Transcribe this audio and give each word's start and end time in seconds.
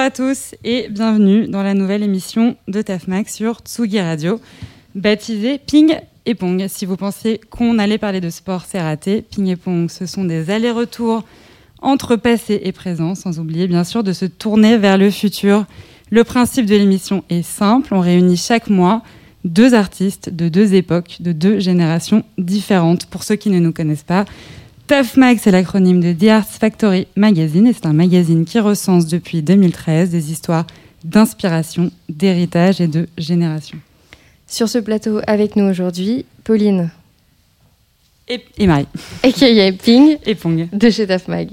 À 0.00 0.10
tous 0.10 0.54
et 0.64 0.88
bienvenue 0.88 1.46
dans 1.46 1.62
la 1.62 1.74
nouvelle 1.74 2.02
émission 2.02 2.56
de 2.68 2.80
TAFMAC 2.80 3.28
sur 3.28 3.58
Tsugi 3.58 4.00
Radio, 4.00 4.40
baptisée 4.94 5.58
Ping 5.58 5.94
et 6.24 6.34
Pong. 6.34 6.64
Si 6.68 6.86
vous 6.86 6.96
pensiez 6.96 7.38
qu'on 7.50 7.78
allait 7.78 7.98
parler 7.98 8.22
de 8.22 8.30
sport, 8.30 8.64
c'est 8.66 8.80
raté. 8.80 9.20
Ping 9.20 9.46
et 9.48 9.56
Pong, 9.56 9.90
ce 9.90 10.06
sont 10.06 10.24
des 10.24 10.48
allers-retours 10.48 11.24
entre 11.82 12.16
passé 12.16 12.62
et 12.64 12.72
présent, 12.72 13.14
sans 13.14 13.40
oublier 13.40 13.68
bien 13.68 13.84
sûr 13.84 14.02
de 14.02 14.14
se 14.14 14.24
tourner 14.24 14.78
vers 14.78 14.96
le 14.96 15.10
futur. 15.10 15.66
Le 16.08 16.24
principe 16.24 16.64
de 16.64 16.76
l'émission 16.76 17.22
est 17.28 17.42
simple, 17.42 17.92
on 17.92 18.00
réunit 18.00 18.38
chaque 18.38 18.70
mois 18.70 19.02
deux 19.44 19.74
artistes 19.74 20.30
de 20.30 20.48
deux 20.48 20.72
époques, 20.72 21.18
de 21.20 21.32
deux 21.32 21.58
générations 21.58 22.24
différentes. 22.38 23.04
Pour 23.04 23.22
ceux 23.22 23.36
qui 23.36 23.50
ne 23.50 23.58
nous 23.58 23.72
connaissent 23.72 24.02
pas, 24.02 24.24
TAF 24.90 25.16
Mag, 25.16 25.38
c'est 25.40 25.52
l'acronyme 25.52 26.00
de 26.00 26.12
The 26.12 26.30
Arts 26.30 26.48
Factory 26.48 27.06
Magazine 27.14 27.68
et 27.68 27.72
c'est 27.72 27.86
un 27.86 27.92
magazine 27.92 28.44
qui 28.44 28.58
recense 28.58 29.06
depuis 29.06 29.40
2013 29.40 30.10
des 30.10 30.32
histoires 30.32 30.66
d'inspiration, 31.04 31.92
d'héritage 32.08 32.80
et 32.80 32.88
de 32.88 33.06
génération. 33.16 33.78
Sur 34.48 34.68
ce 34.68 34.78
plateau 34.78 35.20
avec 35.28 35.54
nous 35.54 35.62
aujourd'hui, 35.62 36.26
Pauline, 36.42 36.90
Et, 38.26 38.44
et 38.58 38.66
Marie, 38.66 38.88
a.k.a. 39.22 39.70
Ping, 39.70 40.18
et 40.26 40.34
Pong. 40.34 40.66
de 40.72 40.90
chez 40.90 41.06
Taf 41.06 41.28
Mag. 41.28 41.50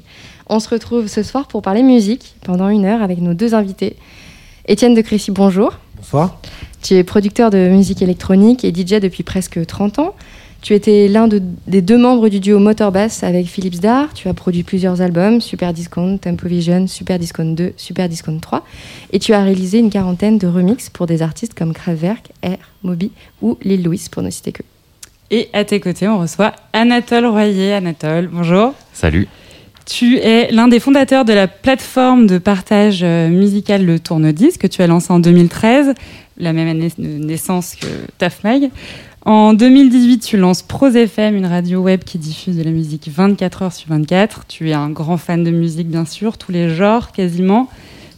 On 0.47 0.59
se 0.59 0.69
retrouve 0.69 1.05
ce 1.05 1.22
soir 1.22 1.47
pour 1.47 1.61
parler 1.61 1.83
musique 1.83 2.33
pendant 2.41 2.69
une 2.69 2.85
heure 2.85 3.03
avec 3.03 3.19
nos 3.19 3.35
deux 3.35 3.53
invités. 3.53 3.97
Étienne 4.66 4.95
de 4.95 5.01
Crécy, 5.01 5.29
bonjour. 5.29 5.77
Bonsoir. 5.95 6.41
Tu 6.81 6.95
es 6.95 7.03
producteur 7.03 7.51
de 7.51 7.69
musique 7.69 8.01
électronique 8.01 8.66
et 8.66 8.73
DJ 8.73 8.99
depuis 8.99 9.22
presque 9.22 9.63
30 9.63 9.99
ans. 9.99 10.16
Tu 10.61 10.73
étais 10.73 11.08
l'un 11.08 11.27
de- 11.27 11.41
des 11.67 11.81
deux 11.81 11.97
membres 11.97 12.27
du 12.30 12.39
duo 12.39 12.59
Motorbass 12.59 13.23
avec 13.23 13.45
Philippe 13.45 13.75
Zdar. 13.75 14.13
Tu 14.13 14.27
as 14.27 14.33
produit 14.33 14.63
plusieurs 14.63 15.02
albums, 15.02 15.39
Super 15.39 15.72
Discount, 15.72 16.17
Tempo 16.17 16.47
Vision, 16.47 16.88
Super 16.88 17.19
Discount 17.19 17.53
2, 17.53 17.73
Super 17.77 18.09
Discount 18.09 18.39
3. 18.39 18.66
Et 19.13 19.19
tu 19.19 19.33
as 19.33 19.44
réalisé 19.44 19.78
une 19.80 19.89
quarantaine 19.89 20.38
de 20.38 20.47
remixes 20.47 20.89
pour 20.89 21.05
des 21.05 21.22
artistes 21.22 21.53
comme 21.53 21.73
Kraftwerk, 21.73 22.30
Air, 22.41 22.58
Moby 22.83 23.11
ou 23.41 23.58
Lil 23.63 23.83
Louis, 23.83 24.02
pour 24.11 24.23
ne 24.23 24.30
citer 24.30 24.52
que. 24.52 24.63
Et 25.30 25.50
à 25.53 25.63
tes 25.63 25.80
côtés, 25.80 26.08
on 26.08 26.19
reçoit 26.19 26.53
Anatole 26.73 27.25
Royer. 27.28 27.73
Anatole, 27.73 28.28
bonjour. 28.31 28.73
Salut. 28.94 29.28
Tu 29.85 30.17
es 30.17 30.52
l'un 30.52 30.67
des 30.67 30.81
fondateurs 30.81 31.23
de 31.23 31.31
la 31.31 31.47
plateforme 31.47 32.28
de 32.28 32.39
partage 32.39 33.02
euh, 33.03 33.30
musical 33.30 33.85
Le 33.85 34.00
Tourne-Disque 34.00 34.61
que 34.61 34.67
tu 34.67 34.81
as 34.81 34.88
lancé 34.88 35.13
en 35.13 35.19
2013, 35.19 35.94
la 36.38 36.52
même 36.52 36.67
année 36.67 36.91
de 36.97 37.08
naissance 37.08 37.75
que 37.75 37.88
TAF 38.17 38.44
Mag. 38.44 38.69
En 39.28 39.53
2018, 39.53 40.20
tu 40.20 40.38
lances 40.38 40.61
Pros 40.61 40.88
FM, 40.88 41.36
une 41.36 41.47
radio 41.47 41.81
web 41.81 42.06
qui 42.06 42.17
diffuse 42.17 42.56
de 42.56 42.64
la 42.64 42.72
musique 42.72 43.09
24 43.09 43.61
heures 43.61 43.73
sur 43.73 43.89
24. 43.89 44.45
Tu 44.47 44.69
es 44.69 44.73
un 44.73 44.89
grand 44.89 45.17
fan 45.17 45.44
de 45.44 45.52
musique, 45.52 45.89
bien 45.89 46.06
sûr, 46.06 46.38
tous 46.38 46.53
les 46.53 46.73
genres 46.73 47.11
quasiment. 47.11 47.67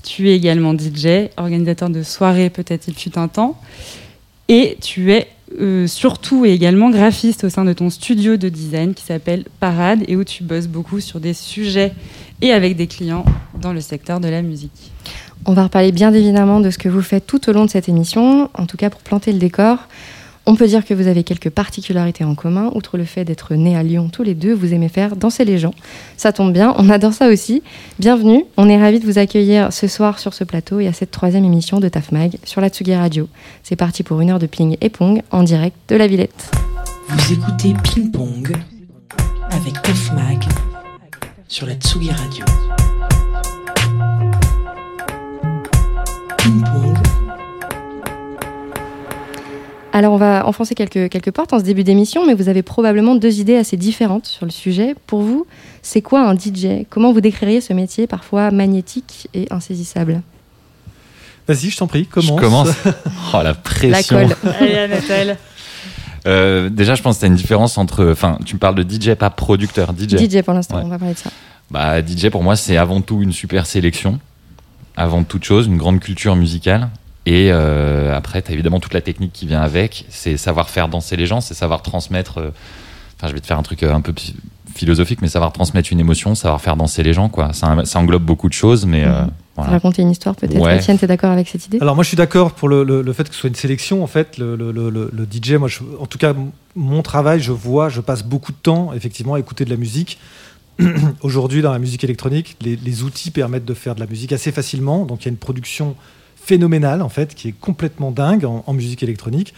Tu 0.03 0.29
es 0.29 0.35
également 0.35 0.75
DJ, 0.77 1.31
organisateur 1.37 1.89
de 1.89 2.03
soirées, 2.03 2.51
peut-être 2.51 2.89
il 2.89 2.93
fut 2.93 3.17
un 3.17 3.27
temps. 3.27 3.59
Et 4.49 4.77
tu 4.81 5.11
es 5.11 5.25
euh, 5.59 5.87
surtout 5.87 6.45
et 6.45 6.51
également 6.51 6.91
graphiste 6.91 7.43
au 7.43 7.49
sein 7.49 7.65
de 7.65 7.73
ton 7.73 7.89
studio 7.89 8.37
de 8.37 8.47
design 8.47 8.93
qui 8.93 9.03
s'appelle 9.03 9.45
Parade 9.59 10.03
et 10.07 10.15
où 10.15 10.23
tu 10.23 10.43
bosses 10.43 10.67
beaucoup 10.67 10.99
sur 10.99 11.19
des 11.19 11.33
sujets 11.33 11.91
et 12.43 12.51
avec 12.51 12.77
des 12.77 12.85
clients 12.85 13.25
dans 13.59 13.73
le 13.73 13.81
secteur 13.81 14.19
de 14.19 14.27
la 14.27 14.43
musique. 14.43 14.91
On 15.47 15.53
va 15.53 15.63
reparler 15.63 15.91
bien 15.91 16.13
évidemment 16.13 16.59
de 16.59 16.69
ce 16.69 16.77
que 16.77 16.87
vous 16.87 17.01
faites 17.01 17.25
tout 17.25 17.49
au 17.49 17.53
long 17.53 17.65
de 17.65 17.71
cette 17.71 17.89
émission. 17.89 18.51
En 18.53 18.67
tout 18.67 18.77
cas, 18.77 18.91
pour 18.91 19.01
planter 19.01 19.31
le 19.31 19.39
décor, 19.39 19.79
on 20.49 20.55
peut 20.55 20.65
dire 20.65 20.83
que 20.83 20.95
vous 20.95 21.05
avez 21.05 21.23
quelques 21.23 21.51
particularités 21.51 22.23
en 22.23 22.33
commun. 22.33 22.71
Outre 22.73 22.97
le 22.97 23.05
fait 23.05 23.23
d'être 23.23 23.53
nés 23.53 23.77
à 23.77 23.83
Lyon 23.83 24.09
tous 24.11 24.23
les 24.23 24.33
deux, 24.33 24.51
vous 24.51 24.73
aimez 24.73 24.89
faire 24.89 25.15
danser 25.15 25.45
les 25.45 25.59
gens. 25.59 25.75
Ça 26.17 26.33
tombe 26.33 26.51
bien, 26.51 26.73
on 26.79 26.89
adore 26.89 27.13
ça 27.13 27.29
aussi. 27.29 27.61
Bienvenue, 27.99 28.43
on 28.57 28.67
est 28.67 28.81
ravis 28.81 28.99
de 28.99 29.05
vous 29.05 29.19
accueillir 29.19 29.71
ce 29.71 29.87
soir 29.87 30.17
sur 30.17 30.33
ce 30.33 30.43
plateau 30.43 30.79
et 30.79 30.87
à 30.87 30.93
cette 30.93 31.11
troisième 31.11 31.45
émission 31.45 31.79
de 31.79 31.87
TAF 31.87 32.11
Mag 32.11 32.37
sur 32.45 32.61
la 32.61 32.69
Tsugi 32.69 32.95
Radio. 32.95 33.29
C'est 33.61 33.75
parti 33.75 34.01
pour 34.01 34.21
une 34.21 34.31
heure 34.31 34.39
de 34.39 34.47
ping 34.47 34.75
et 34.81 34.89
pong 34.89 35.21
en 35.29 35.43
direct 35.43 35.75
de 35.87 35.95
la 35.95 36.07
Villette. 36.07 36.51
Vous 37.09 37.33
écoutez 37.33 37.75
Ping 37.83 38.09
Pong 38.09 38.51
avec 39.51 39.79
Tef 39.83 40.11
Mag 40.13 40.43
sur 41.47 41.67
la 41.67 41.75
Tsugi 41.75 42.09
Radio. 42.09 42.43
Alors 49.91 50.13
on 50.13 50.17
va 50.17 50.45
enfoncer 50.47 50.75
quelques, 50.75 51.09
quelques 51.09 51.31
portes 51.31 51.51
en 51.51 51.59
ce 51.59 51.63
début 51.63 51.83
d'émission, 51.83 52.25
mais 52.25 52.35
vous 52.35 52.47
avez 52.47 52.61
probablement 52.61 53.15
deux 53.15 53.39
idées 53.39 53.55
assez 53.55 53.75
différentes 53.75 54.27
sur 54.27 54.45
le 54.45 54.51
sujet. 54.51 54.95
Pour 55.07 55.21
vous, 55.21 55.47
c'est 55.81 56.01
quoi 56.01 56.27
un 56.29 56.35
DJ 56.35 56.85
Comment 56.89 57.11
vous 57.11 57.21
décririez 57.21 57.59
ce 57.59 57.73
métier 57.73 58.05
parfois 58.05 58.51
magnétique 58.51 59.27
et 59.33 59.47
insaisissable? 59.51 60.21
Vas-y, 61.47 61.71
je 61.71 61.77
t'en 61.77 61.87
prie, 61.87 62.05
commence. 62.05 62.27
Je 62.37 62.41
commence. 62.41 62.69
Oh 63.33 63.41
la 63.43 63.53
pression. 63.55 64.17
La 64.19 64.25
colle. 64.27 64.35
Allez 64.59 64.77
Anatole. 64.77 65.37
Euh, 66.27 66.69
déjà, 66.69 66.93
je 66.95 67.01
pense 67.01 67.15
que 67.15 67.19
tu 67.21 67.25
as 67.25 67.29
une 67.29 67.35
différence 67.35 67.77
entre. 67.79 68.11
Enfin, 68.11 68.37
tu 68.45 68.53
me 68.55 68.59
parles 68.59 68.75
de 68.75 68.83
DJ, 68.83 69.15
pas 69.15 69.29
producteur. 69.31 69.93
DJ. 69.97 70.17
DJ 70.17 70.41
pour 70.43 70.53
l'instant, 70.53 70.77
Ouais. 70.77 70.83
on 70.85 70.89
va 70.89 70.99
parler 70.99 71.13
de 71.15 71.19
ça. 71.19 71.31
Bah, 71.71 72.05
DJ 72.05 72.29
pour 72.29 72.43
moi, 72.43 72.55
c'est 72.55 72.77
avant 72.77 73.01
tout 73.01 73.21
une 73.23 73.31
super 73.31 73.65
sélection. 73.65 74.19
Avant 74.95 75.23
toute 75.23 75.43
chose, 75.45 75.65
une 75.67 75.77
grande 75.77 75.99
culture 75.99 76.35
musicale. 76.35 76.89
Et 77.25 77.49
euh, 77.51 78.15
après, 78.15 78.41
tu 78.41 78.51
as 78.51 78.53
évidemment 78.53 78.79
toute 78.79 78.93
la 78.93 79.01
technique 79.01 79.33
qui 79.33 79.45
vient 79.45 79.61
avec. 79.61 80.05
C'est 80.09 80.37
savoir 80.37 80.69
faire 80.69 80.87
danser 80.87 81.15
les 81.15 81.25
gens, 81.25 81.41
c'est 81.41 81.53
savoir 81.53 81.81
transmettre. 81.81 82.37
euh, 82.39 82.49
Enfin, 83.17 83.27
je 83.27 83.33
vais 83.33 83.41
te 83.41 83.47
faire 83.47 83.59
un 83.59 83.63
truc 83.63 83.83
euh, 83.83 83.93
un 83.93 83.99
peu 83.99 84.13
philosophique, 84.73 85.21
mais 85.21 85.27
savoir 85.27 85.51
transmettre 85.51 85.91
une 85.91 85.99
émotion, 85.99 86.35
savoir 86.35 86.61
faire 86.61 86.77
danser 86.77 87.03
les 87.03 87.11
gens, 87.11 87.27
quoi. 87.27 87.51
Ça, 87.51 87.75
ça 87.83 87.99
englobe 87.99 88.23
beaucoup 88.23 88.47
de 88.47 88.53
choses, 88.53 88.85
mais 88.85 89.03
euh, 89.03 89.23
Mhm. 89.23 89.31
voilà. 89.57 89.71
Raconter 89.71 90.01
une 90.03 90.11
histoire 90.11 90.35
peut-être. 90.37 90.55
Ouais. 90.57 90.77
Étienne, 90.77 90.97
t'es 90.97 91.05
d'accord 91.07 91.31
avec 91.31 91.49
cette 91.49 91.65
idée? 91.65 91.79
Alors 91.81 91.95
moi, 91.95 92.03
je 92.05 92.07
suis 92.07 92.15
d'accord 92.15 92.53
pour 92.53 92.69
le, 92.69 92.85
le- 92.85 93.01
le 93.01 93.13
fait 93.13 93.27
que 93.27 93.35
ce 93.35 93.41
soit 93.41 93.49
une 93.49 93.55
sélection. 93.55 94.01
En 94.01 94.07
fait, 94.07 94.37
le, 94.37 94.55
le- 94.55 94.71
le- 94.71 94.89
le- 94.89 95.11
le 95.13 95.25
DJ, 95.29 95.55
moi, 95.55 95.67
je- 95.67 95.79
en 95.99 96.05
tout 96.05 96.17
cas, 96.17 96.33
mon 96.77 97.01
travail, 97.01 97.41
je 97.41 97.51
vois, 97.51 97.89
je 97.89 97.99
passe 97.99 98.23
beaucoup 98.23 98.53
de 98.53 98.57
temps, 98.63 98.93
effectivement, 98.93 99.33
à 99.33 99.39
écouter 99.39 99.65
de 99.65 99.69
la 99.69 99.75
musique. 99.77 100.17
Aujourd'hui, 101.21 101.61
dans 101.61 101.73
la 101.73 101.79
musique 101.79 102.05
électronique, 102.05 102.55
les, 102.61 102.77
les 102.77 103.03
outils 103.03 103.31
permettent 103.31 103.65
de 103.65 103.73
faire 103.73 103.95
de 103.95 103.99
la 103.99 104.05
musique 104.07 104.31
assez 104.31 104.53
facilement. 104.53 105.03
Donc, 105.05 105.23
il 105.23 105.25
y 105.25 105.27
a 105.27 105.31
une 105.31 105.37
production 105.37 105.95
phénoménale, 106.49 107.03
en 107.03 107.09
fait, 107.09 107.35
qui 107.35 107.49
est 107.49 107.51
complètement 107.59 108.09
dingue 108.09 108.43
en, 108.43 108.73
musique 108.73 109.03
électronique. 109.03 109.53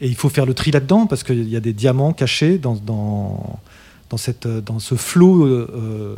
Et 0.00 0.08
il 0.08 0.16
faut 0.16 0.28
faire 0.28 0.44
le 0.44 0.54
tri 0.54 0.72
là-dedans 0.72 1.06
parce 1.06 1.22
qu'il 1.22 1.48
y 1.48 1.56
a 1.56 1.60
des 1.60 1.72
diamants 1.72 2.12
cachés 2.12 2.58
dans, 2.58 2.74
dans, 2.74 4.16
cette, 4.16 4.48
dans 4.48 4.80
ce 4.80 4.96
flot 4.96 5.44
euh, 5.44 5.70
euh, 5.72 6.16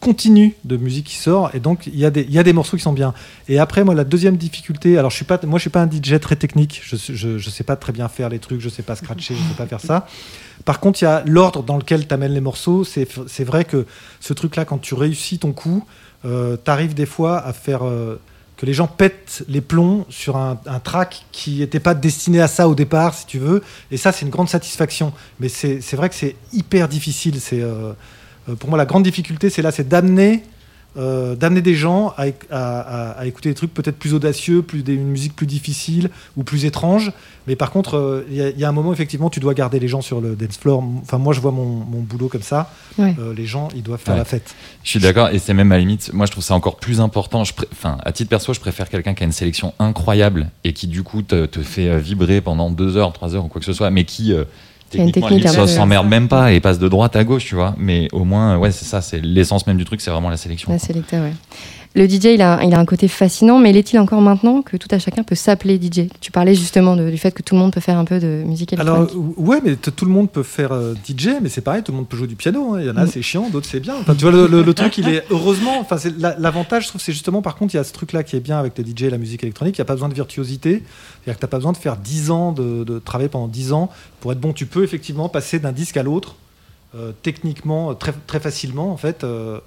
continu 0.00 0.54
de 0.64 0.78
musique 0.78 1.08
qui 1.08 1.16
sort. 1.16 1.50
Et 1.54 1.60
donc, 1.60 1.86
il 1.88 1.98
y, 1.98 2.06
a 2.06 2.10
des, 2.10 2.22
il 2.22 2.32
y 2.32 2.38
a 2.38 2.42
des 2.42 2.54
morceaux 2.54 2.78
qui 2.78 2.82
sont 2.82 2.94
bien. 2.94 3.12
Et 3.48 3.58
après, 3.58 3.84
moi, 3.84 3.94
la 3.94 4.04
deuxième 4.04 4.38
difficulté, 4.38 4.96
alors 4.96 5.10
je 5.10 5.16
suis 5.16 5.26
pas, 5.26 5.38
moi, 5.44 5.58
je 5.58 5.64
suis 5.64 5.70
pas 5.70 5.82
un 5.82 5.90
DJ 5.90 6.18
très 6.20 6.36
technique. 6.36 6.80
Je, 6.82 6.96
je, 6.96 7.50
sais 7.50 7.64
pas 7.64 7.76
très 7.76 7.92
bien 7.92 8.08
faire 8.08 8.30
les 8.30 8.38
trucs, 8.38 8.62
je 8.62 8.70
sais 8.70 8.82
pas 8.82 8.96
scratcher, 8.96 9.34
je 9.34 9.40
sais 9.40 9.58
pas 9.58 9.66
faire 9.66 9.80
ça. 9.80 10.06
Par 10.64 10.80
contre, 10.80 11.02
il 11.02 11.04
y 11.04 11.08
a 11.08 11.22
l'ordre 11.26 11.62
dans 11.62 11.76
lequel 11.76 12.08
tu 12.08 12.14
amènes 12.14 12.32
les 12.32 12.40
morceaux. 12.40 12.82
C'est 12.82 13.44
vrai 13.44 13.66
que 13.66 13.84
ce 14.20 14.32
truc-là, 14.32 14.64
quand 14.64 14.78
tu 14.78 14.94
réussis 14.94 15.38
ton 15.38 15.52
coup, 15.52 15.84
euh, 16.24 16.56
tu 16.62 16.70
arrives 16.70 16.94
des 16.94 17.04
fois 17.04 17.38
à 17.38 17.52
faire 17.52 17.84
euh, 17.84 18.18
que 18.56 18.64
les 18.64 18.72
gens 18.72 18.86
pètent 18.86 19.44
les 19.48 19.60
plombs 19.60 20.06
sur 20.08 20.36
un, 20.36 20.58
un 20.66 20.80
track 20.80 21.26
qui 21.30 21.58
n'était 21.58 21.80
pas 21.80 21.94
destiné 21.94 22.40
à 22.40 22.48
ça 22.48 22.68
au 22.68 22.74
départ, 22.74 23.14
si 23.14 23.26
tu 23.26 23.38
veux. 23.38 23.62
Et 23.90 23.96
ça, 23.96 24.12
c'est 24.12 24.24
une 24.24 24.30
grande 24.30 24.48
satisfaction. 24.48 25.12
Mais 25.40 25.48
c'est 25.48 25.94
vrai 25.94 26.08
que 26.08 26.14
c'est 26.14 26.36
hyper 26.52 26.88
difficile. 26.88 27.40
C'est 27.40 27.60
euh, 27.60 27.92
euh, 28.48 28.54
pour 28.54 28.70
moi 28.70 28.78
la 28.78 28.86
grande 28.86 29.02
difficulté, 29.02 29.50
c'est 29.50 29.62
là, 29.62 29.72
c'est 29.72 29.88
d'amener 29.88 30.42
euh, 30.98 31.34
d'amener 31.36 31.62
des 31.62 31.74
gens 31.74 32.14
à, 32.16 32.28
éc- 32.28 32.46
à- 32.50 32.80
à- 32.80 33.10
à 33.20 33.26
écouter 33.26 33.48
des 33.50 33.54
trucs 33.54 33.72
peut-être 33.74 33.96
plus 33.98 34.14
audacieux, 34.14 34.62
plus 34.62 34.82
des, 34.82 34.94
une 34.94 35.08
musique 35.08 35.36
plus 35.36 35.46
difficile 35.46 36.10
ou 36.36 36.42
plus 36.44 36.64
étrange. 36.64 37.12
Mais 37.46 37.54
par 37.54 37.70
contre, 37.70 37.96
euh, 37.96 38.24
il 38.30 38.36
y, 38.36 38.42
a- 38.42 38.48
il 38.50 38.58
y 38.58 38.64
a 38.64 38.68
un 38.68 38.72
moment 38.72 38.92
effectivement, 38.92 39.30
tu 39.30 39.38
dois 39.40 39.54
garder 39.54 39.78
les 39.78 39.88
gens 39.88 40.00
sur 40.00 40.20
le 40.20 40.34
dance 40.36 40.56
floor. 40.56 40.82
Enfin, 41.02 41.18
moi, 41.18 41.32
je 41.32 41.40
vois 41.40 41.52
mon, 41.52 41.64
mon 41.66 42.00
boulot 42.00 42.28
comme 42.28 42.42
ça. 42.42 42.70
Ouais. 42.98 43.14
Euh, 43.18 43.34
les 43.34 43.46
gens, 43.46 43.68
ils 43.76 43.82
doivent 43.82 44.00
faire 44.00 44.14
Ouais. 44.14 44.18
la 44.20 44.24
fête. 44.24 44.54
Je 44.82 44.90
suis 44.90 45.00
d'accord, 45.00 45.28
et 45.28 45.38
c'est 45.38 45.54
même 45.54 45.70
à 45.72 45.76
la 45.76 45.80
limite, 45.80 46.12
moi 46.12 46.26
je 46.26 46.32
trouve 46.32 46.44
ça 46.44 46.54
encore 46.54 46.76
plus 46.76 47.00
important. 47.00 47.44
Je 47.44 47.52
pré- 47.54 47.68
Enfin, 47.72 47.98
à 48.04 48.12
titre 48.12 48.30
perso, 48.30 48.54
je 48.54 48.60
préfère 48.60 48.88
quelqu'un 48.88 49.14
qui 49.14 49.22
a 49.22 49.26
une 49.26 49.32
sélection 49.32 49.74
incroyable 49.78 50.50
et 50.64 50.72
qui 50.72 50.86
du 50.86 51.02
coup 51.02 51.22
te, 51.22 51.46
te 51.46 51.60
fait 51.62 51.98
vibrer 52.00 52.40
pendant 52.40 52.70
deux 52.70 52.96
heures, 52.96 53.12
trois 53.12 53.34
heures 53.34 53.44
ou 53.44 53.48
quoi 53.48 53.60
que 53.60 53.66
ce 53.66 53.72
soit, 53.72 53.90
mais 53.90 54.04
qui 54.04 54.32
techniquement 54.90 55.28
technique 55.28 55.44
limite, 55.44 55.56
ça 55.56 55.66
s'emmerde 55.66 56.08
même 56.08 56.28
pas 56.28 56.52
et 56.52 56.60
passe 56.60 56.78
de 56.78 56.88
droite 56.88 57.16
à 57.16 57.24
gauche, 57.24 57.44
tu 57.44 57.54
vois. 57.54 57.74
Mais 57.78 58.08
au 58.12 58.24
moins, 58.24 58.56
ouais, 58.56 58.72
c'est 58.72 58.84
ça, 58.84 59.00
c'est 59.00 59.20
l'essence 59.20 59.66
même 59.66 59.76
du 59.76 59.84
truc, 59.84 60.00
c'est 60.00 60.10
vraiment 60.10 60.30
la 60.30 60.36
sélection. 60.36 60.70
La 60.70 60.78
sélecta, 60.78 61.20
ouais. 61.20 61.32
Le 61.96 62.06
DJ, 62.06 62.26
il 62.34 62.42
a, 62.42 62.62
il 62.62 62.74
a 62.74 62.78
un 62.78 62.84
côté 62.84 63.08
fascinant, 63.08 63.58
mais 63.58 63.72
l'est-il 63.72 63.98
encore 63.98 64.20
maintenant 64.20 64.60
que 64.60 64.76
tout 64.76 64.86
à 64.90 64.98
chacun 64.98 65.22
peut 65.22 65.34
s'appeler 65.34 65.80
DJ 65.80 66.08
Tu 66.20 66.30
parlais 66.30 66.54
justement 66.54 66.94
de- 66.94 67.08
du 67.08 67.16
fait 67.16 67.30
que 67.32 67.42
tout 67.42 67.54
le 67.54 67.60
monde 67.62 67.72
peut 67.72 67.80
faire 67.80 67.96
un 67.96 68.04
peu 68.04 68.20
de 68.20 68.42
musique 68.46 68.74
Alors, 68.74 68.98
électronique. 68.98 69.34
ouais, 69.38 69.60
mais 69.64 69.76
tout 69.76 70.04
le 70.04 70.10
monde 70.10 70.30
peut 70.30 70.42
faire 70.42 70.72
euh, 70.72 70.92
DJ, 71.08 71.30
mais 71.40 71.48
c'est 71.48 71.62
pareil, 71.62 71.82
tout 71.82 71.92
le 71.92 71.96
monde 71.96 72.06
peut 72.06 72.18
jouer 72.18 72.26
du 72.26 72.36
piano. 72.36 72.74
hein. 72.74 72.80
Il 72.80 72.86
y 72.86 72.90
en 72.90 72.96
a, 72.98 73.04
Mm. 73.04 73.10
c'est 73.10 73.22
chiant, 73.22 73.48
d'autres, 73.48 73.66
c'est 73.70 73.80
bien. 73.80 73.94
Enfin, 73.98 74.14
tu 74.14 74.22
vois, 74.24 74.30
le, 74.30 74.46
le- 74.46 74.62
le 74.62 74.74
truc, 74.74 74.98
il 74.98 75.08
est 75.08 75.24
heureusement. 75.30 75.80
Enfin, 75.80 75.96
l'avantage, 76.38 76.82
je 76.84 76.88
trouve, 76.90 77.00
c'est 77.00 77.12
justement, 77.12 77.40
par 77.40 77.56
contre, 77.56 77.72
il 77.74 77.78
y 77.78 77.80
a 77.80 77.84
ce 77.84 77.94
truc-là 77.94 78.22
qui 78.24 78.36
est 78.36 78.40
bien 78.40 78.58
avec 78.58 78.76
les 78.76 78.84
DJ 78.84 79.04
et 79.04 79.10
la 79.10 79.16
musique 79.16 79.42
électronique. 79.42 79.78
Il 79.78 79.80
n'y 79.80 79.84
a 79.84 79.86
pas 79.86 79.94
besoin 79.94 80.10
de 80.10 80.14
virtuosité. 80.14 80.82
C'est-à-dire 81.24 81.36
que 81.36 81.40
tu 81.40 81.44
n'as 81.46 81.48
pas 81.48 81.56
besoin 81.56 81.72
de 81.72 81.78
faire 81.78 81.96
10 81.96 82.30
ans, 82.30 82.52
de, 82.52 82.84
de 82.84 82.98
travailler 82.98 83.30
pendant 83.30 83.48
10 83.48 83.72
ans 83.72 83.88
pour 84.20 84.32
être 84.32 84.40
bon. 84.40 84.52
Tu 84.52 84.66
peux 84.66 84.84
effectivement 84.84 85.30
passer 85.30 85.60
d'un 85.60 85.72
disque 85.72 85.96
à 85.96 86.02
l'autre. 86.02 86.36
Euh, 86.94 87.12
techniquement, 87.22 87.90
euh, 87.90 87.94
très, 87.94 88.12
très 88.26 88.40
facilement, 88.40 88.92
en 88.92 88.96
fait. 88.96 89.24
euh, 89.24 89.58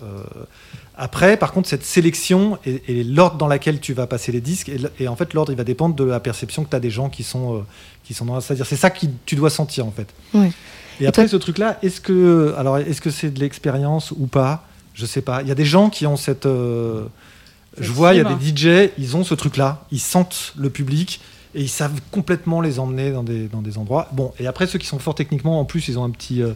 après, 0.98 1.38
par 1.38 1.54
contre, 1.54 1.69
cette 1.69 1.86
sélection 1.86 2.57
et, 2.66 2.81
et 2.88 3.04
l'ordre 3.04 3.38
dans 3.38 3.48
laquelle 3.48 3.80
tu 3.80 3.94
vas 3.94 4.06
passer 4.07 4.31
les 4.31 4.42
disques, 4.42 4.69
et, 5.00 5.07
en 5.07 5.16
fait, 5.16 5.33
l'ordre, 5.33 5.51
il 5.51 5.57
va 5.57 5.63
dépendre 5.63 5.95
de 5.95 6.04
la 6.04 6.19
perception 6.19 6.63
que 6.66 6.69
tu 6.69 6.75
as 6.75 6.80
des 6.81 6.89
gens 6.89 7.10
qui 7.10 7.24
sont, 7.24 7.63
qui 8.04 8.13
sont 8.13 8.25
dans 8.25 8.39
C'est-à-dire, 8.42 8.66
c'est 8.66 8.75
ça 8.75 8.89
que 8.89 9.06
tu 9.25 9.36
dois 9.36 9.50
sentir, 9.50 9.86
en 9.86 9.92
fait. 9.92 10.07
Ouais. 10.33 10.51
Et, 11.00 11.06
Et 11.06 11.07
après, 11.07 11.24
toi- 11.24 11.30
ce 11.31 11.38
truc-là, 11.38 11.80
est-ce 11.83 12.01
que, 12.01 12.54
alors, 12.57 12.77
est-ce 12.80 13.00
que 13.00 13.12
c'est 13.12 13.30
de 13.31 13.39
l'expérience 13.39 14.12
ou 14.12 14.27
pas? 14.27 14.65
Je 14.94 15.06
sais 15.06 15.22
pas. 15.22 15.42
Il 15.42 15.48
y 15.48 15.51
a 15.51 15.56
des 15.56 15.63
gens 15.65 15.89
qui 15.89 16.06
ont 16.06 16.18
cette. 16.18 16.45
je 16.45 17.92
vois, 17.92 18.13
il 18.13 18.18
y 18.18 18.19
a 18.19 18.33
des 18.36 18.56
DJ, 18.56 18.92
ils 18.98 19.15
ont 19.15 19.24
ce 19.24 19.33
truc-là. 19.33 19.86
Ils 19.92 20.00
sentent 20.01 20.54
le 20.57 20.69
public 20.69 21.22
et 21.56 21.62
ils 21.62 21.69
savent 21.69 22.00
complètement 22.12 22.60
les 22.60 22.80
emmener 22.80 23.12
dans 23.12 23.24
des, 23.24 23.48
dans 23.48 23.62
des 23.62 23.77
endroits. 23.77 24.10
Bon, 24.12 24.33
et 24.39 24.48
après, 24.48 24.68
ceux 24.68 24.77
qui 24.80 24.88
sont 24.88 25.00
forts 25.00 25.15
techniquement, 25.15 25.60
en 25.62 25.65
plus, 25.65 25.88
ils 25.88 25.98
ont 25.98 26.04
un 26.04 26.10
petit, 26.10 26.42
euh, 26.44 26.51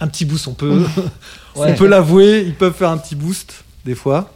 un 0.00 0.08
petit 0.08 0.24
boost. 0.24 0.48
On 0.48 0.54
peut, 0.54 0.84
on 1.56 1.74
peut 1.74 1.86
l'avouer, 1.86 2.42
ils 2.46 2.54
peuvent 2.54 2.74
faire 2.74 2.90
un 2.90 2.98
petit 2.98 3.14
boost, 3.16 3.64
des 3.84 3.94
fois. 3.94 4.30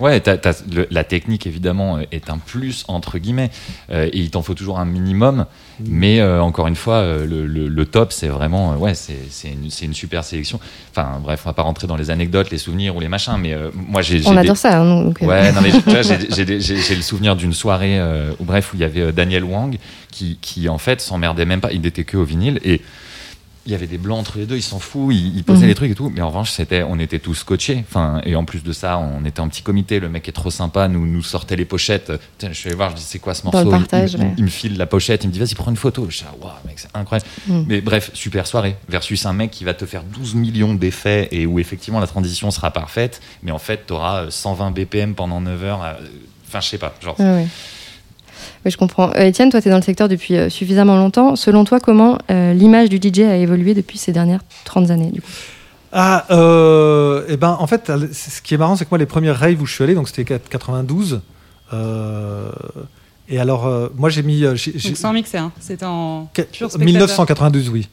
Ouais, 0.00 0.20
le- 0.68 0.88
la 0.90 1.04
technique 1.04 1.46
évidemment 1.46 1.98
euh, 1.98 2.02
est 2.10 2.28
un 2.28 2.38
plus 2.38 2.82
entre 2.88 3.18
guillemets, 3.18 3.52
euh, 3.92 4.06
et 4.12 4.18
il 4.18 4.30
t'en 4.30 4.42
faut 4.42 4.54
toujours 4.54 4.80
un 4.80 4.84
minimum. 4.84 5.46
Mais 5.78 6.18
euh, 6.18 6.42
encore 6.42 6.66
une 6.66 6.74
fois, 6.74 6.94
euh, 6.96 7.24
le, 7.24 7.46
le- 7.46 7.68
le 7.68 7.86
top, 7.86 8.12
c'est 8.12 8.26
vraiment, 8.26 8.74
ouais, 8.78 8.94
c'est 8.94 9.16
c'est 9.30 9.50
une, 9.52 9.68
une 9.82 9.94
super 9.94 10.24
sélection. 10.24 10.58
Enfin, 10.90 11.20
bref, 11.22 11.42
on 11.44 11.50
va 11.50 11.52
pas 11.52 11.62
rentrer 11.62 11.86
dans 11.86 11.94
les 11.96 12.10
anecdotes, 12.10 12.50
les 12.50 12.58
souvenirs 12.58 12.96
ou 12.96 13.00
les 13.00 13.06
machins, 13.08 13.36
mais 13.38 13.52
euh, 13.52 13.70
moi 13.74 14.02
j'ai. 14.02 14.26
On 14.26 14.32
des- 14.32 14.38
adore 14.38 14.56
ça. 14.56 14.80
hein, 14.80 15.04
donc, 15.04 15.18
Ouais, 15.20 15.52
non 15.52 15.60
mais 15.60 15.70
tu 15.70 15.78
vois, 15.78 16.02
j'ai- 16.02 16.94
le 16.96 17.02
souvenir 17.02 17.36
d'une 17.36 17.52
soirée 17.52 18.00
euh, 18.00 18.32
où 18.40 18.44
bref 18.44 18.72
où 18.72 18.76
il 18.76 18.80
y 18.80 18.84
avait 18.84 19.12
Daniel 19.12 19.44
Wang 19.44 19.76
qui, 20.10 20.36
qui 20.40 20.68
en 20.68 20.78
fait 20.78 21.00
s'emmerdait 21.00 21.44
même 21.44 21.60
pas, 21.60 21.70
il 21.72 21.80
n'était 21.82 22.04
que 22.04 22.16
au 22.16 22.24
vinyle 22.24 22.58
et 22.64 22.80
il 23.64 23.72
y 23.72 23.74
avait 23.76 23.86
des 23.86 23.98
blancs 23.98 24.18
entre 24.18 24.38
les 24.38 24.46
deux, 24.46 24.56
il 24.56 24.62
s'en 24.62 24.78
fout, 24.80 25.14
il, 25.14 25.36
il 25.36 25.44
posait 25.44 25.62
Mhm. 25.62 25.68
les 25.68 25.74
trucs 25.76 25.90
et 25.92 25.94
tout, 25.94 26.10
mais 26.14 26.20
en 26.20 26.28
revanche 26.28 26.50
c'était, 26.50 26.82
on 26.82 26.98
était 26.98 27.20
tous 27.20 27.34
scotchés, 27.34 27.84
enfin 27.88 28.20
et 28.24 28.34
en 28.34 28.44
plus 28.44 28.64
de 28.64 28.72
ça 28.72 28.98
on 28.98 29.24
était 29.24 29.40
un 29.40 29.46
petit 29.48 29.62
comité, 29.62 30.00
le 30.00 30.08
mec 30.08 30.28
est 30.28 30.32
trop 30.32 30.50
sympa, 30.50 30.88
nous 30.88 31.06
nous 31.06 31.22
sortait 31.22 31.54
les 31.56 31.64
pochettes, 31.64 32.10
je 32.42 32.52
suis 32.52 32.68
allé 32.68 32.76
voir, 32.76 32.90
je 32.90 32.96
dis 32.96 33.02
c'est 33.02 33.20
quoi 33.20 33.34
ce 33.34 33.44
morceau, 33.44 33.58
Il- 34.36 34.44
me 34.44 34.48
file 34.50 34.76
la 34.76 34.86
pochette, 34.86 35.22
il 35.24 35.28
me 35.28 35.32
dit 35.32 35.38
vas-y 35.38 35.54
prends 35.54 35.70
une 35.70 35.76
photo, 35.76 36.06
je 36.10 36.18
dis 36.18 36.24
ah, 36.28 36.34
waouh 36.40 36.52
mec 36.66 36.78
c'est 36.78 36.88
incroyable, 36.94 37.28
Mhm. 37.46 37.64
mais 37.68 37.80
bref 37.80 38.10
super 38.14 38.46
soirée. 38.46 38.76
Versus 38.88 39.24
un 39.26 39.32
mec 39.32 39.50
qui 39.52 39.62
va 39.64 39.74
te 39.74 39.86
faire 39.86 40.02
12 40.02 40.34
millions 40.34 40.74
d'effets 40.74 41.28
et 41.30 41.46
où 41.46 41.58
effectivement 41.60 42.00
la 42.00 42.06
transition 42.08 42.50
sera 42.50 42.70
parfaite, 42.72 43.20
mais 43.44 43.52
en 43.52 43.58
fait 43.60 43.84
tu 43.86 43.92
auras 43.92 44.30
120 44.30 44.72
BPM 44.72 45.14
pendant 45.14 45.40
9 45.40 45.62
heures, 45.62 45.82
euh, 45.84 45.92
enfin 46.48 46.60
je 46.60 46.68
sais 46.68 46.78
pas, 46.78 46.94
genre. 47.00 47.18
Ouais, 47.20 47.26
ouais. 47.26 47.46
Oui, 48.64 48.70
je 48.70 48.76
comprends. 48.76 49.10
Euh, 49.16 49.24
Étienne, 49.26 49.50
toi, 49.50 49.60
tu 49.60 49.68
es 49.68 49.70
dans 49.70 49.76
le 49.78 49.82
secteur 49.82 50.08
depuis 50.08 50.36
euh, 50.36 50.48
suffisamment 50.48 50.96
longtemps. 50.96 51.36
Selon 51.36 51.64
toi, 51.64 51.80
comment 51.80 52.18
euh, 52.30 52.52
l'image 52.54 52.88
du 52.88 52.96
DJ 52.96 53.20
a 53.20 53.36
évolué 53.36 53.74
depuis 53.74 53.98
ces 53.98 54.12
dernières 54.12 54.40
30 54.64 54.90
années 54.90 55.10
du 55.10 55.20
coup? 55.22 55.28
Ah, 55.92 56.24
euh, 56.30 57.24
et 57.28 57.36
ben, 57.36 57.56
en 57.60 57.66
fait, 57.66 57.92
ce 58.12 58.40
qui 58.40 58.54
est 58.54 58.56
marrant, 58.58 58.76
c'est 58.76 58.84
que 58.86 58.90
moi, 58.90 58.98
les 58.98 59.06
premières 59.06 59.38
raves 59.38 59.60
où 59.60 59.66
je 59.66 59.74
suis 59.74 59.84
allé, 59.84 59.94
donc 59.94 60.08
c'était 60.08 60.24
92. 60.24 61.20
euh, 61.72 62.50
et 63.28 63.38
alors, 63.38 63.66
euh, 63.66 63.88
moi, 63.96 64.08
j'ai 64.10 64.22
mis. 64.22 64.40
j'ai- 64.54 64.72
j'ai- 64.78 64.88
Donc 64.90 64.96
sans 64.98 65.12
mixer, 65.12 65.38
hein. 65.38 65.52
c'était 65.60 65.84
en 65.86 66.28
que- 66.34 66.42
pur 66.42 66.68
spectateur. 66.70 66.86
1992, 66.86 67.68
oui. 67.70 67.88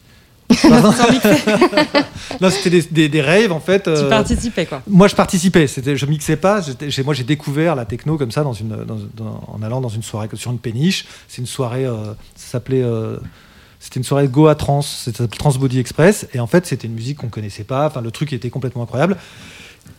Non, 2.41 2.49
c'était 2.49 2.69
des, 2.69 2.81
des, 2.83 3.09
des 3.09 3.21
raves, 3.21 3.51
en 3.51 3.59
fait. 3.59 3.83
tu 3.83 3.89
euh, 3.89 4.09
participais 4.09 4.65
quoi. 4.65 4.81
Moi, 4.87 5.07
je 5.07 5.15
participais. 5.15 5.67
C'était, 5.67 5.95
je 5.95 6.05
mixais 6.05 6.37
pas. 6.37 6.61
Moi, 7.03 7.13
j'ai 7.13 7.23
découvert 7.23 7.75
la 7.75 7.85
techno 7.85 8.17
comme 8.17 8.31
ça 8.31 8.43
dans 8.43 8.53
une, 8.53 8.69
dans- 8.85 8.97
dans- 9.15 9.43
en 9.47 9.61
allant 9.61 9.81
dans 9.81 9.89
une 9.89 10.03
soirée 10.03 10.27
sur 10.35 10.51
une 10.51 10.59
péniche. 10.59 11.05
C'est 11.27 11.41
une 11.41 11.47
soirée. 11.47 11.85
euh, 11.85 12.13
ça 12.35 12.51
s'appelait. 12.51 12.81
euh, 12.83 13.17
c'était 13.79 13.99
une 13.99 14.03
soirée 14.03 14.27
Goa 14.27 14.55
Trans. 14.55 14.81
Ça 14.81 15.11
s'appelait 15.11 15.37
Trans 15.37 15.51
Body 15.51 15.79
Express. 15.79 16.27
Et 16.33 16.39
en 16.39 16.47
fait, 16.47 16.65
c'était 16.65 16.87
une 16.87 16.93
musique 16.93 17.17
qu'on 17.17 17.29
connaissait 17.29 17.63
pas. 17.63 17.87
Enfin, 17.87 18.01
le 18.01 18.11
truc 18.11 18.31
était 18.33 18.49
complètement 18.49 18.83
incroyable. 18.83 19.17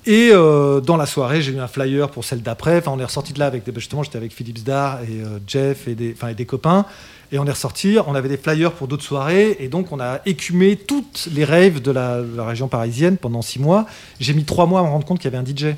Et 0.06 0.30
euh, 0.32 0.80
dans 0.80 0.96
la 0.96 1.06
soirée, 1.06 1.42
j'ai 1.42 1.52
eu 1.52 1.58
un 1.60 1.68
flyer 1.68 2.10
pour 2.10 2.24
celle 2.24 2.42
d'après. 2.42 2.78
Enfin, 2.78 2.92
on 2.94 2.98
est 2.98 3.04
ressorti 3.04 3.32
de 3.32 3.38
là 3.38 3.46
avec 3.46 3.64
des, 3.64 3.72
justement, 3.78 4.02
j'étais 4.02 4.16
avec 4.16 4.32
Philippe 4.32 4.58
Zdar 4.58 5.00
et 5.02 5.20
euh, 5.22 5.38
Jeff 5.46 5.88
et 5.88 5.94
des, 5.94 6.12
enfin, 6.16 6.28
et 6.28 6.34
des 6.34 6.46
copains. 6.46 6.86
Et 7.32 7.38
on 7.38 7.46
est 7.46 7.50
ressorti. 7.50 7.98
On 8.06 8.14
avait 8.14 8.28
des 8.28 8.36
flyers 8.38 8.72
pour 8.72 8.88
d'autres 8.88 9.04
soirées. 9.04 9.56
Et 9.60 9.68
donc, 9.68 9.92
on 9.92 10.00
a 10.00 10.20
écumé 10.26 10.76
toutes 10.76 11.28
les 11.32 11.44
raves 11.44 11.80
de 11.80 11.90
la, 11.90 12.22
de 12.22 12.36
la 12.36 12.44
région 12.44 12.66
parisienne 12.68 13.16
pendant 13.18 13.42
six 13.42 13.58
mois. 13.60 13.86
J'ai 14.18 14.32
mis 14.34 14.44
trois 14.44 14.66
mois 14.66 14.80
à 14.80 14.82
me 14.82 14.88
rendre 14.88 15.06
compte 15.06 15.18
qu'il 15.20 15.30
y 15.30 15.34
avait 15.36 15.42
un 15.42 15.46
DJ. 15.46 15.74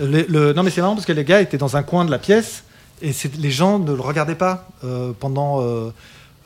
Le- 0.00 0.26
le- 0.28 0.52
non, 0.52 0.62
mais 0.62 0.70
c'est 0.70 0.80
marrant 0.82 0.94
parce 0.94 1.06
que 1.06 1.12
les 1.12 1.24
gars 1.24 1.40
étaient 1.40 1.58
dans 1.58 1.76
un 1.76 1.82
coin 1.82 2.04
de 2.04 2.10
la 2.10 2.18
pièce 2.18 2.64
et 3.02 3.12
les 3.38 3.50
gens 3.50 3.78
ne 3.78 3.92
le 3.94 4.00
regardaient 4.00 4.34
pas 4.34 4.68
euh, 4.84 5.12
pendant 5.18 5.60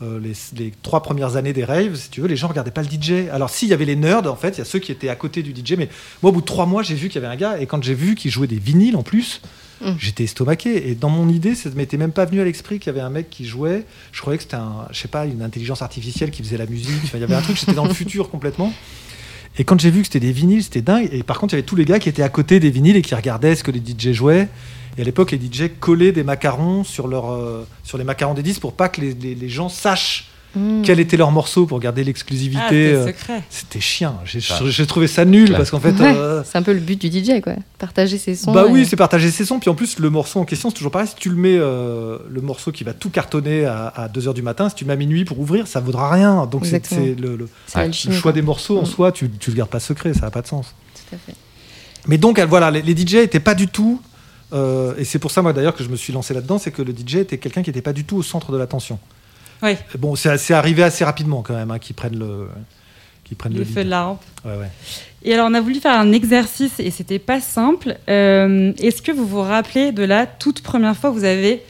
euh, 0.04 0.20
les, 0.20 0.34
les 0.62 0.72
trois 0.82 1.02
premières 1.02 1.36
années 1.36 1.52
des 1.52 1.64
raves. 1.64 1.96
Si 1.96 2.10
tu 2.10 2.20
veux, 2.20 2.28
les 2.28 2.36
gens 2.36 2.48
regardaient 2.48 2.70
pas 2.70 2.82
le 2.82 2.88
DJ. 2.88 3.28
Alors, 3.32 3.50
s'il 3.50 3.68
y 3.68 3.72
avait 3.72 3.84
les 3.84 3.96
nerds, 3.96 4.30
en 4.30 4.36
fait, 4.36 4.56
il 4.56 4.58
y 4.58 4.62
a 4.62 4.64
ceux 4.64 4.78
qui 4.78 4.92
étaient 4.92 5.08
à 5.08 5.16
côté 5.16 5.42
du 5.42 5.52
DJ. 5.52 5.72
Mais 5.78 5.88
moi, 6.22 6.30
au 6.30 6.32
bout 6.32 6.40
de 6.40 6.46
trois 6.46 6.66
mois, 6.66 6.82
j'ai 6.82 6.94
vu 6.94 7.08
qu'il 7.08 7.20
y 7.20 7.24
avait 7.24 7.32
un 7.32 7.38
gars 7.38 7.58
et 7.60 7.66
quand 7.66 7.82
j'ai 7.82 7.94
vu 7.94 8.14
qu'il 8.14 8.30
jouait 8.30 8.46
des 8.46 8.58
vinyles 8.58 8.96
en 8.96 9.02
plus. 9.02 9.40
Mm. 9.80 9.92
J'étais 9.98 10.24
estomaqué 10.24 10.90
et 10.90 10.94
dans 10.94 11.08
mon 11.08 11.28
idée, 11.28 11.54
ça 11.54 11.68
ne 11.68 11.74
m'était 11.74 11.96
même 11.96 12.12
pas 12.12 12.24
venu 12.24 12.40
à 12.40 12.44
l'esprit 12.44 12.78
qu'il 12.78 12.86
y 12.86 12.90
avait 12.90 13.04
un 13.04 13.10
mec 13.10 13.28
qui 13.28 13.44
jouait. 13.44 13.84
Je 14.12 14.20
croyais 14.20 14.36
que 14.36 14.44
c'était 14.44 14.54
un, 14.54 14.86
je 14.92 15.00
sais 15.00 15.08
pas, 15.08 15.26
une 15.26 15.42
intelligence 15.42 15.82
artificielle 15.82 16.30
qui 16.30 16.42
faisait 16.42 16.56
la 16.56 16.66
musique. 16.66 17.00
Enfin, 17.02 17.18
il 17.18 17.22
y 17.22 17.24
avait 17.24 17.34
un 17.34 17.42
truc, 17.42 17.56
j'étais 17.58 17.72
dans 17.72 17.86
le 17.86 17.94
futur 17.94 18.30
complètement. 18.30 18.72
Et 19.58 19.64
quand 19.64 19.78
j'ai 19.80 19.90
vu 19.90 20.00
que 20.00 20.06
c'était 20.06 20.20
des 20.20 20.32
vinyles, 20.32 20.62
c'était 20.62 20.82
dingue. 20.82 21.08
Et 21.12 21.22
par 21.22 21.38
contre, 21.38 21.54
il 21.54 21.56
y 21.56 21.58
avait 21.58 21.66
tous 21.66 21.76
les 21.76 21.84
gars 21.84 21.98
qui 21.98 22.08
étaient 22.08 22.22
à 22.22 22.28
côté 22.28 22.60
des 22.60 22.70
vinyles 22.70 22.96
et 22.96 23.02
qui 23.02 23.14
regardaient 23.14 23.54
ce 23.54 23.62
que 23.62 23.70
les 23.70 23.80
DJ 23.80 24.12
jouaient. 24.12 24.48
Et 24.96 25.00
à 25.02 25.04
l'époque, 25.04 25.32
les 25.32 25.38
DJ 25.38 25.70
collaient 25.80 26.12
des 26.12 26.22
macarons 26.24 26.84
sur, 26.84 27.08
leur, 27.08 27.32
euh, 27.32 27.66
sur 27.82 27.98
les 27.98 28.04
macarons 28.04 28.34
des 28.34 28.42
disques 28.42 28.60
pour 28.60 28.74
pas 28.74 28.88
que 28.88 29.00
les, 29.00 29.14
les- 29.14 29.34
les 29.34 29.48
gens 29.48 29.68
sachent 29.68 30.28
Mmh. 30.56 30.82
quel 30.82 31.00
était 31.00 31.16
leur 31.16 31.32
morceau 31.32 31.66
pour 31.66 31.80
garder 31.80 32.02
Ah, 32.02 32.04
l'exclusivité. 32.04 32.62
c'était 32.68 32.94
euh, 32.94 33.06
secret. 33.08 33.42
c'était 33.50 33.80
chiant. 33.80 34.20
J'ai 34.24 34.86
trouvé 34.86 35.08
ça 35.08 35.24
nul 35.24 35.50
parce 35.50 35.72
qu'en 35.72 35.80
fait. 35.80 35.90
Ouais, 35.98 36.14
euh, 36.16 36.44
C'est 36.44 36.56
un 36.56 36.62
peu 36.62 36.72
le 36.72 36.78
but 36.78 36.94
du 37.04 37.08
DJ, 37.10 37.40
quoi. 37.42 37.54
Partager 37.76 38.18
ses 38.18 38.36
sons. 38.36 38.52
bah 38.52 38.64
et- 38.68 38.70
oui, 38.70 38.86
c'est 38.86 38.94
partager 38.94 39.32
ses 39.32 39.44
sons. 39.44 39.58
Puis 39.58 39.68
en 39.68 39.74
plus, 39.74 39.98
le 39.98 40.10
morceau 40.10 40.38
en 40.38 40.44
question, 40.44 40.70
c'est 40.70 40.76
toujours 40.76 40.92
pareil. 40.92 41.08
Si 41.08 41.16
tu 41.16 41.28
le 41.28 41.34
mets, 41.34 41.56
euh, 41.58 42.18
le 42.30 42.40
morceau 42.40 42.70
qui 42.70 42.84
va 42.84 42.92
tout 42.92 43.10
cartonner 43.10 43.64
à, 43.64 44.08
2h 44.14 44.32
du 44.32 44.42
matin, 44.42 44.68
si 44.68 44.76
tu 44.76 44.84
le 44.84 44.88
mets 44.88 44.92
à 44.92 44.96
minuit 44.96 45.24
pour 45.24 45.40
ouvrir, 45.40 45.66
ça 45.66 45.80
vaudra 45.80 46.08
rien. 46.08 46.46
Donc 46.46 46.66
c'est 46.66 46.88
le, 47.18 47.34
le- 47.34 47.48
Ouais, 47.74 47.90
choix 47.92 48.20
quoi. 48.22 48.30
des 48.32 48.42
morceaux 48.42 48.78
en 48.78 48.82
Mm. 48.82 48.86
soi, 48.86 49.10
tu, 49.10 49.28
tu 49.40 49.50
le 49.50 49.56
gardes 49.56 49.70
pas 49.70 49.80
secret, 49.80 50.14
ça 50.14 50.20
n'a 50.20 50.30
pas 50.30 50.42
de 50.42 50.46
sens. 50.46 50.72
Tout 50.94 51.16
à 51.16 51.18
fait. 51.18 51.34
Mais 52.06 52.16
donc, 52.16 52.38
voilà, 52.38 52.70
les, 52.70 52.80
les 52.82 52.94
DJ 52.96 53.14
étaient 53.16 53.40
pas 53.40 53.56
du 53.56 53.66
tout. 53.66 54.00
Euh, 54.54 54.94
et 54.96 55.04
c'est 55.04 55.18
pour 55.18 55.30
ça, 55.30 55.42
moi 55.42 55.52
d'ailleurs, 55.52 55.74
que 55.74 55.84
je 55.84 55.88
me 55.88 55.96
suis 55.96 56.12
lancé 56.12 56.32
là-dedans, 56.34 56.58
c'est 56.58 56.70
que 56.70 56.82
le 56.82 56.92
DJ 56.92 57.16
était 57.16 57.38
quelqu'un 57.38 57.62
qui 57.62 57.70
n'était 57.70 57.82
pas 57.82 57.92
du 57.92 58.04
tout 58.04 58.16
au 58.16 58.22
centre 58.22 58.52
de 58.52 58.56
l'attention. 58.56 58.98
Oui, 59.62 59.76
Bon, 59.98 60.14
c'est 60.16 60.52
arrivé 60.54 60.82
assez 60.82 61.04
rapidement 61.04 61.42
quand 61.42 61.54
même, 61.54 61.70
hein, 61.70 61.78
qu'ils 61.78 61.96
prennent 61.96 62.18
le, 62.18 62.48
qu'ils 63.24 63.36
prennent 63.36 63.52
le, 63.52 63.60
le 63.60 63.64
lead. 63.64 63.74
feu 63.74 63.84
de 63.84 63.90
la 63.90 64.04
rampe. 64.04 64.22
Ouais, 64.44 64.56
ouais. 64.56 64.70
Et 65.22 65.32
alors, 65.32 65.48
on 65.50 65.54
a 65.54 65.60
voulu 65.60 65.80
faire 65.80 65.98
un 65.98 66.12
exercice 66.12 66.78
et 66.78 66.90
c'était 66.90 67.18
pas 67.18 67.40
simple. 67.40 67.96
Euh, 68.08 68.72
Est-ce 68.78 69.00
que 69.00 69.10
vous 69.12 69.26
vous 69.26 69.40
rappelez 69.40 69.90
de 69.92 70.02
la 70.02 70.26
toute 70.26 70.60
première 70.60 70.94
fois 70.96 71.10
que 71.10 71.14
vous 71.16 71.24
avez 71.24 71.62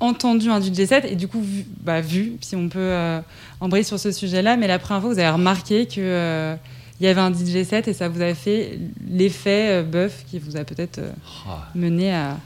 entendu 0.00 0.48
un 0.50 0.60
DJ 0.60 0.84
set 0.86 1.04
et 1.08 1.16
du 1.16 1.28
coup 1.28 1.40
vu, 1.40 1.64
bah, 1.82 2.00
vu 2.00 2.34
si 2.40 2.54
on 2.56 2.68
peut 2.68 2.78
euh, 2.78 3.20
embrayer 3.60 3.84
sur 3.84 3.98
ce 3.98 4.12
sujet-là, 4.12 4.56
mais 4.56 4.66
la 4.66 4.78
première 4.78 5.00
fois 5.02 5.12
vous 5.12 5.18
avez 5.18 5.30
remarqué 5.30 5.86
que 5.86 5.94
euh, 5.98 6.56
il 7.04 7.08
y 7.08 7.10
avait 7.10 7.20
un 7.20 7.30
DJ 7.32 7.64
set 7.68 7.86
et 7.86 7.92
ça 7.92 8.08
vous 8.08 8.22
a 8.22 8.32
fait 8.34 8.78
l'effet 9.08 9.68
euh, 9.70 9.82
bœuf 9.82 10.24
qui 10.26 10.38
vous 10.38 10.56
a 10.56 10.64
peut-être 10.64 10.98
euh, 10.98 11.10
Ah. 11.46 11.68
mené 11.74 12.14
à, 12.14 12.38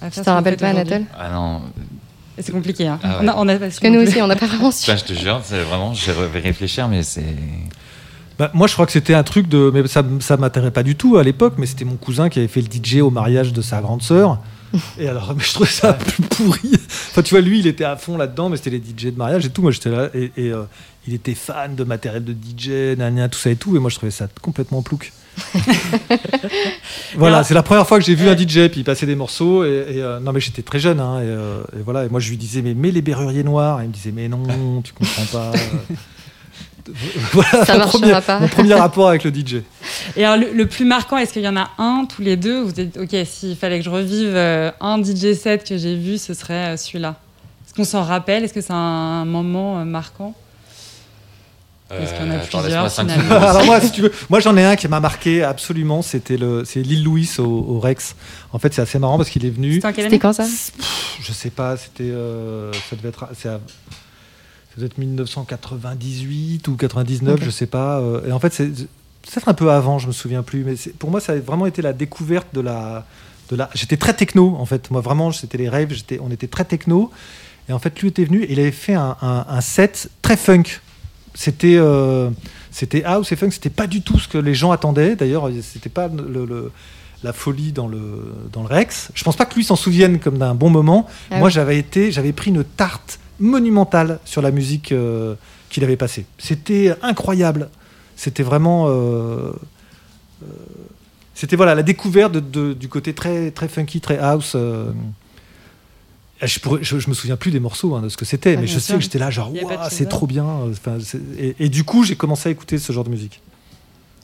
à 0.00 0.10
faire 0.10 0.24
rappelles 0.34 0.54
faites 0.54 0.60
pas. 0.60 0.72
Nathalie 0.72 1.04
Ah 1.18 1.30
non, 1.30 1.60
C'est 2.38 2.52
compliqué. 2.52 2.86
Hein. 2.86 2.98
Ah 3.02 3.18
ouais. 3.20 3.26
on, 3.26 3.28
a, 3.28 3.34
on 3.36 3.48
a 3.48 3.52
pas 3.54 3.58
Parce 3.66 3.80
que 3.80 3.88
nous 3.88 4.00
aussi, 4.00 4.22
on 4.22 4.26
n'a 4.26 4.36
pas 4.44 4.46
vraiment 4.46 4.70
su. 4.70 4.84
ça 4.86 4.96
je 4.96 5.04
te 5.04 5.12
jure, 5.12 5.40
c'est 5.44 5.60
vraiment, 5.62 5.92
je 5.92 6.10
vais 6.10 6.40
réfléchir, 6.40 6.88
mais 6.88 7.02
c'est. 7.02 7.22
Bah, 8.38 8.50
moi, 8.54 8.66
je 8.66 8.72
crois 8.72 8.86
que 8.86 8.92
c'était 8.92 9.14
un 9.14 9.24
truc 9.24 9.48
de. 9.48 9.70
Mais 9.74 9.86
ça, 9.88 10.02
ça 10.20 10.36
m'intéressait 10.38 10.70
pas 10.70 10.82
du 10.84 10.94
tout 10.96 11.16
à 11.18 11.22
l'époque, 11.22 11.54
mais 11.58 11.66
c'était 11.66 11.84
mon 11.84 11.96
cousin 11.96 12.28
qui 12.30 12.38
avait 12.38 12.48
fait 12.48 12.62
le 12.62 12.68
DJ 12.68 13.00
au 13.02 13.10
mariage 13.10 13.52
de 13.52 13.60
sa 13.60 13.80
grande 13.82 14.00
sœur. 14.02 14.38
Et 14.98 15.08
alors, 15.08 15.34
mais 15.34 15.42
je 15.42 15.52
trouvais 15.52 15.70
ça 15.70 15.92
plus 15.92 16.22
pourri. 16.22 16.72
Enfin, 16.74 17.22
tu 17.22 17.34
vois, 17.34 17.40
lui, 17.40 17.60
il 17.60 17.66
était 17.66 17.84
à 17.84 17.96
fond 17.96 18.16
là-dedans, 18.16 18.48
mais 18.48 18.56
c'était 18.56 18.70
les 18.70 18.78
DJ 18.78 19.06
de 19.12 19.18
mariage 19.18 19.46
et 19.46 19.50
tout. 19.50 19.62
Moi, 19.62 19.70
j'étais 19.70 19.90
là. 19.90 20.10
Et, 20.14 20.30
et, 20.36 20.52
euh, 20.52 20.64
il 21.06 21.14
était 21.14 21.34
fan 21.34 21.74
de 21.74 21.84
matériel 21.84 22.22
de 22.22 22.32
DJ, 22.32 22.96
gna, 22.98 23.28
tout 23.30 23.38
ça 23.38 23.50
et 23.50 23.56
tout. 23.56 23.74
Et 23.76 23.78
moi, 23.78 23.88
je 23.88 23.96
trouvais 23.96 24.12
ça 24.12 24.28
complètement 24.42 24.82
plouc. 24.82 25.12
voilà, 27.16 27.44
c'est 27.44 27.54
la 27.54 27.62
première 27.62 27.86
fois 27.86 27.98
que 27.98 28.04
j'ai 28.04 28.14
vu 28.14 28.28
un 28.28 28.36
DJ, 28.36 28.68
puis 28.68 28.80
il 28.80 28.84
passait 28.84 29.06
des 29.06 29.14
morceaux. 29.14 29.64
Et, 29.64 29.68
et, 29.68 30.02
euh, 30.02 30.20
non, 30.20 30.32
mais 30.32 30.40
j'étais 30.40 30.62
très 30.62 30.78
jeune. 30.78 31.00
Hein, 31.00 31.20
et, 31.20 31.26
euh, 31.26 31.62
et 31.78 31.82
voilà. 31.82 32.04
Et 32.04 32.08
moi, 32.10 32.20
je 32.20 32.28
lui 32.28 32.36
disais, 32.36 32.60
mais 32.60 32.74
mets 32.74 32.90
les 32.90 33.02
berruriers 33.02 33.44
noirs. 33.44 33.80
Et 33.80 33.84
il 33.84 33.88
me 33.88 33.94
disait, 33.94 34.12
mais 34.12 34.28
non, 34.28 34.82
tu 34.82 34.92
comprends 34.92 35.24
pas. 35.32 35.52
voilà 37.32 37.64
Ça 37.64 37.78
mon 37.78 37.86
premier, 37.86 38.12
pas. 38.26 38.40
mon 38.40 38.48
premier 38.48 38.74
rapport 38.74 39.08
avec 39.08 39.24
le 39.24 39.30
DJ. 39.32 39.62
Et 40.16 40.24
alors, 40.24 40.36
le, 40.36 40.52
le 40.56 40.66
plus 40.66 40.84
marquant, 40.84 41.16
est-ce 41.18 41.32
qu'il 41.32 41.42
y 41.42 41.48
en 41.48 41.56
a 41.56 41.70
un, 41.78 42.06
tous 42.06 42.22
les 42.22 42.36
deux 42.36 42.60
Vous 42.62 42.72
dites, 42.72 42.96
ok, 42.96 43.14
s'il 43.24 43.56
fallait 43.56 43.78
que 43.78 43.84
je 43.84 43.90
revive 43.90 44.32
euh, 44.34 44.70
un 44.80 45.02
DJ 45.02 45.34
set 45.34 45.66
que 45.68 45.76
j'ai 45.78 45.96
vu, 45.96 46.18
ce 46.18 46.34
serait 46.34 46.74
euh, 46.74 46.76
celui-là. 46.76 47.16
Est-ce 47.66 47.74
qu'on 47.74 47.84
s'en 47.84 48.02
rappelle? 48.02 48.44
Est-ce 48.44 48.54
que 48.54 48.60
c'est 48.60 48.72
un 48.72 49.24
moment 49.24 49.78
euh, 49.80 49.84
marquant? 49.84 50.34
Est-ce 51.90 52.12
qu'il 52.12 52.26
y 52.26 52.28
en 52.28 52.32
a 52.32 52.34
Euh, 52.34 52.38
plusieurs, 52.60 52.92
finalement. 52.92 53.34
Alors 53.36 53.64
moi, 53.64 53.80
si 53.80 53.90
tu 53.90 54.02
veux, 54.02 54.12
moi 54.28 54.40
j'en 54.40 54.54
ai 54.58 54.64
un 54.64 54.76
qui 54.76 54.88
m'a 54.88 55.00
marqué 55.00 55.42
absolument. 55.42 56.02
C'était 56.02 56.36
le, 56.36 56.64
c'est 56.66 56.82
Lil 56.82 57.02
Louis 57.02 57.26
au, 57.38 57.44
au 57.44 57.80
Rex. 57.80 58.14
En 58.52 58.58
fait, 58.58 58.74
c'est 58.74 58.82
assez 58.82 58.98
marrant 58.98 59.16
parce 59.16 59.30
qu'il 59.30 59.46
est 59.46 59.50
venu. 59.50 59.80
C'était 59.80 60.18
quand 60.18 60.34
ça? 60.34 60.42
Pff, 60.44 60.72
Je 61.22 61.32
sais 61.32 61.48
pas, 61.48 61.78
c'était, 61.78 62.04
euh, 62.04 62.70
ça 62.90 62.96
devait 62.96 63.08
être, 63.08 63.26
devait 64.78 64.86
être 64.86 64.98
1998 64.98 66.68
ou 66.68 66.76
99, 66.76 67.34
Ok. 67.34 67.44
je 67.44 67.50
sais 67.50 67.66
pas. 67.66 68.00
euh, 68.00 68.26
et 68.26 68.32
en 68.32 68.38
fait, 68.38 68.52
c'est 68.52 68.66
peut-être 68.68 69.48
un 69.48 69.54
peu 69.54 69.70
avant, 69.70 69.98
je 69.98 70.06
me 70.06 70.12
souviens 70.12 70.42
plus. 70.42 70.64
Mais 70.64 70.74
pour 70.98 71.10
moi, 71.10 71.20
ça 71.20 71.32
a 71.32 71.36
vraiment 71.36 71.66
été 71.66 71.82
la 71.82 71.92
découverte 71.92 72.48
de 72.54 72.60
la, 72.60 73.06
de 73.50 73.56
la. 73.56 73.68
J'étais 73.74 73.96
très 73.96 74.14
techno 74.14 74.56
en 74.58 74.64
fait. 74.66 74.90
Moi, 74.90 75.00
vraiment, 75.00 75.32
c'était 75.32 75.58
les 75.58 75.68
rêves. 75.68 75.92
On 76.20 76.30
était 76.30 76.46
très 76.48 76.64
techno. 76.64 77.10
Et 77.68 77.72
en 77.72 77.78
fait, 77.78 78.00
lui 78.00 78.08
était 78.08 78.24
venu. 78.24 78.42
et 78.44 78.52
Il 78.52 78.60
avait 78.60 78.70
fait 78.72 78.94
un, 78.94 79.16
un- 79.20 79.44
un 79.48 79.60
set 79.60 80.10
très 80.22 80.36
funk. 80.38 80.80
C'était, 81.34 81.76
euh, 81.76 82.30
c'était 82.70 83.04
house 83.04 83.30
et 83.30 83.36
funk. 83.36 83.50
C'était 83.50 83.68
pas 83.70 83.86
du 83.86 84.00
tout 84.00 84.18
ce 84.18 84.26
que 84.26 84.38
les 84.38 84.54
gens 84.54 84.70
attendaient. 84.72 85.16
D'ailleurs, 85.16 85.48
c'était 85.62 85.90
pas 85.90 86.08
le- 86.08 86.46
le- 86.46 86.72
la 87.22 87.32
folie 87.32 87.72
dans 87.72 87.86
le, 87.88 88.32
dans 88.52 88.62
le 88.62 88.68
Rex. 88.68 89.10
Je 89.14 89.22
pense 89.24 89.36
pas 89.36 89.44
que 89.44 89.54
lui 89.56 89.64
s'en 89.64 89.76
souvienne 89.76 90.18
comme 90.20 90.38
d'un 90.38 90.54
bon 90.54 90.70
moment. 90.70 91.06
Ah 91.30 91.38
Moi, 91.38 91.48
oui. 91.48 91.52
j'avais 91.52 91.76
été, 91.78 92.10
j'avais 92.12 92.32
pris 92.32 92.50
une 92.50 92.64
tarte 92.64 93.18
monumentale 93.40 94.18
sur 94.24 94.42
la 94.42 94.50
musique 94.50 94.92
euh, 94.92 95.34
qu'il 95.70 95.84
avait 95.84 95.96
passée. 95.96 96.26
C'était 96.38 96.94
incroyable. 97.02 97.68
C'était 98.16 98.42
vraiment, 98.42 98.86
euh, 98.88 99.52
euh, 100.42 100.46
c'était 101.34 101.56
voilà 101.56 101.74
la 101.74 101.82
découverte 101.82 102.32
de- 102.32 102.40
de- 102.40 102.72
du 102.72 102.88
côté 102.88 103.12
très 103.14 103.50
très 103.50 103.68
funky, 103.68 104.00
très 104.00 104.18
house. 104.18 104.52
euh. 104.54 104.90
Je, 106.40 106.60
pourrais- 106.60 106.82
je, 106.84 106.98
je 107.00 107.08
me 107.08 107.14
souviens 107.14 107.36
plus 107.36 107.50
des 107.50 107.58
morceaux 107.58 107.96
hein, 107.96 108.02
de 108.02 108.08
ce 108.08 108.16
que 108.16 108.24
c'était, 108.24 108.54
Ah, 108.56 108.60
mais 108.60 108.68
je 108.68 108.74
sûr. 108.78 108.80
sais 108.80 108.94
que 108.94 109.00
j'étais 109.00 109.18
là 109.18 109.28
genre 109.30 109.52
c'est 109.90 110.08
trop 110.08 110.26
bien. 110.26 110.44
Enfin, 110.44 110.98
et, 111.36 111.56
et 111.58 111.68
du 111.68 111.82
coup, 111.82 112.04
j'ai 112.04 112.14
commencé 112.14 112.48
à 112.48 112.52
écouter 112.52 112.78
ce 112.78 112.92
genre 112.92 113.02
de 113.04 113.10
musique. 113.10 113.40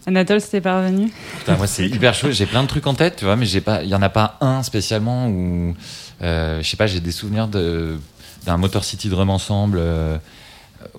Anatole, 0.06 0.40
c'était 0.40 0.60
parvenu 0.60 1.10
Putain, 1.38 1.56
moi, 1.56 1.66
c'est 1.66 1.88
hyper 1.88 2.14
chaud. 2.14 2.30
J'ai 2.30 2.46
plein 2.46 2.62
de 2.62 2.68
trucs 2.68 2.86
en 2.86 2.94
tête, 2.94 3.16
tu 3.16 3.24
vois, 3.24 3.34
mais 3.36 3.46
j'ai 3.46 3.60
pas. 3.62 3.82
Il 3.82 3.88
y 3.88 3.94
en 3.94 4.02
a 4.02 4.10
pas 4.10 4.36
un 4.42 4.62
spécialement 4.62 5.28
où, 5.28 5.74
euh, 6.22 6.62
je 6.62 6.68
sais 6.68 6.76
pas, 6.76 6.86
j'ai 6.86 7.00
des 7.00 7.10
souvenirs 7.10 7.48
de 7.48 7.98
d'un 8.44 8.56
Motor 8.56 8.84
City 8.84 9.08
Drum 9.08 9.30
Ensemble. 9.30 9.78
euh, 9.80 10.18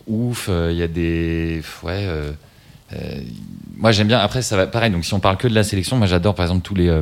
ouf, 0.08 0.48
euh, 0.50 0.72
il 0.72 0.78
y 0.78 0.84
a 0.84 0.88
des. 0.88 1.62
Ouais. 1.84 2.06
euh, 2.06 2.32
moi, 3.78 3.92
j'aime 3.92 4.08
bien. 4.08 4.20
Après, 4.20 4.42
ça 4.42 4.56
va 4.58 4.68
pareil. 4.68 4.92
Donc, 4.92 5.06
si 5.06 5.14
on 5.14 5.20
parle 5.20 5.38
que 5.38 5.48
de 5.48 5.54
la 5.56 5.64
sélection, 5.64 5.98
moi, 5.98 6.08
j'adore, 6.08 6.36
par 6.36 6.46
exemple, 6.46 6.64
tous 6.64 6.76
les. 6.76 7.02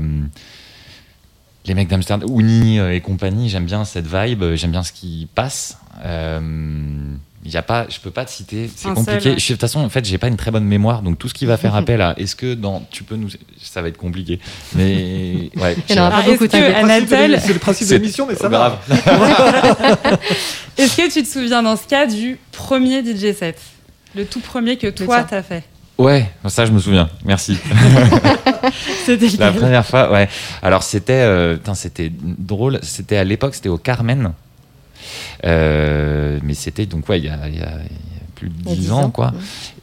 les 1.66 1.74
mecs 1.74 1.88
d'Amsterdam, 1.88 2.28
euh, 2.30 2.94
et 2.94 3.02
compagnie, 3.02 3.50
j'aime 3.50 3.66
bien 3.66 3.86
cette 3.86 4.08
vibe, 4.08 4.56
j'aime 4.56 4.72
bien 4.72 4.84
ce 4.84 4.92
qui 4.92 5.28
passe. 5.34 5.78
Il 7.46 7.52
y 7.52 7.58
a 7.58 7.62
pas, 7.62 7.86
je 7.90 8.00
peux 8.00 8.10
pas 8.12 8.24
te 8.26 8.32
citer, 8.32 8.70
c'est 8.76 8.88
compliqué. 8.94 9.32
Je- 9.38 9.48
de 9.48 9.54
toute 9.54 9.60
façon, 9.62 9.80
en 9.82 9.90
fait, 9.90 10.06
j'ai 10.06 10.18
pas 10.18 10.28
une 10.28 10.38
très 10.38 10.50
bonne 10.52 10.64
mémoire, 10.66 11.02
donc 11.02 11.18
tout 11.20 11.28
ce 11.28 11.34
qui 11.34 11.46
va 11.46 11.58
faire 11.58 11.76
appel 11.82 12.02
à, 12.02 12.14
est-ce 12.18 12.36
que 12.36 12.54
dans, 12.54 12.86
tu 12.92 13.04
peux 13.04 13.16
nous, 13.16 13.28
ça 13.62 13.82
va 13.82 13.90
être 13.90 13.98
compliqué. 13.98 14.40
Mais 14.76 15.50
ouais. 15.58 15.76
Il 15.90 16.00
Ah, 16.00 16.24
C'est 16.26 17.54
le 17.54 17.60
principe 17.60 17.90
de 17.90 17.96
l'émission, 17.96 18.26
mais 18.28 18.36
ça 18.36 18.48
grave. 18.50 18.78
va. 18.88 18.96
est-ce 20.78 20.96
que 20.98 21.12
tu 21.12 21.24
te 21.24 21.28
souviens 21.28 21.64
dans 21.64 21.76
ce 21.76 21.86
cas 21.88 22.06
du 22.06 22.38
premier 22.52 23.02
DJ 23.04 23.34
set? 23.36 23.60
Le 24.16 24.26
tout 24.26 24.40
premier 24.40 24.78
que 24.78 24.88
toi, 24.88 25.24
t'as 25.24 25.42
fait 25.44 25.64
Ouais, 25.98 26.28
ça 26.48 26.66
je 26.66 26.72
me 26.72 26.80
souviens. 26.80 27.08
Merci. 27.24 27.58
C'était 29.06 29.28
La 29.38 29.52
première 29.52 29.86
fois, 29.86 30.12
ouais. 30.12 30.28
Alors 30.64 30.82
c'était, 30.84 31.14
euh, 31.14 31.56
putain, 31.56 31.76
c'était 31.76 32.12
drôle. 32.20 32.80
C'était 32.82 33.18
à 33.18 33.24
l'époque, 33.24 33.54
c'était 33.56 33.70
au 33.70 33.78
Carmen. 33.78 34.32
Euh, 35.46 36.40
mais 36.44 36.54
c'était 36.54 36.86
donc 36.86 37.08
ouais, 37.10 37.20
il 37.20 37.26
y 37.26 37.30
a, 37.30 37.38
il 37.48 37.56
y 37.56 37.60
a- 37.62 37.66
y 37.66 37.66
a 37.66 38.26
plus 38.36 38.48
de 38.50 38.54
Il 38.66 38.70
y 38.70 38.72
a 38.72 38.76
10 38.76 38.82
10 38.82 38.92
ans, 38.92 39.04
ans, 39.04 39.10
quoi. 39.10 39.28
ouais. 39.28 39.34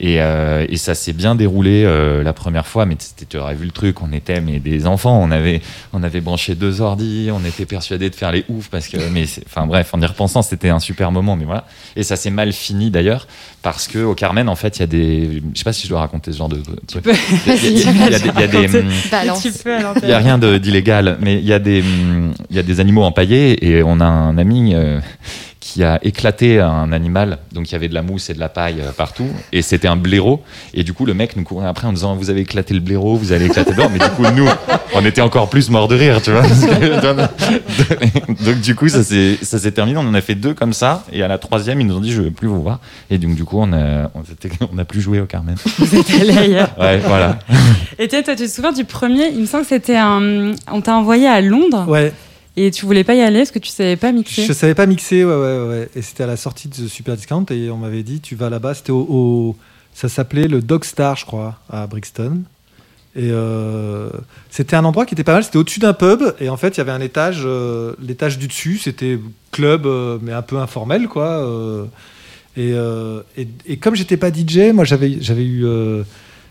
Et, 0.01 0.21
euh, 0.21 0.67
et 0.69 0.77
ça 0.77 0.95
s'est 0.95 1.13
bien 1.13 1.35
déroulé 1.35 1.85
euh, 1.85 2.23
la 2.23 2.33
première 2.33 2.67
fois, 2.67 2.85
mais 2.87 2.97
c'était- 2.99 3.27
tu 3.27 3.37
aurais 3.37 3.55
vu 3.55 3.65
le 3.67 3.71
truc, 3.71 4.01
on 4.03 4.13
était 4.13 4.41
mais 4.41 4.59
des 4.59 4.87
enfants, 4.87 5.21
on 5.23 5.31
avait, 5.31 5.61
on 5.93 6.03
avait 6.03 6.21
branché 6.21 6.55
deux 6.55 6.81
ordis, 6.81 7.29
on 7.33 7.45
était 7.45 7.67
persuadés 7.67 8.09
de 8.11 8.15
faire 8.15 8.33
les 8.33 8.45
oufs 8.49 8.69
parce 8.71 8.89
que, 8.89 8.97
mais 9.13 9.27
c'est- 9.27 9.43
enfin 9.47 9.67
bref, 9.67 9.91
en 9.93 10.01
y 10.01 10.07
repensant, 10.07 10.43
c'était 10.43 10.71
un 10.71 10.81
super 10.81 11.13
moment, 11.13 11.37
mais 11.37 11.45
voilà. 11.45 11.67
Et 11.97 12.03
ça 12.03 12.17
s'est 12.17 12.31
mal 12.31 12.53
fini 12.53 12.91
d'ailleurs 12.91 13.27
parce 13.63 13.87
que 13.87 13.99
au 13.99 14.15
Carmen, 14.15 14.49
en 14.49 14.57
fait, 14.57 14.79
il 14.79 14.81
y 14.81 14.83
a 14.83 14.87
des, 14.87 15.43
je 15.55 15.59
sais 15.59 15.65
pas 15.65 15.73
si 15.75 15.85
je 15.85 15.91
dois 15.91 16.01
raconter 16.01 16.33
ce 16.33 16.39
genre 16.39 16.49
de 16.49 16.63
truc. 16.87 17.05
Il 17.07 17.11
y 17.47 17.51
a- 17.53 17.55
il 17.57 17.79
y 17.79 17.85
a- 17.87 17.91
il 17.93 18.11
y 18.11 18.15
a 18.15 18.19
des- 18.19 18.29
il 18.29 18.41
y 18.41 18.45
a 18.45 18.47
des, 18.47 18.79
hum, 18.79 18.91
n'y 20.07 20.13
a 20.13 20.19
rien 20.19 20.39
de- 20.39 20.59
d'illégal, 20.59 21.19
mais 21.21 21.35
il 21.39 21.45
y, 21.45 21.53
a 21.53 21.59
des, 21.59 21.83
hum, 21.83 22.33
il 22.51 22.57
y 22.57 22.59
a 22.59 22.63
des 22.63 22.81
animaux 22.81 23.03
empaillés 23.05 23.65
et 23.69 23.83
on 23.83 24.01
a 24.01 24.07
un 24.07 24.39
ami 24.39 24.75
euh, 24.75 25.01
qui 25.73 25.85
a 25.85 26.01
éclaté 26.03 26.59
un 26.61 26.91
animal. 26.91 27.39
Donc 27.53 27.71
il 27.71 27.73
y 27.73 27.75
avait 27.77 27.89
de 27.89 27.95
la 27.95 28.03
mousse 28.03 28.29
et 28.29 28.35
de 28.35 28.41
la 28.41 28.49
paille 28.49 28.81
euh, 28.81 28.91
partout 28.91 29.29
et 29.53 29.63
c'était 29.63 29.87
un 29.87 29.95
blaireau. 29.97 30.43
Et 30.75 30.83
du 30.83 30.93
coup, 30.93 31.07
le 31.07 31.15
mec 31.15 31.37
nous 31.37 31.45
courait 31.45 31.69
après 31.69 31.87
en 31.87 31.93
disant 31.93 32.17
Vous 32.17 32.29
avez 32.29 32.41
éclaté 32.41 32.75
le 32.75 32.81
blaireau, 32.81 33.15
vous 33.15 33.33
allez 33.33 33.47
éclater 33.47 33.73
l'or. 33.75 33.89
Mais 33.91 34.01
du 34.01 34.09
coup, 34.11 34.25
nous, 34.35 34.49
on 34.95 35.05
était 35.05 35.21
encore 35.21 35.49
plus 35.49 35.71
morts 35.71 35.87
de 35.87 35.95
rire, 35.95 36.21
tu 36.21 36.33
vois. 36.33 36.43
que- 36.43 38.31
donc 38.45 38.61
du 38.61 38.75
coup, 38.75 38.89
ça 38.89 39.05
s'est 39.05 39.39
ça 39.43 39.59
s'est 39.59 39.71
terminé. 39.71 39.97
On 39.99 40.09
en 40.09 40.15
a 40.15 40.21
fait 40.21 40.35
deux 40.35 40.55
comme 40.55 40.73
ça. 40.73 41.05
Et 41.13 41.23
à 41.23 41.29
la 41.29 41.39
troisième, 41.39 41.81
ils 41.81 41.87
nous 41.87 41.97
ont 41.97 42.01
dit 42.01 42.11
Je 42.13 42.23
veux 42.23 42.31
plus 42.33 42.49
vous 42.49 42.63
voir. 42.63 42.81
Et 43.09 43.19
donc 43.19 43.37
du 43.37 43.45
coup, 43.45 43.59
on 43.61 43.73
a, 43.73 44.11
on, 44.15 44.79
a 44.79 44.85
plus 44.85 45.01
joué 45.01 45.21
au 45.21 45.27
Carmen. 45.27 45.55
Vous 45.79 45.95
êtes 45.97 46.11
allé 46.21 46.37
ailleurs. 46.37 46.71
Ouais, 46.81 46.99
voilà. 46.99 47.39
Et 47.99 48.09
tiens, 48.09 48.23
toi, 48.23 48.35
tu 48.35 48.45
te 48.45 48.51
souviens 48.51 48.73
du 48.73 48.85
premier? 48.85 49.29
Il 49.29 49.41
me 49.43 49.47
semble 49.47 49.63
que 49.63 49.69
c'était 49.69 49.97
un. 49.97 50.53
On 50.73 50.81
t'a 50.81 50.97
envoyé 50.97 51.29
à 51.29 51.41
Londres 51.41 51.85
Ouais, 51.87 52.13
et 52.57 52.71
tu 52.71 52.85
voulais 52.87 53.05
pas 53.05 53.15
y 53.15 53.21
aller 53.21 53.39
parce 53.41 53.51
que 53.51 53.59
tu 53.59 53.71
savais 53.71 53.97
pas 53.97 54.13
mixer. 54.13 54.45
Je 54.45 54.53
savais 54.53 54.75
pas 54.75 54.87
mixer, 54.87 55.25
ouais, 55.25 55.35
ouais, 55.35 55.69
ouais. 55.69 55.89
Et 55.95 56.03
c'était 56.03 56.25
à 56.25 56.27
la 56.27 56.37
sortie 56.37 56.69
de 56.69 56.89
Super 56.89 57.17
Discount 57.17 57.47
et 57.51 57.71
on 57.71 57.77
m'avait 57.77 58.03
dit, 58.03 58.21
tu 58.21 58.35
vas 58.35 58.51
là-bas. 58.51 58.75
C'était 58.75 58.93
au, 58.93 59.57
ça 59.95 60.09
s'appelait 60.09 60.49
le 60.49 60.61
Dog 60.61 60.85
Star, 60.85 61.17
je 61.17 61.25
crois, 61.27 61.59
à 61.71 61.87
Brixton. 61.87 62.43
Et 63.17 63.31
euh, 63.31 64.09
c'était 64.51 64.77
un 64.77 64.85
endroit 64.85 65.05
qui 65.07 65.15
était 65.15 65.25
pas 65.25 65.33
mal. 65.35 65.45
C'était 65.45 65.59
au-dessus 65.59 65.81
d'un 65.81 65.93
pub 65.95 66.23
et 66.41 66.49
en 66.49 66.57
fait, 66.57 66.77
il 66.77 66.79
y 66.79 66.81
avait 66.81 66.93
un 66.93 67.01
étage. 67.01 67.43
euh, 67.45 67.95
L'étage 68.01 68.39
du 68.39 68.47
dessus, 68.47 68.79
c'était 68.79 69.19
club, 69.53 69.87
euh, 69.87 70.19
mais 70.23 70.33
un 70.33 70.43
peu 70.43 70.59
informel, 70.59 71.09
quoi. 71.09 71.45
et, 72.57 72.71
et, 72.71 73.49
et 73.67 73.77
comme 73.79 73.95
j'étais 73.95 74.17
pas 74.17 74.31
DJ, 74.33 74.73
moi, 74.75 74.85
j'avais, 74.85 75.17
j'avais 75.21 75.45
eu. 75.45 75.65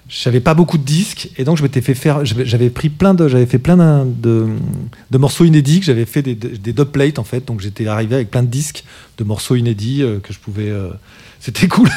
J'avais 0.09 0.39
pas 0.39 0.55
beaucoup 0.55 0.77
de 0.79 0.83
disques 0.83 1.29
et 1.37 1.43
donc 1.43 1.57
je 1.57 1.63
m'étais 1.63 1.81
fait 1.81 1.93
faire 1.93 2.25
j'avais 2.25 2.69
pris 2.71 2.89
plein 2.89 3.13
de 3.13 3.27
j'avais 3.27 3.45
fait 3.45 3.59
plein 3.59 4.05
de, 4.05 4.47
de 5.11 5.17
morceaux 5.19 5.45
inédits 5.45 5.79
que 5.79 5.85
j'avais 5.85 6.05
fait 6.05 6.21
des, 6.23 6.33
des 6.35 6.73
dubplates 6.73 7.19
en 7.19 7.23
fait. 7.23 7.45
Donc 7.45 7.61
j'étais 7.61 7.85
arrivé 7.87 8.15
avec 8.15 8.31
plein 8.31 8.41
de 8.43 8.47
disques 8.47 8.83
de 9.19 9.23
morceaux 9.23 9.55
inédits 9.55 10.01
euh, 10.01 10.17
que 10.19 10.33
je 10.33 10.39
pouvais 10.39 10.69
euh, 10.69 10.89
c'était 11.39 11.67
cool. 11.67 11.89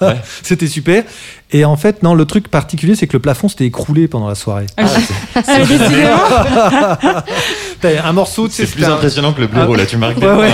Ouais. 0.00 0.16
c'était 0.42 0.66
super. 0.66 1.04
Et 1.52 1.64
en 1.64 1.76
fait 1.76 2.02
non 2.02 2.14
le 2.14 2.26
truc 2.26 2.48
particulier 2.48 2.94
c'est 2.96 3.06
que 3.06 3.14
le 3.14 3.20
plafond 3.20 3.48
s'était 3.48 3.64
écroulé 3.64 4.08
pendant 4.08 4.28
la 4.28 4.34
soirée. 4.34 4.66
Ah, 4.76 4.84
ah. 5.34 7.24
T'as 7.80 8.06
un 8.06 8.12
morceau 8.12 8.48
C'est 8.50 8.66
plus 8.70 8.84
un- 8.84 8.92
impressionnant 8.94 9.32
que 9.32 9.40
le 9.40 9.46
blaireau, 9.46 9.74
là, 9.74 9.86
tu 9.86 9.96
marques. 9.96 10.18
Des 10.18 10.26
Ouais, 10.26 10.36
ouais. 10.36 10.52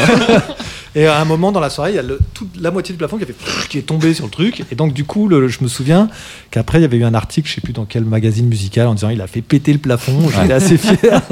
Et 0.96 1.06
à 1.06 1.20
un 1.20 1.24
moment 1.24 1.52
dans 1.52 1.60
la 1.60 1.70
soirée, 1.70 1.92
il 1.92 1.96
y 1.96 1.98
a 1.98 2.02
le- 2.02 2.18
toute 2.34 2.56
la 2.60 2.70
moitié 2.72 2.92
du 2.92 2.98
plafond 2.98 3.16
qui, 3.16 3.22
a 3.22 3.26
fait 3.26 3.34
qui 3.68 3.78
est 3.78 3.82
tombé 3.82 4.12
sur 4.12 4.24
le 4.24 4.30
truc. 4.30 4.64
Et 4.72 4.74
donc, 4.74 4.92
du 4.92 5.04
coup, 5.04 5.28
le- 5.28 5.46
je 5.48 5.62
me 5.62 5.68
souviens 5.68 6.08
qu'après, 6.50 6.78
il 6.78 6.82
y 6.82 6.84
avait 6.84 6.96
eu 6.96 7.04
un 7.04 7.14
article, 7.14 7.48
je 7.48 7.54
sais 7.54 7.60
plus 7.60 7.72
dans 7.72 7.84
quel 7.84 8.04
magazine 8.04 8.46
musical, 8.48 8.86
en 8.88 8.94
disant 8.94 9.10
il 9.10 9.20
a 9.20 9.26
fait 9.28 9.40
péter 9.42 9.72
le 9.72 9.78
plafond. 9.78 10.28
J'étais 10.28 10.46
Ouais. 10.48 10.52
assez 10.52 10.76
fier. 10.78 11.22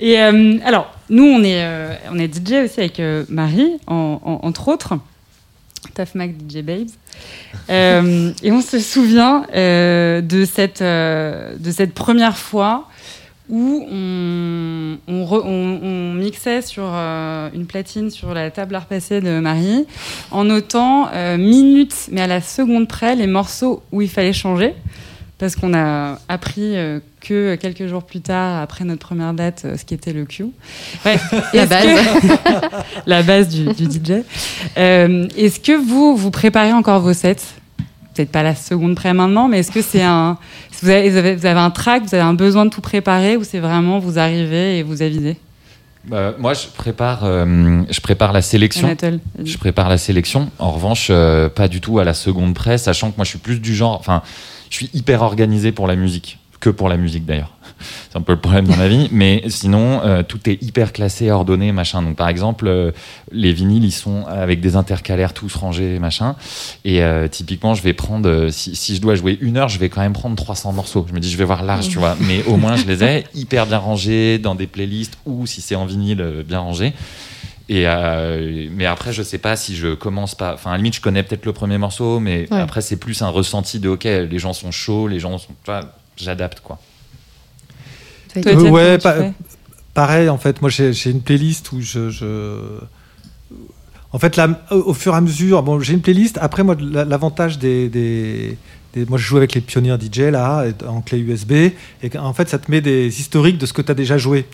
Et 0.00 0.18
euh, 0.20 0.58
alors, 0.64 0.92
nous, 1.10 1.24
on 1.24 1.42
est, 1.44 1.62
euh, 1.64 1.94
on 2.10 2.18
est 2.18 2.32
DJ 2.32 2.64
aussi 2.64 2.80
avec 2.80 2.98
euh, 2.98 3.24
Marie, 3.28 3.72
en- 3.86 4.20
en- 4.24 4.46
entre 4.46 4.68
autres. 4.68 4.94
Tough 5.94 6.14
Mac 6.14 6.30
DJ 6.48 6.62
Babes. 6.62 6.88
Euh, 7.70 8.32
et 8.42 8.50
on 8.52 8.62
se 8.62 8.78
souvient 8.78 9.44
euh, 9.54 10.20
de, 10.22 10.44
cette, 10.44 10.80
euh, 10.80 11.54
de 11.58 11.70
cette 11.70 11.92
première 11.92 12.36
fois 12.38 12.88
où 13.52 13.86
on, 13.88 14.96
on, 15.06 15.24
re- 15.26 15.42
on- 15.44 15.80
on 15.86 16.14
mixait 16.14 16.62
sur 16.62 16.84
euh, 16.86 17.50
une 17.54 17.66
platine 17.66 18.10
sur 18.10 18.32
la 18.34 18.50
table 18.50 18.74
à 18.74 18.80
repasser 18.80 19.20
de 19.20 19.38
Marie 19.40 19.86
en 20.30 20.44
notant 20.44 21.08
euh, 21.12 21.36
minutes, 21.36 22.08
mais 22.10 22.22
à 22.22 22.26
la 22.26 22.40
seconde 22.40 22.88
près, 22.88 23.14
les 23.14 23.26
morceaux 23.26 23.82
où 23.92 24.00
il 24.00 24.08
fallait 24.08 24.32
changer. 24.32 24.74
Parce 25.38 25.56
qu'on 25.56 25.74
a 25.74 26.18
appris 26.28 26.76
euh, 26.76 27.00
que 27.20 27.56
quelques 27.56 27.88
jours 27.88 28.04
plus 28.04 28.20
tard, 28.20 28.62
après 28.62 28.84
notre 28.84 29.04
première 29.04 29.34
date, 29.34 29.66
ce 29.76 29.84
qui 29.84 29.92
était 29.92 30.12
le 30.12 30.24
Q. 30.24 30.46
Bref, 31.04 31.34
La 31.52 31.66
base. 31.66 31.84
que- 31.84 32.76
la 33.06 33.22
base 33.22 33.48
du, 33.48 33.64
du 33.74 33.84
DJ. 33.84 34.22
Est-ce 34.76 35.60
que 35.60 35.72
vous, 35.76 36.16
vous 36.16 36.30
préparez 36.30 36.72
encore 36.72 37.00
vos 37.00 37.12
sets? 37.12 37.36
Peut-être 38.14 38.30
pas 38.30 38.42
la 38.42 38.54
seconde 38.54 38.94
près 38.94 39.14
maintenant, 39.14 39.48
mais 39.48 39.60
est-ce 39.60 39.70
que 39.70 39.80
c'est 39.82 40.02
un. 40.02 40.36
Vous 40.82 40.88
avez, 40.90 41.08
vous, 41.08 41.16
avez, 41.16 41.36
vous 41.36 41.46
avez 41.46 41.60
un 41.60 41.70
track, 41.70 42.02
vous 42.04 42.14
avez 42.14 42.24
un 42.24 42.34
besoin 42.34 42.66
de 42.66 42.70
tout 42.70 42.80
préparer 42.80 43.36
ou 43.36 43.44
c'est 43.44 43.60
vraiment 43.60 43.98
vous 43.98 44.18
arrivez 44.18 44.78
et 44.78 44.82
vous 44.82 45.00
avisez? 45.00 45.36
Bah, 46.04 46.34
moi, 46.38 46.52
je 46.52 46.66
prépare, 46.66 47.20
euh, 47.24 47.82
je 47.88 48.00
prépare 48.00 48.32
la 48.32 48.42
sélection. 48.42 48.86
Anatole. 48.86 49.20
Je 49.42 49.56
prépare 49.56 49.88
la 49.88 49.98
sélection. 49.98 50.50
En 50.58 50.72
revanche, 50.72 51.08
euh, 51.10 51.48
pas 51.48 51.68
du 51.68 51.80
tout 51.80 52.00
à 52.00 52.04
la 52.04 52.14
seconde 52.14 52.54
près, 52.54 52.76
sachant 52.76 53.10
que 53.10 53.16
moi, 53.16 53.24
je 53.24 53.30
suis 53.30 53.38
plus 53.38 53.60
du 53.60 53.74
genre. 53.74 53.96
Enfin, 53.98 54.22
je 54.68 54.76
suis 54.76 54.90
hyper 54.94 55.22
organisé 55.22 55.70
pour 55.70 55.86
la 55.86 55.96
musique, 55.96 56.38
que 56.62 56.70
pour 56.70 56.88
la 56.88 56.96
musique 56.96 57.26
d'ailleurs. 57.26 57.50
C'est 58.10 58.16
un 58.16 58.22
peu 58.22 58.32
le 58.32 58.38
problème 58.38 58.66
dans 58.68 58.76
la 58.76 58.88
vie. 58.88 59.08
Mais 59.10 59.42
sinon, 59.48 60.00
euh, 60.04 60.22
tout 60.22 60.38
est 60.48 60.62
hyper 60.62 60.92
classé, 60.92 61.30
ordonné, 61.30 61.72
machin. 61.72 62.00
Donc, 62.02 62.14
par 62.16 62.28
exemple, 62.28 62.66
euh, 62.68 62.92
les 63.32 63.52
vinyles, 63.52 63.84
ils 63.84 63.90
sont 63.90 64.24
avec 64.26 64.60
des 64.60 64.76
intercalaires 64.76 65.32
tous 65.34 65.54
rangés, 65.56 65.98
machin. 65.98 66.36
Et 66.84 67.02
euh, 67.02 67.26
typiquement, 67.26 67.74
je 67.74 67.82
vais 67.82 67.92
prendre, 67.94 68.48
si, 68.50 68.76
si 68.76 68.94
je 68.96 69.00
dois 69.00 69.16
jouer 69.16 69.36
une 69.40 69.56
heure, 69.56 69.68
je 69.68 69.78
vais 69.80 69.88
quand 69.88 70.00
même 70.02 70.12
prendre 70.12 70.36
300 70.36 70.72
morceaux. 70.72 71.04
Je 71.08 71.12
me 71.14 71.18
dis, 71.20 71.30
je 71.30 71.36
vais 71.36 71.44
voir 71.44 71.64
large, 71.64 71.88
tu 71.88 71.98
vois. 71.98 72.16
Mais 72.20 72.44
au 72.44 72.56
moins, 72.56 72.76
je 72.76 72.86
les 72.86 73.02
ai 73.02 73.24
hyper 73.34 73.66
bien 73.66 73.78
rangés 73.78 74.38
dans 74.38 74.54
des 74.54 74.68
playlists 74.68 75.18
ou 75.26 75.46
si 75.46 75.60
c'est 75.60 75.74
en 75.74 75.84
vinyle, 75.86 76.44
bien 76.46 76.60
rangé. 76.60 76.92
Et 77.68 77.84
euh, 77.86 78.68
mais 78.72 78.86
après, 78.86 79.12
je 79.12 79.22
sais 79.22 79.38
pas 79.38 79.56
si 79.56 79.74
je 79.76 79.94
commence 79.94 80.34
pas. 80.34 80.52
Enfin, 80.54 80.70
à 80.70 80.72
la 80.72 80.78
limite, 80.78 80.96
je 80.96 81.00
connais 81.00 81.22
peut-être 81.22 81.46
le 81.46 81.52
premier 81.52 81.78
morceau, 81.78 82.20
mais 82.20 82.46
Ouais. 82.50 82.60
après, 82.60 82.82
c'est 82.82 82.96
plus 82.96 83.22
un 83.22 83.28
ressenti 83.28 83.78
de 83.80 83.88
OK, 83.88 84.04
les 84.04 84.38
gens 84.38 84.52
sont 84.52 84.70
chauds, 84.72 85.08
les 85.08 85.20
gens 85.20 85.38
sont. 85.38 85.46
tu 85.64 85.70
vois, 85.70 85.80
J'adapte 86.16 86.60
quoi. 86.60 86.78
Toi, 88.42 88.52
Étienne, 88.52 88.72
ouais, 88.72 88.98
fais? 89.18 89.32
Pareil, 89.94 90.28
en 90.28 90.38
fait, 90.38 90.60
moi 90.62 90.70
j'ai 90.70 90.92
une 91.10 91.20
playlist 91.20 91.70
où 91.72 91.80
je. 91.80 92.10
je- 92.10 92.78
En 94.14 94.18
fait, 94.18 94.36
là, 94.36 94.48
au 94.70 94.92
fur 94.94 95.14
et 95.14 95.16
à 95.16 95.20
mesure, 95.22 95.62
bon, 95.62 95.80
j'ai 95.80 95.94
une 95.94 96.02
playlist. 96.02 96.38
Après, 96.40 96.62
moi, 96.62 96.76
la- 96.78 97.04
l'avantage 97.06 97.58
des, 97.58 97.88
des- 97.88 98.58
des- 98.94 99.06
Moi, 99.06 99.16
je 99.18 99.24
joue 99.24 99.38
avec 99.38 99.54
les 99.54 99.62
pionniers 99.62 99.96
DJ, 99.98 100.30
là, 100.30 100.64
en 100.86 101.00
clé 101.00 101.18
USB. 101.18 101.52
Et 102.02 102.18
en 102.18 102.34
fait, 102.34 102.48
ça 102.50 102.58
te 102.58 102.70
met 102.70 102.82
des 102.82 103.20
historiques 103.20 103.56
de 103.56 103.64
ce 103.64 103.72
que 103.72 103.80
tu 103.80 103.90
as 103.90 103.94
déjà 103.94 104.18
joué. 104.18 104.46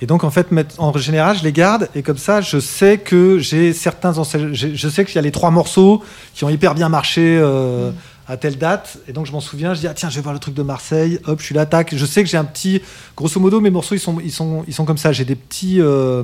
Et 0.00 0.06
donc, 0.06 0.22
en 0.24 0.30
fait, 0.30 0.46
en 0.78 0.96
général, 0.98 1.36
je 1.36 1.42
les 1.44 1.52
garde. 1.52 1.88
Et 1.96 2.02
comme 2.02 2.16
ça, 2.18 2.40
je 2.40 2.58
sais 2.60 2.98
que 2.98 3.38
j'ai 3.40 3.72
certains. 3.72 4.12
Je 4.52 4.88
sais 4.88 5.04
qu'il 5.04 5.16
y 5.16 5.18
a 5.18 5.22
les 5.22 5.30
trois 5.32 5.50
morceaux 5.50 6.02
qui 6.34 6.44
ont 6.44 6.48
hyper 6.50 6.74
bien 6.76 6.88
marché. 6.88 7.38
euh, 7.40 7.90
à 8.28 8.36
telle 8.36 8.56
date, 8.58 8.98
et 9.08 9.12
donc 9.12 9.26
je 9.26 9.32
m'en 9.32 9.40
souviens, 9.40 9.74
je 9.74 9.80
dis 9.80 9.86
ah 9.88 9.94
tiens 9.94 10.08
je 10.10 10.16
vais 10.16 10.20
voir 10.22 10.32
le 10.34 10.38
truc 10.40 10.54
de 10.54 10.62
Marseille, 10.62 11.18
hop 11.26 11.40
je 11.40 11.44
suis 11.46 11.54
là, 11.54 11.66
tac, 11.66 11.94
je 11.96 12.06
sais 12.06 12.22
que 12.22 12.28
j'ai 12.30 12.36
un 12.36 12.44
petit, 12.44 12.80
grosso 13.16 13.40
modo 13.40 13.60
mes 13.60 13.70
morceaux 13.70 13.94
ils 13.94 14.00
sont, 14.00 14.18
ils 14.24 14.30
sont, 14.32 14.64
ils 14.68 14.74
sont 14.74 14.84
comme 14.84 14.96
ça, 14.98 15.10
j'ai 15.12 15.24
des 15.24 15.34
petits, 15.34 15.80
euh, 15.80 16.22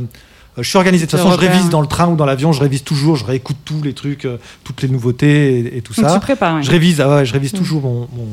je 0.56 0.62
suis 0.62 0.76
organisé, 0.78 1.06
de 1.06 1.10
toute 1.10 1.18
façon 1.20 1.32
je 1.32 1.38
révise 1.38 1.70
dans 1.70 1.80
le 1.80 1.86
train 1.86 2.08
ou 2.08 2.16
dans 2.16 2.24
l'avion, 2.26 2.52
je 2.52 2.60
révise 2.60 2.82
toujours, 2.84 3.16
je 3.16 3.24
réécoute 3.24 3.56
tous 3.64 3.82
les 3.82 3.94
trucs, 3.94 4.24
euh, 4.24 4.38
toutes 4.64 4.82
les 4.82 4.88
nouveautés 4.88 5.58
et, 5.58 5.76
et 5.78 5.82
tout 5.82 5.92
Donc 5.94 6.06
ça. 6.06 6.14
tu 6.14 6.20
prépares. 6.20 6.56
ouais. 6.56 6.62
Je 6.62 6.70
révise, 6.70 7.00
ah 7.00 7.16
ouais, 7.16 7.24
je 7.24 7.32
révise 7.32 7.52
Mm. 7.52 7.58
toujours 7.58 7.82
mon, 7.82 8.00
mon, 8.12 8.26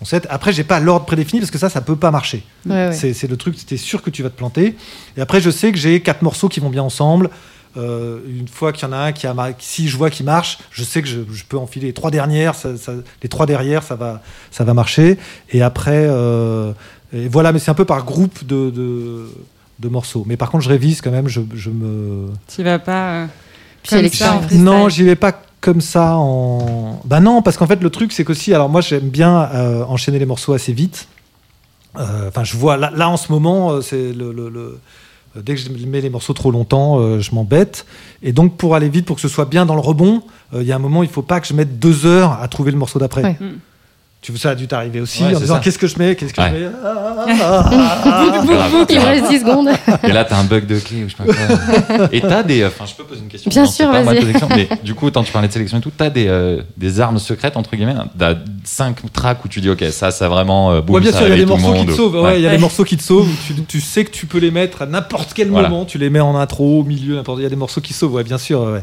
mon 0.00 0.04
set. 0.06 0.26
Après, 0.30 0.52
j'ai 0.52 0.62
pas 0.64 0.78
l'ordre 0.80 1.06
prédéfini 1.06 1.40
parce 1.40 1.50
que 1.50 1.58
ça, 1.58 1.68
ça 1.68 1.80
peut 1.80 1.96
pas 1.96 2.10
marcher. 2.10 2.44
Ouais. 2.68 2.90
C'est 2.92 3.12
c'est 3.12 3.26
le 3.28 3.36
truc, 3.36 3.54
c'était 3.58 3.76
sûr 3.76 4.02
que 4.02 4.10
tu 4.10 4.22
vas 4.22 4.30
te 4.30 4.36
planter. 4.36 4.76
Et 5.16 5.20
après, 5.20 5.40
je 5.40 5.50
sais 5.50 5.72
que 5.72 5.78
j'ai 5.78 6.00
quatre 6.00 6.22
morceaux 6.22 6.48
qui 6.48 6.60
vont 6.60 6.70
bien 6.70 6.82
ensemble. 6.82 7.30
Euh, 7.76 8.20
une 8.28 8.46
fois 8.46 8.72
qu'il 8.72 8.86
y 8.86 8.90
en 8.90 8.92
a 8.92 8.98
un 8.98 9.12
qui 9.12 9.26
a 9.26 9.34
mar- 9.34 9.48
si 9.58 9.88
je 9.88 9.96
vois 9.96 10.08
qu'il 10.08 10.24
marche, 10.26 10.58
je 10.70 10.84
sais 10.84 11.02
que 11.02 11.08
je, 11.08 11.20
je 11.32 11.44
peux 11.44 11.58
enfiler 11.58 11.88
les 11.88 11.92
trois 11.92 12.10
dernières, 12.12 12.54
ça- 12.54 12.76
ça- 12.76 12.92
les 13.22 13.28
trois 13.28 13.46
derrière, 13.46 13.82
ça 13.82 13.96
va, 13.96 14.22
ça 14.52 14.62
va 14.62 14.74
marcher. 14.74 15.18
Et 15.50 15.60
après, 15.60 16.06
euh, 16.06 16.72
et 17.12 17.26
voilà, 17.28 17.52
mais 17.52 17.58
c'est 17.58 17.70
un 17.72 17.74
peu 17.74 17.84
par 17.84 18.04
groupe 18.04 18.44
de, 18.46 18.70
de, 18.70 19.26
de 19.80 19.88
morceaux. 19.88 20.22
Mais 20.26 20.36
par 20.36 20.50
contre, 20.50 20.62
je 20.64 20.68
révise 20.68 21.00
quand 21.00 21.10
même, 21.10 21.26
je, 21.28 21.40
je 21.54 21.70
me. 21.70 22.28
Tu 22.54 22.62
vas 22.62 22.78
pas. 22.78 23.10
euh, 23.12 23.26
Puis 23.82 23.90
comme 23.90 23.98
il 23.98 24.04
y 24.04 24.06
a 24.22 24.26
ça, 24.26 24.34
en. 24.36 24.58
Non, 24.58 24.88
j'y 24.88 25.02
vais 25.02 25.16
pas 25.16 25.32
comme 25.60 25.80
ça 25.80 26.14
en. 26.16 27.00
Bah 27.04 27.18
non, 27.20 27.42
parce 27.42 27.56
qu'en 27.56 27.66
fait, 27.66 27.82
le 27.82 27.90
truc, 27.90 28.12
c'est 28.12 28.24
qu'aussi, 28.24 28.54
alors 28.54 28.68
moi, 28.68 28.82
j'aime 28.82 29.08
bien 29.08 29.48
euh, 29.52 29.82
enchaîner 29.84 30.18
les 30.20 30.26
morceaux 30.26 30.52
assez 30.52 30.72
vite. 30.72 31.08
Euh, 31.98 32.28
Enfin, 32.28 32.44
je 32.44 32.56
vois, 32.56 32.76
là, 32.76 32.92
là, 32.94 33.08
en 33.08 33.16
ce 33.16 33.32
moment, 33.32 33.80
c'est 33.82 34.12
le. 34.12 34.32
le- 34.32 34.48
le- 34.48 34.78
Dès 35.42 35.54
que 35.54 35.60
je 35.60 35.86
mets 35.86 36.00
les 36.00 36.10
morceaux 36.10 36.32
trop 36.32 36.50
longtemps, 36.50 37.00
euh, 37.00 37.20
je 37.20 37.34
m'embête. 37.34 37.86
Et 38.22 38.32
donc, 38.32 38.56
pour 38.56 38.74
aller 38.74 38.88
vite, 38.88 39.06
pour 39.06 39.16
que 39.16 39.22
ce 39.22 39.28
soit 39.28 39.46
bien 39.46 39.66
dans 39.66 39.74
le 39.74 39.80
rebond, 39.80 40.22
euh, 40.52 40.62
il 40.62 40.68
y 40.68 40.72
a 40.72 40.76
un 40.76 40.80
moment, 40.80 41.02
il 41.02 41.08
faut 41.08 41.22
pas 41.22 41.40
que 41.40 41.46
je 41.46 41.54
mette 41.54 41.78
deux 41.78 42.06
heures 42.06 42.32
à 42.40 42.46
trouver 42.48 42.70
le 42.70 42.78
morceau 42.78 42.98
d'après. 42.98 43.22
Ouais. 43.22 43.36
Tu 44.26 44.34
ça 44.38 44.50
a 44.50 44.54
dû 44.54 44.66
t'arriver 44.66 45.02
aussi 45.02 45.22
Ouais, 45.22 45.36
en 45.36 45.38
disant 45.38 45.60
qu'est-ce 45.60 45.76
que 45.78 45.86
je 45.86 45.98
mets, 45.98 46.16
qu'est-ce 46.16 46.32
que 46.32 46.40
Ouais. 46.40 46.48
je 46.48 46.54
mets? 46.64 46.70
Ah, 46.82 47.26
ah, 47.28 47.70
ah. 48.06 48.42
Grave, 48.46 48.86
Il 48.88 48.98
reste 48.98 49.28
10 49.28 49.40
secondes. 49.40 49.68
Et 50.02 50.12
là, 50.12 50.24
t'as 50.24 50.38
un 50.38 50.44
bug 50.44 50.64
de 50.66 50.78
clé 50.78 51.04
ou 51.04 51.10
je 51.10 51.14
sais 51.14 51.22
pas 51.22 51.96
quoi. 51.96 52.08
Et 52.10 52.22
t'as 52.22 52.42
des. 52.42 52.64
Enfin, 52.64 52.86
je 52.86 52.94
peux 52.94 53.04
poser 53.04 53.20
une 53.20 53.28
question. 53.28 53.50
Bien 53.50 53.64
Non, 53.64 53.68
sûr, 53.68 53.92
vas-y. 53.92 54.24
Mais 54.56 54.68
du 54.82 54.94
coup, 54.94 55.10
quand 55.10 55.24
tu 55.24 55.30
parlais 55.30 55.48
de 55.48 55.52
sélection 55.52 55.76
et 55.76 55.82
tout, 55.82 55.92
t'as 55.94 56.08
des, 56.08 56.26
euh, 56.28 56.62
des 56.78 57.00
armes 57.00 57.18
secrètes, 57.18 57.58
entre 57.58 57.76
guillemets. 57.76 57.92
hein. 57.98 58.08
T'as 58.18 58.32
cinq 58.64 58.96
tracks 59.12 59.44
où 59.44 59.48
tu 59.48 59.60
dis, 59.60 59.68
OK, 59.68 59.84
ça, 59.90 60.10
ça 60.10 60.26
vraiment. 60.30 60.72
euh, 60.72 60.80
boum, 60.80 60.94
Ouais, 60.94 61.02
bien 61.02 61.12
ça 61.12 61.18
sûr, 61.18 61.26
il 61.26 61.30
y 61.30 61.34
a 61.34 61.36
des 61.36 61.44
morceaux 61.44 61.74
qui 61.74 61.84
te 61.86 61.92
sauvent. 61.92 62.14
Ouais, 62.14 62.22
Ouais. 62.22 62.38
il 62.40 62.42
y 62.44 62.46
a 62.46 62.50
des 62.50 62.56
morceaux 62.56 62.84
qui 62.84 62.96
te 62.96 63.02
sauvent. 63.02 63.28
Tu, 63.46 63.54
tu 63.64 63.80
sais 63.82 64.06
que 64.06 64.10
tu 64.10 64.24
peux 64.24 64.38
les 64.38 64.50
mettre 64.50 64.80
à 64.80 64.86
n'importe 64.86 65.34
quel 65.34 65.50
Voilà. 65.50 65.68
moment. 65.68 65.84
Tu 65.84 65.98
les 65.98 66.08
mets 66.08 66.20
en 66.20 66.34
intro, 66.34 66.80
au 66.80 66.84
milieu, 66.84 67.16
n'importe. 67.16 67.40
Il 67.40 67.42
y 67.42 67.46
a 67.46 67.50
des 67.50 67.56
morceaux 67.56 67.82
qui 67.82 67.92
sauvent. 67.92 68.14
Ouais, 68.14 68.24
bien 68.24 68.38
sûr. 68.38 68.62
Ouais, 68.62 68.82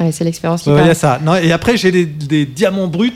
Ouais, 0.00 0.10
c'est 0.10 0.24
l'expérience 0.24 0.62
qui 0.62 0.70
Ouais, 0.70 0.86
y 0.86 0.90
a 0.90 0.94
ça. 0.94 1.20
Non, 1.22 1.34
et 1.36 1.52
après, 1.52 1.76
j'ai 1.76 1.92
des, 1.92 2.06
des 2.06 2.46
diamants 2.46 2.88
bruts. 2.88 3.12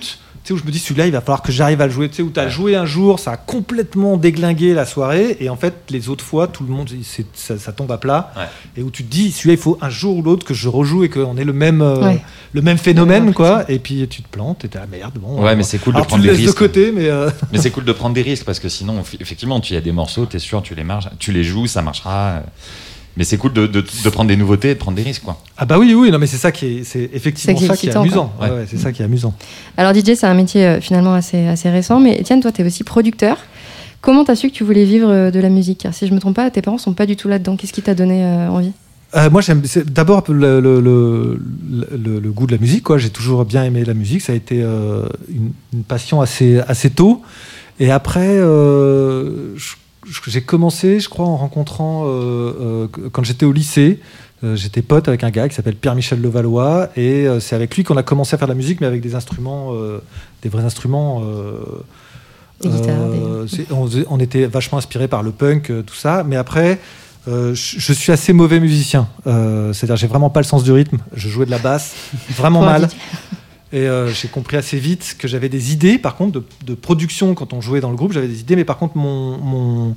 Sais, 0.49 0.55
où 0.55 0.57
je 0.57 0.65
me 0.65 0.71
dis, 0.71 0.79
celui-là, 0.79 1.05
il 1.07 1.13
va 1.13 1.21
falloir 1.21 1.43
que 1.43 1.53
j'arrive 1.53 1.83
à 1.83 1.87
le 1.87 1.93
jouer. 1.93 2.09
Tu 2.09 2.15
sais, 2.17 2.23
où 2.23 2.31
tu 2.31 2.41
as 2.41 2.45
Ouais. 2.45 2.51
joué 2.51 2.75
un 2.75 2.87
jour, 2.87 3.19
ça 3.21 3.33
a 3.33 3.37
complètement 3.37 4.17
déglingué 4.17 4.73
la 4.73 4.87
soirée. 4.87 5.37
Et 5.41 5.51
en 5.51 5.57
fait, 5.57 5.75
les 5.91 6.09
autres 6.09 6.25
fois, 6.25 6.47
tout 6.49 6.65
le 6.65 6.71
monde, 6.71 6.89
c'est- 7.03 7.27
ça, 7.35 7.59
ça 7.59 7.71
tombe 7.73 7.93
à 7.93 7.99
plat. 7.99 8.33
Ouais. 8.35 8.45
Et 8.79 8.83
où 8.83 8.91
tu 8.91 9.05
te 9.05 9.11
dis, 9.11 9.31
celui-là, 9.31 9.53
il 9.57 9.61
faut 9.61 9.77
un 9.83 9.91
jour 9.91 10.17
ou 10.17 10.23
l'autre 10.23 10.47
que 10.47 10.55
je 10.55 10.71
rejoue 10.71 11.05
et 11.05 11.11
qu'on 11.11 11.37
ait 11.37 11.45
le 11.45 11.53
même, 11.53 11.83
euh, 11.83 12.01
Ouais. 12.01 12.23
le 12.55 12.63
même 12.63 12.79
phénomène, 12.79 13.27
Ouais, 13.29 13.35
quoi. 13.35 13.71
Et 13.71 13.79
puis, 13.79 14.09
tu 14.09 14.23
te 14.23 14.29
plantes 14.29 14.65
et 14.65 14.69
t'es, 14.69 14.79
ah 14.83 14.87
merde, 14.91 15.19
bon. 15.21 15.43
Ouais, 15.43 15.51
euh, 15.51 15.55
mais 15.57 15.65
c'est 15.65 15.77
cool 15.77 15.93
de 15.93 15.99
Alors, 15.99 16.07
prendre 16.07 16.23
le 16.23 16.31
des 16.31 16.37
laisses 16.37 16.41
de 16.45 16.47
risques. 16.47 16.59
côté, 16.59 16.93
mais. 16.93 17.11
euh, 17.11 17.29
Mais 17.53 17.59
c'est 17.59 17.71
cool 17.71 17.85
de 17.85 17.93
prendre 17.93 18.15
des 18.15 18.23
risques 18.23 18.47
parce 18.47 18.59
que 18.59 18.71
sinon, 18.71 19.03
effectivement, 19.21 19.61
tu 19.61 19.75
y 19.75 19.77
a 19.77 19.83
des 19.83 19.93
morceaux, 19.93 20.25
t'es 20.25 20.39
sûr, 20.39 20.63
tu 20.63 20.75
les 20.75 20.83
marges, 20.85 21.11
tu 21.19 21.31
les 21.31 21.45
joues, 21.45 21.67
ça 21.67 21.83
marchera. 21.83 22.41
Mais 23.19 23.25
c'est 23.25 23.37
cool 23.37 23.53
de, 23.53 23.67
de, 23.67 23.81
de 23.83 24.09
prendre 24.11 24.29
des 24.29 24.37
nouveautés 24.37 24.71
et 24.71 24.75
de 24.75 24.79
prendre 24.79 24.97
des 24.97 25.03
risques, 25.03 25.25
quoi. 25.25 25.43
Ah 25.57 25.67
bah 25.67 25.77
oui, 25.79 25.93
oui, 25.93 26.11
non 26.11 26.19
mais 26.19 26.29
c'est 26.29 26.37
ça 26.37 26.53
qui 26.53 26.67
est, 26.67 26.85
c'est 26.85 27.11
effectivement 27.13 27.59
ça 27.59 27.67
ça 27.67 27.77
qui 27.77 27.89
est 27.89 27.97
amusant. 27.97 28.33
quoi. 28.39 28.47
Ouais, 28.49 28.55
ouais, 28.55 28.67
c'est 28.71 28.79
ça 28.79 28.93
qui 28.93 29.03
est 29.03 29.05
amusant. 29.05 29.35
Alors 29.77 29.93
DJ, 29.93 30.15
c'est 30.15 30.27
un 30.27 30.35
métier 30.35 30.65
euh, 30.65 30.81
finalement 30.81 31.15
assez, 31.15 31.47
assez 31.49 31.69
récent, 31.69 31.99
mais 32.01 32.17
Étienne, 32.19 32.41
toi, 32.41 32.53
tu 32.53 32.63
es 32.63 32.65
aussi 32.65 32.85
producteur. 32.85 33.37
Comment 34.01 34.25
t'as 34.25 34.37
su 34.37 34.49
que 34.49 34.55
tu 34.55 34.63
voulais 34.63 34.85
vivre 34.85 35.09
euh, 35.11 35.31
de 35.33 35.41
la 35.41 35.49
musique? 35.49 35.79
Car 35.79 35.93
si 35.93 36.07
je 36.07 36.15
me 36.15 36.21
trompe 36.21 36.37
pas, 36.37 36.49
tes 36.51 36.63
parents 36.63 36.79
sont 36.79 36.93
pas 36.93 37.07
du 37.07 37.17
tout 37.17 37.27
là-dedans. 37.27 37.57
Qu'est-ce 37.57 37.73
qui 37.73 37.83
t'a 37.83 37.95
donné 37.97 38.25
euh, 38.25 38.49
envie? 38.49 38.71
Euh, 39.17 39.29
moi, 39.31 39.41
j'aime 39.41 39.63
d'abord 39.87 40.23
le, 40.29 40.61
le, 40.61 40.81
le, 40.81 41.41
le- 41.97 42.21
le 42.21 42.31
goût 42.31 42.47
de 42.47 42.53
la 42.53 42.59
musique. 42.59 42.85
Quoi, 42.85 42.99
j'ai 42.99 43.11
toujours 43.11 43.45
bien 43.45 43.65
aimé 43.65 43.85
la 43.85 43.95
musique. 43.95 44.21
Ça 44.23 44.33
a 44.33 44.37
été 44.37 44.61
euh, 44.63 45.07
une, 45.29 45.51
une 45.73 45.83
passion 45.83 46.21
assez 46.21 46.61
assez 46.69 46.91
tôt. 46.91 47.23
Et 47.81 47.91
après, 47.91 48.29
euh, 48.29 49.57
je- 49.57 49.61
je- 49.71 49.75
j'ai 50.27 50.43
commencé, 50.43 51.01
je 51.01 51.09
crois, 51.09 51.27
en 51.27 51.37
rencontrant 51.37 52.05
euh, 52.07 52.09
euh, 52.61 53.09
quand 53.13 53.25
j'étais 53.25 53.47
au 53.47 53.53
lycée. 53.53 54.01
euh, 54.45 54.55
j'étais 54.57 54.83
pote 54.83 55.09
avec 55.09 55.25
un 55.25 55.31
gars 55.31 55.49
qui 55.49 55.55
s'appelle 55.55 55.75
Pierre-Michel 55.75 56.21
Levallois 56.21 56.91
et 56.97 57.27
c'est 57.41 57.57
avec 57.57 57.77
lui 57.77 57.85
qu'on 57.85 57.97
a 57.97 58.03
commencé 58.03 58.35
à 58.35 58.39
faire 58.39 58.49
de 58.49 58.53
la 58.53 58.57
musique, 58.57 58.81
mais 58.81 58.87
avec 58.87 59.01
des 59.01 59.15
instruments, 59.15 59.73
des 60.43 60.49
vrais 60.49 60.65
instruments. 60.65 61.23
Des 62.61 62.69
guitares, 62.69 62.97
on, 64.11 64.19
était 64.19 64.47
vachement 64.47 64.79
inspiré 64.79 65.07
par 65.07 65.23
le 65.23 65.31
punk, 65.31 65.73
tout 65.87 65.95
ça. 65.95 66.25
Mais 66.25 66.37
après, 66.37 66.79
euh, 67.29 67.55
je, 67.55 67.79
je 67.79 67.93
suis 67.93 68.13
assez 68.13 68.33
mauvais 68.33 68.61
musicien. 68.61 69.09
Euh, 69.27 69.73
C'est-à-dire, 69.73 69.97
j'ai 69.97 70.07
vraiment 70.07 70.31
pas 70.31 70.41
le 70.41 70.47
sens 70.47 70.65
du 70.65 70.73
rythme. 70.73 70.99
Je 71.15 71.29
jouais 71.29 71.47
de 71.47 71.51
la 71.51 71.59
basse 71.59 71.95
vraiment 72.37 72.63
mal. 72.63 72.89
Et 73.73 73.81
euh, 73.81 74.09
j'ai 74.09 74.29
compris 74.29 74.57
assez 74.57 74.79
vite 74.79 75.17
que 75.19 75.29
j'avais 75.29 75.49
des 75.49 75.73
idées, 75.73 75.99
par 75.99 76.17
contre, 76.17 76.43
de, 76.65 76.75
production 76.75 77.35
quand 77.35 77.53
on 77.53 77.61
jouait 77.61 77.81
dans 77.81 77.91
le 77.91 77.97
groupe. 77.97 78.13
J'avais 78.13 78.29
des 78.29 78.41
idées, 78.41 78.57
mais 78.57 78.65
par 78.65 78.79
contre, 78.79 78.97
mon, 78.97 79.37
mon, 79.39 79.89
euh, 79.91 79.93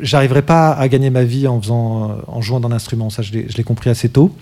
j'arriverais 0.00 0.42
pas 0.42 0.70
à 0.72 0.86
gagner 0.88 1.10
ma 1.10 1.24
vie 1.24 1.48
en 1.48 1.60
faisant, 1.60 2.10
euh, 2.10 2.14
en 2.28 2.40
jouant 2.40 2.60
d'un 2.60 2.70
instrument. 2.70 3.10
Ça, 3.10 3.22
je 3.22 3.32
l'ai 3.32 3.64
compris 3.64 3.90
assez 3.90 4.08
tôt. 4.08 4.32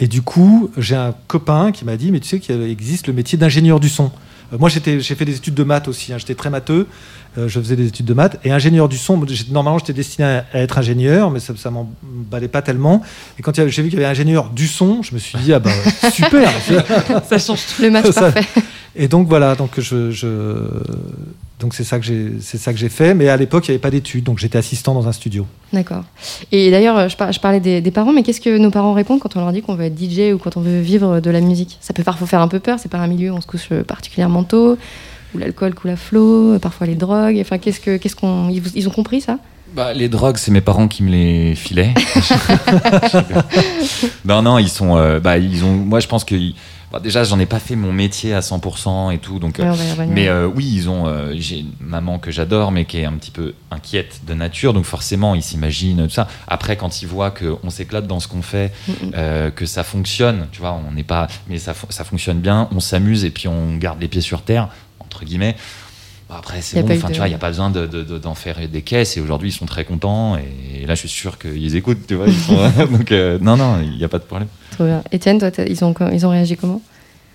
Et 0.00 0.08
du 0.08 0.22
coup, 0.22 0.70
j'ai 0.78 0.96
un 0.96 1.14
copain 1.28 1.70
qui 1.70 1.84
m'a 1.84 1.96
dit, 1.96 2.10
mais 2.10 2.18
tu 2.18 2.28
sais 2.28 2.40
qu'il 2.40 2.60
existe 2.62 3.06
le 3.06 3.12
métier 3.12 3.38
d'ingénieur 3.38 3.78
du 3.78 3.88
son. 3.88 4.10
Euh, 4.52 4.56
moi, 4.58 4.68
j'étais, 4.68 5.00
j'ai 5.00 5.14
fait 5.14 5.24
des 5.24 5.36
études 5.36 5.54
de 5.54 5.64
maths 5.64 5.88
aussi. 5.88 6.12
hein. 6.12 6.18
J'étais 6.18 6.34
très 6.34 6.50
matheux. 6.50 6.86
Euh, 7.38 7.48
je 7.48 7.58
faisais 7.60 7.76
des 7.76 7.86
études 7.86 8.04
de 8.06 8.12
maths. 8.14 8.38
Et 8.44 8.52
ingénieur 8.52 8.88
du 8.88 8.98
son, 8.98 9.16
normalement, 9.50 9.78
j'étais 9.78 9.94
destiné 9.94 10.26
à, 10.26 10.44
à 10.52 10.58
être 10.58 10.76
ingénieur, 10.78 11.30
mais 11.30 11.40
ça, 11.40 11.54
ça 11.56 11.70
m'emballait 11.70 12.48
pas 12.48 12.60
tellement. 12.60 13.02
Et 13.38 13.42
quand 13.42 13.54
j'ai 13.54 13.64
vu 13.82 13.88
qu'il 13.88 13.94
y 13.94 13.96
avait 13.96 14.04
ingénieur 14.10 14.50
du 14.50 14.66
son, 14.68 15.02
je 15.02 15.14
me 15.14 15.18
suis 15.18 15.38
dit, 15.38 15.52
ah 15.54 15.58
bah, 15.58 15.70
super. 16.12 16.50
Ça 17.28 17.38
change 17.38 17.60
tout. 17.66 17.82
Le 17.82 17.90
match 17.90 18.10
Ça- 18.10 18.30
parfait. 18.32 18.46
Et 18.94 19.08
donc 19.08 19.26
voilà, 19.28 19.54
donc 19.54 19.70
je, 19.80 20.10
je- 20.10 20.66
donc 21.62 21.74
c'est 21.74 21.84
ça 21.84 21.98
que 21.98 22.04
j'ai, 22.04 22.32
c'est 22.40 22.58
ça 22.58 22.72
que 22.72 22.78
j'ai 22.78 22.88
fait. 22.90 23.14
Mais 23.14 23.28
à 23.28 23.36
l'époque, 23.36 23.66
il 23.66 23.70
n'y 23.70 23.74
avait 23.76 23.80
pas 23.80 23.90
d'études, 23.90 24.24
donc 24.24 24.38
j'étais 24.38 24.58
assistant 24.58 24.92
dans 24.92 25.08
un 25.08 25.12
studio. 25.12 25.46
D'accord. 25.72 26.04
Et 26.50 26.70
d'ailleurs, 26.70 26.98
euh, 26.98 27.08
je, 27.08 27.16
par- 27.16 27.32
je 27.32 27.40
parlais 27.40 27.60
des, 27.60 27.80
des 27.80 27.90
parents, 27.90 28.12
mais 28.12 28.22
qu'est-ce 28.22 28.40
que 28.40 28.58
nos 28.58 28.70
parents 28.70 28.92
répondent 28.92 29.20
quand 29.20 29.36
on 29.36 29.40
leur 29.40 29.52
dit 29.52 29.62
qu'on 29.62 29.74
veut 29.74 29.84
être 29.84 29.98
DJ 29.98 30.34
ou 30.34 30.38
quand 30.38 30.56
on 30.56 30.60
veut 30.60 30.80
vivre 30.80 31.20
de 31.20 31.30
la 31.30 31.40
musique? 31.40 31.78
Ça 31.80 31.94
peut 31.94 32.02
parfois 32.02 32.26
faire 32.26 32.40
un 32.42 32.48
peu 32.48 32.58
peur. 32.60 32.78
C'est 32.78 32.90
pas 32.90 32.98
un 32.98 33.06
milieu 33.06 33.30
où 33.30 33.36
on 33.36 33.40
se 33.40 33.46
couche 33.46 33.68
euh, 33.72 33.82
particulièrement 33.84 34.44
tôt, 34.44 34.76
où 35.34 35.38
l'alcool 35.38 35.74
coule 35.74 35.92
à 35.92 35.96
flot, 35.96 36.54
euh, 36.54 36.58
parfois 36.58 36.86
les 36.86 36.96
drogues. 36.96 37.38
Enfin, 37.40 37.58
qu'est-ce 37.58 37.80
que, 37.80 37.96
qu'est-ce 37.96 38.16
qu'on, 38.16 38.48
ils, 38.50 38.88
ont 38.88 38.92
compris 38.92 39.20
ça? 39.20 39.38
Bah, 39.74 39.94
les 39.94 40.08
drogues, 40.10 40.36
c'est 40.36 40.50
mes 40.50 40.60
parents 40.60 40.88
qui 40.88 41.02
me 41.02 41.10
les 41.10 41.54
filaient. 41.54 41.94
non, 44.24 44.42
non, 44.42 44.58
ils 44.58 44.68
sont. 44.68 44.96
euh, 44.96 45.20
bah, 45.20 45.38
ils 45.38 45.64
ont. 45.64 45.72
Moi, 45.72 46.00
je 46.00 46.08
pense 46.08 46.24
que. 46.24 46.34
Bah, 46.92 47.00
déjà, 47.00 47.24
j'en 47.24 47.38
ai 47.40 47.46
pas 47.46 47.58
fait 47.58 47.74
mon 47.74 47.92
métier 47.92 48.34
à 48.34 48.40
100% 48.40 49.12
et 49.14 49.18
tout. 49.18 49.38
Donc, 49.38 49.58
euh, 49.58 49.64
Ouais, 49.72 50.06
mais 50.06 50.28
euh, 50.28 50.46
oui, 50.46 50.70
ils 50.72 50.88
ont. 50.90 51.06
euh, 51.06 51.32
J'ai 51.36 51.60
une 51.60 51.72
maman 51.80 52.18
que 52.18 52.30
j'adore, 52.30 52.70
mais 52.70 52.84
qui 52.84 52.98
est 52.98 53.04
un 53.06 53.14
petit 53.14 53.30
peu 53.30 53.54
inquiète 53.70 54.20
de 54.26 54.34
nature. 54.34 54.72
Donc, 54.74 54.84
forcément, 54.84 55.34
ils 55.34 55.42
s'imaginent 55.42 56.04
tout 56.06 56.12
ça. 56.14 56.28
Après, 56.46 56.76
quand 56.76 57.00
ils 57.02 57.08
voient 57.08 57.30
qu'on 57.32 57.70
s'éclate 57.70 58.06
dans 58.06 58.20
ce 58.20 58.28
qu'on 58.28 58.42
fait, 58.42 58.72
Mm, 58.88 58.92
mm. 59.06 59.50
que 59.52 59.66
ça 59.66 59.82
fonctionne, 59.84 60.46
tu 60.52 60.60
vois, 60.60 60.78
on 60.88 60.92
n'est 60.92 61.02
pas. 61.02 61.26
Mais 61.48 61.58
ça, 61.58 61.74
ça 61.88 62.04
fonctionne 62.04 62.40
bien, 62.40 62.68
on 62.72 62.80
s'amuse 62.80 63.24
et 63.24 63.30
puis 63.30 63.48
on 63.48 63.76
garde 63.76 64.00
les 64.00 64.08
pieds 64.08 64.20
sur 64.20 64.42
terre, 64.42 64.68
entre 65.00 65.24
guillemets. 65.24 65.56
Bah, 66.32 66.38
Après, 66.38 66.62
c'est 66.62 66.80
bon, 66.82 66.90
enfin, 66.96 67.08
de- 67.08 67.12
tu 67.12 67.18
vois, 67.18 67.26
il 67.28 67.30
n'y 67.30 67.34
a 67.34 67.38
pas 67.38 67.48
besoin 67.48 67.68
de- 67.70 67.86
de- 67.86 68.02
de- 68.02 68.16
d'en 68.18 68.34
faire 68.34 68.56
des 68.66 68.80
caisses. 68.82 69.18
Et 69.18 69.20
aujourd'hui, 69.20 69.50
ils 69.50 69.52
sont 69.52 69.66
très 69.66 69.84
contents. 69.84 70.36
Et, 70.36 70.86
là, 70.86 70.94
je 70.94 71.00
suis 71.00 71.08
sûr 71.10 71.38
qu'ils 71.38 71.76
écoutent, 71.76 72.06
tu 72.06 72.14
vois. 72.14 72.26
Ils 72.26 72.32
sont, 72.34 72.56
donc, 72.90 73.12
euh, 73.12 73.38
non, 73.40 73.56
non, 73.58 73.80
il 73.82 73.98
n'y 73.98 74.04
a 74.04 74.08
pas 74.08 74.18
de 74.18 74.24
problème. 74.24 74.48
Trop 74.70 74.84
bien. 74.84 75.02
Étienne, 75.12 75.38
toi, 75.38 75.50
ils 75.66 75.84
ont, 75.84 75.94
ils 76.10 76.24
ont 76.26 76.30
réagi 76.30 76.56
comment? 76.56 76.80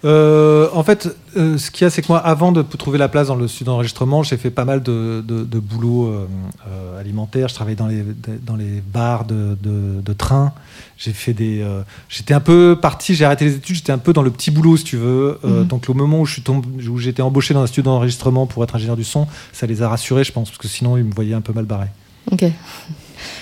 Euh, 0.06 0.70
en 0.74 0.84
fait, 0.84 1.16
euh, 1.36 1.58
ce 1.58 1.72
qu'il 1.72 1.84
y 1.84 1.88
a, 1.88 1.90
c'est 1.90 2.02
que 2.02 2.08
moi, 2.08 2.20
avant 2.20 2.52
de 2.52 2.62
trouver 2.62 2.98
la 2.98 3.08
place 3.08 3.28
dans 3.28 3.36
le 3.36 3.48
studio 3.48 3.72
d'enregistrement, 3.72 4.24
j'ai 4.24 4.38
fait 4.38 4.52
pas 4.52 4.66
mal 4.66 4.84
de, 4.84 5.24
de, 5.28 5.44
de 5.44 5.60
boulot 5.60 6.08
euh, 6.08 7.00
alimentaire. 7.00 7.48
Je 7.48 7.56
travaillais 7.56 7.76
dans 7.76 7.88
les, 7.88 8.04
dans 8.46 8.56
les 8.56 8.82
bars 8.82 9.26
de, 9.26 9.58
de, 9.62 10.14
train. 10.14 10.54
J'ai 10.98 11.14
fait 11.14 11.34
des. 11.34 11.66
j'étais 12.10 12.34
un 12.34 12.40
peu 12.40 12.78
parti, 12.80 13.16
j'ai 13.16 13.26
arrêté 13.26 13.46
les 13.46 13.56
études, 13.56 13.76
j'étais 13.76 13.92
un 13.92 13.98
peu 13.98 14.14
dans 14.14 14.24
le 14.24 14.32
petit 14.32 14.52
boulot, 14.52 14.78
si 14.78 14.84
tu 14.84 14.98
veux. 14.98 15.40
Mhm. 15.44 15.66
Donc, 15.66 15.90
au 15.90 15.94
moment 15.94 16.22
où 16.22 16.26
je 16.26 16.34
suis 16.34 16.42
tombé, 16.42 16.68
où 16.88 16.98
j'étais 16.98 17.22
embauché 17.22 17.54
dans 17.54 17.62
un 17.62 17.68
studio 17.68 17.92
d'enregistrement 17.92 18.46
pour 18.46 18.64
être 18.64 18.76
ingénieur 18.76 18.98
du 18.98 19.04
son, 19.04 19.28
ça 19.52 19.66
les 19.66 19.82
a 19.82 19.90
rassurés, 19.90 20.24
je 20.24 20.32
pense, 20.32 20.50
parce 20.50 20.60
que 20.60 20.68
sinon, 20.68 20.98
ils 20.98 21.04
me 21.04 21.14
voyaient 21.14 21.36
un 21.36 21.42
peu 21.42 21.54
mal 21.54 21.66
barré. 21.66 21.88
Ok. 22.32 22.46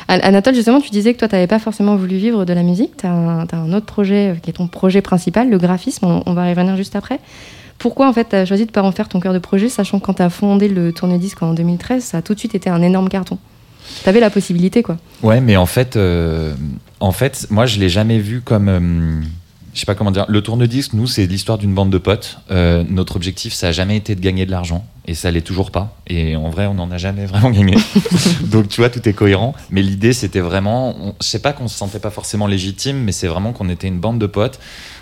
An- 0.07 0.19
Anatole, 0.21 0.55
justement, 0.55 0.81
tu 0.81 0.89
disais 0.89 1.13
que 1.13 1.19
toi, 1.19 1.27
tu 1.27 1.35
n'avais 1.35 1.47
pas 1.47 1.59
forcément 1.59 1.95
voulu 1.95 2.17
vivre 2.17 2.45
de 2.45 2.53
la 2.53 2.63
musique. 2.63 2.97
Tu 2.97 3.05
as, 3.05 3.11
un 3.11 3.73
autre 3.73 3.85
projet 3.85 4.31
euh, 4.31 4.35
qui 4.35 4.49
est 4.49 4.53
ton 4.53 4.67
projet 4.67 5.01
principal, 5.01 5.49
le 5.49 5.57
graphisme. 5.57 6.21
On, 6.25 6.33
va 6.33 6.47
y 6.47 6.53
revenir 6.53 6.75
juste 6.77 6.95
après. 6.95 7.19
Pourquoi, 7.77 8.07
en 8.07 8.13
fait, 8.13 8.29
tu 8.29 8.35
as 8.35 8.45
choisi 8.45 8.63
de 8.63 8.69
ne 8.69 8.73
pas 8.73 8.83
en 8.83 8.91
faire 8.91 9.09
ton 9.09 9.19
cœur 9.19 9.33
de 9.33 9.39
projet, 9.39 9.69
sachant 9.69 9.99
que 9.99 10.05
quand 10.05 10.13
tu 10.15 10.21
as 10.21 10.29
fondé 10.29 10.67
le 10.67 10.93
tourne-disque 10.93 11.43
en 11.43 11.53
2013, 11.53 12.03
ça 12.03 12.17
a 12.19 12.21
tout 12.21 12.33
de 12.33 12.39
suite 12.39 12.55
été 12.55 12.69
un 12.69 12.81
énorme 12.81 13.09
carton? 13.09 13.37
Tu 14.03 14.09
avais 14.09 14.19
la 14.19 14.29
possibilité, 14.29 14.81
quoi. 14.81 14.97
Ouais, 15.21 15.41
mais 15.41 15.57
en 15.57 15.65
fait, 15.65 15.95
euh, 15.95 16.53
en 16.99 17.11
fait, 17.11 17.47
moi, 17.49 17.65
je 17.65 17.79
l'ai 17.79 17.89
jamais 17.89 18.19
vu 18.19 18.41
comme. 18.41 18.69
euh, 18.69 19.21
je 19.75 19.81
sais 19.81 19.85
pas 19.85 19.93
comment 19.93 20.11
dire. 20.11 20.25
Le 20.29 20.41
tourne-disque, 20.41 20.93
nous, 20.93 21.05
c'est 21.05 21.25
l'histoire 21.25 21.57
d'une 21.57 21.73
bande 21.73 21.89
de 21.89 21.97
potes. 21.97 22.39
Euh, 22.49 22.85
notre 22.89 23.17
objectif, 23.17 23.53
ça 23.53 23.67
a 23.67 23.71
jamais 23.73 23.97
été 23.97 24.15
de 24.15 24.21
gagner 24.21 24.45
de 24.45 24.51
l'argent. 24.51 24.87
Et 25.05 25.13
ça 25.13 25.29
l'est 25.31 25.41
toujours 25.41 25.69
pas. 25.69 25.97
Et 26.07 26.37
en 26.37 26.49
vrai, 26.49 26.65
on 26.65 26.75
n'en 26.75 26.89
a 26.91 26.97
jamais 26.97 27.25
vraiment 27.25 27.51
gagné. 27.51 27.75
Donc, 28.45 28.69
tu 28.69 28.79
vois, 28.79 28.89
tout 28.89 29.07
est 29.07 29.13
cohérent. 29.13 29.53
Mais 29.69 29.81
l'idée, 29.81 30.13
c'était 30.13 30.39
vraiment. 30.39 30.95
On, 30.97 31.15
je 31.21 31.27
sais 31.27 31.39
pas 31.39 31.51
qu'on 31.51 31.67
se 31.67 31.77
sentait 31.77 31.99
pas 31.99 32.09
forcément 32.09 32.47
légitime, 32.47 33.03
mais 33.03 33.11
c'est 33.11 33.27
vraiment 33.27 33.51
qu'on 33.51 33.67
était 33.67 33.87
une 33.87 33.99
bande 33.99 34.17
de 34.17 34.27
potes. 34.27 34.59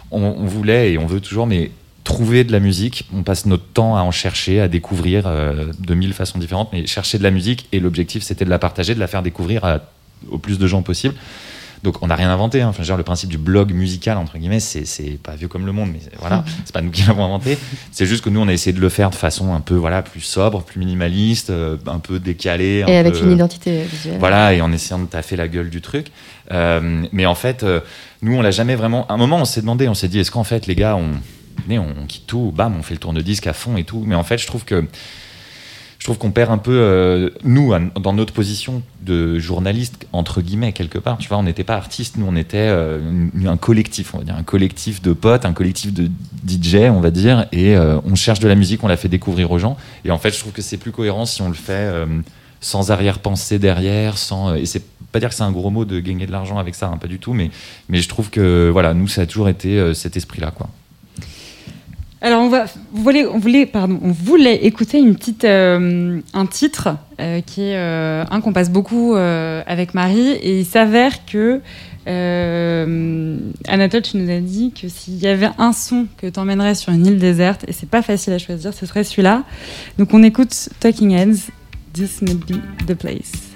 On, 0.10 0.22
on 0.24 0.46
voulait 0.46 0.94
et 0.94 0.98
on 0.98 1.06
veut 1.06 1.22
toujours, 1.22 1.46
mais 1.46 1.70
trouver 2.04 2.44
de 2.44 2.52
la 2.52 2.60
musique. 2.60 3.08
On 3.14 3.22
passe 3.22 3.46
notre 3.46 3.66
temps 3.66 3.96
à 3.96 4.02
en 4.02 4.12
chercher, 4.12 4.60
à 4.60 4.68
découvrir 4.68 5.28
euh, 5.28 5.72
de 5.80 5.94
mille 5.94 6.14
façons 6.14 6.40
différentes, 6.40 6.70
mais 6.74 6.88
chercher 6.88 7.20
de 7.20 7.24
la 7.24 7.32
musique. 7.32 7.68
Et 7.72 7.80
l'objectif, 7.80 8.24
c'était 8.24 8.46
de 8.46 8.50
la 8.50 8.60
partager, 8.60 8.96
de 8.96 9.00
la 9.00 9.08
faire 9.08 9.22
découvrir 9.22 9.66
à, 9.66 9.82
au 10.32 10.40
plus 10.40 10.58
de 10.58 10.66
gens 10.66 10.82
possible. 10.82 11.14
Donc 11.84 12.02
on 12.02 12.08
n'a 12.08 12.15
rien 12.15 12.30
inventé. 12.32 12.62
Hein. 12.62 12.69
Enfin, 12.69 12.82
dire, 12.84 12.96
le 12.98 13.04
principe 13.04 13.30
du 13.30 13.38
blog 13.38 13.74
musical 13.74 14.17
entre 14.17 14.38
guillemets, 14.38 14.60
c'est 14.62 15.19
pas 15.22 15.36
vieux 15.36 15.48
comme 15.50 15.65
le 15.65 15.72
monde, 15.74 15.89
mais 15.91 16.00
voilà, 16.19 16.46
c'est 16.65 16.74
pas 16.74 16.82
nous 16.82 16.91
qui 16.91 17.04
l'avons 17.04 17.26
inventé. 17.26 17.58
C'est 17.91 18.06
juste 18.06 18.24
que 18.24 18.30
nous 18.30 18.39
on 18.39 18.48
a 18.48 18.54
essayé 18.54 18.72
de 18.74 18.80
le 18.80 18.89
faire 18.89 19.10
de 19.10 19.15
façon 19.15 19.54
un 19.54 19.60
peu 19.60 19.76
voilà 19.76 20.02
plus 20.02 20.22
sobre, 20.22 20.63
plus 20.63 20.80
minimaliste, 20.80 21.50
euh, 21.50 21.78
un 21.88 22.00
peu 22.00 22.19
décalé. 22.19 22.86
Et 22.88 22.98
avec 22.98 23.13
peu- 23.13 23.26
une 23.26 23.32
identité 23.34 23.84
visuelle. 23.84 24.17
voilà, 24.19 24.54
et 24.54 24.62
en 24.62 24.72
essayant 24.72 25.00
de 25.00 25.06
taffer 25.08 25.36
la 25.36 25.48
gueule 25.48 25.69
du 25.69 25.82
truc. 25.82 26.08
Euh, 26.52 27.04
mais 27.12 27.26
en 27.26 27.36
fait, 27.36 27.63
euh, 27.63 27.80
nous, 28.22 28.36
on 28.36 28.41
l'a 28.41 28.52
jamais 28.52 28.76
vraiment. 28.76 29.06
À 29.08 29.13
un 29.13 29.17
moment, 29.17 29.38
on 29.38 29.46
s'est 29.46 29.62
demandé, 29.62 29.88
on 29.88 29.93
s'est 29.93 30.08
dit, 30.10 30.19
est-ce 30.19 30.32
qu'en 30.32 30.43
fait, 30.43 30.67
les 30.67 30.76
gars, 30.76 30.96
on, 30.96 31.12
on, 31.69 31.86
on 32.02 32.06
quitte 32.06 32.28
tout, 32.28 32.52
bam, 32.56 32.76
on 32.78 32.84
fait 32.84 32.93
le 32.93 33.00
tourne-disque 33.00 33.48
à 33.48 33.54
fond 33.54 33.78
et 33.78 33.84
tout. 33.84 34.04
Mais 34.06 34.15
en 34.15 34.24
fait, 34.24 34.38
je 34.38 34.48
trouve 34.48 34.63
que. 34.65 34.86
Je 36.04 36.08
trouve 36.10 36.18
qu'on 36.18 36.32
perd 36.32 36.52
un 36.52 36.58
peu, 36.58 36.74
euh, 36.74 37.30
nous, 37.46 37.74
dans 38.02 38.12
notre 38.12 38.34
position 38.34 38.82
de 39.04 39.39
journaliste, 39.39 40.06
entre 40.12 40.42
guillemets, 40.42 40.74
quelque 40.74 40.98
part. 40.98 41.18
Tu 41.18 41.30
vois, 41.30 41.38
on 41.38 41.44
n'était 41.44 41.63
pas 41.63 41.78
artistes, 41.78 42.18
nous, 42.18 42.26
on 42.28 42.36
était 42.36 42.58
euh, 42.58 43.00
un 43.46 43.56
collectif, 43.56 44.13
on 44.13 44.18
va 44.18 44.26
dire, 44.26 44.36
un 44.36 44.44
collectif 44.44 45.02
de 45.02 45.13
potes, 45.13 45.46
un 45.46 45.54
collectif 45.54 45.94
de 45.94 46.12
DJ, 46.46 46.89
on 46.89 47.00
va 47.00 47.10
dire, 47.10 47.46
et 47.54 47.78
euh, 47.78 48.02
on 48.04 48.16
cherche 48.16 48.42
de 48.42 48.50
la 48.50 48.56
musique, 48.56 48.84
on 48.84 48.89
la 48.89 48.98
fait 48.98 49.08
découvrir 49.08 49.50
aux 49.50 49.60
gens. 49.60 49.78
Et 50.04 50.12
en 50.12 50.18
fait, 50.18 50.32
je 50.32 50.39
trouve 50.39 50.52
que 50.52 50.62
c'est 50.62 50.76
plus 50.76 50.92
cohérent 50.92 51.26
si 51.26 51.42
on 51.42 51.48
le 51.48 51.54
fait 51.54 51.89
sans 52.60 52.92
arrière-pensée 52.92 53.58
derrière, 53.58 54.18
sans. 54.18 54.56
et 54.56 54.66
c'est 54.66 54.84
pas 55.13 55.22
dire 55.22 55.30
que 55.30 55.36
c'est 55.36 55.44
un 55.44 55.54
gros 55.54 55.70
mot 55.70 55.86
de 55.86 56.02
gagner 56.02 56.26
de 56.26 56.34
l'argent 56.34 56.58
avec 56.58 56.76
ça, 56.76 56.88
hein, 56.88 56.98
pas 56.98 57.08
du 57.08 57.20
tout, 57.20 57.32
mais, 57.32 57.50
mais 57.88 58.02
je 58.02 58.10
trouve 58.10 58.30
que, 58.30 58.70
voilà, 58.70 58.94
nous, 58.94 59.08
ça 59.08 59.22
a 59.22 59.26
toujours 59.26 59.48
été 59.48 59.94
cet 59.94 60.18
esprit-là, 60.18 60.52
quoi. 60.52 60.68
Alors 62.24 62.42
on 62.42 62.52
on 62.54 63.38
voulait, 63.38 63.66
pardon, 63.66 64.00
on 64.02 64.12
voulait 64.14 64.66
écouter 64.66 64.98
une 64.98 65.14
petite, 65.14 65.44
euh, 65.44 66.22
un 66.34 66.46
titre 66.46 66.96
euh, 67.20 67.42
qui 67.42 67.64
est 67.64 67.76
euh, 67.76 68.24
un 68.32 68.40
qu'on 68.40 68.54
passe 68.54 68.72
beaucoup 68.72 69.16
avec 69.16 69.94
Marie 69.94 70.32
et 70.32 70.62
il 70.62 70.66
s'avère 70.66 71.26
que 71.26 71.60
Anatole, 73.68 74.02
tu 74.04 74.18
nous 74.18 74.32
as 74.32 74.40
dit 74.40 74.72
que 74.72 74.88
s'il 74.88 75.18
y 75.18 75.28
avait 75.28 75.50
un 75.58 75.74
son 75.74 76.08
que 76.18 76.28
t'emmènerais 76.28 76.76
sur 76.76 76.94
une 76.94 77.06
île 77.06 77.20
déserte 77.20 77.66
et 77.68 77.74
c'est 77.74 77.90
pas 77.90 78.02
facile 78.02 78.32
à 78.32 78.38
choisir, 78.38 78.74
ce 78.74 78.86
serait 78.86 79.04
celui-là. 79.04 79.44
Donc 79.98 80.14
on 80.14 80.24
écoute 80.24 80.70
Talking 80.80 81.12
Heads, 81.12 81.52
This 81.94 82.22
May 82.22 82.36
Be 82.36 82.56
the 82.88 82.94
Place. 82.94 83.53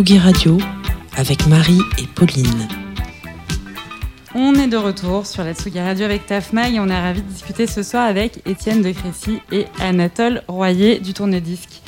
Radio 0.00 0.58
avec 1.16 1.48
Marie 1.48 1.80
et 1.98 2.06
Pauline. 2.14 2.68
On 4.32 4.54
est 4.54 4.68
de 4.68 4.76
retour 4.76 5.26
sur 5.26 5.42
la 5.42 5.54
Tsugi 5.54 5.80
Radio 5.80 6.04
avec 6.04 6.24
Tafmag 6.24 6.76
et 6.76 6.78
on 6.78 6.86
est 6.86 7.00
ravis 7.00 7.22
de 7.22 7.26
discuter 7.26 7.66
ce 7.66 7.82
soir 7.82 8.06
avec 8.06 8.40
Étienne 8.46 8.80
de 8.80 8.92
Crécy 8.92 9.40
et 9.50 9.64
Anatole 9.80 10.42
Royer 10.46 11.00
du 11.00 11.14
tourne-disque. 11.14 11.82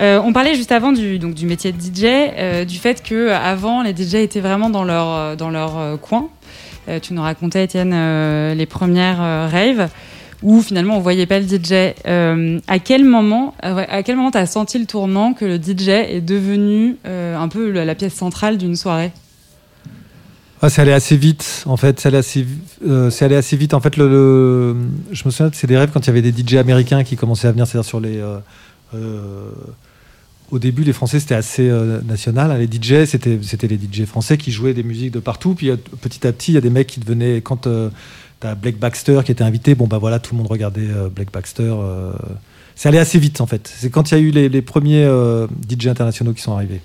Euh, 0.00 0.20
on 0.24 0.32
parlait 0.32 0.54
juste 0.54 0.70
avant 0.70 0.92
du, 0.92 1.18
métier 1.44 1.72
de 1.72 1.80
DJ, 1.80 2.04
euh, 2.04 2.64
du 2.64 2.78
fait 2.78 3.02
que 3.02 3.30
avant 3.30 3.82
les 3.82 3.96
DJ 3.96 4.14
étaient 4.16 4.38
vraiment 4.38 4.70
dans 4.70 4.84
leur, 4.84 5.76
euh, 5.76 5.96
coin. 5.96 6.28
Euh, 6.88 7.00
tu 7.00 7.14
nous 7.14 7.22
racontais, 7.22 7.64
Étienne, 7.64 7.92
euh, 7.94 8.54
les 8.54 8.66
premières 8.66 9.20
euh, 9.20 9.48
raves 9.50 9.88
où 10.42 10.62
finalement 10.62 10.96
on 10.96 11.00
voyait 11.00 11.26
pas 11.26 11.38
le 11.38 11.46
DJ. 11.46 11.94
Euh, 12.06 12.60
à 12.66 12.78
quel 12.78 13.04
moment, 13.04 13.54
euh, 13.64 13.84
à 13.88 14.02
quel 14.02 14.16
moment 14.16 14.30
t'as 14.30 14.46
senti 14.46 14.78
le 14.78 14.86
tournant 14.86 15.34
que 15.34 15.44
le 15.44 15.56
DJ 15.56 15.88
est 15.88 16.20
devenu 16.20 16.96
euh, 17.06 17.36
un 17.36 17.48
peu 17.48 17.70
la, 17.70 17.94
pièce 17.94 18.14
centrale 18.14 18.58
d'une 18.58 18.76
soirée? 18.76 19.12
Ah, 20.62 20.68
c'est 20.68 20.82
allé 20.82 20.92
assez 20.92 21.16
vite, 21.16 21.64
en 21.66 21.76
fait. 21.76 22.00
C'est 22.00 22.08
allé 22.08 22.18
assez, 22.18 23.56
vite. 23.56 23.74
En 23.74 23.80
fait, 23.80 23.96
je 23.96 24.02
me 24.02 25.30
souviens, 25.30 25.50
c'est 25.52 25.66
des 25.66 25.76
rêves 25.76 25.90
quand 25.92 26.00
il 26.00 26.06
y 26.06 26.10
avait 26.10 26.22
des 26.22 26.32
DJ 26.32 26.56
américains 26.56 27.02
qui 27.02 27.16
commençaient 27.16 27.48
à 27.48 27.52
venir, 27.52 27.66
c'est-à-dire 27.66 27.88
sur 27.88 28.00
les. 28.00 28.22
au 30.50 30.58
début, 30.58 30.84
les 30.84 30.92
Français, 30.92 31.18
c'était 31.18 31.34
assez 31.34 31.70
national. 32.04 32.50
hein. 32.50 32.58
Les 32.58 32.66
DJ, 32.66 33.06
c'était 33.06 33.38
c'était 33.42 33.68
les 33.68 33.78
DJ 33.78 34.04
français 34.04 34.36
qui 34.36 34.52
jouaient 34.52 34.74
des 34.74 34.82
musiques 34.82 35.12
de 35.12 35.20
partout. 35.20 35.54
Puis 35.54 35.70
petit 36.02 36.26
à 36.26 36.32
petit, 36.32 36.52
il 36.52 36.56
y 36.56 36.58
a 36.58 36.62
des 36.62 36.70
mecs 36.70 36.88
qui 36.88 37.00
devenaient. 37.00 37.40
Quand 37.40 37.66
t'as 38.40 38.54
Blake 38.54 38.78
Baxter 38.78 39.20
qui 39.24 39.32
était 39.32 39.44
invité, 39.44 39.74
bon, 39.74 39.86
bah 39.86 39.98
voilà, 39.98 40.18
tout 40.18 40.34
le 40.34 40.38
monde 40.38 40.50
regardait 40.50 40.88
euh, 40.88 41.08
Blake 41.08 41.32
Baxter. 41.32 41.62
euh. 41.70 42.12
c'est 42.74 42.88
allé 42.88 42.98
assez 42.98 43.18
vite, 43.18 43.40
en 43.40 43.46
fait. 43.46 43.70
C'est 43.74 43.90
quand 43.90 44.10
il 44.10 44.14
y 44.14 44.16
a 44.16 44.20
eu 44.20 44.30
les, 44.30 44.48
les 44.48 44.62
premiers 44.62 45.04
euh, 45.04 45.46
DJ 45.68 45.88
internationaux 45.88 46.32
qui 46.32 46.42
sont 46.42 46.54
arrivés. 46.54 46.80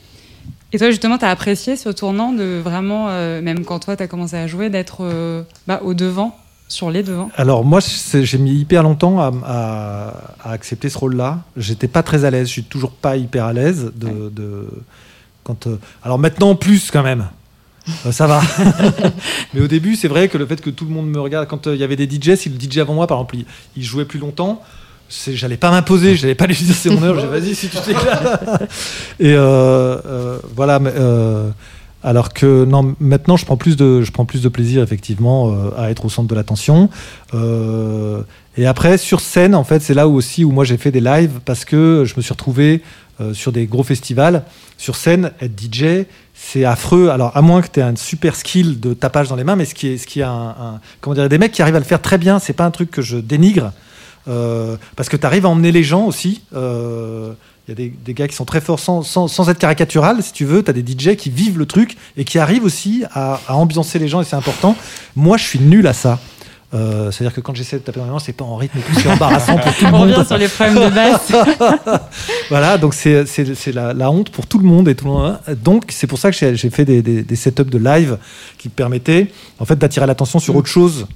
Et 0.74 0.78
toi, 0.78 0.89
justement, 0.89 1.18
t'as 1.18 1.30
apprécié 1.30 1.78
ce 1.78 1.88
tournant 1.89 2.34
de 2.34 2.60
vraiment, 2.62 3.08
euh, 3.10 3.41
même 3.41 3.63
quand 3.63 3.80
toi 3.80 3.96
t'as 3.96 4.08
commencé 4.08 4.36
à 4.36 4.46
jouer, 4.48 4.70
d'être 4.70 4.98
euh, 5.06 5.44
bah, 5.68 5.80
au 5.86 5.94
devant, 5.94 6.36
sur 6.68 6.89
les 6.91 7.02
devants? 7.04 7.30
Alors 7.38 7.63
moi, 7.63 7.80
j'ai 8.13 8.38
mis 8.38 8.54
hyper 8.56 8.84
longtemps 8.84 9.22
à, 9.22 9.32
à- 9.46 10.50
à 10.50 10.52
accepter 10.52 10.89
ce 10.89 10.98
rôle-là. 10.98 11.44
J'étais 11.56 11.88
pas 11.88 12.04
très 12.04 12.26
à 12.26 12.32
l'aise. 12.32 12.48
Je 12.48 12.52
suis 12.54 12.63
toujours 12.63 12.91
pas 12.91 13.15
hyper 13.15 13.46
à 13.46 13.54
l'aise 13.54 13.91
de, 13.96 14.30
de- 14.30 14.68
quand. 15.46 15.68
euh, 15.68 15.78
alors 16.04 16.20
maintenant 16.20 16.56
plus 16.56 16.91
quand 16.91 17.04
même. 17.04 17.28
Euh, 18.06 18.12
ça 18.12 18.28
va. 18.28 18.41
Mais 19.54 19.62
au 19.62 19.67
début, 19.67 19.95
c'est 19.95 20.08
vrai 20.08 20.28
que 20.28 20.38
le 20.38 20.45
fait 20.45 20.62
que 20.62 20.69
tout 20.69 20.86
le 20.86 20.91
monde 20.91 21.08
me 21.08 21.19
regarde, 21.19 21.48
quand 21.48 21.67
euh, 21.67 21.76
il 21.76 21.82
y 21.82 21.84
avait 21.84 21.95
des 21.95 22.10
DJ, 22.10 22.36
si 22.36 22.50
le 22.50 22.60
DJ 22.60 22.80
avant 22.80 22.93
moi, 22.93 23.08
par 23.08 23.17
exemple, 23.17 23.38
il, 23.38 23.45
il 23.78 23.84
jouait 23.84 24.06
plus 24.06 24.19
longtemps, 24.19 24.62
j'allais 25.10 25.58
pas 25.58 25.71
m'imposer, 25.71 26.15
j'allais 26.15 26.36
pas 26.36 26.48
lui 26.48 26.56
dire 26.56 26.76
c'est 26.76 26.89
mon 26.89 27.04
heure, 27.04 27.19
j'ai 27.19 27.28
vas-y 27.28 27.56
si 27.56 27.69
tu 27.69 27.78
t'éclates. 27.78 28.69
Et 29.19 29.34
euh, 29.36 30.39
voilà. 30.56 30.80
mais, 30.80 30.91
alors 32.04 32.34
que 32.34 32.65
non, 32.65 32.95
maintenant 33.00 33.36
je 33.36 33.45
prends 33.45 33.58
plus 33.58 33.76
de, 33.76 34.04
je 34.04 34.12
prends 34.12 34.26
plus 34.26 34.43
de 34.43 34.50
plaisir 34.50 34.84
effectivement 34.84 35.56
à 35.76 35.89
être 35.89 36.06
au 36.06 36.10
centre 36.10 36.28
de 36.28 36.36
l'attention. 36.36 36.89
Et 37.34 38.65
après 38.67 39.00
sur 39.00 39.21
scène, 39.21 39.56
en 39.56 39.63
fait, 39.63 39.82
c'est 39.82 39.95
là 39.95 40.08
où 40.08 40.13
aussi 40.13 40.43
où 40.43 40.52
moi 40.52 40.65
j'ai 40.65 40.78
fait 40.78 40.91
des 40.91 41.02
lives 41.02 41.39
parce 41.45 41.65
que 41.65 42.04
je 42.06 42.13
me 42.15 42.21
suis 42.21 42.32
retrouvé 42.32 42.84
sur 43.34 43.52
des 43.52 43.65
gros 43.65 43.82
festivals. 43.82 44.43
Sur 44.78 44.95
scène, 44.95 45.32
être 45.41 45.60
DJ, 45.60 46.06
c'est 46.48 46.66
affreux. 46.66 47.10
Alors 47.10 47.36
à 47.36 47.42
moins 47.42 47.62
que 47.62 47.68
tu 47.68 47.80
aies 47.80 47.84
un 47.84 47.96
super 47.96 48.36
skill 48.36 48.80
de 48.80 48.94
tapage 48.94 49.30
dans 49.30 49.36
les 49.36 49.44
mains, 49.44 49.56
mais 49.56 49.66
ce 49.66 49.74
qui 49.74 49.88
est, 49.88 49.98
ce 49.98 50.06
qui 50.06 50.22
un, 50.22 50.80
comment 51.02 51.16
dire, 51.16 51.28
des 51.28 51.38
mecs 51.38 51.52
qui 51.52 51.62
arrivent 51.62 51.76
à 51.76 51.80
le 51.80 51.86
faire 51.86 52.02
très 52.02 52.18
bien. 52.18 52.40
C'est 52.40 52.54
pas 52.54 52.66
un 52.66 52.72
truc 52.72 52.92
que 52.92 53.02
je 53.02 53.18
dénigre. 53.18 53.72
Euh, 54.28 54.76
parce 54.96 55.08
que 55.08 55.18
tu 55.18 55.26
arrives 55.26 55.46
à 55.46 55.50
emmener 55.50 55.72
les 55.72 55.84
gens 55.84 56.06
aussi. 56.06 56.42
Euh, 56.56 57.34
Il 57.68 57.72
y 57.72 57.86
a 57.86 57.90
des, 58.06 58.14
gars 58.14 58.28
qui 58.28 58.36
sont 58.36 58.46
très 58.46 58.62
forts 58.62 58.80
sans, 58.80 59.50
être 59.50 59.58
caricatural, 59.58 60.22
si 60.22 60.34
tu 60.34 60.46
veux. 60.46 60.64
Tu 60.64 60.70
as 60.70 60.74
des 60.74 60.86
DJ 60.86 61.16
qui 61.16 61.32
vivent 61.32 61.58
le 61.58 61.66
truc 61.66 61.98
et 62.16 62.24
qui 62.24 62.38
arrivent 62.38 62.64
aussi 62.64 63.04
à 63.12 63.40
ambiancer 63.50 63.98
les 63.98 64.08
gens 64.08 64.22
et 64.22 64.24
c'est 64.24 64.36
important. 64.36 64.76
Moi, 65.16 65.38
je 65.38 65.44
suis 65.44 65.60
nul 65.60 65.88
à 65.88 65.94
ça. 65.94 66.20
Euh, 66.76 67.10
C'est-à-dire 67.12 67.34
que 67.34 67.42
quand 67.42 67.56
j'essaie 67.56 67.78
de 67.78 67.84
taper 67.84 68.00
dans 68.00 68.06
les 68.06 68.12
mains, 68.12 68.20
c'est 68.20 68.34
pas 68.34 68.44
en 68.46 68.58
rythme 68.58 68.78
et 68.78 68.82
tout, 68.82 69.00
c'est 69.00 69.10
embarrassant 69.10 69.58
pour 69.58 69.74
tout 69.74 69.86
le 69.86 69.88
On 69.94 69.98
monde. 70.00 70.12
revient 70.12 70.26
sur 70.28 70.38
les 70.38 70.48
problèmes 70.50 70.76
de 70.76 70.90
basse. 70.94 71.32
Voilà, 72.50 72.78
donc 72.78 72.94
c'est 72.94 73.26
la, 73.74 73.94
la 73.94 74.12
honte 74.12 74.30
pour 74.30 74.48
tout 74.48 74.60
le 74.60 74.66
monde 74.66 74.88
et 74.88 74.96
tout 74.96 75.06
le 75.06 75.12
monde. 75.12 75.38
Donc 75.64 75.86
c'est 75.90 76.08
pour 76.08 76.18
ça 76.20 76.32
que 76.32 76.38
j'ai 76.56 76.70
fait 76.70 76.86
des, 76.86 77.02
des, 77.02 77.24
des 77.24 77.36
setups 77.36 77.64
de 77.66 77.78
live 77.78 78.18
qui 78.58 78.68
me 78.68 78.74
permettaient 78.74 79.28
en 79.60 79.66
fait 79.66 79.78
d'attirer 79.78 80.06
l'attention 80.06 80.40
sur 80.40 80.56
autre 80.56 80.68
chose 80.68 81.08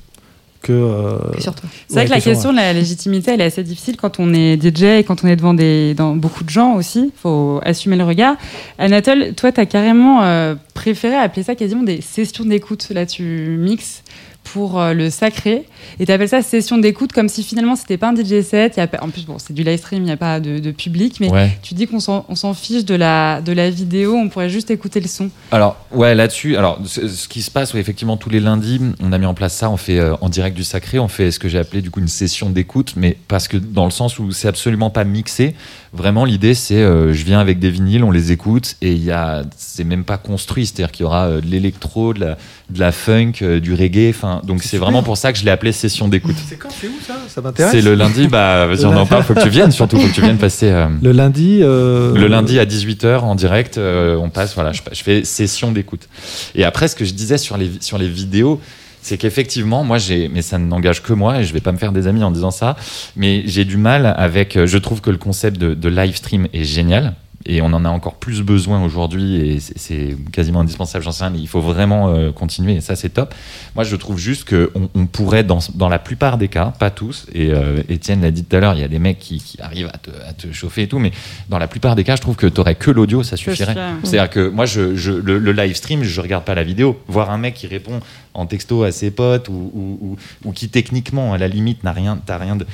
que. 0.62 0.72
euh, 0.72 1.18
Que. 1.36 1.42
C'est 1.42 1.50
vrai 1.52 2.02
ouais, 2.02 2.06
que 2.06 2.10
la 2.12 2.20
sur- 2.20 2.32
question 2.32 2.52
de 2.52 2.58
la 2.58 2.74
légitimité, 2.74 3.32
elle 3.32 3.42
est 3.42 3.46
assez 3.46 3.64
difficile 3.64 3.96
quand 3.98 4.20
on 4.20 4.34
est 4.34 4.58
DJ 4.62 4.84
et 4.84 5.04
quand 5.04 5.24
on 5.24 5.28
est 5.28 5.36
devant 5.36 5.54
des, 5.54 5.94
dans 5.94 6.16
beaucoup 6.16 6.44
de 6.44 6.50
gens 6.50 6.74
aussi. 6.76 7.12
Il 7.16 7.20
faut 7.22 7.60
assumer 7.64 7.96
le 7.96 8.04
regard. 8.04 8.36
Anatole, 8.78 9.34
toi, 9.36 9.52
tu 9.52 9.60
as 9.62 9.66
carrément 9.66 10.24
euh, 10.24 10.56
préféré 10.74 11.16
appeler 11.16 11.44
ça 11.44 11.56
quasiment 11.56 11.84
des 11.84 12.02
sessions 12.02 12.46
d'écoute. 12.46 12.88
Là, 12.92 13.06
tu 13.06 13.58
mixes 13.60 14.04
pour 14.54 14.80
euh, 14.80 14.94
le 14.94 15.10
sacré 15.10 15.66
et 16.00 16.06
tu 16.06 16.12
appelles 16.12 16.30
ça 16.30 16.42
session 16.42 16.78
d'écoute 16.78 17.12
comme 17.14 17.30
si 17.30 17.44
finalement 17.44 17.76
c'était 17.76 17.98
pas 17.98 18.10
un 18.10 18.16
DJ 18.16 18.42
set. 18.42 18.78
Y 18.78 18.82
a 18.82 18.90
en 19.02 19.10
plus, 19.10 19.26
bon, 19.26 19.38
c'est 19.40 19.54
du 19.54 19.64
live 19.64 19.78
stream, 19.80 20.02
il 20.04 20.06
n'y 20.06 20.12
a 20.12 20.18
pas 20.18 20.40
de, 20.40 20.60
de 20.60 20.72
public, 20.72 21.18
mais 21.20 21.30
Ouais. 21.30 21.58
tu 21.62 21.74
dis 21.74 21.88
qu'on 21.88 22.00
s'en 22.00 22.54
fiche 22.54 22.86
de 22.86 22.96
la, 22.96 23.42
de 23.42 23.52
la 23.52 23.70
vidéo, 23.70 24.16
on 24.16 24.30
pourrait 24.30 24.50
juste 24.50 24.72
écouter 24.72 25.00
le 25.00 25.08
son. 25.08 25.30
Alors, 25.52 25.78
ouais, 25.92 26.16
là-dessus, 26.16 26.58
alors, 26.58 26.80
ce, 26.86 27.08
ce 27.08 27.28
qui 27.28 27.42
se 27.42 27.52
passe, 27.52 27.74
ouais, 27.74 27.80
effectivement, 27.80 28.18
tous 28.18 28.30
les 28.30 28.40
lundis, 28.40 28.80
on 29.02 29.12
a 29.12 29.18
mis 29.18 29.26
en 29.26 29.34
place 29.34 29.54
ça, 29.56 29.70
on 29.70 29.78
fait 29.78 30.00
euh, 30.00 30.16
en 30.22 30.30
direct 30.30 30.56
du 30.56 30.64
sacré, 30.64 31.00
on 31.00 31.08
fait 31.08 31.32
ce 31.32 31.40
que 31.40 31.48
j'ai 31.50 31.60
appelé 31.60 31.82
du 31.82 31.92
coup 31.92 32.00
une 32.00 32.08
session 32.08 32.50
d'écoute, 32.50 32.94
mais 32.96 33.18
parce 33.28 33.48
que 33.48 33.58
dans 33.58 33.86
le 33.86 33.92
sens 33.92 34.20
où 34.20 34.32
c'est 34.32 34.48
absolument 34.48 34.90
pas 34.90 35.04
mixé, 35.04 35.56
vraiment 35.94 36.24
l'idée 36.26 36.54
c'est 36.54 36.76
euh, 36.76 37.14
je 37.14 37.24
viens 37.26 37.40
avec 37.40 37.60
des 37.60 37.70
vinyles, 37.70 38.04
on 38.04 38.12
les 38.12 38.32
écoute, 38.32 38.76
et 38.82 38.92
il 38.92 39.04
y 39.04 39.12
a, 39.12 39.44
c'est 39.58 39.84
même 39.84 40.04
pas 40.04 40.18
construit, 40.18 40.66
c'est-à-dire 40.66 40.92
qu'il 40.92 41.04
y 41.04 41.08
aura 41.08 41.26
euh, 41.26 41.42
de 41.42 41.48
l'électro, 41.48 42.14
de 42.14 42.20
la, 42.20 42.38
de 42.70 42.80
la 42.80 42.92
funk, 42.92 43.34
euh, 43.42 43.60
du 43.60 43.74
reggae, 43.74 44.10
enfin, 44.10 44.42
donc 44.44 44.62
c'est 44.64 44.78
vraiment 44.78 45.02
pour 45.04 45.18
ça 45.18 45.32
que 45.34 45.40
je 45.40 45.46
l'ai 45.46 45.52
appelé 45.52 45.72
session 45.72 46.08
d'écoute. 46.08 46.36
C'est 46.48 46.58
quand 46.58 46.70
C'est 46.70 46.88
où 46.88 46.94
ça? 47.06 47.16
Ça 47.28 47.42
m'intéresse. 47.42 47.72
C'est 47.72 47.82
le 47.82 47.96
lundi, 47.96 48.28
bah, 48.28 48.66
vas-y, 48.72 48.86
on 48.86 48.96
en 48.96 49.06
parle, 49.06 49.24
faut 49.24 49.34
que 49.34 49.42
tu 49.44 49.50
viennes, 49.50 49.72
surtout, 49.72 50.00
faut 50.00 50.08
que 50.08 50.14
tu 50.14 50.22
viennes 50.22 50.38
passer. 50.38 50.70
euh, 50.70 50.88
Le 51.02 51.12
lundi. 51.12 51.60
euh, 51.62 52.14
le 52.16 52.28
lundi 52.28 52.60
à 52.60 52.66
18h 52.66 53.20
en 53.22 53.36
direct, 53.36 53.78
euh, 53.78 54.16
on 54.16 54.30
passe, 54.30 54.54
voilà, 54.56 54.72
je, 54.72 54.82
je 54.92 55.04
fais 55.04 55.24
session 55.24 55.72
d'écoute. 55.72 56.08
Et 56.56 56.64
après, 56.64 56.88
ce 56.88 56.96
que 56.96 57.06
je 57.06 57.14
disais 57.14 57.38
sur 57.38 57.58
les, 57.58 57.72
sur 57.82 57.98
les 57.98 58.08
vidéos, 58.08 58.62
c'est 59.02 59.18
qu'effectivement, 59.18 59.84
moi, 59.84 59.98
j'ai, 59.98 60.28
mais 60.28 60.42
ça 60.42 60.58
n'engage 60.58 61.02
que 61.02 61.14
moi, 61.14 61.40
et 61.40 61.44
je 61.44 61.54
vais 61.54 61.62
pas 61.62 61.72
me 61.72 61.78
faire 61.78 61.92
des 61.92 62.08
amis 62.08 62.24
en 62.24 62.32
disant 62.32 62.52
ça, 62.52 62.76
mais 63.16 63.44
j'ai 63.46 63.66
du 63.66 63.78
mal 63.78 64.14
avec, 64.18 64.56
euh, 64.56 64.68
je 64.68 64.78
trouve 64.78 65.02
que 65.02 65.10
le 65.10 65.18
concept 65.18 65.58
de, 65.58 65.74
de 65.74 65.90
live 65.90 66.16
stream 66.16 66.48
est 66.54 66.64
génial. 66.64 67.16
Et 67.46 67.62
on 67.62 67.68
en 67.68 67.86
a 67.86 67.90
encore 67.90 68.16
plus 68.16 68.42
besoin 68.42 68.84
aujourd'hui, 68.84 69.36
et 69.38 69.60
c'est- 69.62 70.18
quasiment 70.34 70.60
indispensable, 70.60 71.04
j'en 71.06 71.14
sais 71.14 71.24
rien, 71.24 71.32
mais 71.32 71.40
il 71.40 71.48
faut 71.48 71.62
vraiment 71.62 72.10
euh, 72.10 72.32
continuer, 72.34 72.76
et 72.76 72.82
ça 72.82 72.96
c'est 72.98 73.10
top. 73.10 73.34
Moi 73.76 73.86
je 73.86 73.96
trouve 73.96 74.18
juste 74.20 74.48
qu'on 74.50 74.90
on 74.94 75.06
pourrait, 75.06 75.46
dans, 75.46 75.60
dans 75.76 75.88
la 75.88 76.00
plupart 76.00 76.38
des 76.38 76.50
cas, 76.50 76.74
pas 76.78 76.90
tous, 76.90 77.28
et 77.34 77.52
euh, 77.54 77.82
Étienne 77.88 78.22
l'a 78.22 78.32
dit 78.32 78.44
tout 78.44 78.56
à 78.58 78.60
l'heure, 78.60 78.74
il 78.76 78.82
y 78.82 78.84
a 78.84 78.90
des 78.90 79.00
mecs 79.00 79.20
qui, 79.20 79.38
qui 79.40 79.60
arrivent 79.62 79.88
à 79.94 79.98
te, 79.98 80.10
à 80.28 80.34
te 80.34 80.52
chauffer 80.52 80.84
et 80.84 80.88
tout, 80.90 81.00
mais 81.00 81.12
dans 81.48 81.58
la 81.60 81.68
plupart 81.68 81.96
des 81.96 82.04
cas, 82.04 82.18
je 82.18 82.22
trouve 82.22 82.36
que 82.36 82.46
tu 82.48 82.60
aurais 82.60 82.76
que 82.76 82.92
l'audio, 82.92 83.24
ça 83.24 83.38
suffirait. 83.38 83.74
C'est-à-dire 84.04 84.30
que 84.30 84.50
moi, 84.50 84.66
je, 84.66 84.96
je- 84.96 85.12
le, 85.14 85.40
le 85.40 85.52
live 85.54 85.76
stream, 85.76 86.04
je 86.04 86.20
regarde 86.22 86.44
pas 86.44 86.56
la 86.56 86.64
vidéo. 86.64 87.00
Voir 87.08 87.32
un 87.32 87.38
mec 87.38 87.54
qui 87.54 87.68
répond 87.68 88.02
en 88.34 88.46
texto 88.48 88.84
à 88.84 88.92
ses 88.92 89.12
potes 89.12 89.48
ou, 89.48 89.72
ou, 89.74 89.98
ou- 90.02 90.18
ou 90.46 90.52
qui 90.52 90.68
techniquement, 90.70 91.34
à 91.34 91.38
la 91.38 91.48
limite, 91.48 91.84
n'a 91.86 91.94
rien, 91.94 92.20
t'as 92.26 92.38
rien 92.38 92.56
de. 92.58 92.66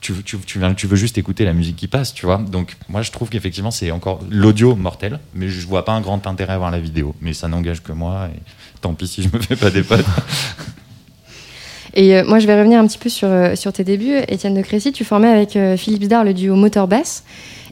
Tu, 0.00 0.12
veux 0.12 0.96
juste 0.96 1.18
écouter 1.18 1.44
la 1.44 1.52
musique 1.52 1.76
qui 1.76 1.88
passe, 1.88 2.14
tu 2.14 2.24
vois. 2.24 2.38
Donc, 2.38 2.76
moi, 2.88 3.02
je 3.02 3.10
trouve 3.10 3.28
qu'effectivement, 3.28 3.70
c'est 3.70 3.90
encore 3.90 4.20
l'audio 4.30 4.74
mortel, 4.74 5.20
mais 5.34 5.48
je 5.48 5.66
vois 5.66 5.84
pas 5.84 5.92
un 5.92 6.00
grand 6.00 6.26
intérêt 6.26 6.54
à 6.54 6.58
voir 6.58 6.70
la 6.70 6.80
vidéo. 6.80 7.14
Mais 7.20 7.34
ça 7.34 7.48
n'engage 7.48 7.82
que 7.82 7.92
moi, 7.92 8.28
et 8.34 8.40
tant 8.80 8.94
pis 8.94 9.06
si 9.06 9.22
je 9.22 9.28
me 9.28 9.40
fais 9.40 9.56
pas 9.56 9.70
des 9.70 9.82
potes. 9.82 10.06
Et 11.94 12.16
euh, 12.16 12.24
moi, 12.24 12.38
je 12.38 12.46
vais 12.46 12.58
revenir 12.58 12.78
un 12.80 12.86
petit 12.86 12.98
peu 12.98 13.08
sur, 13.08 13.28
euh, 13.28 13.56
sur 13.56 13.72
tes 13.72 13.84
débuts. 13.84 14.16
Étienne 14.28 14.54
de 14.54 14.62
Crécy, 14.62 14.92
tu 14.92 15.04
formais 15.04 15.28
avec 15.28 15.56
euh, 15.56 15.76
Philippe 15.76 16.04
Zdar 16.04 16.24
le 16.24 16.34
duo 16.34 16.54
Motor 16.54 16.86
Bass. 16.86 17.24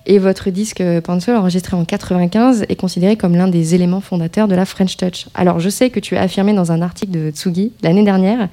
Et 0.07 0.19
votre 0.19 0.49
disque 0.49 0.83
Pencil, 1.05 1.35
enregistré 1.35 1.77
en 1.77 1.85
95, 1.85 2.65
est 2.71 2.77
considéré 2.77 3.17
comme 3.17 3.37
l'un 3.37 3.47
des 3.47 3.75
éléments 3.75 4.01
fondateurs 4.01 4.49
de 4.49 4.55
la 4.55 4.65
French 4.65 4.97
Touch. 4.97 5.27
Alors, 5.35 5.61
je 5.61 5.69
sais 5.69 5.91
que 5.91 6.01
tu 6.01 6.17
as 6.17 6.23
affirmé 6.23 6.55
dans 6.55 6.73
un 6.73 6.81
article 6.81 7.13
de 7.13 7.31
Tsugi 7.31 7.73
l'année 7.83 8.05
dernière 8.05 8.49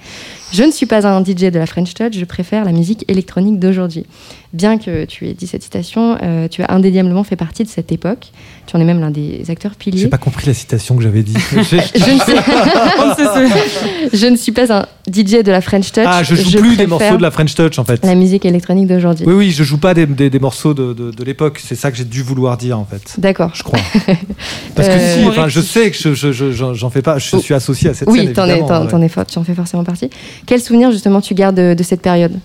Je 0.55 0.63
ne 0.63 0.71
suis 0.71 0.85
pas 0.85 1.05
un 1.05 1.21
DJ 1.21 1.51
de 1.51 1.59
la 1.59 1.65
French 1.65 1.93
Touch, 1.93 2.13
je 2.17 2.23
préfère 2.23 2.63
la 2.63 2.71
musique 2.71 3.03
électronique 3.09 3.59
d'aujourd'hui. 3.59 4.05
Bien 4.53 4.77
que 4.77 5.03
tu 5.03 5.27
aies 5.27 5.33
dit 5.33 5.47
cette 5.47 5.63
citation, 5.63 6.17
euh, 6.23 6.47
tu 6.47 6.63
as 6.63 6.71
indéniablement 6.71 7.25
fait 7.25 7.35
partie 7.35 7.65
de 7.65 7.67
cette 7.67 7.91
époque. 7.91 8.27
Tu 8.67 8.77
en 8.77 8.79
es 8.79 8.85
même 8.85 9.01
l'un 9.01 9.11
des 9.11 9.43
acteurs 9.49 9.73
J'ai 9.73 9.91
piliers. 9.91 10.07
pas 10.07 10.17
compris 10.17 10.47
la 10.47 10.53
citation 10.53 10.95
que 10.95 11.03
j'avais 11.03 11.23
dit. 11.23 11.33
J'ai- 11.69 11.79
Je 11.95 12.11
ne, 12.11 12.19
sais- 12.19 14.09
je 14.13 14.25
ne 14.27 14.37
suis 14.37 14.53
pas 14.53 14.73
un 14.73 14.85
DJ 15.11 15.43
de 15.43 15.51
la 15.51 15.59
French 15.59 15.91
Touch. 15.91 16.05
ah, 16.07 16.23
je 16.23 16.35
joue 16.35 16.59
plus 16.59 16.77
des 16.77 16.87
morceaux 16.87 17.17
de 17.17 17.21
la 17.21 17.31
French 17.31 17.53
Touch 17.53 17.77
en 17.79 17.83
fait. 17.83 18.03
la 18.05 18.15
musique 18.15 18.45
électronique 18.45 18.87
d'aujourd'hui. 18.87 19.25
Oui, 19.27 19.33
oui, 19.33 19.51
je 19.51 19.63
joue 19.63 19.77
pas 19.77 19.93
des, 19.93 20.05
des- 20.05 20.29
des 20.29 20.39
morceaux 20.39 20.73
de, 20.73 20.93
de- 20.93 21.11
de 21.11 21.23
l'époque. 21.25 21.61
C'est 21.61 21.75
ça 21.75 21.91
que 21.91 21.97
j'ai 21.97 22.05
dû 22.05 22.21
vouloir 22.23 22.55
dire 22.55 22.79
en 22.79 22.85
fait. 22.85 23.15
D'accord. 23.17 23.51
Je 23.55 23.63
crois. 23.63 23.79
Parce 24.75 24.87
que 24.87 24.93
Euh, 24.93 25.15
si, 25.21 25.25
enfin, 25.27 25.49
je 25.49 25.59
sais 25.59 25.91
que 25.91 25.97
je, 25.97 26.13
je- 26.13 26.31
je- 26.31 26.51
j'en 26.53 26.73
j'en 26.73 26.89
fais 26.89 27.01
pas. 27.01 27.17
Je 27.17 27.35
suis 27.37 27.53
associé 27.53 27.89
à 27.89 27.93
cette 27.93 28.07
Oui, 28.07 28.19
scène. 28.23 28.33
t'en 28.33 28.45
es, 28.45 28.59
t'en, 28.65 28.83
ouais. 28.85 28.87
t'en 28.89 29.01
es 29.01 29.09
tu 29.27 29.37
en 29.39 29.43
fais 29.43 29.53
forcément 29.53 29.83
partie. 29.83 30.09
Quel 30.45 30.62
souvenir 30.62 30.91
justement 30.91 31.21
tu 31.21 31.34
gardes 31.34 31.55
de, 31.55 31.84
cette 31.84 32.01
période? 32.01 32.39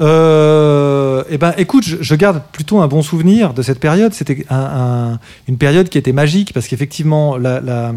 Euh, 0.00 1.22
eh 1.30 1.38
ben, 1.38 1.54
écoute, 1.56 1.84
je, 1.84 2.14
garde 2.14 2.42
plutôt 2.52 2.80
un 2.80 2.88
bon 2.88 3.02
souvenir 3.02 3.54
de 3.54 3.62
cette 3.62 3.80
période. 3.80 4.12
C'était 4.12 4.44
un- 4.50 5.12
un- 5.14 5.18
une 5.48 5.56
période 5.56 5.88
qui 5.88 5.98
était 5.98 6.12
magique 6.12 6.52
parce 6.52 6.66
qu'effectivement, 6.66 7.36
la, 7.36 7.92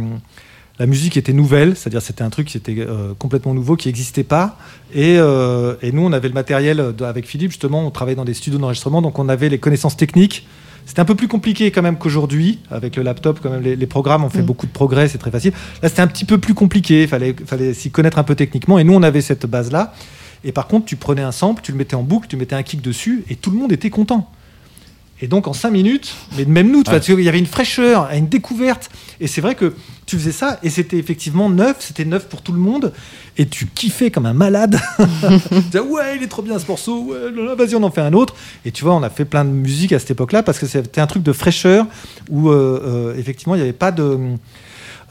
musique 0.85 1.17
était 1.17 1.33
nouvelle, 1.33 1.75
c'est-à-dire 1.75 2.01
c'était 2.03 2.21
un 2.23 2.29
truc 2.29 2.47
qui 2.47 2.57
était 2.57 2.75
euh, 2.79 3.13
complètement 3.17 3.53
nouveau, 3.55 3.75
qui 3.75 3.87
n'existait 3.87 4.23
pas. 4.23 4.57
Et, 4.93 5.17
euh, 5.17 5.73
nous, 5.91 6.03
on 6.03 6.13
avait 6.13 6.27
le 6.27 6.35
matériel 6.35 6.93
avec 7.01 7.25
Philippe, 7.25 7.51
justement, 7.51 7.85
on 7.85 7.91
travaillait 7.91 8.15
dans 8.15 8.25
des 8.25 8.35
studios 8.35 8.59
d'enregistrement, 8.59 9.01
donc 9.01 9.17
on 9.17 9.27
avait 9.27 9.49
les 9.49 9.57
connaissances 9.57 9.97
techniques. 9.97 10.47
C'était 10.87 11.01
un 11.01 11.05
peu 11.05 11.15
plus 11.15 11.27
compliqué 11.27 11.69
quand 11.69 11.81
même 11.81 11.97
qu'aujourd'hui, 11.97 12.59
avec 12.71 12.95
le 12.95 13.03
laptop, 13.03 13.41
quand 13.43 13.49
même, 13.49 13.61
les, 13.61 13.75
les 13.75 13.87
programmes 13.87 14.23
ont 14.23 14.29
fait 14.29 14.41
Mm. 14.41 14.45
beaucoup 14.45 14.65
de 14.65 14.71
progrès, 14.71 15.09
c'est 15.09 15.17
très 15.17 15.31
facile. 15.31 15.51
Là, 15.83 15.89
c'était 15.89 16.01
un 16.01 16.07
petit 16.07 16.23
peu 16.23 16.37
plus 16.37 16.53
compliqué, 16.53 17.03
il 17.03 17.07
fallait, 17.09 17.35
fallait 17.45 17.73
s'y 17.73 17.91
connaître 17.91 18.17
un 18.17 18.23
peu 18.23 18.35
techniquement, 18.35 18.79
et 18.79 18.85
nous, 18.85 18.93
on 18.93 19.03
avait 19.03 19.19
cette 19.21 19.45
base-là. 19.45 19.93
Et 20.45 20.53
par 20.53 20.67
contre, 20.67 20.85
tu 20.85 20.95
prenais 20.95 21.21
un 21.23 21.33
sample, 21.33 21.61
tu 21.61 21.73
le 21.73 21.77
mettais 21.77 21.95
en 21.95 22.03
boucle, 22.03 22.27
tu 22.29 22.37
mettais 22.37 22.55
un 22.55 22.63
kick 22.63 22.81
dessus, 22.81 23.25
et 23.29 23.35
tout 23.35 23.51
le 23.51 23.57
monde 23.57 23.73
était 23.73 23.89
content. 23.89 24.31
Et 25.21 25.27
donc 25.27 25.47
en 25.47 25.53
5 25.53 25.71
minutes, 25.71 26.13
mais 26.37 26.45
même 26.45 26.71
nous, 26.71 26.83
Ouais. 26.87 26.99
qu'il 26.99 27.19
y 27.21 27.27
avait 27.29 27.39
une 27.39 27.47
fraîcheur, 27.47 28.07
une 28.13 28.27
découverte. 28.27 28.89
Et 29.19 29.25
c'est 29.27 29.41
vrai 29.41 29.55
que 29.55 29.73
tu 30.05 30.15
faisais 30.17 30.31
ça, 30.31 30.59
et 30.61 30.69
c'était 30.69 30.97
effectivement 30.97 31.49
neuf, 31.49 31.77
c'était 31.79 32.05
neuf 32.05 32.27
pour 32.29 32.43
tout 32.43 32.51
le 32.53 32.59
monde, 32.59 32.93
et 33.37 33.47
tu 33.47 33.65
kiffais 33.65 34.11
comme 34.11 34.27
un 34.27 34.33
malade. 34.33 34.79
tu 35.49 35.59
disais, 35.59 35.79
ouais, 35.79 36.17
il 36.17 36.23
est 36.23 36.27
trop 36.27 36.43
bien 36.43 36.59
ce 36.59 36.67
morceau, 36.67 37.03
ouais, 37.05 37.55
vas-y, 37.55 37.73
on 37.75 37.81
en 37.83 37.89
fait 37.91 38.01
un 38.01 38.13
autre. 38.13 38.35
Et 38.63 38.71
tu 38.71 38.83
vois, 38.83 38.93
on 38.93 39.01
a 39.01 39.09
fait 39.09 39.25
plein 39.25 39.43
de 39.43 39.49
musique 39.49 39.91
à 39.91 39.97
cette 39.99 40.11
époque-là, 40.11 40.43
parce 40.43 40.59
que 40.59 40.67
c'était 40.67 41.01
un 41.01 41.07
truc 41.07 41.23
de 41.23 41.33
fraîcheur, 41.33 41.87
où 42.29 42.49
euh, 42.49 42.79
euh, 42.85 43.17
effectivement, 43.17 43.55
il 43.55 43.57
n'y 43.57 43.63
avait 43.63 43.73
pas 43.73 43.91
de... 43.91 44.19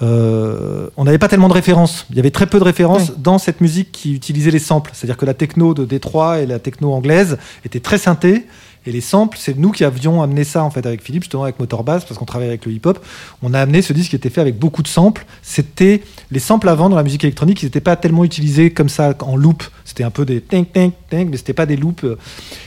euh, 0.03 0.88
on 0.97 1.05
n'avait 1.05 1.19
pas 1.19 1.29
tellement 1.29 1.49
de 1.49 1.55
références. 1.55 2.07
Il 2.11 2.16
y 2.16 2.21
avait 2.21 2.31
très 2.31 2.47
peu 2.47 2.59
de 2.59 2.64
références 2.64 3.09
Ouais. 3.09 3.14
dans 3.19 3.38
cette 3.38 3.61
musique 3.61 3.90
qui 3.92 4.14
utilisait 4.14 4.51
les 4.51 4.59
samples. 4.59 4.90
C'est-à-dire 4.95 5.16
que 5.16 5.27
la 5.27 5.35
techno 5.35 5.75
de 5.75 5.85
Détroit 5.85 6.40
et 6.40 6.47
la 6.47 6.59
techno 6.59 6.92
anglaise 6.92 7.38
étaient 7.64 7.81
très 7.81 7.99
synthées. 7.99 8.47
Et 8.87 8.92
les 8.92 9.01
samples, 9.01 9.37
c'est 9.40 9.59
nous 9.59 9.72
qui 9.72 9.83
avions 9.85 10.22
amené 10.22 10.44
ça 10.44 10.62
en 10.62 10.70
fait 10.70 10.87
avec 10.87 11.03
Philippe, 11.03 11.25
justement 11.25 11.42
avec 11.42 11.59
Motorbass, 11.59 12.05
parce 12.05 12.18
qu'on 12.18 12.25
travaille 12.25 12.49
avec 12.49 12.64
le 12.66 12.72
hip-hop. 12.72 13.05
On 13.42 13.53
a 13.53 13.61
amené 13.61 13.83
ce 13.83 13.92
disque 13.92 14.11
qui 14.11 14.16
était 14.16 14.31
fait 14.31 14.40
avec 14.40 14.59
beaucoup 14.59 14.83
de 14.83 14.88
samples. 14.88 15.27
C'était 15.42 16.03
les 16.31 16.38
samples 16.38 16.68
avant 16.68 16.88
dans 16.88 16.96
la 16.96 17.03
musique 17.03 17.25
électronique, 17.25 17.62
ils 17.62 17.66
n'étaient 17.66 17.81
pas 17.81 17.96
tellement 17.96 18.25
utilisés 18.25 18.70
comme 18.70 18.88
ça 18.88 19.14
en 19.20 19.37
loop. 19.37 19.64
C'était 19.85 20.05
un 20.05 20.11
peu 20.11 20.25
des 20.25 20.40
ting 20.40 20.64
ting 20.66 20.92
ting, 21.11 21.29
mais 21.31 21.37
c'était 21.37 21.53
pas 21.53 21.66
des 21.66 21.77
loops. 21.77 22.05
euh. 22.05 22.16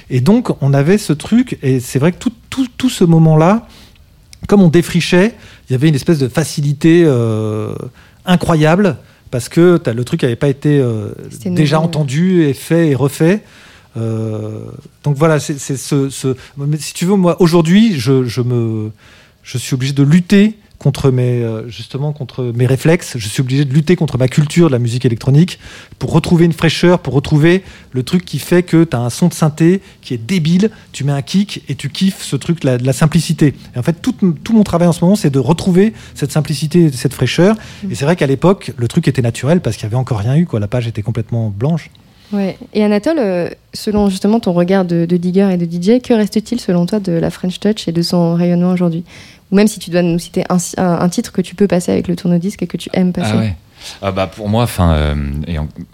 Et 0.10 0.19
donc 0.19 0.49
on 0.62 0.73
avait 0.73 0.97
ce 0.97 1.13
truc, 1.13 1.58
et 1.63 1.79
c'est 1.79 1.99
vrai 1.99 2.12
que 2.12 2.17
tout, 2.17 2.34
tout, 2.49 2.67
tout 2.77 2.89
ce 2.89 3.03
moment-là, 3.05 3.67
comme 4.47 4.62
on 4.62 4.67
défrichait, 4.69 5.36
il 5.69 5.73
y 5.73 5.75
avait 5.75 5.88
une 5.89 5.95
espèce 5.95 6.17
de 6.19 6.27
facilité 6.27 7.03
euh, 7.05 7.73
incroyable 8.25 8.97
parce 9.32 9.47
que 9.49 9.77
t'as- 9.77 9.93
le 9.93 10.03
truc 10.03 10.23
n'avait 10.23 10.36
pas 10.36 10.47
été 10.47 10.79
euh, 10.79 11.12
déjà 11.55 11.79
entendu 11.79 12.43
et 12.43 12.53
fait 12.53 12.89
et 12.89 12.95
refait. 12.95 13.41
Euh, 13.97 14.65
donc 15.04 15.15
voilà, 15.17 15.39
c'est 15.39 15.58
ce, 15.60 16.10
ce- 16.10 16.36
mais 16.58 16.78
Si 16.78 16.93
tu 16.93 17.06
veux, 17.06 17.15
moi, 17.15 17.41
aujourd'hui, 17.41 17.99
je, 17.99 18.25
je, 18.25 18.41
me, 18.41 18.91
je 19.43 19.58
suis 19.58 19.73
obligé 19.73 19.93
de 19.93 20.04
lutter 20.04 20.58
contre 20.78 21.12
mes, 21.12 21.43
euh, 21.43 21.67
justement, 21.67 22.13
contre 22.13 22.54
mes 22.56 22.65
réflexes. 22.65 23.17
Je 23.17 23.28
suis 23.28 23.41
obligé 23.41 23.65
de 23.65 23.73
lutter 23.73 23.97
contre 23.97 24.17
ma 24.17 24.30
culture 24.30 24.67
de 24.67 24.71
la 24.71 24.80
musique 24.80 25.04
électronique 25.04 25.60
pour 25.97 26.13
retrouver 26.13 26.45
une 26.45 26.54
fraîcheur, 26.54 26.99
pour 26.99 27.13
retrouver 27.13 27.63
le 27.91 28.04
truc 28.04 28.23
qui 28.23 28.39
fait 28.39 28.63
que 28.63 28.86
tu 28.86 28.95
as 28.95 28.99
un 29.02 29.10
son 29.10 29.28
de 29.28 29.34
synthé 29.34 29.82
qui 30.02 30.13
est 30.13 30.17
débile, 30.17 30.69
tu 30.93 31.04
mets 31.04 31.12
un 31.12 31.21
kick 31.21 31.63
et 31.67 31.75
tu 31.75 31.89
kiffes 31.89 32.21
ce 32.23 32.38
truc, 32.38 32.63
la, 32.63 32.78
de 32.78 32.86
la 32.86 32.93
simplicité. 32.93 33.56
Et 33.75 33.80
en 33.80 33.84
fait, 33.84 34.02
tout, 34.02 34.13
tout 34.43 34.54
mon 34.54 34.63
travail 34.63 34.88
en 34.88 34.93
ce 34.93 35.04
moment, 35.04 35.17
c'est 35.17 35.30
de 35.32 35.39
retrouver 35.39 35.91
cette 36.15 36.32
simplicité, 36.32 36.86
et 36.86 36.91
cette 36.93 37.13
fraîcheur. 37.13 37.58
Et 37.89 37.95
c'est 37.95 38.06
vrai 38.06 38.15
qu'à 38.15 38.28
l'époque, 38.28 38.71
le 38.78 38.88
truc 38.88 39.10
était 39.10 39.21
naturel 39.21 39.60
parce 39.60 39.75
qu'il 39.75 39.86
n'y 39.86 39.89
avait 39.93 39.99
encore 39.99 40.19
rien 40.19 40.38
eu. 40.38 40.45
Quoi. 40.45 40.62
La 40.62 40.67
page 40.69 40.88
était 40.88 41.02
complètement 41.02 41.49
blanche. 41.49 41.89
Ouais. 42.32 42.58
Et 42.74 42.84
Anatole, 42.84 43.18
euh, 43.20 43.50
selon 43.74 44.10
justement 44.10 44.39
ton 44.39 44.54
regard 44.54 44.86
de, 44.86 45.06
de 45.06 45.18
digger 45.18 45.50
et 45.52 45.58
de 45.58 45.65
DJ, 45.65 46.02
que 46.02 46.13
reste-t-il 46.13 46.60
selon 46.60 46.86
toi 46.86 47.00
de 47.00 47.12
la 47.13 47.30
French 47.32 47.60
Touch 47.60 47.88
et 47.88 47.92
de 47.92 48.02
son 48.02 48.36
rayonnement 48.36 48.72
aujourd'hui? 48.72 49.04
Ou 49.52 49.56
même 49.56 49.68
si 49.68 49.80
tu 49.80 49.89
dois 49.89 50.04
nous 50.04 50.20
citer 50.20 50.44
un, 50.50 50.58
un- 50.78 51.00
un 51.02 51.10
titre 51.10 51.32
que 51.32 51.42
tu 51.42 51.56
peux 51.56 51.68
passer 51.68 51.92
avec 51.92 52.08
le 52.08 52.15
tourne-disque 52.15 52.62
et 52.62 52.68
que 52.68 52.78
tu 52.78 52.89
aimes 52.94 53.13
passer? 53.13 53.32
Ah 53.34 53.38
ouais. 53.38 53.56
Ah 54.02 54.12
bah 54.12 54.28
pour 54.28 54.50
moi, 54.50 54.63
enfin, 54.63 54.94
euh, 54.94 55.15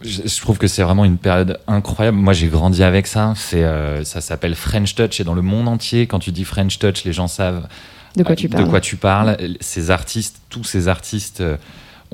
je, 0.04 0.42
trouve 0.42 0.58
que 0.58 0.66
c'est 0.68 0.82
vraiment 0.82 1.06
une 1.06 1.18
période 1.18 1.60
incroyable. 1.68 2.18
Moi, 2.18 2.34
j'ai 2.34 2.48
grandi 2.48 2.84
avec 2.84 3.06
ça. 3.06 3.34
C'est, 3.38 3.64
euh, 3.64 4.04
ça 4.04 4.22
s'appelle 4.22 4.56
French 4.56 4.96
Touch 4.96 5.20
et 5.20 5.24
dans 5.24 5.36
le 5.36 5.44
monde 5.44 5.68
entier, 5.68 6.08
quand 6.08 6.18
tu 6.20 6.32
dis 6.32 6.44
French 6.46 6.80
Touch, 6.80 7.04
les 7.06 7.14
gens 7.14 7.28
savent 7.28 7.68
De 8.16 8.24
quoi 8.24 8.36
tu 8.36 8.50
parles 8.50 8.64
De 8.66 8.70
quoi 8.70 8.82
tu 8.82 8.96
parles. 8.96 9.38
Ces 9.62 9.92
artistes, 9.92 10.42
tous 10.50 10.64
ces 10.64 10.88
artistes 10.88 11.44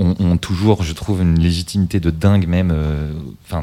ont, 0.02 0.16
ont 0.20 0.38
toujours, 0.38 0.84
je 0.84 0.94
trouve, 0.94 1.22
une 1.22 1.40
légitimité 1.40 2.00
de 2.00 2.10
dingue, 2.10 2.48
même, 2.48 2.72
euh, 2.74 3.12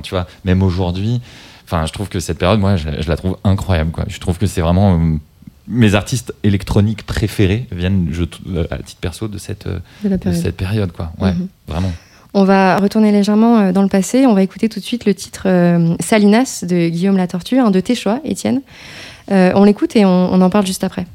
tu 0.03 0.11
vois, 0.11 0.27
même 0.45 0.63
aujourd'hui. 0.63 1.21
Enfin, 1.65 1.85
je 1.87 1.93
trouve 1.93 2.09
que 2.09 2.21
cette 2.21 2.39
période, 2.39 2.61
moi, 2.61 2.77
je, 2.77 2.89
je 3.01 3.09
la 3.09 3.17
trouve 3.17 3.37
incroyable. 3.45 3.91
Quoi. 3.91 4.05
Je 4.09 4.19
trouve 4.21 4.39
que 4.39 4.47
c'est 4.47 4.61
vraiment 4.63 4.95
euh, 4.95 5.17
mes 5.67 5.95
artistes 5.95 6.33
électroniques 6.45 7.05
préférés 7.05 7.67
viennent, 7.73 8.09
je, 8.11 8.25
euh, 8.49 8.65
à 8.71 8.79
titre 8.79 9.01
perso, 9.01 9.29
de 9.29 9.37
cette, 9.39 9.69
de 10.05 10.33
cette 10.33 10.57
période, 10.57 10.93
quoi. 10.93 11.13
Ouais, 11.21 11.33
Mhm. 11.33 11.49
vraiment. 11.67 11.93
On 12.35 12.45
va 12.45 12.77
retourner 12.77 13.11
légèrement 13.11 13.73
dans 13.73 13.83
le 13.83 13.89
passé. 13.89 14.27
On 14.27 14.35
va 14.35 14.43
écouter 14.43 14.69
tout 14.69 14.81
de 14.81 14.85
suite 14.85 15.07
le 15.07 15.15
titre 15.15 15.47
Salinas 15.99 16.63
de 16.69 16.89
Guillaume 16.91 17.17
Latortue, 17.17 17.59
un 17.59 17.71
de 17.71 17.81
tes 17.81 17.95
choix, 17.95 18.21
Étienne. 18.23 18.61
On 19.31 19.65
l'écoute 19.65 19.97
et 19.97 20.05
on- 20.05 20.33
on 20.33 20.41
en 20.43 20.51
parle 20.51 20.67
juste 20.67 20.85
après. 20.85 21.07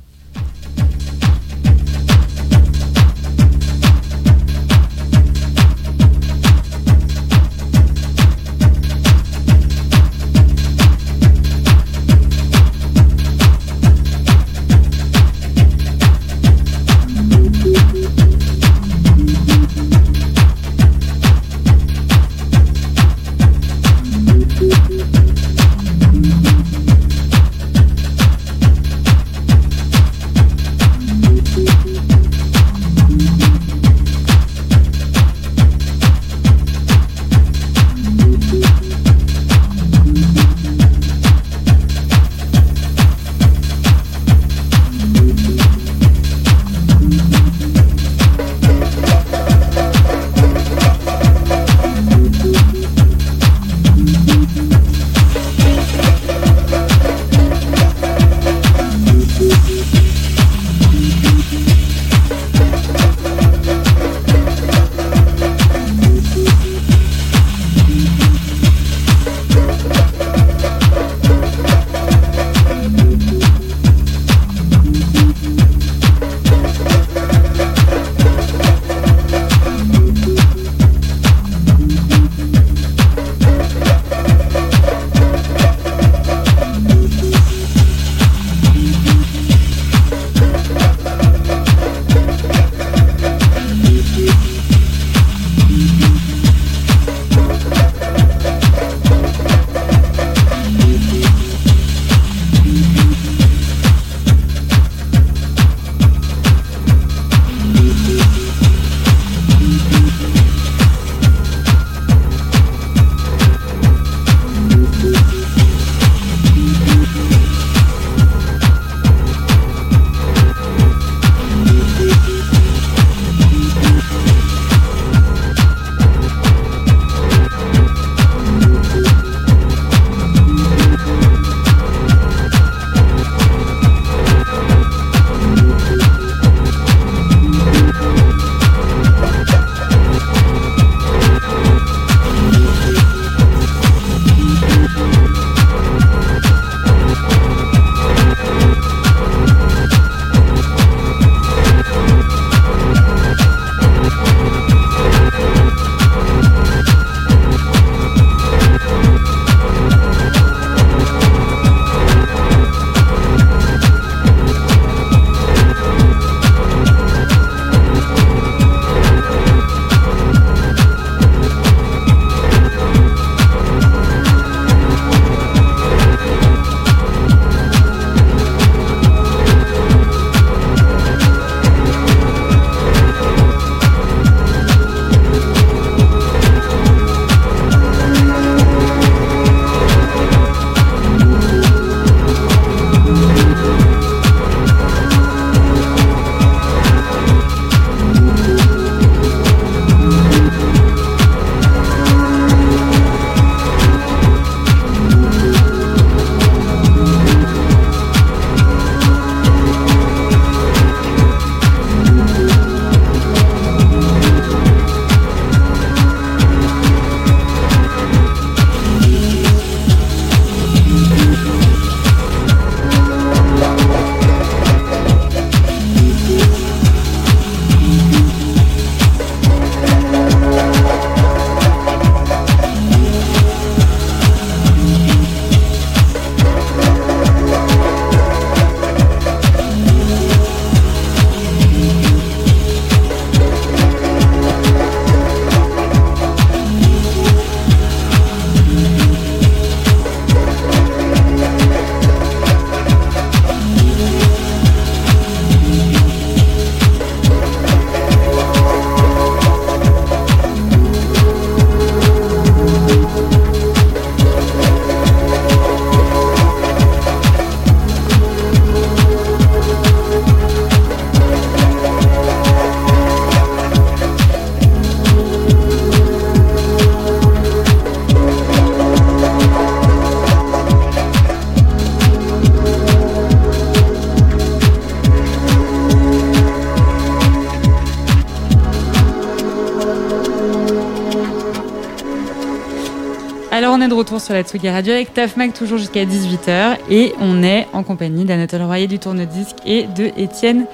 Sur 294.23 294.33
la 294.33 294.43
Tsugi 294.43 294.69
Radio 294.69 294.93
avec 294.93 295.13
Tafmac 295.13 295.53
toujours 295.53 295.77
jusqu'à 295.77 296.05
18h 296.05 296.77
et 296.89 297.13
on 297.19 297.43
est 297.43 297.67
en 297.73 297.83
compagnie 297.83 298.23
d'Anatole 298.23 298.61
Royer 298.61 298.87
du 298.87 298.97
Tourne-Disque 298.97 299.57
et 299.65 299.83
de 299.83 300.11
Étienne 300.15 300.65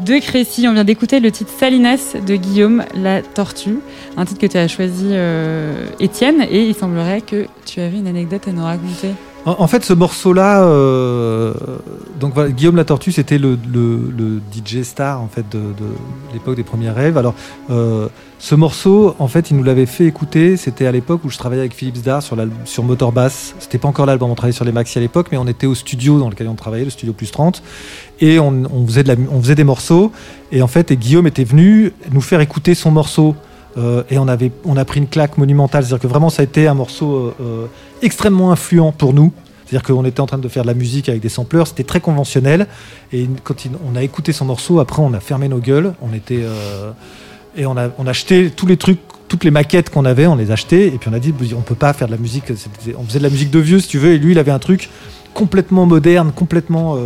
de 0.00 0.18
Crécy. 0.18 0.66
On 0.66 0.72
vient 0.72 0.84
d'écouter 0.84 1.20
le 1.20 1.30
titre 1.30 1.50
Salinas 1.50 2.16
de 2.26 2.36
Guillaume 2.36 2.82
La 2.94 3.20
Tortue, 3.20 3.80
un 4.16 4.24
titre 4.24 4.40
que 4.40 4.46
tu 4.46 4.56
as 4.56 4.68
choisi 4.68 5.08
euh, 5.10 5.86
Étienne 6.00 6.46
et 6.50 6.66
il 6.66 6.74
semblerait 6.74 7.20
que 7.20 7.46
tu 7.66 7.80
avais 7.80 7.98
une 7.98 8.06
anecdote 8.06 8.48
à 8.48 8.52
nous 8.52 8.64
raconter. 8.64 9.10
En, 9.46 9.66
fait, 9.66 9.84
ce 9.84 9.92
morceau-là, 9.92 10.62
euh, 10.64 11.52
donc 12.18 12.38
Guillaume 12.52 12.76
la 12.76 12.84
Tortue, 12.84 13.12
c'était 13.12 13.36
le, 13.36 13.58
DJ 14.50 14.82
star 14.82 15.20
en 15.20 15.28
fait 15.28 15.44
de, 15.50 15.60
l'époque 16.32 16.56
des 16.56 16.62
premiers 16.62 16.88
rêves. 16.88 17.18
Alors, 17.18 17.34
euh, 17.68 18.08
ce 18.38 18.54
morceau, 18.54 19.14
en 19.18 19.28
fait, 19.28 19.50
il 19.50 19.58
nous 19.58 19.62
l'avait 19.62 19.84
fait 19.84 20.06
écouter. 20.06 20.56
C'était 20.56 20.86
à 20.86 20.92
l'époque 20.92 21.20
où 21.24 21.30
je 21.30 21.36
travaillais 21.36 21.60
avec 21.60 21.74
Philippe 21.74 21.96
Zdar 21.96 22.22
sur, 22.22 22.38
sur 22.64 22.84
Motor 22.84 23.12
Bass. 23.12 23.54
C'était 23.58 23.76
pas 23.76 23.88
encore 23.88 24.06
l'album, 24.06 24.30
on 24.30 24.34
travaillait 24.34 24.56
sur 24.56 24.64
les 24.64 24.72
maxi 24.72 24.96
à 24.96 25.02
l'époque, 25.02 25.28
mais 25.30 25.36
on 25.36 25.46
était 25.46 25.66
au 25.66 25.74
studio 25.74 26.18
dans 26.18 26.30
lequel 26.30 26.48
on 26.48 26.54
travaillait, 26.54 26.84
le 26.84 26.90
studio 26.90 27.12
plus 27.12 27.30
30, 27.30 27.62
et 28.20 28.38
on, 28.38 28.86
faisait 28.86 29.04
on 29.30 29.42
faisait 29.42 29.54
des 29.54 29.64
morceaux. 29.64 30.10
Et 30.52 30.62
en 30.62 30.68
fait, 30.68 30.90
et 30.90 30.96
Guillaume 30.96 31.26
était 31.26 31.44
venu 31.44 31.92
nous 32.10 32.22
faire 32.22 32.40
écouter 32.40 32.74
son 32.74 32.90
morceau. 32.90 33.34
Euh, 33.76 34.02
et 34.10 34.18
on, 34.18 34.28
avait, 34.28 34.52
on 34.64 34.76
a 34.76 34.84
pris 34.84 35.00
une 35.00 35.08
claque 35.08 35.36
monumentale. 35.38 35.82
C'est-à-dire 35.84 36.02
que 36.02 36.06
vraiment, 36.06 36.30
ça 36.30 36.42
a 36.42 36.44
été 36.44 36.68
un 36.68 36.74
morceau 36.74 37.14
euh, 37.16 37.34
euh, 37.40 37.66
extrêmement 38.02 38.52
influent 38.52 38.92
pour 38.92 39.12
nous. 39.14 39.32
C'est-à-dire 39.66 39.82
qu'on 39.86 40.04
était 40.04 40.20
en 40.20 40.26
train 40.26 40.38
de 40.38 40.48
faire 40.48 40.62
de 40.62 40.68
la 40.68 40.74
musique 40.74 41.08
avec 41.08 41.20
des 41.22 41.28
sampleurs, 41.28 41.66
c'était 41.66 41.84
très 41.84 42.00
conventionnel. 42.00 42.66
Et 43.12 43.28
quand 43.42 43.54
on 43.90 43.96
a 43.96 44.02
écouté 44.02 44.32
son 44.32 44.44
morceau, 44.44 44.78
après 44.78 45.00
on 45.02 45.12
a 45.14 45.20
fermé 45.20 45.48
nos 45.48 45.58
gueules, 45.58 45.94
on 46.02 46.12
était 46.12 46.40
et 47.56 47.64
on 47.66 47.76
a, 47.76 47.88
on 47.98 48.06
a 48.06 48.10
acheté 48.10 48.50
tous 48.50 48.66
les 48.66 48.76
trucs, 48.76 48.98
toutes 49.26 49.42
les 49.42 49.50
maquettes 49.50 49.88
qu'on 49.88 50.04
avait, 50.04 50.26
on 50.26 50.36
les 50.36 50.50
a 50.50 50.52
achetées 50.52 50.88
et 50.88 50.98
puis 50.98 51.08
on 51.10 51.14
a 51.14 51.18
dit 51.18 51.32
on 51.56 51.62
peut 51.62 51.74
pas 51.74 51.94
faire 51.94 52.08
de 52.08 52.12
la 52.12 52.18
musique. 52.18 52.44
On 52.98 53.04
faisait 53.04 53.18
de 53.20 53.24
la 53.24 53.30
musique 53.30 53.50
de 53.50 53.58
vieux 53.58 53.80
si 53.80 53.88
tu 53.88 53.98
veux, 53.98 54.12
et 54.12 54.18
lui 54.18 54.32
il 54.32 54.38
avait 54.38 54.50
un 54.52 54.58
truc 54.58 54.90
complètement 55.32 55.86
moderne, 55.86 56.30
complètement 56.36 56.96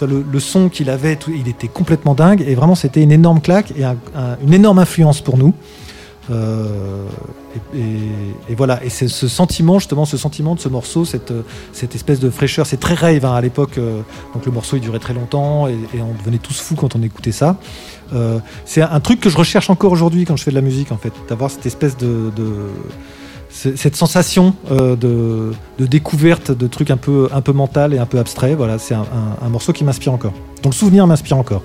le, 0.00 0.40
son 0.40 0.70
qu'il 0.70 0.88
avait, 0.88 1.18
il 1.28 1.46
était 1.46 1.68
complètement 1.68 2.14
dingue 2.14 2.42
et 2.46 2.54
vraiment 2.54 2.74
c'était 2.74 3.02
une 3.02 3.12
énorme 3.12 3.40
claque 3.42 3.72
et 3.76 3.84
un- 3.84 3.96
un- 4.16 4.36
une 4.42 4.54
énorme 4.54 4.78
influence 4.78 5.20
pour 5.20 5.36
nous. 5.36 5.52
Euh, 6.30 7.06
et, 7.74 8.54
voilà, 8.54 8.82
et 8.84 8.90
c'est 8.90 9.08
ce 9.08 9.28
sentiment, 9.28 9.78
justement, 9.78 10.04
ce 10.04 10.16
sentiment 10.16 10.54
de 10.54 10.60
ce 10.60 10.68
morceau, 10.68 11.04
cette, 11.04 11.32
espèce 11.94 12.20
de 12.20 12.30
fraîcheur, 12.30 12.66
c'est 12.66 12.78
très 12.78 12.94
rave 12.94 13.24
hein, 13.24 13.34
à 13.34 13.40
l'époque. 13.40 13.78
euh, 13.78 14.00
donc 14.34 14.44
le 14.46 14.52
morceau 14.52 14.76
il 14.76 14.80
durait 14.80 14.98
très 14.98 15.14
longtemps 15.14 15.68
et, 15.68 15.76
on 15.94 16.18
devenait 16.18 16.38
tous 16.38 16.60
fous 16.60 16.74
quand 16.74 16.96
on 16.96 17.02
écoutait 17.02 17.32
ça. 17.32 17.56
Euh, 18.14 18.38
c'est 18.64 18.82
un, 18.82 19.00
truc 19.00 19.20
que 19.20 19.30
je 19.30 19.36
recherche 19.36 19.70
encore 19.70 19.92
aujourd'hui 19.92 20.24
quand 20.24 20.36
je 20.36 20.44
fais 20.44 20.50
de 20.50 20.56
la 20.56 20.62
musique, 20.62 20.92
en 20.92 20.96
fait, 20.96 21.12
d'avoir 21.28 21.50
cette 21.50 21.66
espèce 21.66 21.96
de, 21.96 22.30
cette 23.50 23.96
sensation 23.96 24.54
de, 24.70 25.52
découverte 25.78 26.52
de 26.52 26.66
trucs 26.66 26.90
un 26.90 26.96
peu, 26.96 27.28
un 27.32 27.40
peu 27.40 27.52
mental 27.52 27.94
et 27.94 27.98
un 27.98 28.06
peu 28.06 28.18
abstrait. 28.18 28.54
Voilà, 28.54 28.78
c'est 28.78 28.94
un, 28.94 29.06
un- 29.42 29.48
morceau 29.48 29.72
qui 29.72 29.84
m'inspire 29.84 30.12
encore. 30.12 30.34
dont 30.62 30.70
le 30.70 30.74
souvenir 30.74 31.06
m'inspire 31.06 31.38
encore. 31.38 31.62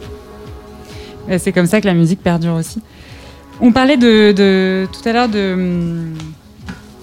C'est 1.37 1.53
comme 1.53 1.67
ça 1.67 1.79
que 1.79 1.87
la 1.87 1.93
musique 1.93 2.21
perdure 2.21 2.53
aussi. 2.53 2.81
On 3.61 3.71
parlait 3.71 3.97
de, 3.97 4.31
de- 4.31 4.87
tout 4.91 5.07
à 5.07 5.13
l'heure 5.13 5.29
de. 5.29 5.53
hum, 5.53 6.13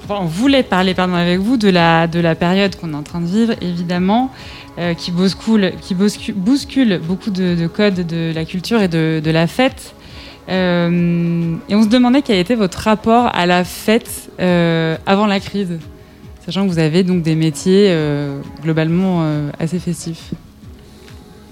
enfin, 0.05 0.19
on 0.23 0.27
voulait 0.27 0.63
parler 0.63 0.95
pardon, 0.95 1.15
avec 1.15 1.39
vous 1.39 1.57
de 1.57 1.69
la, 1.69 2.07
de 2.07 2.21
la 2.21 2.35
période 2.35 2.77
qu'on 2.77 2.93
est 2.93 2.97
en 2.97 3.03
train 3.03 3.21
de 3.21 3.27
vivre, 3.27 3.55
évidemment, 3.61 4.31
euh, 4.79 4.95
qui, 4.95 5.11
bouscule, 5.11 5.73
qui 5.81 5.95
bouscule, 5.95 6.35
bouscule 6.35 7.01
beaucoup 7.07 7.31
de, 7.31 7.55
de 7.55 7.67
codes 7.67 8.07
de 8.07 8.33
la 8.35 8.45
culture 8.45 8.83
et 8.83 8.89
de, 8.89 9.21
de 9.25 9.31
la 9.31 9.47
fête. 9.47 9.95
Euh, 10.49 11.55
et 11.69 11.75
on 11.77 11.83
se 11.85 11.89
demandait 11.89 12.23
quel 12.23 12.39
était 12.39 12.57
votre 12.57 12.79
rapport 12.81 13.31
à 13.35 13.47
la 13.47 13.63
fête 13.65 14.31
euh, 14.41 14.97
avant 15.07 15.27
la 15.27 15.39
crise, 15.39 15.79
sachant 16.45 16.67
que 16.67 16.73
vous 16.73 16.79
avez 16.81 17.05
donc 17.05 17.23
des 17.23 17.37
métiers 17.37 17.95
globalement 18.63 19.23
assez 19.61 19.79
festifs. 19.79 20.31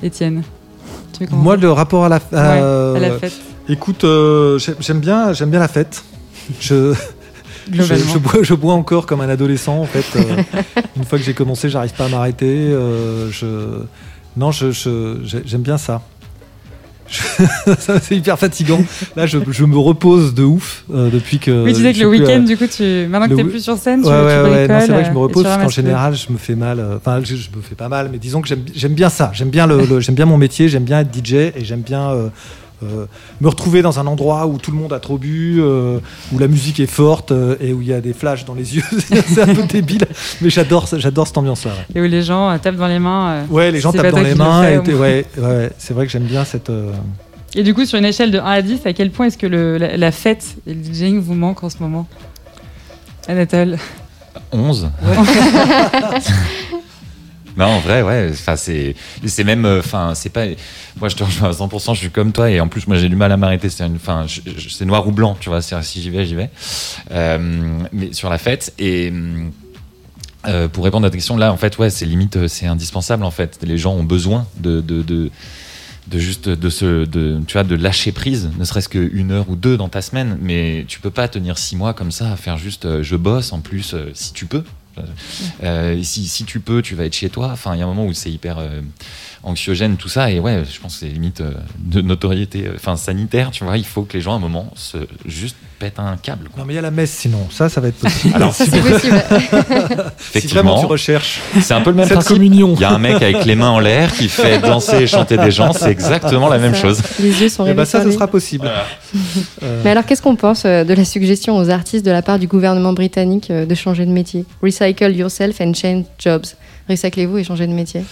Étienne, 0.02 0.42
tu 1.12 1.24
veux 1.24 1.36
Moi, 1.36 1.56
le 1.56 1.70
rapport 1.70 2.04
à 2.06 2.08
la, 2.08 2.20
à- 2.32 2.94
à 2.96 2.98
la 2.98 3.18
fête, 3.18 3.38
Écoute, 3.68 4.04
euh, 4.04 4.58
j'ai- 4.58 4.74
j'aime 4.80 5.00
bien, 5.00 5.32
j'aime 5.32 5.50
bien 5.50 5.60
la 5.60 5.68
fête. 5.68 6.02
Je, 6.60 6.94
je, 7.72 8.18
bois, 8.18 8.42
je 8.42 8.54
bois 8.54 8.74
encore 8.74 9.06
comme 9.06 9.20
un 9.20 9.28
adolescent 9.28 9.76
en 9.78 9.84
fait. 9.84 10.06
euh, 10.18 10.22
une 10.96 11.04
fois 11.04 11.18
que 11.18 11.24
j'ai 11.24 11.34
commencé, 11.34 11.68
j'arrive 11.68 11.92
pas 11.94 12.06
à 12.06 12.08
m'arrêter. 12.08 12.46
euh, 12.46 13.30
je, 13.30 13.80
non, 14.36 14.50
je- 14.52 15.18
j'aime 15.44 15.62
bien 15.62 15.76
ça. 15.78 16.00
C'est 17.08 18.16
hyper 18.16 18.38
fatigant. 18.38 18.82
Là, 19.16 19.24
je, 19.26 19.38
je 19.50 19.64
me 19.64 19.78
repose 19.78 20.34
de 20.34 20.42
ouf 20.44 20.84
euh, 20.92 21.08
depuis 21.10 21.38
que. 21.38 21.64
Oui, 21.64 21.70
tu 21.72 21.76
disais 21.78 21.94
que 21.94 22.00
le 22.00 22.08
week-end, 22.08 22.40
du 22.40 22.56
coup, 22.58 22.66
tu... 22.66 23.06
maintenant 23.08 23.28
que 23.28 23.34
tu 23.40 23.44
wi- 23.44 23.50
plus 23.50 23.64
sur 23.64 23.78
scène, 23.78 24.02
tu, 24.02 24.08
Ouais, 24.08 24.12
tu 24.14 24.26
ouais, 24.26 24.42
ouais, 24.42 24.58
bricoles, 24.66 24.76
non, 24.76 24.80
c'est 24.86 24.92
vrai 24.92 25.02
que 25.02 25.08
je 25.08 25.12
me 25.14 25.18
repose 25.18 25.42
tu 25.42 25.48
parce 25.48 25.62
qu'en 25.62 25.68
général, 25.70 26.14
je 26.14 26.30
me 26.30 26.36
fais 26.38 26.54
mal. 26.54 26.78
euh, 26.80 26.96
Enfin, 26.98 27.20
je, 27.24 27.34
je 27.36 27.48
me 27.56 27.62
fais 27.62 27.74
pas 27.74 27.88
mal, 27.88 28.10
mais 28.12 28.18
disons 28.18 28.42
que 28.42 28.48
j'aime 28.48 28.62
j'aime 28.74 28.92
bien 28.92 29.08
ça. 29.08 29.30
J'aime 29.32 29.48
bien, 29.48 29.66
le, 29.66 29.86
le- 29.86 30.00
j'aime 30.00 30.14
bien 30.16 30.26
mon 30.26 30.36
métier, 30.36 30.68
j'aime 30.68 30.84
bien 30.84 31.00
être 31.00 31.08
DJ 31.14 31.32
et 31.34 31.52
j'aime 31.64 31.80
bien 31.80 32.10
me 32.82 33.48
retrouver 33.48 33.82
dans 33.82 33.98
un 33.98 34.06
endroit 34.06 34.46
où 34.46 34.58
tout 34.58 34.70
le 34.70 34.76
monde 34.76 34.92
a 34.92 35.00
trop 35.00 35.18
bu, 35.18 35.56
euh, 35.60 35.98
où 36.32 36.38
la 36.38 36.46
musique 36.48 36.80
est 36.80 36.86
forte 36.86 37.32
euh, 37.32 37.56
et 37.60 37.72
où 37.72 37.82
il 37.82 37.88
y 37.88 37.92
a 37.92 38.00
des 38.00 38.12
flashs 38.12 38.44
dans 38.44 38.54
les 38.54 38.74
yeux. 38.76 38.82
c'est 39.26 39.42
un 39.42 39.54
peu 39.54 39.62
débile, 39.64 40.06
mais 40.40 40.50
j'adore, 40.50 40.86
j'adore 40.96 41.26
cette 41.26 41.38
ambiance-là. 41.38 41.72
Ouais. 41.72 42.00
Et 42.00 42.04
où 42.04 42.08
les 42.08 42.22
gens 42.22 42.50
euh, 42.50 42.58
tapent 42.58 42.76
dans 42.76 42.86
les 42.86 42.98
mains. 42.98 43.30
euh. 43.30 43.44
Ouais, 43.50 43.70
les 43.70 43.80
gens 43.80 43.92
tapent 43.92 44.10
dans 44.12 44.20
les 44.20 44.30
le 44.30 44.36
mains. 44.36 44.64
et 44.68 44.78
ouais, 44.94 45.24
ouais, 45.38 45.70
c'est 45.78 45.94
vrai 45.94 46.06
que 46.06 46.12
j'aime 46.12 46.24
bien 46.24 46.44
cette. 46.44 46.70
euh, 46.70 46.92
Et 47.54 47.62
du 47.62 47.74
coup, 47.74 47.84
sur 47.84 47.98
une 47.98 48.04
échelle 48.04 48.30
de 48.30 48.38
1 48.38 48.44
à 48.44 48.62
10, 48.62 48.80
à 48.86 48.92
quel 48.92 49.10
point 49.10 49.26
est-ce 49.26 49.38
que 49.38 49.46
le, 49.46 49.78
la, 49.78 49.96
la 49.96 50.12
fête 50.12 50.56
et 50.66 50.74
le 50.74 50.82
DJing 50.82 51.20
vous 51.20 51.34
manquent 51.34 51.64
en 51.64 51.70
ce 51.70 51.78
moment? 51.80 52.06
Anatole 53.26 53.76
11 54.52 54.88
Non, 57.58 57.66
en 57.66 57.80
vrai, 57.80 58.02
ouais. 58.02 58.28
Enfin, 58.30 58.54
c'est, 58.54 58.94
c'est 59.26 59.42
même, 59.42 59.64
euh, 59.66 59.80
enfin, 59.80 60.14
c'est 60.14 60.28
pas. 60.30 60.44
Moi, 61.00 61.08
je 61.08 61.16
te 61.16 61.24
rejoins 61.24 61.48
à 61.48 61.52
100%. 61.52 61.94
Je 61.94 61.98
suis 61.98 62.10
comme 62.10 62.32
toi, 62.32 62.48
et 62.50 62.60
en 62.60 62.68
plus, 62.68 62.86
moi, 62.86 62.96
j'ai 62.96 63.08
du 63.08 63.16
mal 63.16 63.32
à 63.32 63.36
m'arrêter. 63.36 63.68
C'est 63.68 63.84
une, 63.84 63.98
c'est 64.70 64.84
noir 64.84 65.06
ou 65.08 65.12
blanc, 65.12 65.36
tu 65.40 65.48
vois. 65.48 65.60
Si 65.60 66.00
j'y 66.00 66.10
vais, 66.10 66.24
j'y 66.24 66.36
vais. 66.36 66.50
Euh, 67.10 67.80
mais 67.92 68.12
sur 68.12 68.30
la 68.30 68.38
fête 68.38 68.72
et. 68.78 69.12
euh, 70.46 70.68
pour 70.68 70.84
répondre 70.84 71.06
à 71.06 71.10
ta 71.10 71.16
question, 71.16 71.36
là, 71.36 71.52
en 71.52 71.56
fait, 71.56 71.76
ouais, 71.78 71.90
c'est 71.90 72.06
limite, 72.06 72.46
c'est 72.46 72.66
indispensable, 72.66 73.24
en 73.24 73.32
fait. 73.32 73.58
Les 73.62 73.76
gens 73.76 73.92
ont 73.94 74.04
besoin 74.04 74.46
de, 74.58 74.80
de, 74.80 75.02
de, 75.02 75.30
juste 76.18 76.48
de 76.48 76.70
se, 76.70 77.04
de, 77.06 77.40
tu 77.46 77.54
vois, 77.54 77.64
de 77.64 77.74
lâcher 77.74 78.12
prise, 78.12 78.50
ne 78.56 78.64
serait-ce 78.64 78.88
qu'une 78.88 79.32
heure 79.32 79.50
ou 79.50 79.56
deux 79.56 79.76
dans 79.76 79.88
ta 79.88 80.00
semaine. 80.00 80.38
Mais 80.40 80.84
tu 80.86 81.00
peux 81.00 81.10
pas 81.10 81.26
tenir 81.26 81.58
six 81.58 81.74
mois 81.74 81.92
comme 81.92 82.12
ça 82.12 82.30
à 82.32 82.36
faire 82.36 82.56
juste, 82.56 83.02
je 83.02 83.16
bosse 83.16 83.52
en 83.52 83.58
plus, 83.60 83.96
si 84.14 84.32
tu 84.32 84.46
peux. 84.46 84.62
Euh, 85.62 86.02
si, 86.02 86.44
tu 86.44 86.60
peux, 86.60 86.82
tu 86.82 86.94
vas 86.94 87.04
être 87.04 87.14
chez 87.14 87.30
toi. 87.30 87.50
Enfin, 87.52 87.74
il 87.74 87.78
y 87.78 87.82
a 87.82 87.84
un 87.84 87.88
moment 87.88 88.06
où 88.06 88.12
c'est 88.12 88.30
hyper 88.30 88.58
euh, 88.58 88.80
anxiogène 89.42 89.96
tout 89.96 90.08
ça. 90.08 90.30
Et 90.30 90.40
ouais, 90.40 90.62
je 90.70 90.80
pense 90.80 90.94
que 90.94 91.00
c'est 91.00 91.12
limite 91.12 91.40
euh, 91.40 91.52
de 91.78 92.00
notoriété, 92.00 92.66
euh, 92.66 92.72
enfin 92.76 92.96
sanitaire. 92.96 93.50
Tu 93.50 93.64
vois, 93.64 93.76
il 93.78 93.84
faut 93.86 94.02
que 94.02 94.14
les 94.16 94.20
gens 94.20 94.32
à 94.32 94.36
un 94.36 94.40
moment 94.40 94.70
se 94.74 94.98
juste 95.26 95.56
pètent 95.78 96.00
un 96.00 96.16
câble. 96.16 96.48
quoi. 96.48 96.58
Non, 96.60 96.66
mais 96.66 96.72
il 96.72 96.76
y 96.76 96.78
a 96.80 96.82
la 96.82 96.90
messe 96.90 97.12
sinon. 97.12 97.46
Ça, 97.50 97.68
ça 97.68 97.80
va 97.80 97.88
être 97.88 97.98
possible. 97.98 98.34
Alors, 98.36 98.52
C'est 98.52 98.66
possible. 98.80 99.22
si 99.38 99.58
vraiment 99.58 100.00
tu 100.00 100.10
Effectivement, 100.18 100.76
recherches 100.88 101.40
c'est 101.60 101.74
un 101.74 101.80
peu 101.82 101.90
le 101.90 101.96
même 101.96 102.06
cette 102.08 102.14
principe. 102.18 102.36
communion. 102.36 102.74
Il 102.74 102.80
y 102.80 102.84
a 102.84 102.90
un 102.90 102.98
mec 102.98 103.22
avec 103.22 103.44
les 103.44 103.54
mains 103.54 103.70
en 103.70 103.78
l'air 103.78 104.12
qui 104.12 104.28
fait 104.28 104.58
danser 104.62 104.96
et 104.96 105.06
chanter 105.06 105.36
des 105.36 105.50
gens. 105.52 105.72
C'est 105.72 105.90
exactement 105.90 106.48
la 106.48 106.58
même 106.58 106.74
Ça, 106.74 106.82
chose. 106.82 107.00
Les 107.20 107.40
yeux 107.42 107.48
sont 107.48 107.62
Eh 107.64 107.68
rivés 107.68 107.76
ben, 107.76 107.84
ça, 107.84 108.02
ce 108.02 108.10
sera 108.10 108.26
possible. 108.26 108.68
Euh, 109.62 109.80
Mais 109.84 109.90
alors, 109.90 110.04
qu'est-ce 110.04 110.22
qu'on 110.22 110.36
pense 110.36 110.64
de 110.64 110.92
la 110.94 111.04
suggestion 111.04 111.56
aux 111.56 111.70
artistes 111.70 112.04
de 112.04 112.10
la 112.10 112.22
part 112.22 112.38
du 112.40 112.46
gouvernement 112.48 112.92
britannique 112.92 113.50
de 113.52 113.74
changer 113.74 114.04
de 114.04 114.10
métier? 114.10 114.44
Recycle 114.62 115.14
yourself 115.14 115.60
and 115.60 115.74
change 115.74 116.04
jobs. 116.18 116.46
Recyclez-vous 116.88 117.38
et 117.38 117.44
changez 117.44 117.66
de 117.66 117.72
métier. 117.72 118.02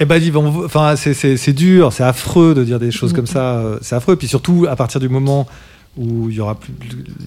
Eh 0.00 0.04
ben, 0.04 0.20
enfin, 0.64 0.94
c'est- 0.96 1.52
dur, 1.52 1.92
c'est 1.92 2.04
affreux 2.04 2.54
de 2.54 2.64
dire 2.64 2.78
des 2.78 2.90
choses 2.90 3.12
comme 3.12 3.26
ça. 3.26 3.56
euh, 3.58 3.78
C'est 3.82 3.94
affreux. 3.96 4.14
Et 4.14 4.16
puis 4.16 4.28
surtout, 4.28 4.66
à 4.68 4.76
partir 4.76 5.00
du 5.00 5.08
moment 5.08 5.46
où 5.96 6.28
il 6.30 6.36
y 6.36 6.40
aura 6.40 6.54
plus, 6.54 6.72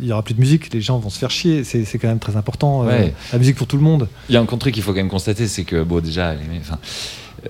il 0.01 0.07
y 0.07 0.11
aura 0.13 0.23
plus 0.23 0.33
de 0.33 0.39
musique, 0.39 0.73
les 0.73 0.79
gens 0.81 0.97
vont 0.99 1.09
se 1.09 1.19
faire 1.19 1.31
chier. 1.31 1.63
C'est 1.65 1.83
c'est 1.83 1.97
quand 1.97 2.07
même 2.07 2.19
très 2.19 2.37
important. 2.37 2.83
euh, 2.83 2.87
la 3.33 3.37
musique 3.39 3.55
pour 3.57 3.67
tout 3.67 3.75
le 3.77 3.83
monde. 3.83 4.07
Il 4.29 4.35
y 4.35 4.37
a 4.37 4.41
un 4.41 4.45
truc 4.45 4.73
qu'il 4.73 4.83
faut 4.83 4.91
quand 4.91 4.97
même 4.97 5.09
constater, 5.09 5.47
c'est 5.47 5.63
que, 5.65 5.83
bon, 5.83 5.99
déjà, 5.99 6.33
les- 6.33 6.39
enfin, 6.61 6.77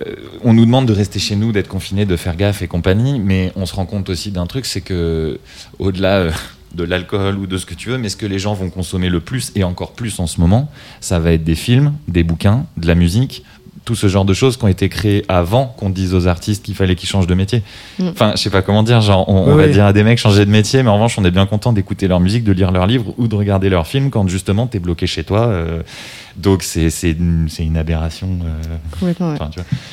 euh, 0.04 0.14
on 0.42 0.52
nous 0.54 0.64
demande 0.64 0.86
de 0.86 0.92
rester 0.92 1.18
chez 1.20 1.36
nous, 1.36 1.52
d'être 1.52 1.68
confinés, 1.68 2.06
de 2.06 2.16
faire 2.16 2.34
gaffe 2.34 2.62
et 2.62 2.66
compagnie, 2.66 3.20
mais 3.20 3.52
on 3.54 3.66
se 3.66 3.74
rend 3.74 3.86
compte 3.86 4.08
aussi 4.10 4.32
d'un 4.32 4.46
truc, 4.46 4.66
c'est 4.66 4.80
que, 4.80 5.38
au-delà 5.78 6.14
euh, 6.16 6.30
de 6.74 6.82
l'alcool 6.84 7.36
ou 7.38 7.46
de 7.46 7.58
ce 7.58 7.66
que 7.66 7.74
tu 7.74 7.90
veux, 7.90 7.98
mais 7.98 8.08
ce 8.08 8.16
que 8.16 8.24
les 8.26 8.38
gens 8.38 8.54
vont 8.54 8.70
consommer 8.70 9.10
le 9.10 9.20
plus 9.20 9.52
et 9.54 9.62
encore 9.62 9.92
plus 9.92 10.18
en 10.18 10.26
ce 10.26 10.40
moment, 10.40 10.70
ça 11.00 11.18
va 11.20 11.32
être 11.32 11.44
des 11.44 11.54
films, 11.54 11.92
des 12.08 12.24
bouquins, 12.24 12.64
de 12.78 12.86
la 12.88 12.94
musique, 12.94 13.44
tout 13.84 13.94
ce 13.94 14.06
genre 14.06 14.24
de 14.24 14.32
choses 14.34 14.56
qui 14.56 14.64
ont 14.64 14.68
été 14.68 14.88
créées 14.88 15.24
avant 15.28 15.66
qu'on 15.76 15.90
dise 15.90 16.14
aux 16.14 16.26
artistes 16.28 16.64
qu'il 16.64 16.74
fallait 16.74 16.94
qu'ils 16.94 17.08
changent 17.08 17.26
de 17.26 17.34
métier. 17.34 17.62
Mm. 17.98 18.08
Enfin, 18.08 18.32
je 18.36 18.40
sais 18.42 18.50
pas 18.50 18.62
comment 18.62 18.82
dire, 18.82 19.00
genre, 19.00 19.28
on, 19.28 19.54
va 19.56 19.64
oui. 19.66 19.72
dire 19.72 19.84
à 19.86 19.92
des 19.92 20.04
mecs 20.04 20.18
changer 20.18 20.44
de 20.44 20.50
métier, 20.50 20.82
mais 20.82 20.88
en 20.88 20.94
revanche, 20.94 21.18
on 21.18 21.24
est 21.24 21.30
bien 21.30 21.46
content 21.46 21.72
d'écouter 21.72 22.06
leur 22.08 22.20
musique, 22.20 22.44
de 22.44 22.52
lire 22.52 22.70
leurs 22.70 22.86
livres 22.86 23.12
ou 23.18 23.26
de 23.28 23.34
regarder 23.34 23.68
leurs 23.68 23.86
films 23.86 24.10
quand 24.10 24.28
justement 24.28 24.66
t'es 24.66 24.78
bloqué 24.78 25.06
chez 25.06 25.24
toi. 25.24 25.46
euh, 25.48 25.82
donc 26.36 26.62
c'est 26.62 26.88
c'est 26.88 27.10
une, 27.10 27.46
c'est 27.50 27.62
une 27.64 27.76
aberration. 27.76 28.28
euh, 28.44 28.76
Complètement, 28.98 29.32
ouais. 29.32 29.38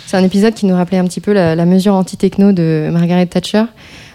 C'est 0.06 0.16
un 0.16 0.24
épisode 0.24 0.54
qui 0.54 0.66
nous 0.68 0.76
rappelait 0.76 0.98
un 1.00 1.06
petit 1.06 1.20
peu 1.20 1.34
la, 1.34 1.54
la 1.56 1.66
mesure 1.66 1.94
anti-techno 1.96 2.52
de 2.54 2.90
Margaret 2.94 3.26
Thatcher. 3.26 3.64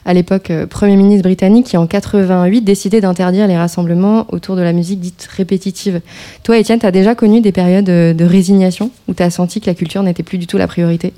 À 0.06 0.12
l'époque 0.14 0.50
euh, 0.50 0.66
Premier 0.66 0.96
ministre 0.96 1.22
britannique, 1.22 1.66
qui 1.66 1.76
en 1.76 1.86
88 1.86 2.62
décidait 2.62 3.00
d'interdire 3.00 3.46
les 3.46 3.56
rassemblements 3.56 4.26
autour 4.30 4.56
de 4.56 4.62
la 4.62 4.72
musique 4.72 5.00
dite 5.00 5.28
répétitive. 5.34 6.00
Toi, 6.42 6.58
Étienne, 6.58 6.78
tu 6.78 6.86
as 6.86 6.90
déjà 6.90 7.14
connu 7.14 7.40
des 7.40 7.52
périodes 7.52 7.88
euh, 7.88 8.12
de 8.14 8.24
résignation 8.24 8.90
où 9.08 9.14
tu 9.14 9.22
as 9.22 9.30
senti 9.30 9.60
que 9.60 9.66
la 9.66 9.74
culture 9.74 10.02
n'était 10.02 10.22
plus 10.22 10.38
du 10.38 10.46
tout 10.46 10.58
la 10.58 10.66
priorité? 10.66 11.12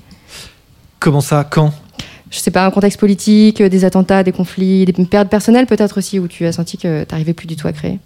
Comment 1.01 1.20
ça? 1.20 1.47
Quand? 1.49 1.72
Je 2.30 2.39
sais 2.39 2.51
pas, 2.51 2.66
un 2.66 2.70
contexte 2.70 2.99
politique, 2.99 3.61
euh, 3.61 3.68
des 3.68 3.84
attentats, 3.84 4.22
des 4.22 4.32
conflits, 4.32 4.84
des 4.84 4.93
périodes 4.93 5.28
personnelles 5.28 5.66
peut-être 5.66 5.99
aussi, 5.99 6.18
où 6.18 6.26
tu 6.28 6.45
as 6.47 6.53
senti 6.53 6.76
que 6.78 7.05
tu 7.05 7.09
n'arrivais 7.12 7.34
plus 7.34 7.47
du 7.47 7.57
tout 7.57 7.68
à 7.68 7.72
créer? 7.72 7.99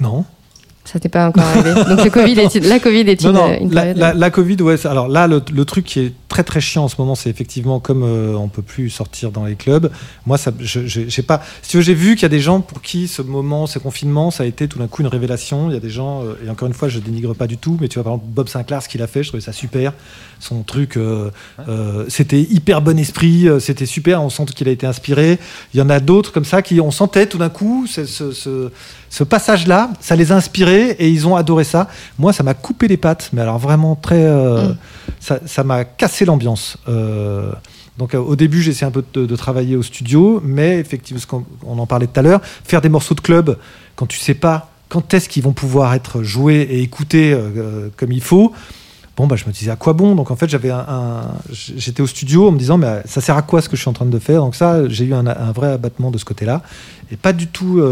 Non. 0.00 0.24
Ça 0.84 0.98
t'est 0.98 1.08
pas 1.08 1.28
encore 1.28 1.44
arrivé? 1.44 1.74
Donc 1.88 2.02
le 2.04 2.10
COVID 2.10 2.38
est, 2.40 2.60
la 2.64 2.78
Covid 2.78 3.00
est 3.00 3.22
Non, 3.24 3.30
une, 3.30 3.34
non, 3.36 3.58
une 3.60 3.74
la, 3.74 3.80
période. 3.82 3.96
la- 3.98 4.14
la 4.14 4.30
Covid, 4.30 4.56
ouais. 4.62 4.86
Alors 4.86 5.08
là, 5.08 5.26
le, 5.26 5.42
le 5.52 5.64
truc 5.64 5.84
qui 5.84 6.00
est 6.00 6.12
très 6.28 6.44
très 6.44 6.60
chiant 6.60 6.84
en 6.84 6.88
ce 6.88 6.96
moment, 6.98 7.14
c'est 7.14 7.30
effectivement 7.30 7.80
comme 7.80 8.02
euh, 8.02 8.34
on 8.36 8.48
peut 8.48 8.62
plus 8.62 8.90
sortir 8.90 9.30
dans 9.32 9.44
les 9.46 9.54
clubs. 9.56 9.90
Moi, 10.26 10.36
ça, 10.38 10.52
je, 10.60 10.80
j'ai 10.86 11.22
pas. 11.22 11.42
Si 11.62 11.70
tu 11.70 11.76
veux, 11.78 11.82
j'ai 11.82 11.94
vu 11.94 12.14
qu'il 12.14 12.22
y 12.22 12.26
a 12.26 12.28
des 12.28 12.40
gens 12.40 12.60
pour 12.60 12.82
qui 12.82 13.08
ce 13.08 13.22
moment, 13.22 13.66
ce 13.66 13.78
confinement, 13.78 14.30
ça 14.30 14.42
a 14.42 14.46
été 14.46 14.68
tout 14.68 14.78
d'un 14.78 14.88
coup 14.88 15.00
une 15.02 15.08
révélation. 15.08 15.70
Il 15.70 15.74
y 15.74 15.76
a 15.76 15.80
des 15.80 15.88
gens, 15.90 16.22
euh, 16.24 16.34
et 16.46 16.50
encore 16.50 16.68
une 16.68 16.74
fois, 16.74 16.88
je 16.88 16.98
dénigre 16.98 17.34
pas 17.34 17.46
du 17.46 17.56
tout, 17.56 17.78
mais 17.80 17.88
tu 17.88 17.94
vois, 17.94 18.04
par 18.04 18.12
exemple, 18.14 18.26
Bob 18.30 18.48
Sinclair, 18.48 18.82
ce 18.82 18.88
qu'il 18.88 19.00
a 19.02 19.06
fait, 19.06 19.22
je 19.22 19.28
trouvais 19.28 19.40
ça 19.42 19.52
super. 19.52 19.92
Son 20.38 20.62
truc, 20.62 20.96
euh, 20.96 21.30
euh, 21.68 22.04
c'était 22.08 22.40
hyper 22.40 22.82
bon 22.82 22.98
esprit, 22.98 23.48
euh, 23.48 23.58
c'était 23.58 23.86
super. 23.86 24.22
On 24.22 24.28
sent 24.30 24.44
qu'il 24.54 24.68
a 24.68 24.70
été 24.70 24.86
inspiré. 24.86 25.38
Il 25.74 25.78
y 25.80 25.82
en 25.82 25.88
a 25.90 25.98
d'autres 25.98 26.30
comme 26.32 26.44
ça 26.44 26.62
qui, 26.62 26.80
on 26.80 26.90
sentait 26.90 27.26
tout 27.26 27.38
d'un 27.38 27.48
coup 27.48 27.86
ce, 27.88 28.04
ce- 28.04 28.32
ce- 28.32 28.70
ce 29.10 29.24
passage-là, 29.24 29.90
ça 30.00 30.14
les 30.14 30.30
a 30.32 30.36
inspirés 30.36 30.90
et 30.98 31.08
ils 31.08 31.26
ont 31.26 31.34
adoré 31.34 31.64
ça. 31.64 31.88
Moi, 32.18 32.32
ça 32.34 32.42
m'a 32.42 32.52
coupé 32.54 32.86
les 32.86 32.98
pattes, 32.98 33.30
mais 33.32 33.40
alors 33.40 33.58
vraiment 33.58 33.96
très. 33.96 34.22
euh, 34.24 34.68
Mm. 34.68 34.76
Ça 35.20 35.40
ça 35.46 35.64
m'a 35.64 35.84
l'ambiance. 36.24 36.76
Euh, 36.88 37.52
donc 37.98 38.14
euh, 38.14 38.18
au 38.18 38.36
début, 38.36 38.62
j'ai 38.62 38.70
essayé 38.70 38.86
un 38.86 38.90
peu 38.90 39.04
de, 39.12 39.36
travailler 39.36 39.76
au 39.76 39.82
studio, 39.82 40.40
mais 40.44 40.78
effectivement, 40.78 41.20
ce 41.20 41.26
qu'on 41.26 41.44
on 41.66 41.78
en 41.78 41.86
parlait 41.86 42.06
tout 42.06 42.18
à 42.18 42.22
l'heure, 42.22 42.40
faire 42.42 42.80
des 42.80 42.88
morceaux 42.88 43.14
de 43.14 43.20
club 43.20 43.58
quand 43.96 44.06
tu 44.06 44.18
sais 44.18 44.34
pas 44.34 44.70
quand 44.88 45.12
est-ce 45.12 45.28
qu'ils 45.28 45.42
vont 45.42 45.52
pouvoir 45.52 45.92
être 45.92 46.22
joués 46.22 46.62
et 46.62 46.80
écoutés 46.80 47.32
euh, 47.34 47.90
comme 47.98 48.10
il 48.10 48.22
faut. 48.22 48.52
Bon, 49.18 49.26
bah, 49.26 49.36
je 49.36 49.44
me 49.44 49.52
disais 49.52 49.70
à 49.70 49.76
quoi 49.76 49.92
bon? 49.92 50.14
Donc 50.14 50.30
en 50.30 50.36
fait, 50.36 50.48
j'avais 50.48 50.70
un, 50.70 51.22
j'étais 51.50 52.00
au 52.00 52.06
studio 52.06 52.48
en 52.48 52.52
me 52.52 52.58
disant, 52.58 52.78
mais 52.78 53.02
ça 53.04 53.20
sert 53.20 53.36
à 53.36 53.42
quoi 53.42 53.60
ce 53.60 53.68
que 53.68 53.76
je 53.76 53.82
suis 53.82 53.90
en 53.90 53.92
train 53.92 54.06
de 54.06 54.18
faire? 54.18 54.40
Donc 54.40 54.54
ça, 54.54 54.88
j'ai 54.88 55.04
eu 55.04 55.12
un, 55.12 55.24
vrai 55.52 55.72
abattement 55.72 56.10
de 56.10 56.16
ce 56.16 56.24
côté-là, 56.24 56.62
et 57.10 57.16
pas 57.16 57.32
du 57.32 57.48
tout. 57.48 57.82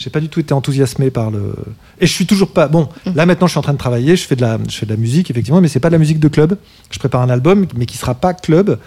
J'ai 0.00 0.08
pas 0.08 0.20
du 0.20 0.30
tout 0.30 0.40
été 0.40 0.54
enthousiasmé 0.54 1.10
par 1.10 1.30
le. 1.30 1.54
Et 2.00 2.06
je 2.06 2.12
suis 2.12 2.24
toujours 2.24 2.52
pas. 2.52 2.68
Bon, 2.68 2.88
là 3.14 3.26
maintenant, 3.26 3.46
je 3.46 3.50
suis 3.50 3.58
en 3.58 3.62
train 3.62 3.74
de 3.74 3.78
travailler. 3.78 4.16
Je 4.16 4.26
fais 4.26 4.34
de 4.34 4.40
la, 4.40 4.58
je 4.66 4.74
fais 4.74 4.86
de 4.86 4.90
la 4.90 4.96
musique 4.96 5.30
effectivement, 5.30 5.60
mais 5.60 5.68
c'est 5.68 5.78
pas 5.78 5.90
de 5.90 5.94
la 5.94 5.98
musique 5.98 6.18
de 6.18 6.28
club. 6.28 6.56
Je 6.90 6.98
prépare 6.98 7.20
un 7.20 7.28
album, 7.28 7.66
mais 7.76 7.84
qui 7.84 7.98
sera 7.98 8.14
pas 8.14 8.32
club, 8.32 8.78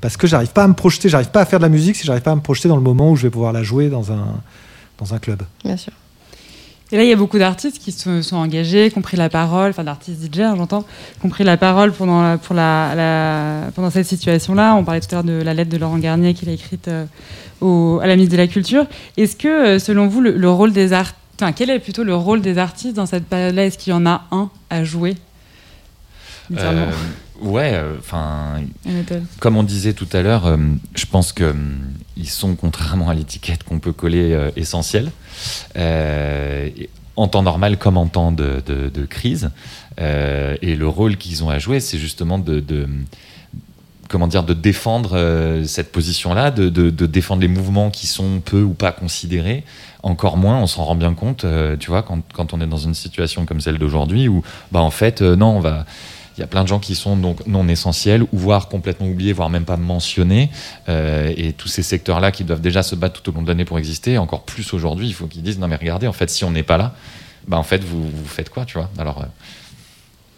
parce 0.00 0.16
que 0.16 0.26
j'arrive 0.26 0.52
pas 0.52 0.64
à 0.64 0.68
me 0.68 0.72
projeter. 0.72 1.10
J'arrive 1.10 1.30
pas 1.30 1.42
à 1.42 1.44
faire 1.44 1.58
de 1.58 1.64
la 1.64 1.68
musique 1.68 1.96
si 1.96 2.06
j'arrive 2.06 2.22
pas 2.22 2.30
à 2.30 2.36
me 2.36 2.40
projeter 2.40 2.70
dans 2.70 2.76
le 2.76 2.82
moment 2.82 3.10
où 3.10 3.16
je 3.16 3.24
vais 3.24 3.30
pouvoir 3.30 3.52
la 3.52 3.62
jouer 3.62 3.90
dans 3.90 4.12
un 4.12 4.40
dans 4.98 5.12
un 5.12 5.18
club. 5.18 5.42
Bien 5.62 5.76
sûr. 5.76 5.92
Et 6.92 6.96
là, 6.98 7.04
il 7.04 7.08
y 7.08 7.12
a 7.12 7.16
beaucoup 7.16 7.38
d'artistes 7.38 7.78
qui 7.78 7.90
se 7.90 8.20
sont 8.20 8.36
engagés, 8.36 8.90
qui 8.90 8.98
ont 8.98 9.02
pris 9.02 9.16
la 9.16 9.30
parole, 9.30 9.70
enfin 9.70 9.82
d'artistes 9.82 10.22
DJ, 10.22 10.40
hein, 10.40 10.54
j'entends, 10.58 10.82
qui 11.20 11.24
ont 11.26 11.30
pris 11.30 11.42
la 11.42 11.56
parole 11.56 11.90
pendant, 11.92 12.20
la- 12.22 12.36
pour 12.36 12.54
la, 12.54 12.94
la- 12.94 13.70
pendant 13.74 13.88
cette 13.90 14.04
situation-là. 14.06 14.74
On 14.76 14.84
parlait 14.84 15.00
tout 15.00 15.08
à 15.12 15.14
l'heure 15.16 15.24
de 15.24 15.42
la 15.42 15.54
lettre 15.54 15.70
de 15.70 15.78
Laurent 15.78 15.96
Garnier 15.98 16.34
qu'il 16.34 16.50
a 16.50 16.52
écrite 16.52 16.88
euh, 16.88 17.06
au- 17.62 17.98
à 18.02 18.06
la 18.06 18.14
ministre 18.14 18.32
de 18.32 18.40
la 18.42 18.46
Culture. 18.46 18.84
Est-ce 19.16 19.36
que, 19.36 19.48
euh, 19.48 19.78
selon 19.78 20.06
vous, 20.06 20.20
le, 20.20 20.32
le 20.32 20.50
rôle 20.50 20.72
des 20.72 20.92
artistes, 20.92 21.16
enfin, 21.40 21.52
quel 21.52 21.70
est 21.70 21.78
plutôt 21.78 22.04
le 22.04 22.14
rôle 22.14 22.42
des 22.42 22.58
artistes 22.58 22.94
dans 22.96 23.06
cette 23.06 23.24
période-là 23.24 23.64
Est-ce 23.64 23.78
qu'il 23.78 23.92
y 23.92 23.96
en 23.96 24.04
a 24.04 24.24
un 24.30 24.50
à 24.68 24.84
jouer? 24.84 25.16
Euh, 26.66 26.90
ouais, 27.40 27.80
enfin, 27.98 28.60
Anatole 28.86 29.22
comme 29.40 29.56
on 29.56 29.62
disait 29.62 29.92
tout 29.94 30.08
à 30.12 30.22
l'heure, 30.22 30.46
euh, 30.46 30.56
je 30.94 31.06
pense 31.06 31.32
que 31.32 31.44
hum, 31.50 31.80
ils 32.16 32.28
sont, 32.28 32.54
contrairement 32.54 33.08
à 33.08 33.14
l'étiquette 33.14 33.62
qu'on 33.64 33.78
peut 33.78 33.92
coller, 33.92 34.32
euh, 34.32 34.50
essentiels. 34.56 35.10
Euh, 35.76 36.68
en 37.16 37.28
temps 37.28 37.42
normal 37.42 37.76
comme 37.76 37.98
en 37.98 38.06
temps 38.06 38.32
de, 38.32 38.62
de- 38.64 38.88
de 38.88 39.04
crise. 39.04 39.50
Euh, 40.00 40.56
et 40.62 40.76
le 40.76 40.88
rôle 40.88 41.16
qu'ils 41.18 41.44
ont 41.44 41.50
à 41.50 41.58
jouer, 41.58 41.78
c'est 41.78 41.98
justement 41.98 42.38
de, 42.38 42.58
de- 42.60 42.88
comment 44.08 44.26
dire, 44.26 44.44
de 44.44 44.54
défendre 44.54 45.10
euh, 45.14 45.64
cette 45.64 45.92
position-là, 45.92 46.50
de, 46.50 46.68
de- 46.70 46.88
de 46.90 47.06
défendre 47.06 47.42
les 47.42 47.48
mouvements 47.48 47.90
qui 47.90 48.06
sont 48.06 48.40
peu 48.42 48.62
ou 48.62 48.72
pas 48.72 48.92
considérés. 48.92 49.62
Encore 50.02 50.36
moins, 50.38 50.58
on 50.58 50.66
s'en 50.66 50.84
rend 50.84 50.94
bien 50.94 51.12
compte, 51.14 51.44
euh, 51.44 51.76
tu 51.76 51.90
vois, 51.90 52.02
quand, 52.02 52.20
quand 52.32 52.54
on 52.54 52.60
est 52.62 52.66
dans 52.66 52.78
une 52.78 52.94
situation 52.94 53.44
comme 53.46 53.60
celle 53.60 53.78
d'aujourd'hui, 53.78 54.28
où, 54.28 54.42
bah, 54.72 54.80
en 54.80 54.90
fait, 54.90 55.20
euh, 55.22 55.36
non, 55.36 55.56
on 55.56 55.60
va, 55.60 55.84
il 56.36 56.40
y 56.40 56.42
a 56.42 56.46
plein 56.46 56.62
de 56.62 56.68
gens 56.68 56.78
qui 56.78 56.94
sont 56.94 57.16
donc 57.16 57.46
non 57.46 57.68
essentiels, 57.68 58.22
ou 58.22 58.28
voire 58.38 58.68
complètement 58.68 59.06
oubliés, 59.06 59.32
voire 59.32 59.50
même 59.50 59.64
pas 59.64 59.76
mentionnés. 59.76 60.50
Euh, 60.88 61.32
et 61.36 61.52
tous 61.52 61.68
ces 61.68 61.82
secteurs-là 61.82 62.32
qui 62.32 62.44
doivent 62.44 62.60
déjà 62.62 62.82
se 62.82 62.94
battre 62.94 63.20
tout 63.20 63.30
au 63.30 63.34
long 63.34 63.42
de 63.42 63.48
l'année 63.48 63.64
pour 63.66 63.78
exister, 63.78 64.16
encore 64.18 64.42
plus 64.44 64.72
aujourd'hui, 64.72 65.06
il 65.06 65.14
faut 65.14 65.26
qu'ils 65.26 65.42
disent 65.42 65.58
non 65.58 65.68
mais 65.68 65.76
regardez, 65.76 66.06
en 66.06 66.12
fait, 66.12 66.30
si 66.30 66.44
on 66.44 66.50
n'est 66.50 66.62
pas 66.62 66.78
là, 66.78 66.94
bah 67.46 67.58
en 67.58 67.62
fait, 67.62 67.84
vous, 67.84 68.08
faites 68.24 68.48
quoi, 68.50 68.64
tu 68.64 68.78
vois? 68.78 68.88
Alors, 68.98 69.18
euh, 69.20 69.24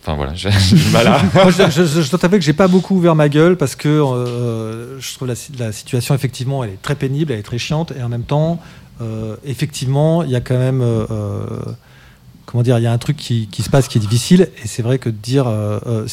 enfin 0.02 0.14
voilà, 0.16 0.34
j'ai 0.34 0.50
j'ai 0.50 0.76
du 0.76 0.90
mal 0.90 1.06
à. 1.06 1.22
Moi, 1.34 1.50
je, 1.50 1.70
je, 1.70 1.84
je, 1.84 2.00
je 2.02 2.10
dois 2.10 2.18
t'avouer 2.18 2.38
que 2.38 2.44
j'ai 2.44 2.52
pas 2.54 2.66
beaucoup 2.68 2.96
ouvert 2.96 3.14
ma 3.14 3.28
gueule 3.28 3.56
parce 3.56 3.76
que 3.76 3.88
euh, 3.88 4.98
je 5.00 5.14
trouve 5.14 5.28
la, 5.28 5.34
si- 5.34 5.52
la 5.58 5.70
situation 5.70 6.14
effectivement 6.14 6.64
elle 6.64 6.70
est 6.70 6.82
très 6.82 6.94
pénible, 6.96 7.32
elle 7.32 7.38
est 7.38 7.42
très 7.42 7.58
chiante 7.58 7.92
et 7.96 8.02
en 8.02 8.08
même 8.08 8.24
temps 8.24 8.58
effectivement 9.44 10.22
il 10.22 10.30
y 10.30 10.36
a 10.36 10.40
quand 10.40 10.58
même 10.58 10.82
comment 12.54 12.62
dire 12.62 12.78
il 12.78 12.84
y 12.84 12.86
a 12.86 12.92
un 12.92 12.98
truc 12.98 13.16
qui, 13.16 13.48
qui 13.48 13.62
se 13.62 13.68
passe 13.68 13.88
qui 13.88 13.98
est 13.98 14.00
difficile 14.00 14.48
et 14.62 14.68
c'est 14.68 14.82
vrai 14.82 14.98
que 14.98 15.10
de 15.10 15.16
dire 15.16 15.48
euh, 15.48 15.78
euh, 15.86 16.06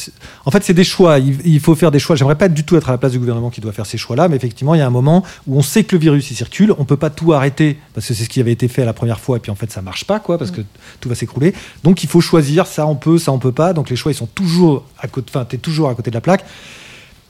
en 0.44 0.50
fait 0.50 0.62
c'est 0.64 0.74
des 0.74 0.84
choix 0.84 1.18
il, 1.18 1.38
il 1.46 1.60
faut 1.60 1.74
faire 1.74 1.90
des 1.90 1.98
choix 1.98 2.16
j'aimerais 2.16 2.36
pas 2.36 2.48
du 2.48 2.64
tout 2.64 2.76
être 2.76 2.88
à 2.88 2.92
la 2.92 2.98
place 2.98 3.12
du 3.12 3.18
gouvernement 3.18 3.50
qui 3.50 3.60
doit 3.60 3.72
faire 3.72 3.86
ces 3.86 3.96
choix 3.96 4.16
là 4.16 4.28
mais 4.28 4.36
effectivement 4.36 4.74
il 4.74 4.78
y 4.78 4.82
a 4.82 4.86
un 4.86 4.90
moment 4.90 5.24
où 5.46 5.56
on 5.56 5.62
sait 5.62 5.84
que 5.84 5.94
le 5.94 6.00
virus 6.00 6.30
il 6.30 6.34
circule 6.34 6.74
on 6.78 6.84
peut 6.84 6.96
pas 6.96 7.10
tout 7.10 7.32
arrêter 7.32 7.78
parce 7.94 8.08
que 8.08 8.14
c'est 8.14 8.24
ce 8.24 8.28
qui 8.28 8.40
avait 8.40 8.52
été 8.52 8.68
fait 8.68 8.84
la 8.84 8.92
première 8.92 9.20
fois 9.20 9.36
et 9.36 9.40
puis 9.40 9.52
en 9.52 9.54
fait 9.54 9.70
ça 9.70 9.82
marche 9.82 10.04
pas 10.04 10.18
quoi 10.18 10.36
parce 10.36 10.50
que 10.50 10.62
tout 11.00 11.08
va 11.08 11.14
s'écrouler 11.14 11.54
donc 11.84 12.02
il 12.02 12.08
faut 12.08 12.20
choisir, 12.20 12.66
ça 12.66 12.86
on 12.86 12.94
peut, 12.94 13.18
ça 13.18 13.32
on 13.32 13.38
peut 13.38 13.52
pas. 13.52 13.72
Donc 13.72 13.90
les 13.90 13.96
choix 13.96 14.12
ils 14.12 14.16
sont 14.16 14.26
toujours 14.26 14.84
à 14.98 15.08
côté, 15.08 15.30
enfin 15.34 15.44
t'es 15.44 15.58
toujours 15.58 15.88
à 15.88 15.94
côté 15.94 16.10
de 16.10 16.14
la 16.14 16.20
plaque. 16.20 16.44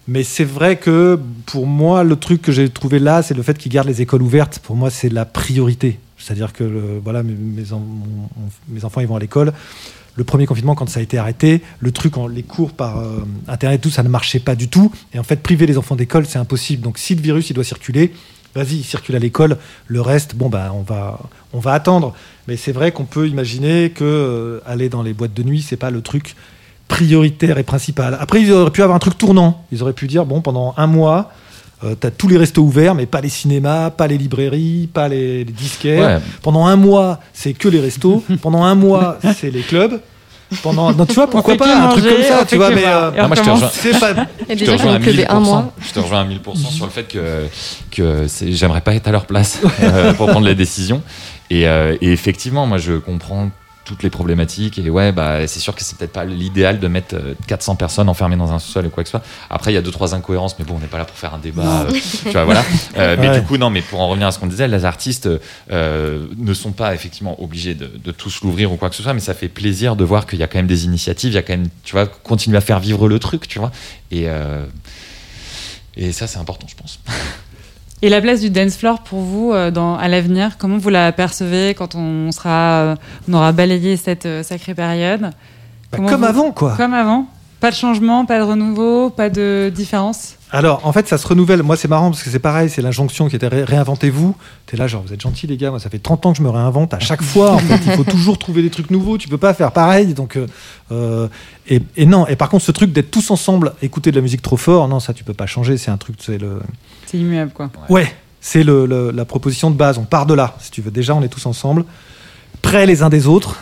Mais 0.08 0.24
c'est 0.24 0.44
vrai 0.44 0.76
que 0.76 1.18
pour 1.46 1.66
moi 1.66 2.02
le 2.02 2.16
truc 2.16 2.42
que 2.42 2.52
j'ai 2.52 2.68
trouvé 2.68 2.98
là, 2.98 3.22
c'est 3.22 3.34
le 3.34 3.42
fait 3.42 3.56
qu'ils 3.56 3.72
gardent 3.72 3.88
les 3.88 4.02
écoles 4.02 4.22
ouvertes. 4.22 4.60
Pour 4.62 4.76
moi 4.76 4.90
c'est 4.90 5.08
la 5.08 5.24
priorité. 5.24 5.98
C'est-à-dire 6.22 6.52
que 6.52 7.00
voilà 7.02 7.22
mes, 7.22 7.72
enfants 8.84 9.00
ils 9.00 9.06
vont 9.06 9.16
à 9.16 9.20
l'école. 9.20 9.52
Le 10.14 10.24
premier 10.24 10.44
confinement, 10.44 10.74
quand 10.74 10.88
ça 10.88 11.00
a 11.00 11.02
été 11.02 11.16
arrêté, 11.16 11.62
le 11.80 11.90
truc, 11.90 12.14
les 12.30 12.42
cours 12.42 12.72
par 12.72 12.98
euh, 12.98 13.24
internet, 13.48 13.80
tout 13.80 13.90
ça 13.90 14.02
ne 14.02 14.10
marchait 14.10 14.40
pas 14.40 14.54
du 14.54 14.68
tout. 14.68 14.92
Et 15.14 15.18
en 15.18 15.22
fait, 15.22 15.42
priver 15.42 15.66
les 15.66 15.78
enfants 15.78 15.96
d'école, 15.96 16.26
c'est 16.26 16.38
impossible. 16.38 16.82
Donc, 16.82 16.98
si 16.98 17.14
le 17.14 17.22
virus, 17.22 17.48
il 17.48 17.54
doit 17.54 17.64
circuler, 17.64 18.12
vas-y, 18.54 18.76
il 18.76 18.84
circule 18.84 19.16
à 19.16 19.18
l'école. 19.18 19.56
Le 19.86 20.02
reste, 20.02 20.34
bon, 20.34 20.50
on 20.52 20.82
va, 20.82 21.18
on 21.54 21.60
va 21.60 21.72
attendre. 21.72 22.14
Mais 22.46 22.58
c'est 22.58 22.72
vrai 22.72 22.92
qu'on 22.92 23.06
peut 23.06 23.26
imaginer 23.26 23.90
que 23.90 24.04
euh, 24.04 24.60
aller 24.66 24.90
dans 24.90 25.02
les 25.02 25.14
boîtes 25.14 25.32
de 25.32 25.42
nuit, 25.42 25.62
c'est 25.62 25.78
pas 25.78 25.90
le 25.90 26.02
truc 26.02 26.36
prioritaire 26.88 27.56
et 27.56 27.62
principal. 27.62 28.18
Après, 28.20 28.42
ils 28.42 28.52
auraient 28.52 28.70
pu 28.70 28.82
avoir 28.82 28.96
un 28.96 29.00
truc 29.00 29.16
tournant. 29.16 29.64
Ils 29.72 29.82
auraient 29.82 29.94
pu 29.94 30.08
dire, 30.08 30.26
bon, 30.26 30.42
pendant 30.42 30.74
un 30.76 30.86
mois, 30.86 31.32
euh, 31.84 31.94
t'as 31.94 32.10
tous 32.10 32.28
les 32.28 32.36
restos 32.36 32.62
ouverts, 32.62 32.94
mais 32.94 33.06
pas 33.06 33.20
les 33.20 33.28
cinémas, 33.28 33.90
pas 33.90 34.06
les 34.06 34.18
librairies, 34.18 34.88
pas 34.92 35.08
les, 35.08 35.44
les 35.44 35.52
disquaires. 35.52 36.18
Ouais. 36.18 36.24
Pendant 36.42 36.66
un 36.66 36.76
mois, 36.76 37.20
c'est 37.32 37.52
que 37.52 37.68
les 37.68 37.80
restos. 37.80 38.22
Pendant 38.42 38.62
un 38.64 38.74
mois, 38.74 39.18
c'est 39.36 39.50
les 39.50 39.62
clubs. 39.62 40.00
Pendant, 40.62 40.92
non, 40.92 41.06
tu 41.06 41.14
vois, 41.14 41.30
pourquoi 41.30 41.56
pas 41.56 41.86
un 41.86 41.88
truc 41.88 42.04
comme 42.04 42.22
ça, 42.22 42.44
tu 42.44 42.56
vois, 42.56 42.70
mais 42.70 42.84
euh, 42.84 43.10
Non, 43.12 43.28
moi, 43.28 43.36
je 43.36 43.42
te 43.42 43.48
rejoins. 43.50 43.70
c'est 43.72 43.98
pas. 43.98 44.26
Je 44.50 44.64
te 44.64 44.70
rejoins 44.70 44.94
à 44.96 44.98
clubé 44.98 45.26
un 45.26 45.40
1000%. 45.40 45.44
mois. 45.44 45.72
Je 45.80 45.92
te 45.92 45.98
rejoins 45.98 46.20
à 46.20 46.24
1000% 46.26 46.56
sur 46.70 46.84
le 46.84 46.90
fait 46.90 47.04
que, 47.04 47.46
que 47.90 48.26
j'aimerais 48.48 48.82
pas 48.82 48.94
être 48.94 49.08
à 49.08 49.12
leur 49.12 49.24
place 49.24 49.60
euh, 49.82 50.12
pour 50.12 50.26
prendre 50.28 50.46
les 50.46 50.54
décisions. 50.54 51.00
Et, 51.48 51.66
euh, 51.66 51.96
et 52.02 52.12
effectivement, 52.12 52.66
moi, 52.66 52.76
je 52.78 52.94
comprends 52.98 53.50
toutes 53.84 54.02
les 54.02 54.10
problématiques. 54.10 54.78
Et 54.78 54.90
ouais, 54.90 55.12
bah, 55.12 55.46
c'est 55.46 55.60
sûr 55.60 55.74
que 55.74 55.82
c'est 55.82 55.96
peut-être 55.98 56.12
pas 56.12 56.24
l'idéal 56.24 56.78
de 56.78 56.88
mettre 56.88 57.14
euh, 57.16 57.34
400 57.48 57.76
personnes 57.76 58.08
enfermées 58.08 58.36
dans 58.36 58.52
un 58.52 58.58
sous-sol 58.58 58.86
ou 58.86 58.90
quoi 58.90 59.02
que 59.02 59.08
ce 59.08 59.12
soit. 59.18 59.24
Après, 59.50 59.72
il 59.72 59.74
y 59.74 59.78
a 59.78 59.82
deux, 59.82 59.90
trois 59.90 60.14
incohérences, 60.14 60.58
mais 60.58 60.64
bon, 60.64 60.74
on 60.76 60.78
n'est 60.78 60.86
pas 60.86 60.98
là 60.98 61.04
pour 61.04 61.16
faire 61.16 61.34
un 61.34 61.38
débat. 61.38 61.82
euh, 61.82 61.92
tu 62.22 62.30
vois, 62.30 62.44
voilà. 62.44 62.64
Euh, 62.96 63.16
mais 63.18 63.38
du 63.40 63.46
coup, 63.46 63.56
non, 63.56 63.70
mais 63.70 63.80
pour 63.80 64.00
en 64.00 64.08
revenir 64.08 64.26
à 64.26 64.32
ce 64.32 64.38
qu'on 64.38 64.46
disait, 64.46 64.68
les 64.68 64.84
artistes 64.84 65.28
euh, 65.70 66.26
ne 66.36 66.52
sont 66.54 66.72
pas 66.72 66.94
effectivement 66.94 67.42
obligés 67.42 67.74
de, 67.74 67.86
de 68.02 68.12
tous 68.12 68.42
l'ouvrir 68.42 68.70
ou 68.72 68.76
quoi 68.76 68.90
que 68.90 68.94
ce 68.96 69.02
soit, 69.02 69.14
mais 69.14 69.20
ça 69.20 69.34
fait 69.34 69.48
plaisir 69.48 69.96
de 69.96 70.04
voir 70.04 70.26
qu'il 70.26 70.38
y 70.38 70.42
a 70.42 70.46
quand 70.46 70.58
même 70.58 70.66
des 70.66 70.84
initiatives, 70.84 71.30
il 71.32 71.34
y 71.34 71.38
a 71.38 71.42
quand 71.42 71.54
même, 71.54 71.68
tu 71.84 71.92
vois, 71.92 72.06
continuer 72.06 72.58
à 72.58 72.60
faire 72.60 72.80
vivre 72.80 73.08
le 73.08 73.18
truc, 73.18 73.48
tu 73.48 73.58
vois. 73.58 73.70
Et, 74.10 74.24
euh, 74.28 74.64
et 75.96 76.12
ça, 76.12 76.26
c'est 76.26 76.38
important, 76.38 76.66
je 76.68 76.74
pense. 76.76 77.00
Et 78.04 78.08
la 78.08 78.20
place 78.20 78.40
du 78.40 78.50
dance 78.50 78.76
floor 78.76 79.00
pour 79.02 79.20
vous 79.20 79.52
euh, 79.52 79.70
dans, 79.70 79.96
à 79.96 80.08
l'avenir, 80.08 80.58
comment 80.58 80.76
vous 80.78 80.88
la 80.88 81.12
percevez 81.12 81.74
quand 81.74 81.94
on, 81.94 82.32
sera, 82.32 82.50
euh, 82.80 82.96
on 83.28 83.34
aura 83.34 83.52
balayé 83.52 83.96
cette 83.96 84.26
euh, 84.26 84.42
sacrée 84.42 84.74
période? 84.74 85.30
Bah, 85.92 85.98
comme 85.98 86.20
vous- 86.20 86.24
avant, 86.24 86.50
quoi. 86.50 86.74
Comme 86.76 86.94
avant. 86.94 87.26
Pas 87.60 87.70
de 87.70 87.76
changement, 87.76 88.26
pas 88.26 88.38
de 88.38 88.42
renouveau, 88.42 89.08
pas 89.10 89.30
de 89.30 89.70
différence? 89.72 90.34
Alors, 90.54 90.86
en 90.86 90.92
fait, 90.92 91.08
ça 91.08 91.16
se 91.16 91.26
renouvelle. 91.26 91.62
Moi, 91.62 91.76
c'est 91.76 91.88
marrant 91.88 92.10
parce 92.10 92.22
que 92.22 92.28
c'est 92.28 92.38
pareil, 92.38 92.68
c'est 92.68 92.82
l'injonction 92.82 93.28
qui 93.28 93.36
était 93.36 93.48
ré- 93.48 93.64
réinventez-vous. 93.64 94.36
T'es 94.66 94.76
là, 94.76 94.86
genre, 94.86 95.02
vous 95.06 95.12
êtes 95.14 95.20
gentils, 95.22 95.46
les 95.46 95.56
gars. 95.56 95.70
Moi, 95.70 95.80
ça 95.80 95.88
fait 95.88 95.98
30 95.98 96.26
ans 96.26 96.32
que 96.32 96.38
je 96.38 96.42
me 96.42 96.50
réinvente 96.50 96.92
à 96.92 96.98
chaque 97.00 97.22
fois. 97.22 97.52
En 97.52 97.58
fait, 97.58 97.80
il 97.86 97.92
faut 97.92 98.04
toujours 98.04 98.38
trouver 98.38 98.60
des 98.62 98.68
trucs 98.68 98.90
nouveaux. 98.90 99.16
Tu 99.16 99.28
peux 99.28 99.38
pas 99.38 99.54
faire 99.54 99.72
pareil. 99.72 100.12
Donc, 100.12 100.36
euh, 100.36 100.46
euh, 100.92 101.26
et, 101.68 101.80
et 101.96 102.04
non. 102.04 102.26
Et 102.26 102.36
par 102.36 102.50
contre, 102.50 102.64
ce 102.64 102.72
truc 102.72 102.92
d'être 102.92 103.10
tous 103.10 103.30
ensemble, 103.30 103.72
écouter 103.80 104.10
de 104.10 104.16
la 104.16 104.22
musique 104.22 104.42
trop 104.42 104.58
fort, 104.58 104.86
non, 104.88 105.00
ça, 105.00 105.14
tu 105.14 105.24
peux 105.24 105.32
pas 105.34 105.46
changer. 105.46 105.78
C'est 105.78 105.90
un 105.90 105.96
truc, 105.96 106.16
c'est 106.20 106.36
le. 106.38 106.60
C'est 107.06 107.16
immuable, 107.18 107.52
quoi. 107.54 107.70
Ouais. 107.88 108.14
C'est 108.42 108.62
le- 108.62 108.84
le- 108.86 109.10
la 109.10 109.24
proposition 109.24 109.70
de 109.70 109.76
base. 109.76 109.96
On 109.96 110.04
part 110.04 110.26
de 110.26 110.34
là, 110.34 110.54
si 110.60 110.70
tu 110.70 110.82
veux. 110.82 110.90
Déjà, 110.90 111.14
on 111.14 111.22
est 111.22 111.28
tous 111.28 111.46
ensemble, 111.46 111.84
près 112.60 112.84
les 112.86 113.02
uns 113.02 113.08
des 113.08 113.26
autres. 113.26 113.56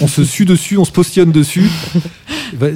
on 0.00 0.06
se 0.06 0.24
sue 0.24 0.44
dessus, 0.44 0.76
on 0.78 0.84
se 0.84 0.92
positionne 0.92 1.32
dessus. 1.32 1.68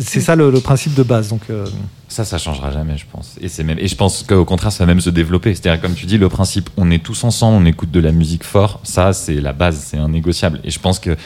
C'est 0.01 0.21
ça 0.21 0.37
le, 0.37 0.51
principe 0.61 0.95
de 0.95 1.03
base. 1.03 1.29
Donc, 1.29 1.43
euh, 1.51 1.67
Ça, 2.09 2.25
ça 2.25 2.39
changera 2.39 2.71
jamais, 2.71 2.97
je 2.97 3.05
pense. 3.11 3.37
Et 3.41 3.49
c'est 3.49 3.65
même, 3.65 3.79
et 3.79 3.89
je 3.89 3.97
pense 3.97 4.23
qu'au 4.23 4.45
contraire, 4.45 4.73
ça 4.73 4.85
va 4.85 4.89
même 4.89 5.01
se 5.01 5.11
développer. 5.11 5.55
C'est-à-dire, 5.55 5.81
comme 5.81 5.95
tu 5.95 6.07
dis, 6.07 6.19
le 6.19 6.29
principe, 6.29 6.71
on 6.77 6.91
est 6.91 7.03
tous 7.03 7.25
ensemble, 7.25 7.63
on 7.63 7.67
écoute 7.67 7.91
de 7.91 8.01
la 8.01 8.13
musique 8.13 8.45
fort. 8.45 8.81
Ça, 8.85 9.13
c'est 9.13 9.41
la 9.41 9.53
base, 9.53 9.85
c'est 9.87 9.99
un 9.99 10.09
négociable. 10.09 10.61
Et 10.65 10.71
je 10.71 10.79
pense 10.79 10.99
que 10.99 11.17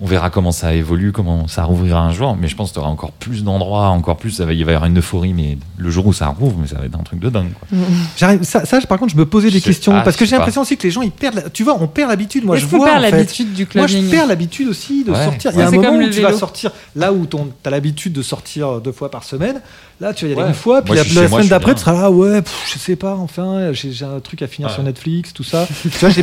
on 0.00 0.06
verra 0.06 0.28
comment 0.28 0.52
ça 0.52 0.74
évolue, 0.74 1.10
comment 1.10 1.48
ça 1.48 1.64
rouvrira 1.64 2.00
un 2.00 2.12
jour. 2.12 2.36
Mais 2.38 2.48
je 2.48 2.56
pense 2.56 2.70
qu'il 2.70 2.78
y 2.78 2.82
aura 2.82 2.90
encore 2.90 3.12
plus 3.12 3.44
d'endroits, 3.44 3.88
encore 3.88 4.16
plus. 4.18 4.30
Ça 4.30 4.44
va, 4.44 4.52
il 4.52 4.64
va 4.64 4.72
y 4.72 4.74
avoir 4.74 4.90
une 4.90 4.98
euphorie, 4.98 5.32
mais 5.32 5.56
le 5.78 5.90
jour 5.90 6.06
où 6.06 6.12
ça 6.12 6.26
rouvre, 6.28 6.56
mais 6.60 6.66
ça 6.66 6.76
va 6.78 6.84
être 6.84 6.94
un 6.98 7.02
truc 7.02 7.18
de 7.18 7.30
dingue. 7.30 7.52
Quoi. 7.58 7.78
j'arrive- 8.18 8.42
ça, 8.42 8.64
ça, 8.66 8.78
par 8.82 8.98
contre, 8.98 9.12
je 9.12 9.18
me 9.18 9.24
posais 9.24 9.50
des 9.50 9.60
questions 9.60 9.92
parce 10.04 10.16
que 10.16 10.26
j'ai 10.26 10.36
l'impression 10.36 10.60
aussi 10.62 10.76
que 10.76 10.82
les 10.82 10.90
gens 10.90 11.00
ils 11.02 11.10
perdent. 11.10 11.36
la- 11.36 11.48
Tu 11.50 11.62
vois, 11.64 11.76
on 11.80 11.86
perd 11.86 12.10
l'habitude. 12.10 12.44
Moi, 12.44 12.56
je 12.56 12.66
Est-ce 12.66 12.76
vois. 12.76 12.98
l'habitude 12.98 13.52
du 13.54 13.66
Moi, 13.74 13.86
je 13.86 13.98
perds 14.10 14.26
l'habitude 14.26 14.68
aussi 14.68 15.02
de 15.04 15.12
Ouais. 15.12 15.24
sortir. 15.24 15.50
Il 15.54 15.58
y 15.60 15.62
a 15.62 15.68
un 15.68 15.70
moment 15.70 15.90
où 15.96 16.10
tu 16.10 16.20
vas 16.20 16.32
sortir 16.34 16.70
là 16.94 17.12
où 17.12 17.24
tu 17.26 17.36
as 17.64 17.70
l'habitude 17.70 18.12
de 18.12 18.22
sortir 18.22 18.80
deux 18.82 18.92
fois 18.92 19.10
par 19.10 19.24
semaine. 19.24 19.60
Là, 19.98 20.12
tu 20.12 20.26
vas 20.26 20.30
y 20.30 20.32
aller 20.34 20.42
Ouais. 20.42 20.48
une 20.48 20.54
fois, 20.54 20.82
puis 20.82 20.92
Moi, 20.92 21.02
la, 21.02 21.22
la 21.22 21.28
semaine 21.28 21.48
d'après, 21.48 21.74
tu 21.74 21.80
seras 21.80 21.94
là, 21.94 22.10
ouais, 22.10 22.42
pff, 22.42 22.70
je 22.70 22.78
sais 22.78 22.96
pas, 22.96 23.14
enfin, 23.16 23.70
j'ai 23.72 24.04
un 24.04 24.20
truc 24.20 24.42
à 24.42 24.46
finir 24.46 24.68
Ouais. 24.68 24.74
sur 24.74 24.82
Netflix, 24.82 25.32
tout 25.32 25.42
ça. 25.42 25.66
tu 25.82 25.88
vois, 25.88 26.10
j'ai- 26.10 26.22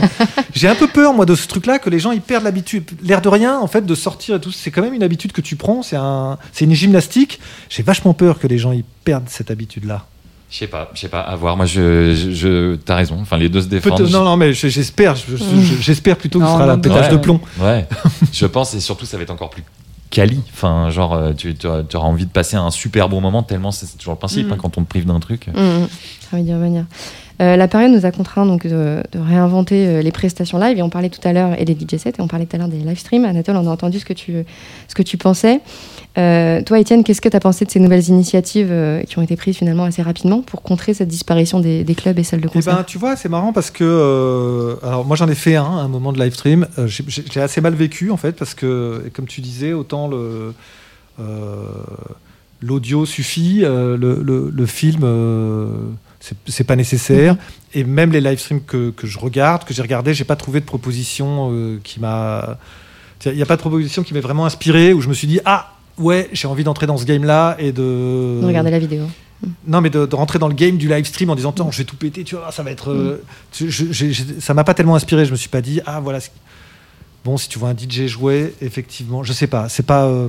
j'ai 0.54 0.68
un 0.68 0.76
peu 0.76 0.88
peur, 0.88 1.12
moi, 1.16 1.26
de 1.26 1.34
ce 1.34 1.48
truc-là, 1.48 1.80
que 1.80 1.90
les 1.90 1.98
gens 1.98 2.12
ils 2.12 2.22
perdent 2.22 2.44
l'habitude. 2.44 2.84
L'air 3.02 3.20
de 3.22 3.30
rien, 3.30 3.58
en 3.60 3.66
fait, 3.68 3.84
de 3.84 3.96
sortir 3.96 4.36
et 4.36 4.40
tout, 4.40 4.52
c'est 4.52 4.70
quand 4.70 4.84
même 4.84 4.94
une 4.94 5.02
habitude 5.02 5.32
que 5.32 5.42
tu 5.42 5.56
prends, 5.56 5.82
c'est 5.82 5.96
un, 5.96 6.38
c'est 6.52 6.66
une 6.66 6.74
gymnastique. 6.76 7.40
J'ai 7.70 7.82
vachement 7.82 8.14
peur 8.14 8.38
que 8.38 8.46
les 8.46 8.60
gens 8.60 8.74
ils 8.74 8.84
perdent 9.04 9.28
cette 9.28 9.50
habitude-là. 9.50 10.06
Je 10.52 10.60
sais 10.60 10.68
pas, 10.68 10.92
je 10.94 11.00
sais 11.00 11.08
pas, 11.10 11.22
à 11.22 11.36
voir. 11.36 11.58
Moi, 11.58 11.66
je, 11.66 12.14
je, 12.14 12.30
je- 12.30 12.76
t'as 12.76 12.94
raison. 12.96 13.18
Enfin, 13.20 13.38
les 13.38 13.50
deux 13.50 13.62
se 13.64 13.68
défendent. 13.68 14.02
Non, 14.12 14.24
non, 14.24 14.38
mais 14.38 14.54
je- 14.54 14.68
j'espère, 14.68 15.16
je- 15.16 15.36
je- 15.36 15.38
je- 15.44 15.82
j'espère 15.82 16.16
plutôt 16.16 16.38
que 16.38 16.46
ce 16.46 16.52
sera 16.52 16.60
non, 16.62 16.68
la 16.68 16.78
pétage 16.78 17.08
Ouais. 17.08 17.12
de 17.12 17.18
plomb. 17.18 17.40
Ouais, 17.60 17.88
je 18.32 18.46
pense, 18.46 18.76
et 18.76 18.80
surtout, 18.80 19.08
ça 19.08 19.18
va 19.18 19.24
être 19.24 19.32
encore 19.32 19.50
plus 19.50 19.64
quali. 20.14 20.40
Enfin, 20.54 20.90
genre, 20.92 21.14
euh, 21.14 21.34
tu, 21.34 21.56
tu 21.56 21.66
auras 21.68 21.84
tu 21.84 21.98
auras 21.98 22.08
envie 22.08 22.26
de 22.26 22.32
passer 22.32 22.56
un 22.56 22.70
super 22.72 23.10
bon 23.10 23.20
moment, 23.20 23.42
tellement 23.44 23.72
c'est 23.72 23.98
toujours 23.98 24.14
le 24.14 24.20
principe, 24.20 24.48
Mm. 24.48 24.54
hein, 24.54 24.58
quand 24.62 24.78
on 24.78 24.84
te 24.84 24.88
prive 24.90 25.06
d'un 25.06 25.20
truc. 25.20 25.48
Mmh, 25.48 25.60
mmh. 25.60 25.88
J'ai 26.32 26.38
envie 26.38 26.44
d'y 26.46 26.54
revenir. 26.54 26.86
Euh, 27.42 27.56
la 27.56 27.68
période 27.68 27.92
nous 27.92 28.06
a 28.06 28.12
contraint 28.12 28.46
donc 28.46 28.68
de, 28.68 29.02
réinventer 29.14 29.88
euh, 29.88 30.02
les 30.02 30.12
prestations 30.12 30.60
live 30.60 30.78
et 30.78 30.84
on 30.84 30.90
parlait 30.90 31.10
tout 31.10 31.26
à 31.28 31.34
l'heure 31.34 31.60
et 31.60 31.66
des 31.66 31.74
DJ 31.74 31.98
sets 31.98 32.14
et 32.18 32.22
on 32.22 32.28
parlait 32.28 32.46
tout 32.46 32.56
à 32.56 32.60
l'heure 32.60 32.68
des 32.68 32.78
live 32.78 32.98
streams. 32.98 33.26
Anatole, 33.26 33.56
on 33.58 33.68
a 33.68 33.72
entendu 33.72 34.00
ce 34.00 34.06
que 34.06 34.14
tu, 34.14 34.34
ce 34.88 34.96
que 34.96 35.02
tu 35.02 35.18
pensais. 35.18 35.60
Euh, 36.18 36.62
toi, 36.62 36.80
Étienne, 36.80 37.04
qu'est-ce 37.04 37.22
que 37.22 37.30
tu 37.30 37.36
as 37.36 37.40
pensé 37.40 37.66
de 37.66 37.72
ces 37.72 37.80
nouvelles 37.80 38.08
initiatives 38.10 38.72
qui 39.08 39.18
ont 39.18 39.24
été 39.24 39.36
prises 39.36 39.58
finalement 39.58 39.86
assez 39.86 40.04
rapidement 40.04 40.42
pour 40.42 40.62
contrer 40.62 40.94
cette 40.94 41.08
disparition 41.08 41.60
des, 41.60 41.84
clubs 41.98 42.18
et 42.20 42.24
salles 42.24 42.42
de 42.42 42.48
Eh 42.52 42.54
concert 42.54 42.76
ben, 42.76 42.84
tu 42.84 43.00
vois, 43.00 43.16
c'est 43.16 43.30
marrant 43.30 43.52
parce 43.52 43.72
que. 43.72 44.78
alors, 44.84 45.06
moi, 45.06 45.16
j'en 45.16 45.28
ai 45.28 45.36
fait 45.36 45.56
un, 45.56 45.64
un 45.64 45.88
moment 45.88 46.14
de 46.14 46.20
live 46.22 46.34
stream. 46.34 46.68
J'ai- 46.86 47.42
assez 47.42 47.62
mal 47.62 47.74
vécu, 47.74 48.12
en 48.12 48.18
fait, 48.18 48.34
parce 48.34 48.54
que, 48.54 49.10
comme 49.14 49.26
tu 49.26 49.42
disais, 49.42 49.74
autant 49.74 50.08
le. 50.08 50.54
L'audio 52.62 53.06
suffit, 53.06 53.62
le, 53.62 53.96
le- 54.24 54.66
film, 54.66 55.04
c'est- 56.46 56.64
pas 56.64 56.76
nécessaire. 56.76 57.36
Et 57.74 57.84
même 57.84 58.12
les 58.12 58.22
live 58.22 58.40
streams 58.40 58.62
que, 58.64 58.92
que 58.92 59.08
je 59.08 59.20
regarde, 59.20 59.64
que 59.66 59.74
j'ai 59.74 59.82
regardé, 59.82 60.14
j'ai 60.14 60.24
pas 60.24 60.36
trouvé 60.36 60.60
de 60.60 60.66
proposition 60.66 61.50
euh, 61.52 61.80
qui 61.84 62.00
m'a. 62.00 62.58
Il 63.26 63.34
n'y 63.34 63.42
a 63.42 63.46
pas 63.46 63.56
de 63.56 63.62
proposition 63.62 64.04
qui 64.04 64.14
m'ait 64.14 64.20
vraiment 64.22 64.46
inspiré, 64.46 64.94
où 64.94 65.00
je 65.02 65.08
me 65.08 65.14
suis 65.14 65.28
dit, 65.28 65.40
ah, 65.46 65.74
ouais, 65.98 66.30
j'ai 66.34 66.48
envie 66.48 66.64
d'entrer 66.64 66.88
dans 66.88 66.98
ce 66.98 67.06
game-là 67.06 67.56
et 67.60 67.72
de. 67.72 68.40
de 68.42 68.46
regarder 68.46 68.70
la 68.72 68.80
vidéo 68.80 69.06
Non, 69.68 69.82
mais 69.82 69.90
de, 69.90 70.06
de 70.06 70.16
rentrer 70.16 70.40
dans 70.40 70.48
le 70.48 70.54
game 70.54 70.78
du 70.78 70.88
live 70.90 71.06
stream 71.06 71.30
en 71.30 71.36
disant 71.36 71.50
Attends, 71.52 71.72
je 71.72 71.78
vais 71.80 71.84
tout 71.86 71.96
péter, 71.98 72.24
tu 72.24 72.36
vois, 72.36 72.52
ça 72.52 72.64
va 72.64 72.72
être. 72.72 72.92
euh, 72.92 73.22
tu- 73.52 73.70
je- 73.72 74.24
ça 74.40 74.54
m'a 74.54 74.64
pas 74.64 74.74
tellement 74.74 74.96
inspiré. 74.96 75.26
Je 75.26 75.32
me 75.32 75.36
suis 75.38 75.50
pas 75.50 75.62
dit 75.62 75.82
Ah, 75.86 76.00
voilà. 76.00 76.20
Bon, 77.26 77.38
si 77.38 77.48
tu 77.50 77.58
vois 77.60 77.70
un 77.70 77.74
DJ 77.76 78.08
jouer, 78.08 78.54
effectivement, 78.62 79.24
je 79.24 79.32
sais 79.34 79.48
pas. 79.48 79.70
C'est 79.70 79.86
pas. 79.86 80.06
euh, 80.06 80.28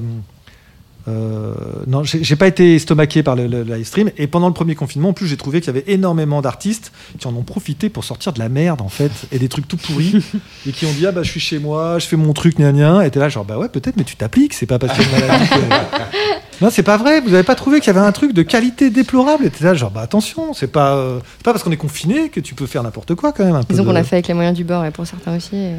euh, 1.07 1.53
non, 1.87 2.03
j'ai 2.05 2.37
pas 2.37 2.47
été 2.47 2.77
estomaqué 2.77 3.23
par 3.23 3.37
le, 3.37 3.47
le 3.47 3.63
live 3.63 3.85
stream. 3.87 4.11
Et 4.17 4.27
pendant 4.27 4.49
le 4.49 4.55
premier 4.55 4.75
confinement, 4.75 5.11
en 5.11 5.13
plus, 5.13 5.27
j'ai 5.27 5.37
trouvé 5.37 5.61
qu'il 5.61 5.67
y 5.67 5.71
avait 5.77 5.85
énormément 5.93 6.41
d'artistes 6.41 6.93
qui 7.19 7.27
en 7.27 7.35
ont 7.37 7.43
profité 7.43 7.91
pour 7.91 8.05
sortir 8.05 8.33
de 8.33 8.39
la 8.39 8.49
merde, 8.49 8.81
en 8.81 8.89
fait, 8.89 9.13
et 9.33 9.39
des 9.39 9.49
trucs 9.49 9.69
tout 9.69 9.77
pourris, 9.77 10.25
et 10.67 10.73
qui 10.73 10.87
ont 10.87 10.93
dit 10.93 11.07
Ah, 11.07 11.13
bah, 11.13 11.23
je 11.23 11.31
suis 11.31 11.41
chez 11.41 11.59
moi, 11.59 11.99
je 11.99 12.07
fais 12.07 12.17
mon 12.17 12.33
truc, 12.33 12.57
gna 12.59 12.73
gna. 12.73 13.07
Et 13.07 13.11
t'es 13.11 13.21
là, 13.21 13.29
genre, 13.29 13.45
bah 13.45 13.59
ouais, 13.59 13.69
peut-être, 13.69 13.97
mais 13.97 14.05
tu 14.05 14.17
t'appliques, 14.17 14.55
c'est 14.55 14.67
pas 14.67 14.79
parce 14.79 14.99
maladie 14.99 15.49
que- 15.49 15.55
Non, 16.61 16.71
c'est 16.71 16.85
pas 16.85 16.97
vrai. 16.97 17.21
Vous 17.21 17.35
avez 17.35 17.43
pas 17.43 17.57
trouvé 17.57 17.81
qu'il 17.81 17.89
y 17.93 17.97
avait 17.97 18.07
un 18.07 18.13
truc 18.13 18.33
de 18.33 18.43
qualité 18.43 18.89
déplorable? 18.89 19.45
Et 19.45 19.51
t'es 19.51 19.65
là, 19.65 19.75
genre, 19.75 19.91
bah 19.91 20.03
attention, 20.03 20.55
c'est 20.55 20.69
pas, 20.71 20.95
euh, 20.95 21.19
pas 21.43 21.53
parce 21.53 21.65
qu'on 21.65 21.73
est 21.73 21.77
confiné 21.77 22.29
que 22.29 22.39
tu 22.41 22.55
peux 22.55 22.67
faire 22.67 22.83
n'importe 22.85 23.15
quoi 23.17 23.33
quand 23.33 23.45
même. 23.45 23.57
Un 23.57 23.63
peu 23.65 23.75
Disons 23.75 23.83
de- 23.83 23.89
qu'on 23.89 23.97
a 23.97 24.05
fait 24.05 24.17
avec 24.17 24.29
les 24.29 24.35
moyens 24.35 24.57
du 24.57 24.63
bord 24.65 24.85
et 24.85 24.91
pour 24.93 25.05
certains 25.07 25.37
aussi. 25.37 25.57
et- 25.57 25.75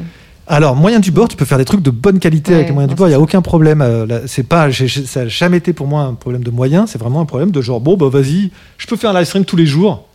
Alors, 0.48 0.76
moyen 0.76 1.00
du 1.00 1.10
bord, 1.10 1.26
tu 1.28 1.36
peux 1.36 1.44
faire 1.44 1.58
des 1.58 1.64
trucs 1.64 1.82
de 1.82 1.90
bonne 1.90 2.20
qualité 2.20 2.54
avec 2.54 2.64
Ouais, 2.64 2.68
les 2.68 2.74
moyens 2.74 2.90
du 2.90 2.96
bord. 2.96 3.08
Il 3.08 3.12
y 3.12 3.14
a 3.14 3.20
aucun 3.20 3.42
problème. 3.42 3.80
euh, 3.82 4.06
là, 4.06 4.20
c'est 4.26 4.44
pas, 4.44 4.70
j'ai- 4.70 4.86
j'ai- 4.86 5.04
ça 5.04 5.22
n'a 5.24 5.28
jamais 5.28 5.56
été 5.56 5.72
pour 5.72 5.88
moi 5.88 6.02
un 6.02 6.14
problème 6.14 6.44
de 6.44 6.50
moyens. 6.50 6.88
C'est 6.90 6.98
vraiment 6.98 7.20
un 7.20 7.24
problème 7.24 7.50
de 7.50 7.60
genre, 7.60 7.80
bon, 7.80 7.96
bah 7.96 8.08
vas-y, 8.08 8.50
je 8.78 8.86
peux 8.86 8.96
faire 8.96 9.10
un 9.10 9.14
live 9.18 9.26
stream 9.26 9.44
tous 9.44 9.56
les 9.56 9.66
jours. 9.66 10.06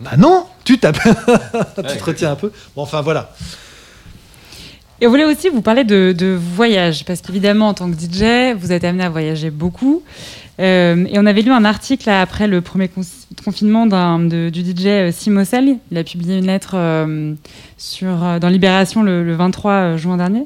Bah 0.00 0.12
non, 0.16 0.46
tu 0.64 0.78
tapes, 0.78 0.98
tu 1.88 1.96
te 1.98 2.04
retiens 2.04 2.32
un 2.32 2.36
peu. 2.36 2.50
Bon, 2.74 2.82
enfin 2.82 3.02
voilà. 3.02 3.34
Et 5.02 5.06
on 5.06 5.10
voulait 5.10 5.24
aussi 5.24 5.48
vous 5.48 5.62
parler 5.62 5.84
de, 5.84 6.38
voyage, 6.38 7.06
parce 7.06 7.22
qu'évidemment, 7.22 7.68
en 7.68 7.74
tant 7.74 7.90
que 7.90 7.96
DJ, 7.96 8.54
vous 8.58 8.70
êtes 8.70 8.84
amené 8.84 9.04
à 9.04 9.08
voyager 9.08 9.50
beaucoup. 9.50 10.02
Euh, 10.60 11.06
et 11.08 11.18
on 11.18 11.24
avait 11.24 11.40
lu 11.40 11.50
un 11.50 11.64
article 11.64 12.10
après 12.10 12.46
le 12.46 12.60
premier 12.60 12.90
confinement 13.42 13.86
du 13.86 14.60
DJ 14.60 14.86
euh, 14.86 15.10
Simosel. 15.10 15.78
Il 15.90 15.96
a 15.96 16.04
publié 16.04 16.36
une 16.36 16.46
lettre 16.46 16.72
euh, 16.74 17.34
dans 18.12 18.48
Libération 18.50 19.02
le, 19.02 19.24
le 19.24 19.34
23 19.34 19.96
juin 19.96 20.18
dernier. 20.18 20.44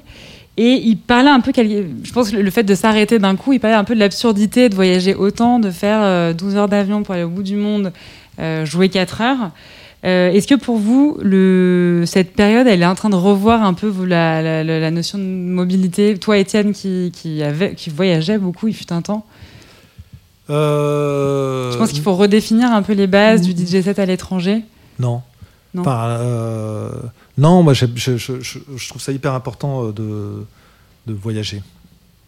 Et 0.57 0.75
il 0.85 0.99
parlait 0.99 1.31
un 1.31 1.41
peu, 1.41 1.51
je 1.57 2.13
pense 2.13 2.31
que 2.31 2.37
le 2.37 2.51
fait 2.51 2.63
de 2.63 2.77
s'arrêter 2.77 3.19
d'un 3.19 3.35
coup, 3.35 3.53
il 3.53 3.59
parlait 3.59 3.75
un 3.75 3.83
peu 3.83 3.97
de 3.97 3.99
l'absurdité 3.99 4.69
de 4.69 4.77
voyager 4.77 5.17
autant, 5.17 5.59
de 5.59 5.73
faire 5.73 5.99
euh, 6.01 6.33
12 6.33 6.55
heures 6.55 6.69
d'avion 6.69 7.03
pour 7.03 7.17
aller 7.17 7.25
au 7.25 7.29
bout 7.29 7.43
du 7.43 7.57
monde, 7.57 7.93
jouer 8.65 8.89
4 8.89 9.21
heures. 9.21 9.51
Euh, 10.05 10.31
Est-ce 10.33 10.47
que 10.47 10.55
pour 10.55 10.77
vous, 10.77 11.17
le, 11.23 12.05
cette 12.07 12.35
période, 12.35 12.67
elle 12.67 12.83
est 12.83 12.87
en 12.87 12.95
train 12.95 13.09
de 13.11 13.15
revoir 13.17 13.63
un 13.63 13.73
peu 13.73 13.87
vous, 13.87 14.05
la, 14.05 14.43
la- 14.43 14.63
la- 14.63 14.79
la 14.81 14.91
notion 14.91 15.17
de 15.19 15.25
mobilité? 15.25 16.19
Toi, 16.19 16.37
Étienne, 16.39 16.73
qui, 16.75 17.11
qui, 17.15 17.43
avait, 17.43 17.75
qui 17.75 17.89
voyageait 17.91 18.37
beaucoup, 18.39 18.69
il 18.69 18.75
fut 18.75 18.93
un 18.93 19.01
temps. 19.01 19.25
Euh, 20.51 21.73
Je 21.73 21.79
pense 21.79 21.93
qu'il 21.93 22.03
faut 22.03 22.15
redéfinir 22.15 22.71
un 22.71 22.83
peu 22.83 22.93
les 22.93 23.07
bases 23.07 23.41
du 23.43 23.53
DJ 23.53 23.83
set 23.83 23.99
à 23.99 24.07
l'étranger. 24.07 24.63
Non. 24.99 25.23
Non. 25.73 25.83
Euh, 25.89 26.91
non, 27.37 27.63
moi 27.65 27.73
je, 27.73 27.87
je- 27.97 28.17
je- 28.17 28.41
je- 28.41 28.59
je 28.77 28.89
trouve 28.89 29.03
ça 29.03 29.11
hyper 29.11 29.33
important 29.35 29.87
de, 29.91 30.45
de 31.07 31.13
voyager 31.13 31.63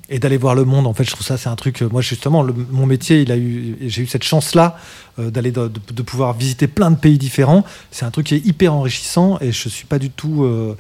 et 0.09 0.19
d'aller 0.19 0.37
voir 0.37 0.55
le 0.55 0.65
monde. 0.65 0.87
En 0.87 0.95
fait, 0.95 1.05
je 1.05 1.11
trouve 1.11 1.27
ça 1.27 1.37
c'est 1.37 1.49
un 1.49 1.57
truc. 1.57 1.83
euh, 1.83 1.89
Moi, 1.91 2.01
justement, 2.03 2.43
le- 2.43 2.55
mon 2.71 2.87
métier, 2.87 3.23
il 3.23 3.33
a 3.33 3.37
eu, 3.37 3.77
j'ai 3.81 4.03
eu 4.03 4.07
cette 4.07 4.23
chance-là 4.25 4.77
euh, 5.19 5.31
d'aller 5.31 5.51
de, 5.53 5.69
de- 5.69 5.81
de 5.93 6.03
pouvoir 6.03 6.33
visiter 6.35 6.67
plein 6.69 6.91
de 6.91 6.97
pays 6.97 7.19
différents. 7.19 7.65
C'est 7.91 8.05
un 8.05 8.11
truc 8.11 8.27
qui 8.27 8.35
est 8.37 8.47
hyper 8.47 8.73
enrichissant 8.73 9.39
et 9.41 9.51
je 9.53 9.69
suis 9.69 9.87
pas 9.87 9.99
du 9.99 10.11
tout. 10.11 10.45
euh, 10.45 10.77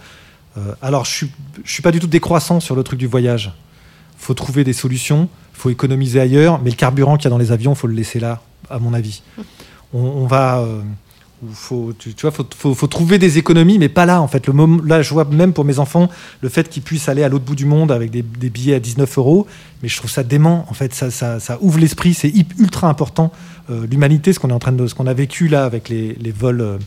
euh, 0.58 0.74
alors, 0.80 1.04
je 1.04 1.10
suis, 1.10 1.30
je 1.64 1.72
suis 1.72 1.82
pas 1.82 1.90
du 1.92 1.98
tout 2.00 2.06
décroissant 2.06 2.60
sur 2.60 2.76
le 2.76 2.82
truc 2.82 2.98
du 2.98 3.06
voyage. 3.06 3.52
Faut 4.18 4.32
trouver 4.34 4.64
des 4.64 4.72
solutions, 4.72 5.28
faut 5.52 5.70
économiser 5.70 6.20
ailleurs, 6.20 6.60
mais 6.62 6.70
le 6.70 6.76
carburant 6.76 7.16
qu'il 7.16 7.24
y 7.24 7.26
a 7.26 7.30
dans 7.30 7.38
les 7.38 7.52
avions, 7.52 7.74
faut 7.74 7.86
le 7.88 7.94
laisser 7.94 8.20
là, 8.20 8.40
à 8.70 8.78
mon 8.78 8.94
avis. 8.94 9.22
On, 9.92 9.98
on 10.00 10.26
va. 10.26 10.64
Où 11.42 11.52
faut, 11.52 11.92
tu, 11.98 12.14
vois, 12.22 12.30
faut, 12.30 12.46
faut, 12.56 12.74
faut 12.74 12.86
trouver 12.86 13.18
des 13.18 13.38
économies, 13.38 13.78
mais 13.78 13.88
pas 13.88 14.06
là 14.06 14.22
en 14.22 14.28
fait. 14.28 14.46
Le 14.46 14.52
moment, 14.52 14.82
là, 14.84 15.02
je 15.02 15.12
vois 15.12 15.24
même 15.24 15.52
pour 15.52 15.64
mes 15.64 15.78
enfants 15.78 16.08
le 16.40 16.48
fait 16.48 16.68
qu'ils 16.68 16.82
puissent 16.82 17.08
aller 17.08 17.22
à 17.22 17.28
l'autre 17.28 17.44
bout 17.44 17.54
du 17.54 17.66
monde 17.66 17.92
avec 17.92 18.10
des, 18.10 18.22
billets 18.22 18.74
à 18.74 18.80
19 18.80 19.18
euros, 19.18 19.46
mais 19.82 19.88
je 19.88 19.96
trouve 19.96 20.10
ça 20.10 20.22
dément. 20.22 20.64
En 20.70 20.74
fait, 20.74 20.94
ça, 20.94 21.10
ça, 21.10 21.38
ça 21.40 21.58
ouvre 21.60 21.78
l'esprit, 21.78 22.14
c'est 22.14 22.32
ultra 22.58 22.88
important. 22.88 23.32
Euh, 23.70 23.86
L'humanité, 23.90 24.32
ce 24.32 24.38
qu'on 24.38 24.50
est 24.50 24.54
en 24.54 24.58
train 24.58 24.72
de, 24.72 24.86
ce 24.86 24.94
qu'on 24.94 25.06
a 25.06 25.14
vécu 25.14 25.48
là 25.48 25.64
avec 25.64 25.88
les, 25.88 26.16
les 26.20 26.32
vols 26.32 26.60
euh, 26.60 26.78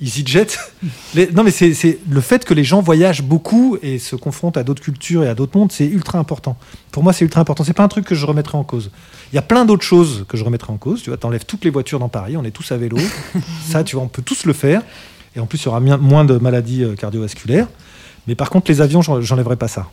EasyJet. 0.00 0.46
Les- 1.14 1.30
non, 1.32 1.42
mais 1.44 1.50
c'est 1.50 1.74
c'est 1.74 1.98
le 2.08 2.20
fait 2.20 2.44
que 2.44 2.54
les 2.54 2.64
gens 2.64 2.80
voyagent 2.80 3.22
beaucoup 3.22 3.76
et 3.82 3.98
se 3.98 4.16
confrontent 4.16 4.56
à 4.56 4.62
d'autres 4.64 4.82
cultures 4.82 5.24
et 5.24 5.28
à 5.28 5.34
d'autres 5.34 5.56
mondes, 5.58 5.72
c'est 5.72 5.86
ultra 5.86 6.18
important. 6.18 6.56
Pour 6.92 7.02
moi, 7.02 7.12
c'est 7.12 7.24
ultra 7.24 7.40
important. 7.40 7.64
C'est 7.64 7.72
pas 7.72 7.82
un 7.82 7.88
truc 7.88 8.04
que 8.04 8.14
je 8.14 8.24
remettrai 8.26 8.56
en 8.58 8.64
cause. 8.64 8.90
Il 9.32 9.36
y 9.36 9.38
a 9.38 9.42
plein 9.42 9.64
d'autres 9.64 9.84
choses 9.84 10.24
que 10.28 10.36
je 10.36 10.44
remettrai 10.44 10.72
en 10.72 10.76
cause. 10.78 11.02
Tu 11.02 11.10
vois, 11.10 11.16
t'enlèves 11.16 11.44
toutes 11.44 11.64
les 11.64 11.70
voitures 11.70 11.98
dans 11.98 12.08
Paris, 12.08 12.36
on 12.36 12.44
est 12.44 12.50
tous 12.50 12.70
à 12.72 12.76
vélo. 12.76 12.96
Ça, 13.68 13.84
tu 13.84 13.96
vois, 13.96 14.04
on 14.04 14.08
peut 14.08 14.22
tous 14.22 14.44
le 14.44 14.52
faire. 14.52 14.82
Et 15.36 15.40
en 15.40 15.46
plus, 15.46 15.58
il 15.62 15.66
y 15.66 15.68
aura 15.68 15.80
moins 15.80 16.24
de 16.24 16.38
maladies 16.38 16.84
euh, 16.84 16.94
cardiovasculaires. 16.94 17.66
Mais 18.26 18.34
par 18.34 18.50
contre, 18.50 18.70
les 18.70 18.80
avions, 18.80 19.02
j'en- 19.02 19.20
j'enlèverai 19.20 19.56
pas 19.56 19.68
ça. 19.68 19.86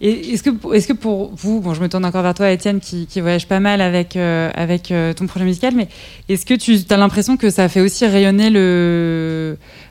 Est-ce 0.00 0.44
que, 0.44 0.74
est 0.74 0.86
que 0.86 0.92
pour 0.92 1.34
vous, 1.34 1.60
bon, 1.60 1.74
je 1.74 1.80
me 1.80 1.88
tourne 1.88 2.04
encore 2.04 2.22
vers 2.22 2.34
toi, 2.34 2.52
Étienne, 2.52 2.78
qui, 2.78 3.08
voyage 3.20 3.48
pas 3.48 3.58
mal 3.58 3.80
avec, 3.80 4.14
euh, 4.14 4.48
euh, 4.56 5.12
ton 5.12 5.26
projet 5.26 5.44
musical, 5.44 5.74
mais 5.74 5.88
est-ce 6.28 6.46
que 6.46 6.54
tu 6.54 6.78
as 6.88 6.96
l'impression 6.96 7.36
que 7.36 7.50
ça 7.50 7.68
fait 7.68 7.80
aussi 7.80 8.06
rayonner 8.06 8.50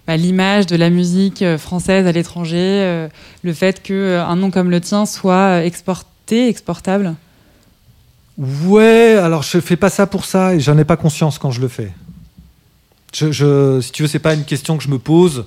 bah, 0.08 0.16
l'image 0.16 0.66
de 0.66 0.78
la 0.78 0.90
musique 0.90 1.42
euh, 1.42 1.58
française 1.58 2.08
à 2.08 2.14
l'étranger, 2.14 3.08
le 3.44 3.54
fait 3.54 3.84
qu'un 3.84 4.36
nom 4.38 4.50
comme 4.50 4.72
le 4.72 4.80
tien 4.80 5.06
soit 5.06 5.66
exporté, 5.66 6.48
exportable? 6.48 7.16
Ouais, 8.38 9.18
alors 9.22 9.44
je 9.44 9.60
fais 9.60 9.76
pas 9.76 9.90
ça 9.90 10.08
pour 10.08 10.24
ça 10.24 10.56
et 10.56 10.62
j'en 10.62 10.78
ai 10.78 10.86
pas 10.86 10.96
conscience 10.96 11.38
quand 11.38 11.52
je 11.52 11.60
le 11.60 11.68
fais. 11.68 11.92
Si 13.12 13.30
tu 13.30 14.04
veux, 14.04 14.08
c'est 14.08 14.20
pas 14.20 14.36
une 14.36 14.46
question 14.46 14.78
que 14.78 14.84
je 14.84 14.90
me 14.90 15.00
pose. 15.00 15.46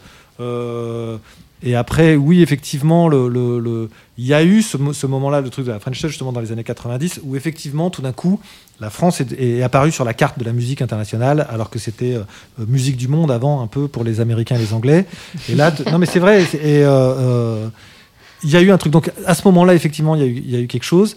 Et 1.62 1.74
après, 1.76 2.16
oui, 2.16 2.42
effectivement, 2.42 3.10
il 3.12 3.88
y 4.18 4.32
a 4.34 4.42
eu 4.42 4.62
ce, 4.62 4.76
mo- 4.76 4.92
ce 4.92 5.06
moment-là, 5.06 5.40
le 5.40 5.50
truc 5.50 5.66
de 5.66 5.70
la 5.72 5.78
French 5.78 6.00
Touch, 6.00 6.10
justement 6.10 6.32
dans 6.32 6.40
les 6.40 6.52
années 6.52 6.64
90, 6.64 7.20
où 7.24 7.36
effectivement, 7.36 7.90
tout 7.90 8.00
d'un 8.02 8.12
coup, 8.12 8.40
la 8.80 8.88
France 8.88 9.20
est, 9.20 9.62
apparue 9.62 9.92
sur 9.92 10.04
la 10.04 10.14
carte 10.14 10.38
de 10.38 10.44
la 10.44 10.52
musique 10.52 10.80
internationale, 10.80 11.46
alors 11.50 11.68
que 11.68 11.78
c'était 11.78 12.14
euh, 12.14 12.22
musique 12.66 12.96
du 12.96 13.08
monde 13.08 13.30
avant, 13.30 13.62
un 13.62 13.66
peu 13.66 13.88
pour 13.88 14.04
les 14.04 14.20
Américains 14.20 14.56
et 14.56 14.58
les 14.58 14.72
Anglais. 14.72 15.04
Et 15.50 15.54
là, 15.54 15.70
non, 15.92 15.98
mais 15.98 16.06
c'est 16.06 16.18
vrai. 16.18 16.44
euh, 16.54 16.86
euh, 16.86 17.68
il 18.42 18.48
y 18.50 18.56
a 18.56 18.60
eu 18.62 18.70
un 18.70 18.78
truc. 18.78 18.92
Donc, 18.92 19.10
à 19.26 19.34
ce 19.34 19.42
moment-là, 19.48 19.74
effectivement, 19.74 20.14
il 20.16 20.50
y 20.50 20.56
a 20.56 20.60
eu, 20.60 20.66
quelque 20.66 20.84
chose. 20.84 21.14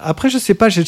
Après, 0.00 0.28
je 0.30 0.38
sais 0.38 0.54
pas, 0.54 0.68
j'ai 0.68 0.84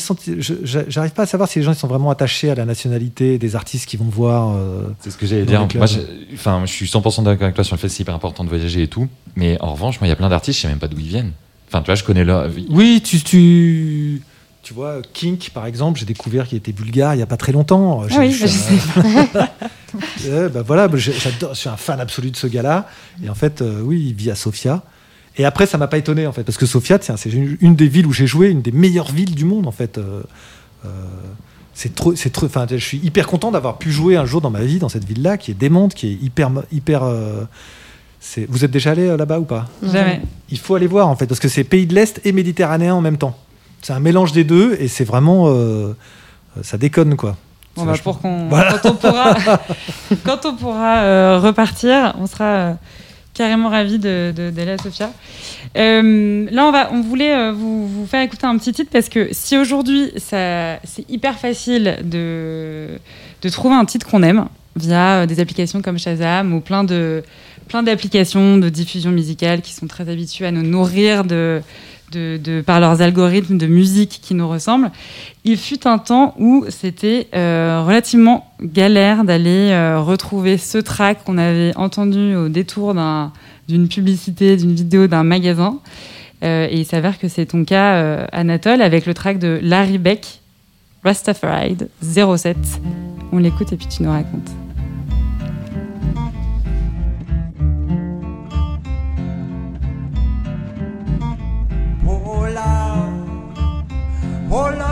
j'arrive 0.89 1.13
pas 1.13 1.23
à 1.23 1.27
savoir 1.27 1.49
si 1.49 1.59
les 1.59 1.65
gens 1.65 1.73
ils 1.73 1.77
sont 1.79 1.87
vraiment 1.87 2.11
attachés 2.11 2.51
à 2.51 2.55
la 2.55 2.65
nationalité 2.65 3.39
des 3.39 3.55
artistes 3.57 3.87
qui 3.87 3.97
vont 3.97 4.05
voir. 4.07 4.55
euh, 4.57 4.83
C'est 5.01 5.11
ce 5.11 5.17
que 5.17 5.27
j'allais 5.27 5.45
dire. 5.45 5.67
Moi, 5.77 5.87
je, 5.87 5.99
enfin, 6.35 6.63
je 6.67 6.73
suis 6.73 6.87
100% 6.87 7.23
d'accord 7.25 7.45
avec 7.45 7.55
toi 7.55 7.65
sur 7.65 7.77
le 7.77 7.81
fait 7.81 7.87
que 7.89 7.93
c'est 7.93 8.03
hyper 8.03 8.15
important 8.15 8.43
de 8.45 8.49
voyager 8.49 8.83
et 8.83 8.89
tout. 8.89 9.09
Mais 9.37 9.57
en 9.61 9.73
revanche, 9.73 10.01
moi, 10.01 10.07
il 10.07 10.11
y 10.11 10.13
a 10.13 10.17
plein 10.17 10.29
d'artistes, 10.29 10.57
je 10.59 10.63
sais 10.63 10.69
même 10.69 10.79
pas 10.79 10.89
d'où 10.89 10.99
ils 10.99 11.07
viennent. 11.07 11.33
Enfin, 11.69 11.81
tu 11.83 11.87
vois, 11.87 11.95
je 11.95 12.05
connais 12.05 12.25
leur. 12.25 12.49
Oui, 12.71 13.01
tu, 13.05 13.21
tu, 13.21 14.23
tu 14.63 14.75
vois, 14.75 15.01
Kink, 15.13 15.51
par 15.55 15.67
exemple, 15.67 15.99
j'ai 16.01 16.07
découvert 16.07 16.47
qu'il 16.49 16.59
était 16.59 16.73
bulgare 16.73 17.15
il 17.15 17.19
y 17.19 17.23
a 17.23 17.27
pas 17.27 17.37
très 17.37 17.53
longtemps. 17.53 18.03
Ah 18.11 18.17
oui, 18.19 18.33
je 18.33 18.39
je 18.43 18.47
suis 18.47 18.59
sais. 18.79 19.01
un- 19.39 19.49
Euh, 20.27 20.49
bah 20.51 20.61
voilà, 20.67 20.89
bah, 20.89 20.99
je 20.99 21.11
suis 21.11 21.69
un 21.71 21.77
fan 21.77 22.01
absolu 22.01 22.31
de 22.31 22.37
ce 22.37 22.47
gars-là. 22.47 22.87
Et 23.25 23.31
en 23.31 23.35
fait, 23.35 23.63
euh, 23.63 23.81
oui, 23.83 24.05
il 24.09 24.15
vit 24.15 24.31
à 24.31 24.35
Sofia. 24.35 24.83
Et 25.39 25.45
après, 25.45 25.67
ça 25.67 25.77
m'a 25.79 25.87
pas 25.87 25.99
étonné 25.99 26.27
en 26.27 26.33
fait, 26.33 26.45
parce 26.45 26.57
que 26.59 26.67
Sofia, 26.67 26.99
c'est 27.01 27.31
une 27.33 27.75
des 27.77 27.89
villes 27.89 28.07
où 28.07 28.13
j'ai 28.13 28.27
joué, 28.27 28.49
une 28.49 28.63
des 28.63 28.73
meilleures 28.73 29.11
villes 29.13 29.35
du 29.35 29.45
monde 29.45 29.67
en 29.67 29.73
fait. 29.73 29.99
Euh, 29.99 30.23
euh, 30.87 30.89
c'est 31.75 31.95
trop, 31.95 32.15
c'est 32.17 32.31
trop. 32.31 32.47
Enfin, 32.47 32.67
je 32.71 32.77
suis 32.77 32.99
hyper 32.99 33.27
content 33.27 33.51
d'avoir 33.51 33.77
pu 33.77 33.93
jouer 33.93 34.17
un 34.17 34.25
jour 34.25 34.41
dans 34.41 34.49
ma 34.51 34.63
vie 34.63 34.79
dans 34.79 34.89
cette 34.89 35.05
ville-là, 35.05 35.37
qui 35.37 35.51
est 35.51 35.55
démente, 35.55 35.95
qui 35.95 36.09
est 36.09 36.25
hyper, 36.25 36.51
hyper. 36.73 37.03
euh, 37.03 37.45
Vous 38.49 38.65
êtes 38.65 38.71
déjà 38.71 38.93
allé 38.93 39.15
là-bas 39.15 39.39
ou 39.41 39.45
pas? 39.45 39.67
Jamais. 39.83 40.23
Il 40.49 40.59
faut 40.59 40.75
aller 40.75 40.87
voir 40.87 41.09
en 41.09 41.17
fait, 41.17 41.27
parce 41.27 41.41
que 41.41 41.49
c'est 41.49 41.65
pays 41.65 41.87
de 41.87 41.95
l'Est 41.95 42.21
et 42.25 42.33
méditerranéen 42.33 42.95
en 42.95 43.03
même 43.03 43.19
temps. 43.19 43.37
C'est 43.83 43.93
un 43.93 44.01
mélange 44.01 44.33
des 44.33 44.45
deux 44.45 44.77
et 44.81 44.89
c'est 44.89 45.05
vraiment. 45.05 45.53
ça 46.63 46.79
déconne 46.79 47.15
quoi. 47.17 47.37
Bon, 47.77 47.85
bah, 47.85 47.93
pour 48.03 48.21
qu'on, 48.21 48.49
Voilà. 48.49 48.73
quand 48.73 48.91
on 48.91 48.95
pourra, 48.95 49.35
quand 50.25 50.47
on 50.47 50.57
pourra 50.57 51.39
repartir, 51.41 52.15
on 52.19 52.27
sera 52.27 52.79
carrément 53.37 53.69
ravis 53.69 53.99
de, 53.99 54.33
de- 54.35 54.69
à 54.69 54.79
Sofia. 54.79 55.13
Euh, 55.77 56.47
là, 56.51 56.67
on, 56.67 56.73
va, 56.73 56.91
on 56.93 57.03
voulait 57.03 57.35
euh, 57.35 57.53
vous, 57.53 58.07
faire 58.07 58.23
écouter 58.23 58.47
un 58.47 58.57
petit 58.59 58.73
titre 58.73 58.91
parce 58.93 59.09
que 59.09 59.29
si 59.33 59.57
aujourd'hui, 59.59 60.11
c'est 60.17 60.81
hyper 61.09 61.39
facile 61.39 61.99
de, 62.03 62.99
de 63.43 63.49
trouver 63.49 63.75
un 63.75 63.85
titre 63.85 64.07
qu'on 64.07 64.23
aime 64.23 64.47
via 64.75 65.23
euh, 65.23 65.27
des 65.27 65.39
applications 65.41 65.83
comme 65.83 65.99
Shazam 65.99 66.53
ou 66.55 66.61
plein 66.61 66.85
de 66.85 67.23
plein 67.69 67.83
d'applications 67.83 68.59
de 68.59 68.69
diffusion 68.69 69.11
musicale 69.11 69.61
qui 69.61 69.73
sont 69.73 69.89
très 69.89 70.09
habituées 70.09 70.47
à 70.47 70.53
nous 70.53 70.63
nourrir 70.63 71.25
de, 71.25 71.61
de, 72.13 72.61
par 72.61 72.81
leurs 72.81 73.03
algorithmes 73.03 73.59
de 73.59 73.67
musique 73.67 74.21
qui 74.23 74.35
nous 74.35 74.49
ressemblent. 74.49 74.91
Il 75.45 75.57
fut 75.57 75.87
un 75.87 75.99
temps 75.99 76.35
où 76.39 76.65
c'était 76.69 77.29
euh, 77.35 77.83
relativement 77.87 78.51
galère 78.63 79.25
d'aller 79.25 79.71
euh, 79.71 80.01
retrouver 80.01 80.57
ce 80.59 80.79
track 80.79 81.25
qu'on 81.25 81.39
avait 81.39 81.77
entendu 81.77 82.35
au 82.35 82.49
détour 82.49 82.95
d'un- 82.95 83.33
d'une 83.69 83.89
publicité, 83.89 84.57
d'une 84.57 84.75
vidéo, 84.75 85.07
d'un 85.07 85.25
magasin. 85.25 85.79
Euh, 86.45 86.69
et 86.71 86.79
il 86.81 86.85
s'avère 86.85 87.19
que 87.19 87.29
c'est 87.29 87.47
ton 87.47 87.65
cas, 87.65 88.27
Anatole, 88.33 88.83
avec 88.83 89.07
le 89.07 89.15
track 89.15 89.39
de 89.39 89.59
Larry 89.63 89.99
Beck, 89.99 90.41
Rastafari 91.05 91.77
07. 92.03 92.57
On 93.33 93.39
l'écoute 93.39 93.73
et 93.73 93.77
puis 93.77 93.87
tu 93.89 94.03
nous 94.03 94.11
racontes. 94.11 94.51
Oh 104.59 104.86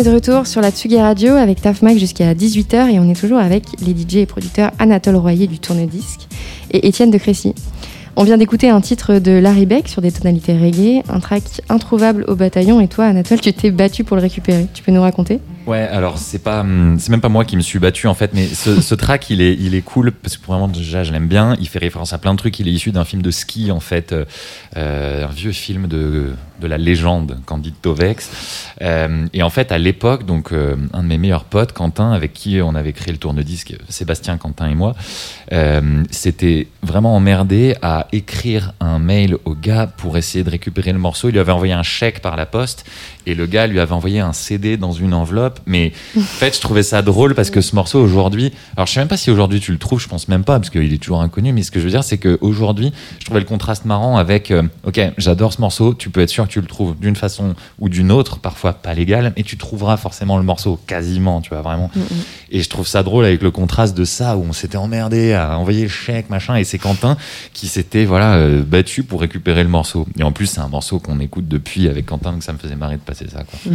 est 0.00 0.04
de 0.04 0.14
retour 0.14 0.46
sur 0.46 0.62
la 0.62 0.70
Tsugi 0.70 0.98
Radio 0.98 1.34
avec 1.34 1.60
Tafmac 1.60 1.98
jusqu'à 1.98 2.32
18h 2.32 2.88
et 2.90 2.98
on 2.98 3.10
est 3.10 3.18
toujours 3.18 3.38
avec 3.38 3.64
les 3.84 3.92
DJ 3.92 4.16
et 4.16 4.26
producteurs 4.26 4.70
Anatole 4.78 5.16
Royer 5.16 5.46
du 5.46 5.58
Tourne-Disque 5.58 6.26
et 6.70 6.88
Étienne 6.88 7.10
de 7.10 7.18
Crécy. 7.18 7.54
On 8.16 8.24
vient 8.24 8.38
d'écouter 8.38 8.70
un 8.70 8.80
titre 8.80 9.18
de 9.18 9.32
Larry 9.32 9.66
Beck 9.66 9.88
sur 9.88 10.00
des 10.00 10.10
tonalités 10.10 10.56
reggae, 10.56 11.02
un 11.10 11.20
track 11.20 11.42
introuvable 11.68 12.24
au 12.28 12.34
bataillon 12.34 12.80
et 12.80 12.88
toi 12.88 13.04
Anatole 13.06 13.40
tu 13.40 13.52
t'es 13.52 13.70
battu 13.70 14.02
pour 14.02 14.16
le 14.16 14.22
récupérer. 14.22 14.68
Tu 14.72 14.82
peux 14.82 14.92
nous 14.92 15.02
raconter? 15.02 15.38
Ouais, 15.70 15.86
alors 15.86 16.18
c'est 16.18 16.40
pas, 16.40 16.62
hum, 16.62 16.98
c'est 16.98 17.10
même 17.10 17.20
pas 17.20 17.28
moi 17.28 17.44
qui 17.44 17.56
me 17.56 17.60
suis 17.60 17.78
battu 17.78 18.08
en 18.08 18.14
fait, 18.14 18.32
mais 18.34 18.44
ce, 18.48 18.94
track 18.96 19.30
il 19.30 19.40
est, 19.40 19.54
il 19.54 19.76
est 19.76 19.82
cool 19.82 20.10
parce 20.10 20.36
que 20.36 20.44
vraiment 20.44 20.66
déjà 20.66 21.04
je 21.04 21.12
l'aime 21.12 21.28
bien. 21.28 21.56
Il 21.60 21.68
fait 21.68 21.78
référence 21.78 22.12
à 22.12 22.18
plein 22.18 22.34
de 22.34 22.38
trucs. 22.38 22.58
Il 22.58 22.66
est 22.66 22.72
issu 22.72 22.90
d'un 22.90 23.04
film 23.04 23.22
de 23.22 23.30
ski 23.30 23.70
en 23.70 23.78
fait, 23.78 24.12
euh, 24.12 24.24
euh, 24.76 25.28
un 25.28 25.30
vieux 25.30 25.52
film 25.52 25.86
de 25.86 26.32
de 26.60 26.66
la 26.66 26.76
légende 26.76 27.38
Candide 27.46 27.76
Tovex. 27.80 28.66
Euh, 28.82 29.26
et 29.32 29.44
en 29.44 29.48
fait 29.48 29.70
à 29.70 29.78
l'époque, 29.78 30.26
donc 30.26 30.52
un 30.52 31.02
de 31.02 31.08
mes 31.08 31.18
meilleurs 31.18 31.44
potes, 31.44 31.72
Quentin, 31.72 32.12
avec 32.12 32.32
qui 32.34 32.60
on 32.60 32.74
avait 32.74 32.92
créé 32.92 33.12
le 33.12 33.18
tourne-disque, 33.18 33.76
Sébastien, 33.88 34.36
Quentin 34.36 34.68
et 34.68 34.74
moi, 34.74 34.94
s'était 36.10 36.66
vraiment 36.82 37.16
emmerdé 37.16 37.76
à 37.80 38.08
écrire 38.12 38.74
un 38.80 38.98
mail 38.98 39.36
au 39.46 39.54
gars 39.54 39.86
pour 39.86 40.18
essayer 40.18 40.44
de 40.44 40.50
récupérer 40.50 40.92
le 40.92 40.98
morceau. 40.98 41.28
Il 41.28 41.32
lui 41.32 41.38
avait 41.38 41.52
envoyé 41.52 41.72
un 41.72 41.82
chèque 41.82 42.20
par 42.20 42.36
la 42.36 42.44
poste 42.44 42.84
et 43.24 43.34
le 43.34 43.46
gars 43.46 43.66
lui 43.66 43.80
avait 43.80 43.92
envoyé 43.92 44.20
un 44.20 44.34
CD 44.34 44.76
dans 44.76 44.92
une 44.92 45.14
enveloppe. 45.14 45.59
Mais 45.66 45.92
en 46.16 46.20
fait, 46.20 46.54
je 46.56 46.60
trouvais 46.60 46.82
ça 46.82 47.02
drôle 47.02 47.34
parce 47.34 47.50
que 47.50 47.60
ce 47.60 47.74
morceau 47.74 48.00
aujourd'hui, 48.00 48.52
alors 48.76 48.86
je 48.86 48.92
sais 48.92 49.00
même 49.00 49.08
pas 49.08 49.16
si 49.16 49.30
aujourd'hui 49.30 49.60
tu 49.60 49.72
le 49.72 49.78
trouves, 49.78 50.00
je 50.00 50.08
pense 50.08 50.28
même 50.28 50.44
pas 50.44 50.58
parce 50.58 50.70
qu'il 50.70 50.92
est 50.92 50.98
toujours 50.98 51.22
inconnu. 51.22 51.52
Mais 51.52 51.62
ce 51.62 51.70
que 51.70 51.80
je 51.80 51.84
veux 51.84 51.90
dire, 51.90 52.04
c'est 52.04 52.18
qu'aujourd'hui, 52.18 52.92
je 53.18 53.24
trouvais 53.24 53.40
le 53.40 53.46
contraste 53.46 53.84
marrant 53.84 54.16
avec, 54.16 54.50
euh, 54.50 54.62
ok, 54.84 55.00
j'adore 55.18 55.52
ce 55.52 55.60
morceau, 55.60 55.94
tu 55.94 56.10
peux 56.10 56.20
être 56.20 56.30
sûr 56.30 56.46
que 56.46 56.52
tu 56.52 56.60
le 56.60 56.66
trouves 56.66 56.96
d'une 56.98 57.16
façon 57.16 57.54
ou 57.78 57.88
d'une 57.88 58.12
autre, 58.12 58.38
parfois 58.38 58.72
pas 58.72 58.94
légale, 58.94 59.32
mais 59.36 59.42
tu 59.42 59.56
trouveras 59.56 59.96
forcément 59.96 60.38
le 60.38 60.44
morceau 60.44 60.78
quasiment, 60.86 61.40
tu 61.40 61.50
vois 61.50 61.62
vraiment. 61.62 61.90
Et 62.50 62.62
je 62.62 62.68
trouve 62.68 62.86
ça 62.86 63.02
drôle 63.02 63.24
avec 63.24 63.42
le 63.42 63.50
contraste 63.50 63.96
de 63.96 64.04
ça 64.04 64.36
où 64.36 64.44
on 64.48 64.52
s'était 64.52 64.78
emmerdé 64.78 65.32
à 65.32 65.58
envoyer 65.58 65.82
le 65.82 65.88
chèque, 65.88 66.30
machin, 66.30 66.56
et 66.56 66.64
c'est 66.64 66.78
Quentin 66.78 67.16
qui 67.52 67.68
s'était 67.68 68.04
voilà 68.04 68.34
euh, 68.34 68.62
battu 68.62 69.02
pour 69.02 69.20
récupérer 69.20 69.62
le 69.62 69.68
morceau. 69.68 70.06
Et 70.18 70.22
en 70.22 70.32
plus, 70.32 70.46
c'est 70.46 70.60
un 70.60 70.68
morceau 70.68 70.98
qu'on 70.98 71.20
écoute 71.20 71.48
depuis 71.48 71.88
avec 71.88 72.06
Quentin, 72.06 72.32
donc 72.32 72.42
ça 72.42 72.52
me 72.52 72.58
faisait 72.58 72.76
marrer 72.76 72.96
de 72.96 73.02
passer 73.02 73.26
ça. 73.28 73.44
Quoi. 73.44 73.72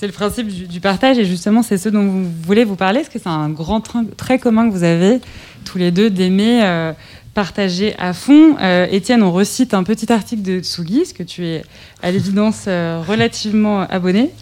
C'est 0.00 0.06
le 0.06 0.14
principe 0.14 0.48
du, 0.48 0.66
du 0.66 0.80
partage 0.80 1.18
et 1.18 1.26
justement 1.26 1.62
c'est 1.62 1.76
ce 1.76 1.90
dont 1.90 2.02
vous 2.02 2.24
voulez 2.42 2.64
vous 2.64 2.74
parler. 2.74 3.00
Est-ce 3.00 3.10
que 3.10 3.18
c'est 3.18 3.28
un 3.28 3.50
grand 3.50 3.82
train- 3.82 4.06
trait 4.16 4.38
commun 4.38 4.66
que 4.66 4.72
vous 4.72 4.82
avez 4.82 5.20
tous 5.66 5.76
les 5.76 5.90
deux 5.90 6.08
d'aimer 6.08 6.64
euh, 6.64 6.94
partager 7.34 7.94
à 7.98 8.14
fond? 8.14 8.56
Euh, 8.62 8.86
Étienne, 8.90 9.22
on 9.22 9.30
recite 9.30 9.74
un 9.74 9.82
petit 9.84 10.10
article 10.10 10.40
de 10.40 10.60
Tsugi, 10.60 11.00
parce 11.00 11.12
que 11.12 11.22
tu 11.22 11.44
es 11.44 11.62
à 12.02 12.10
l'évidence 12.10 12.64
euh, 12.66 13.02
relativement 13.06 13.80
abonné. 13.82 14.30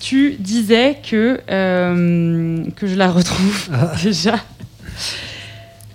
Tu 0.00 0.36
disais 0.38 0.96
que, 1.06 1.38
que 1.46 2.86
je 2.86 2.94
la 2.94 3.10
retrouve 3.12 3.68
déjà. 4.02 4.36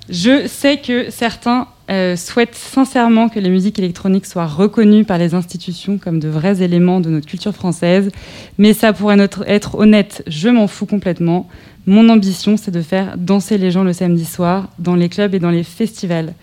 Je 0.09 0.45
sais 0.45 0.77
que 0.77 1.09
certains 1.09 1.67
euh, 1.89 2.15
souhaitent 2.15 2.55
sincèrement 2.55 3.29
que 3.29 3.39
les 3.39 3.49
musiques 3.49 3.77
électroniques 3.77 4.25
soient 4.25 4.47
reconnues 4.47 5.05
par 5.05 5.17
les 5.17 5.35
institutions 5.35 5.97
comme 5.97 6.19
de 6.19 6.27
vrais 6.27 6.63
éléments 6.63 6.99
de 6.99 7.09
notre 7.09 7.27
culture 7.27 7.53
française, 7.53 8.09
mais 8.57 8.73
ça 8.73 8.93
pourrait 8.93 9.17
être 9.47 9.75
honnête, 9.75 10.23
je 10.27 10.49
m'en 10.49 10.67
fous 10.67 10.85
complètement. 10.85 11.47
Mon 11.87 12.09
ambition, 12.09 12.57
c'est 12.57 12.71
de 12.71 12.81
faire 12.81 13.15
danser 13.17 13.59
les 13.59 13.69
gens 13.69 13.83
le 13.83 13.93
samedi 13.93 14.25
soir 14.25 14.69
dans 14.79 14.95
les 14.95 15.07
clubs 15.07 15.35
et 15.35 15.39
dans 15.39 15.51
les 15.51 15.63
festivals. 15.63 16.33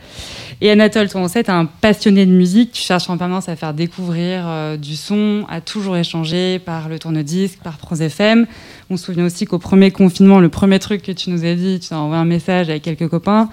Et 0.64 0.70
Anatole, 0.70 1.08
toi, 1.08 1.20
on 1.20 1.26
sait, 1.26 1.50
un 1.50 1.66
passionné 1.66 2.24
de 2.24 2.30
musique, 2.30 2.70
tu 2.70 2.82
cherches 2.82 3.10
en 3.10 3.18
permanence 3.18 3.48
à 3.48 3.56
faire 3.56 3.74
découvrir 3.74 4.44
euh, 4.46 4.76
du 4.76 4.94
son, 4.94 5.44
à 5.48 5.60
toujours 5.60 5.96
échanger 5.96 6.60
par 6.60 6.88
le 6.88 7.00
tourne-disque, 7.00 7.58
par 7.64 7.78
Pros 7.78 7.96
FM. 7.96 8.46
On 8.88 8.96
se 8.96 9.06
souvient 9.06 9.24
aussi 9.24 9.44
qu'au 9.44 9.58
premier 9.58 9.90
confinement, 9.90 10.38
le 10.38 10.48
premier 10.50 10.78
truc 10.78 11.02
que 11.02 11.10
tu 11.10 11.30
nous 11.30 11.44
as 11.44 11.56
dit, 11.56 11.80
tu 11.80 11.88
t'as 11.88 11.96
envoyé 11.96 12.22
un 12.22 12.26
message 12.26 12.68
avec 12.70 12.82
quelques 12.82 13.08
copains, 13.08 13.48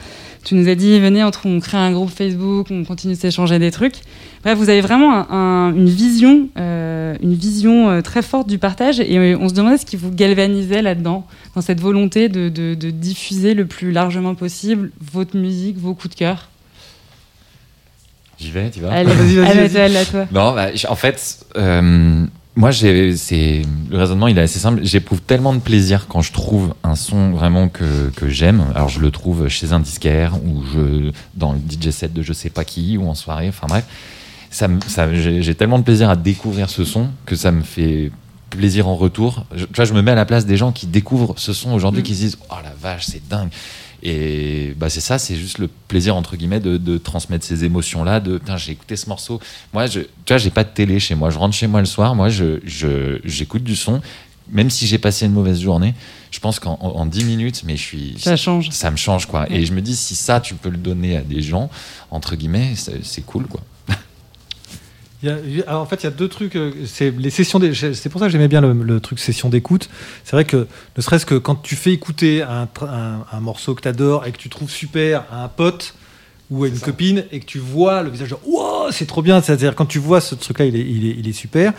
tu 0.45 0.53
nous 0.53 0.70
as 0.70 0.76
dit, 0.76 0.99
venez, 0.99 1.24
on, 1.24 1.32
crée 1.60 1.78
un 1.80 1.91
groupe 1.91 2.12
Facebook, 2.12 2.68
on 2.70 2.84
continue 2.84 3.16
de 3.16 3.20
s'échanger 3.20 3.57
des 3.57 3.72
trucs. 3.72 3.95
Bref, 4.43 4.55
vous 4.60 4.70
avez 4.70 4.82
vraiment 4.82 5.12
un- 5.16 5.28
un- 5.70 5.74
une 5.76 5.89
vision, 5.89 6.49
euh, 6.60 7.16
une 7.24 7.34
vision 7.34 7.89
euh, 7.89 8.01
très 8.01 8.22
forte 8.22 8.47
du 8.47 8.60
partage 8.60 8.99
et 8.99 9.36
on 9.36 9.49
se 9.49 9.55
demandait 9.55 9.80
ce 9.80 9.86
qui 9.88 9.95
vous 9.95 10.12
galvanisait 10.12 10.84
là-dedans, 10.84 11.26
dans 11.55 11.62
cette 11.62 11.82
volonté 11.82 12.30
de 12.30 12.91
diffuser 12.91 13.55
le 13.55 13.66
plus 13.66 13.91
largement 13.91 14.36
possible 14.36 14.91
votre 15.12 15.36
musique, 15.36 15.80
vos 15.80 15.95
coups 15.95 16.14
de 16.14 16.20
cœur. 16.20 16.49
J'y 18.40 18.52
vais, 18.52 18.70
tu 18.70 18.80
vas 18.82 18.92
Allez, 18.92 19.12
Vas-y, 19.12 19.36
vas-y, 19.36 19.46
vas-y. 19.68 19.78
Anatole, 19.78 19.98
à 19.98 20.06
toi. 20.06 20.26
Non, 20.32 20.54
bah, 20.56 20.68
en 20.88 20.96
fait, 20.96 21.40
euh, 21.58 22.26
moi, 22.56 22.72
j'ai, 22.72 23.16
c'est 23.18 23.62
le 23.90 23.98
raisonnement, 23.98 24.28
il 24.28 24.38
est 24.38 24.42
assez 24.42 24.60
simple. 24.60 24.80
J'éprouve 24.84 25.22
tellement 25.22 25.54
de 25.54 25.60
plaisir 25.60 26.08
quand 26.08 26.22
je 26.22 26.32
trouve 26.32 26.74
un 26.84 26.96
son 26.96 27.32
vraiment 27.32 27.68
que, 27.68 28.10
que 28.16 28.30
j'aime. 28.30 28.64
Alors, 28.76 28.90
je 28.90 29.00
le 29.02 29.12
trouve 29.12 29.48
chez 29.50 29.74
un 29.74 29.80
disquaire 29.80 30.36
ou 30.46 30.64
je 30.74 31.12
dans 31.36 31.54
le 31.54 31.60
DJ 31.60 31.90
set 31.92 32.14
de 32.14 32.22
je 32.22 32.34
sais 32.34 32.50
pas 32.50 32.64
qui 32.64 32.98
ou 32.98 33.08
en 33.10 33.14
soirée. 33.16 33.50
Enfin 33.50 33.68
bref, 33.68 33.84
ça, 34.52 34.68
ça, 34.88 35.14
j'ai, 35.14 35.42
j'ai 35.44 35.56
tellement 35.56 35.78
de 35.80 35.84
plaisir 35.84 36.10
à 36.10 36.16
découvrir 36.16 36.70
ce 36.70 36.84
son 36.86 37.08
que 37.26 37.36
ça 37.36 37.52
me 37.52 37.62
fait 37.62 38.12
plaisir 38.50 38.88
en 38.88 38.96
retour. 38.96 39.46
Je, 39.56 39.66
tu 39.66 39.74
vois, 39.76 39.86
je 39.86 39.94
me 39.94 40.02
mets 40.02 40.12
à 40.12 40.16
la 40.16 40.26
place 40.26 40.46
des 40.46 40.58
gens 40.58 40.72
qui 40.72 40.88
découvrent 40.88 41.36
ce 41.38 41.54
son 41.54 41.72
aujourd'hui, 41.74 42.02
Mm. 42.02 42.06
qui 42.06 42.16
se 42.16 42.20
disent 42.22 42.38
oh 42.50 42.56
la 42.64 42.74
vache, 42.82 43.06
c'est 43.06 43.28
dingue. 43.30 43.50
Et 44.04 44.74
bah 44.78 44.89
c'est 44.89 45.02
ça, 45.02 45.20
c'est 45.20 45.36
juste 45.36 45.58
le 45.58 45.68
plaisir 45.88 46.16
entre 46.16 46.36
guillemets 46.38 46.60
de, 46.60 46.78
de 46.78 46.97
transmettre 46.97 47.45
ces 47.45 47.64
émotions-là. 47.66 48.20
De 48.20 48.38
putain, 48.38 48.58
j'ai 48.58 48.72
écouté 48.72 48.95
ce 48.95 49.08
morceau. 49.10 49.39
Moi, 49.74 49.88
je, 49.88 50.02
tu 50.02 50.08
vois, 50.30 50.38
j'ai 50.38 50.50
pas 50.52 50.64
de 50.64 50.70
télé 50.70 51.00
chez 51.00 51.16
moi. 51.16 51.30
Je 51.30 51.38
rentre 51.38 51.56
chez 51.56 51.68
moi 51.68 51.80
le 51.82 51.86
soir. 51.86 52.16
Moi, 52.16 52.30
je, 52.30 52.60
je, 52.64 53.20
j'écoute 53.26 53.64
du 53.64 53.76
son. 53.76 54.02
Même 54.52 54.70
si 54.72 54.88
j'ai 54.88 54.97
passé 54.97 55.28
une 55.28 55.34
mauvaise 55.34 55.62
journée, 55.62 55.93
je 56.32 56.39
pense 56.39 56.60
qu'en 56.60 56.74
en, 56.82 57.02
en 57.02 57.06
10 57.06 57.24
minutes, 57.26 57.62
mais 57.66 57.78
je 57.78 57.84
suis, 57.84 58.16
Ça 58.18 58.36
change. 58.36 58.70
ça 58.72 58.89
me 58.89 58.97
change 58.97 59.28
quoi. 59.28 59.41
Ouais. 59.41 59.58
Et 59.58 59.66
je 59.66 59.74
me 59.74 59.82
dis 59.82 59.95
si 59.95 60.16
ça, 60.16 60.39
tu 60.39 60.56
peux 60.56 60.70
le 60.70 60.78
donner 60.78 61.18
à 61.18 61.22
des 61.22 61.41
gens 61.43 61.70
entre 62.10 62.36
guillemets, 62.36 62.74
c'est 63.04 63.22
cool 63.26 63.45
quoi. 63.45 63.62
Il 65.22 65.28
y 65.30 65.61
a- 65.61 65.70
alors, 65.70 65.82
en 65.82 65.86
fait, 65.86 65.97
il 66.01 66.05
y 66.05 66.07
a 66.07 66.11
deux 66.11 66.28
trucs. 66.30 66.55
euh, 66.55 66.72
C'est 66.86 67.11
les 67.11 67.30
sessions. 67.30 67.59
C'est 67.93 68.09
pour 68.09 68.20
ça 68.20 68.28
que 68.28 68.32
j'aimais 68.32 68.47
bien 68.47 68.61
le, 68.61 68.72
le 68.74 68.99
truc 68.99 69.20
session 69.20 69.49
d'écoute. 69.49 69.89
C'est 70.24 70.32
vrai 70.36 70.45
que 70.45 70.65
ne 70.97 71.01
serait-ce 71.01 71.26
que 71.26 71.36
quand 71.36 71.55
tu 71.55 71.76
fais 71.76 71.91
écouter 71.91 72.41
un, 72.41 72.65
tr- 72.65 72.88
un- 72.89 73.26
un 73.32 73.39
morceau 73.41 73.76
que 73.76 73.82
tu 73.82 73.88
adores 73.88 74.26
et 74.26 74.32
que 74.32 74.38
tu 74.38 74.49
trouves 74.49 74.70
super 74.72 75.26
à 75.32 75.43
un 75.43 75.47
pote 75.49 75.95
ou 76.49 76.63
à 76.63 76.67
une 76.67 76.80
copine 76.80 77.26
et 77.32 77.39
que 77.41 77.45
tu 77.45 77.59
vois 77.59 78.01
le 78.01 78.09
visage 78.09 78.34
wow, 78.45 78.91
c'est 78.91 79.05
trop 79.05 79.22
bien. 79.22 79.41
C'est-à-dire 79.41 79.76
quand 79.76 79.86
tu 79.86 79.99
vois 79.99 80.22
ce 80.22 80.36
truc-là, 80.36 80.65
il 80.65 80.76
est, 80.76 80.80
il, 80.89 81.05
est, 81.05 81.15
il 81.20 81.28
est 81.28 81.34
super. 81.34 81.74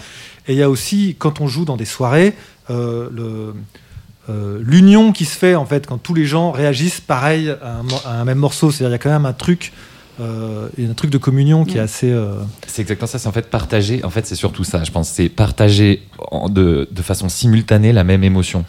Et 0.46 0.52
il 0.52 0.58
y 0.58 0.62
a 0.62 0.68
aussi 0.70 1.16
quand 1.18 1.40
on 1.40 1.46
joue 1.48 1.64
dans 1.64 1.76
des 1.76 1.84
soirées, 1.86 2.34
euh, 2.68 3.08
le 3.12 3.54
euh, 4.28 4.60
l'union 4.62 5.12
qui 5.12 5.24
se 5.24 5.36
fait 5.36 5.54
en 5.56 5.64
fait 5.66 5.86
quand 5.86 5.98
tous 5.98 6.14
les 6.14 6.26
gens 6.26 6.52
réagissent 6.52 7.00
pareil 7.00 7.48
à 7.62 7.78
un, 7.78 7.86
à 8.04 8.20
un 8.20 8.24
même 8.24 8.38
morceau. 8.38 8.70
C'est-à-dire 8.70 8.90
il 8.90 8.92
y 8.92 8.94
a 8.94 8.98
quand 8.98 9.10
même 9.10 9.26
un 9.26 9.32
truc, 9.32 9.72
euh, 10.20 10.68
il 10.78 10.84
y 10.84 10.86
a 10.86 10.90
un 10.90 10.94
truc 10.94 11.10
de 11.10 11.18
communion 11.18 11.64
qui 11.64 11.72
est 11.72 11.78
Ouais. 11.78 11.80
assez. 11.84 12.10
euh, 12.10 12.34
C'est 12.66 12.82
exactement 12.82 13.06
ça, 13.08 13.18
c'est 13.18 13.28
en 13.28 13.32
fait 13.32 13.48
partager, 13.50 14.04
en 14.04 14.10
fait 14.10 14.26
c'est 14.26 14.34
surtout 14.36 14.64
ça, 14.64 14.84
je 14.84 14.90
pense, 14.90 15.08
c'est 15.08 15.28
partager 15.28 16.02
en- 16.30 16.48
de, 16.48 16.88
de 16.90 17.02
façon 17.02 17.28
simultanée 17.28 17.92
la 17.92 18.04
même 18.04 18.22
émotion. 18.24 18.64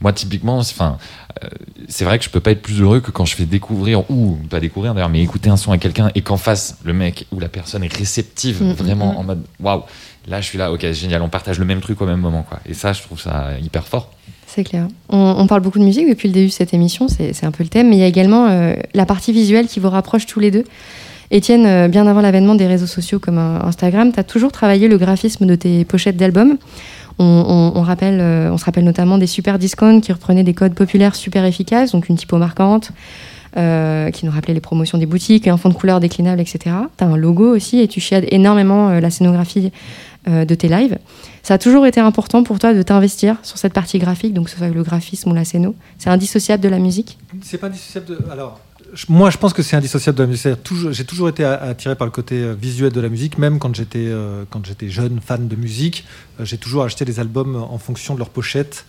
Moi 0.00 0.12
typiquement, 0.12 0.62
c'est- 0.62 0.74
enfin, 0.74 0.98
euh, 1.42 1.48
c'est 1.88 2.04
vrai 2.04 2.18
que 2.18 2.24
je 2.24 2.30
peux 2.30 2.40
pas 2.40 2.50
être 2.50 2.60
plus 2.62 2.80
heureux 2.80 3.00
que 3.00 3.10
quand 3.10 3.24
je 3.24 3.34
fais 3.34 3.46
découvrir, 3.46 4.10
ou 4.10 4.36
pas 4.50 4.60
découvrir 4.60 4.92
d'ailleurs, 4.94 5.08
mais 5.08 5.22
écouter 5.22 5.48
un 5.48 5.56
son 5.56 5.72
à 5.72 5.78
quelqu'un 5.78 6.10
et 6.14 6.20
qu'en 6.22 6.36
face, 6.36 6.76
le 6.84 6.92
mec 6.92 7.26
ou 7.32 7.40
la 7.40 7.48
personne 7.48 7.82
est 7.84 7.92
réceptive, 7.94 8.62
Mm, 8.62 8.72
vraiment 8.72 9.12
mm. 9.14 9.16
en 9.16 9.22
mode 9.24 9.42
waouh, 9.60 9.82
là 10.28 10.40
je 10.40 10.46
suis 10.46 10.58
là, 10.58 10.72
ok 10.72 10.90
génial, 10.92 11.22
on 11.22 11.28
partage 11.28 11.58
le 11.58 11.64
même 11.64 11.80
truc 11.80 12.00
au 12.02 12.06
même 12.06 12.20
moment, 12.20 12.42
quoi. 12.42 12.60
Et 12.66 12.74
ça, 12.74 12.92
je 12.92 13.02
trouve 13.02 13.20
ça 13.20 13.52
hyper 13.62 13.86
fort. 13.86 14.10
C'est 14.46 14.64
clair. 14.64 14.86
On, 15.08 15.46
parle 15.46 15.60
beaucoup 15.60 15.80
de 15.80 15.84
musique 15.84 16.08
depuis 16.08 16.28
le 16.28 16.34
début 16.34 16.46
de 16.46 16.52
cette 16.52 16.72
émission, 16.72 17.08
c'est 17.08 17.44
un 17.44 17.50
peu 17.50 17.64
le 17.64 17.68
thème, 17.68 17.88
mais 17.90 17.96
il 17.96 17.98
y 17.98 18.04
a 18.04 18.06
également 18.06 18.46
euh, 18.48 18.74
la 18.94 19.04
partie 19.04 19.32
visuelle 19.32 19.66
qui 19.66 19.80
vous 19.80 19.90
rapproche 19.90 20.24
tous 20.26 20.40
les 20.40 20.52
deux. 20.52 20.64
Étienne, 21.32 21.66
euh, 21.66 21.88
bien 21.88 22.06
avant 22.06 22.20
l'avènement 22.20 22.54
des 22.54 22.66
réseaux 22.66 22.86
sociaux 22.86 23.18
comme 23.18 23.38
euh, 23.38 23.58
Instagram, 23.62 24.12
tu 24.12 24.20
as 24.20 24.24
toujours 24.24 24.52
travaillé 24.52 24.86
le 24.86 24.98
graphisme 24.98 25.46
de 25.46 25.56
tes 25.56 25.84
pochettes 25.84 26.16
d'albums. 26.16 26.56
On, 27.18 27.80
rappelle, 27.80 28.20
on 28.20 28.58
se 28.58 28.64
rappelle 28.66 28.84
notamment 28.84 29.16
des 29.16 29.26
super 29.26 29.58
discounts 29.58 30.00
qui 30.00 30.12
reprenaient 30.12 30.44
des 30.44 30.52
codes 30.52 30.74
populaires 30.74 31.14
super 31.14 31.46
efficaces, 31.46 31.92
donc 31.92 32.10
une 32.10 32.16
typo 32.16 32.36
marquante, 32.36 32.90
qui 33.54 34.26
nous 34.26 34.30
rappelait 34.30 34.52
les 34.52 34.60
promotions 34.60 34.98
des 34.98 35.06
boutiques, 35.06 35.48
un 35.48 35.56
fond 35.56 35.70
de 35.70 35.74
couleur 35.74 35.98
déclinable, 35.98 36.42
etc. 36.42 36.76
Tu 36.98 37.04
as 37.04 37.06
un 37.06 37.16
logo 37.16 37.56
aussi 37.56 37.80
et 37.80 37.88
tu 37.88 38.00
chiades 38.00 38.26
énormément 38.28 38.90
la 39.00 39.08
scénographie 39.08 39.72
de 40.26 40.54
tes 40.54 40.68
lives. 40.68 40.98
Ça 41.42 41.54
a 41.54 41.58
toujours 41.58 41.86
été 41.86 42.00
important 42.00 42.42
pour 42.42 42.58
toi 42.58 42.74
de 42.74 42.82
t'investir 42.82 43.36
sur 43.42 43.58
cette 43.58 43.72
partie 43.72 43.98
graphique, 43.98 44.34
donc 44.34 44.46
que 44.46 44.50
ce 44.50 44.56
soit 44.56 44.68
le 44.68 44.82
graphisme 44.82 45.30
ou 45.30 45.34
la 45.34 45.44
scéno. 45.44 45.74
C'est 45.98 46.10
indissociable 46.10 46.62
de 46.62 46.68
la 46.68 46.78
musique 46.78 47.18
C'est 47.42 47.58
pas 47.58 47.68
indissociable 47.68 48.06
de. 48.06 48.18
Alors, 48.30 48.60
moi, 49.08 49.30
je 49.30 49.36
pense 49.36 49.52
que 49.52 49.62
c'est 49.62 49.76
indissociable 49.76 50.18
de 50.18 50.22
la 50.24 50.28
musique. 50.28 50.48
J'ai 50.90 51.04
toujours 51.04 51.28
été 51.28 51.44
attiré 51.44 51.94
par 51.96 52.06
le 52.06 52.10
côté 52.10 52.36
euh, 52.36 52.54
visuel 52.54 52.92
de 52.92 53.00
la 53.00 53.08
musique, 53.08 53.38
même 53.38 53.58
quand 53.58 53.74
j'étais 53.74 54.06
euh, 54.06 54.44
quand 54.50 54.62
jeune 54.88 55.20
fan 55.20 55.48
de 55.48 55.56
musique. 55.56 56.04
euh, 56.40 56.44
j'ai 56.44 56.58
toujours 56.58 56.84
acheté 56.84 57.04
des 57.04 57.20
albums 57.20 57.56
en 57.56 57.78
fonction 57.78 58.14
de 58.14 58.18
leur 58.18 58.30
pochette. 58.30 58.84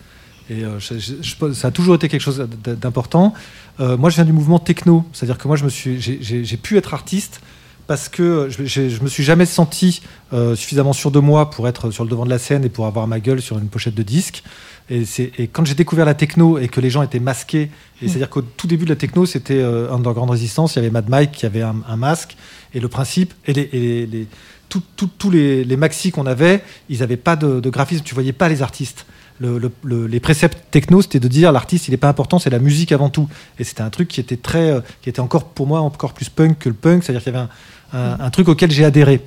Et 0.50 0.64
euh, 0.64 0.80
ça 0.80 1.68
a 1.68 1.70
toujours 1.70 1.96
été 1.96 2.08
quelque 2.08 2.22
chose 2.22 2.46
d'important. 2.64 3.34
Euh, 3.80 3.96
moi, 3.96 4.08
je 4.10 4.14
viens 4.14 4.24
du 4.24 4.32
mouvement 4.32 4.58
techno, 4.58 5.04
c'est-à-dire 5.12 5.36
que 5.38 5.46
moi, 5.46 5.56
j'ai 5.56 6.56
pu 6.56 6.78
être 6.78 6.94
artiste 6.94 7.40
parce 7.88 8.08
que 8.08 8.48
je, 8.50 8.64
je 8.88 9.02
me 9.02 9.08
suis 9.08 9.24
jamais 9.24 9.46
senti 9.46 10.02
euh, 10.32 10.54
suffisamment 10.54 10.92
sûr 10.92 11.10
de 11.10 11.18
moi 11.18 11.50
pour 11.50 11.66
être 11.66 11.90
sur 11.90 12.04
le 12.04 12.10
devant 12.10 12.24
de 12.24 12.30
la 12.30 12.38
scène 12.38 12.64
et 12.64 12.68
pour 12.68 12.86
avoir 12.86 13.08
ma 13.08 13.18
gueule 13.18 13.42
sur 13.42 13.58
une 13.58 13.66
pochette 13.68 13.94
de 13.96 14.02
disque. 14.04 14.44
Et, 14.90 15.04
quand 15.52 15.66
j'ai 15.66 15.74
découvert 15.74 16.06
la 16.06 16.14
techno 16.14 16.58
et 16.58 16.68
que 16.68 16.80
les 16.80 16.88
gens 16.88 17.02
étaient 17.02 17.18
masqués, 17.20 17.70
et 18.00 18.08
c'est-à-dire 18.08 18.30
qu'au 18.30 18.40
tout 18.42 18.66
début 18.66 18.84
de 18.84 18.90
la 18.90 18.96
techno, 18.96 19.26
c'était 19.26 19.58
euh, 19.58 19.92
Underground 19.92 20.30
Resistance, 20.30 20.74
il 20.74 20.76
y 20.76 20.78
avait 20.80 20.90
Mad 20.90 21.08
Mike 21.10 21.32
qui 21.32 21.44
avait 21.44 21.60
un, 21.60 21.76
un 21.86 21.96
masque, 21.96 22.36
et 22.72 22.80
le 22.80 22.88
principe, 22.88 23.34
et 23.46 23.52
les, 23.52 23.68
et 23.72 23.78
les- 23.80 24.06
les- 24.06 24.26
tout- 24.70 24.82
tout- 24.96 25.10
tous 25.18 25.30
les, 25.30 25.62
les 25.64 25.76
maxi 25.76 26.10
qu'on 26.10 26.24
avait, 26.26 26.62
ils 26.88 27.00
n'avaient 27.00 27.18
pas 27.18 27.36
de, 27.36 27.60
de 27.60 27.70
graphisme, 27.70 28.02
tu 28.04 28.14
voyais 28.14 28.32
pas 28.32 28.48
les 28.48 28.62
artistes. 28.62 29.04
le- 29.40 29.58
le- 29.58 29.70
le- 29.84 30.06
les 30.06 30.20
préceptes 30.20 30.58
techno, 30.70 31.00
c'était 31.02 31.20
de 31.20 31.28
dire 31.28 31.52
l'artiste, 31.52 31.86
il 31.88 31.92
n'est 31.92 31.96
pas 31.96 32.08
important, 32.08 32.38
c'est 32.38 32.50
la 32.50 32.58
musique 32.58 32.90
avant 32.92 33.08
tout. 33.08 33.28
Et 33.58 33.64
c'était 33.64 33.82
un 33.82 33.90
truc 33.90 34.08
qui 34.08 34.20
était 34.20 34.36
très, 34.38 34.70
euh, 34.72 34.80
qui 35.02 35.08
était 35.10 35.20
encore 35.20 35.44
pour 35.44 35.66
moi 35.66 35.80
encore 35.80 36.12
plus 36.12 36.28
punk 36.28 36.58
que 36.58 36.68
le 36.68 36.74
punk, 36.74 37.04
c'est-à-dire 37.04 37.22
qu'il 37.22 37.32
y 37.32 37.36
avait 37.36 37.44
un, 37.44 37.48
un- 37.92 38.30
truc 38.30 38.48
auquel 38.48 38.70
j'ai 38.70 38.84
adhéré. 38.84 39.20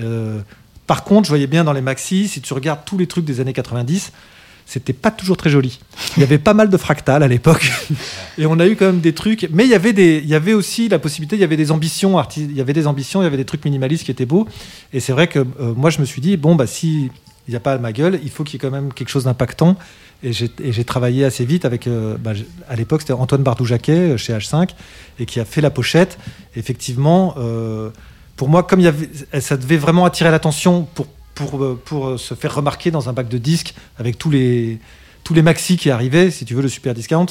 Euh, 0.00 0.40
par 0.86 1.04
contre, 1.04 1.24
je 1.26 1.30
voyais 1.30 1.46
bien 1.46 1.64
dans 1.64 1.72
les 1.72 1.80
maxi, 1.80 2.28
si 2.28 2.40
tu 2.40 2.52
regardes 2.54 2.80
tous 2.84 2.96
les 2.98 3.06
trucs 3.06 3.24
des 3.24 3.40
années 3.40 3.52
90, 3.52 4.12
c'était 4.64 4.92
pas 4.92 5.10
toujours 5.10 5.36
très 5.36 5.48
joli. 5.50 5.80
Il 6.16 6.20
y 6.20 6.22
avait 6.24 6.38
pas 6.38 6.52
mal 6.54 6.68
de 6.68 6.76
fractales 6.76 7.22
à 7.22 7.28
l'époque, 7.28 7.70
et 8.38 8.46
on 8.46 8.58
a 8.58 8.66
eu 8.66 8.76
quand 8.76 8.86
même 8.86 9.00
des 9.00 9.14
trucs. 9.14 9.48
Mais 9.52 9.64
il 9.64 9.70
y 9.70 9.74
avait 9.74 9.92
des, 9.92 10.18
il 10.22 10.28
y 10.28 10.34
avait 10.34 10.52
aussi 10.54 10.88
la 10.88 10.98
possibilité, 10.98 11.36
il 11.36 11.40
y 11.40 11.44
avait 11.44 11.56
des 11.56 11.70
ambitions, 11.70 12.22
il 12.36 12.56
y 12.56 12.60
avait 12.60 12.72
des 12.74 12.86
ambitions, 12.86 13.20
il 13.22 13.24
y 13.24 13.26
avait 13.26 13.36
des 13.38 13.44
trucs 13.46 13.64
minimalistes 13.64 14.04
qui 14.04 14.10
étaient 14.10 14.26
beaux. 14.26 14.46
Et 14.92 15.00
c'est 15.00 15.12
vrai 15.12 15.26
que 15.26 15.38
euh, 15.38 15.74
moi, 15.74 15.90
je 15.90 16.00
me 16.00 16.04
suis 16.04 16.20
dit 16.20 16.36
bon 16.36 16.54
bah 16.54 16.66
si 16.66 17.10
il 17.48 17.52
n'y 17.52 17.56
a 17.56 17.60
pas 17.60 17.78
ma 17.78 17.92
gueule, 17.92 18.20
il 18.22 18.30
faut 18.30 18.44
qu'il 18.44 18.54
y 18.54 18.56
ait 18.56 18.68
quand 18.68 18.74
même 18.74 18.92
quelque 18.92 19.08
chose 19.08 19.24
d'impactant. 19.24 19.76
Et 20.22 20.32
j'ai 20.32 20.84
travaillé 20.84 21.24
assez 21.24 21.44
vite 21.44 21.64
avec, 21.64 21.86
euh, 21.86 22.16
bah, 22.18 22.32
à 22.68 22.74
l'époque, 22.76 23.02
c'était 23.02 23.12
Antoine 23.12 23.42
Bardou-Jacquet 23.42 23.92
euh, 23.92 24.16
chez 24.16 24.32
H5, 24.32 24.70
et 25.20 25.26
qui 25.26 25.38
a 25.40 25.44
fait 25.44 25.60
la 25.60 25.70
pochette. 25.70 26.18
Effectivement, 26.56 27.34
euh, 27.38 27.90
pour 28.36 28.48
moi, 28.48 28.64
comme 28.64 28.80
il 28.80 28.84
y 28.84 28.88
avait, 28.88 29.08
ça 29.40 29.56
devait 29.56 29.76
vraiment 29.76 30.04
attirer 30.04 30.30
l'attention 30.32 30.88
pour, 30.94 31.06
pour, 31.36 31.78
pour 31.84 32.18
se 32.18 32.34
faire 32.34 32.54
remarquer 32.56 32.90
dans 32.90 33.08
un 33.08 33.12
bac 33.12 33.28
de 33.28 33.38
disques 33.38 33.74
avec 33.96 34.18
tous 34.18 34.30
les, 34.30 34.78
tous 35.24 35.34
les 35.34 35.42
maxi 35.42 35.76
qui 35.76 35.88
arrivaient, 35.90 36.30
si 36.32 36.44
tu 36.44 36.54
veux, 36.54 36.62
le 36.62 36.68
super 36.68 36.94
discount. 36.94 37.26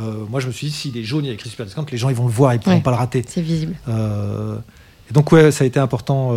Euh, 0.00 0.24
moi, 0.28 0.40
je 0.40 0.48
me 0.48 0.52
suis 0.52 0.66
dit, 0.66 0.72
s'il 0.72 0.96
est 0.98 1.04
jaune, 1.04 1.24
il 1.24 1.28
y 1.28 1.30
a 1.30 1.34
écrit 1.34 1.48
super 1.50 1.66
discount, 1.66 1.86
les 1.90 1.98
gens 1.98 2.08
ils 2.10 2.16
vont 2.16 2.26
le 2.26 2.32
voir, 2.32 2.52
ils 2.52 2.58
ne 2.58 2.62
pourront 2.62 2.76
Ouais. 2.76 2.82
pas 2.82 2.90
le 2.90 2.96
rater. 2.96 3.24
C'est 3.28 3.40
visible. 3.42 3.76
Et 3.88 5.12
donc, 5.12 5.30
ouais, 5.32 5.52
ça 5.52 5.62
a 5.62 5.66
été 5.68 5.78
important 5.78 6.32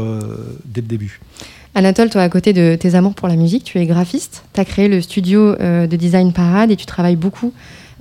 dès 0.66 0.82
le 0.82 0.88
début. 0.88 1.20
Anatole, 1.78 2.10
toi, 2.10 2.24
à 2.24 2.30
côté 2.30 2.54
de 2.54 2.76
tes 2.76 2.96
amours 2.96 3.14
pour 3.14 3.28
la 3.28 3.36
musique, 3.36 3.64
tu 3.64 3.78
es 3.78 3.86
graphiste. 3.86 4.44
Tu 4.56 4.60
as 4.60 4.66
créé 4.66 4.88
le 4.88 5.00
studio 5.00 5.56
euh, 5.62 5.86
de 5.86 5.96
design 5.96 6.34
Parade 6.34 6.72
et 6.72 6.76
tu 6.76 6.88
travailles 6.88 7.16
beaucoup 7.16 7.54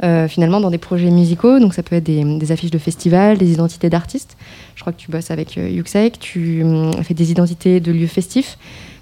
euh, 0.02 0.28
finalement 0.28 0.60
dans 0.60 0.70
des 0.70 0.78
projets 0.78 1.10
musicaux. 1.10 1.58
Donc 1.58 1.74
ça 1.74 1.82
peut 1.82 1.96
être 1.96 2.04
des, 2.04 2.52
affiches 2.52 2.70
de 2.70 2.78
festivals, 2.78 3.36
des 3.36 3.52
identités 3.52 3.90
d'artistes. 3.90 4.38
Je 4.76 4.80
crois 4.80 4.94
que 4.94 4.98
tu 4.98 5.10
bosses 5.10 5.30
avec 5.30 5.58
euh, 5.58 6.10
tu 6.18 6.62
hum, 6.62 7.04
fais 7.04 7.12
des 7.12 7.30
identités 7.30 7.80
de 7.80 7.92
lieux 7.92 8.06
festifs. 8.06 8.56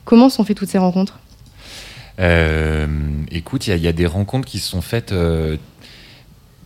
Comment 0.05 0.29
sont 0.29 0.43
faites 0.43 0.57
toutes 0.57 0.70
ces 0.70 0.79
rencontres? 0.79 1.20
Euh, 2.18 2.89
écoute, 3.31 3.68
il 3.68 3.77
y, 3.77 3.81
y 3.81 3.87
a 3.87 3.93
des 3.93 4.07
rencontres 4.07 4.49
qui 4.49 4.59
se 4.59 4.68
sont 4.68 4.83
faites 4.83 5.14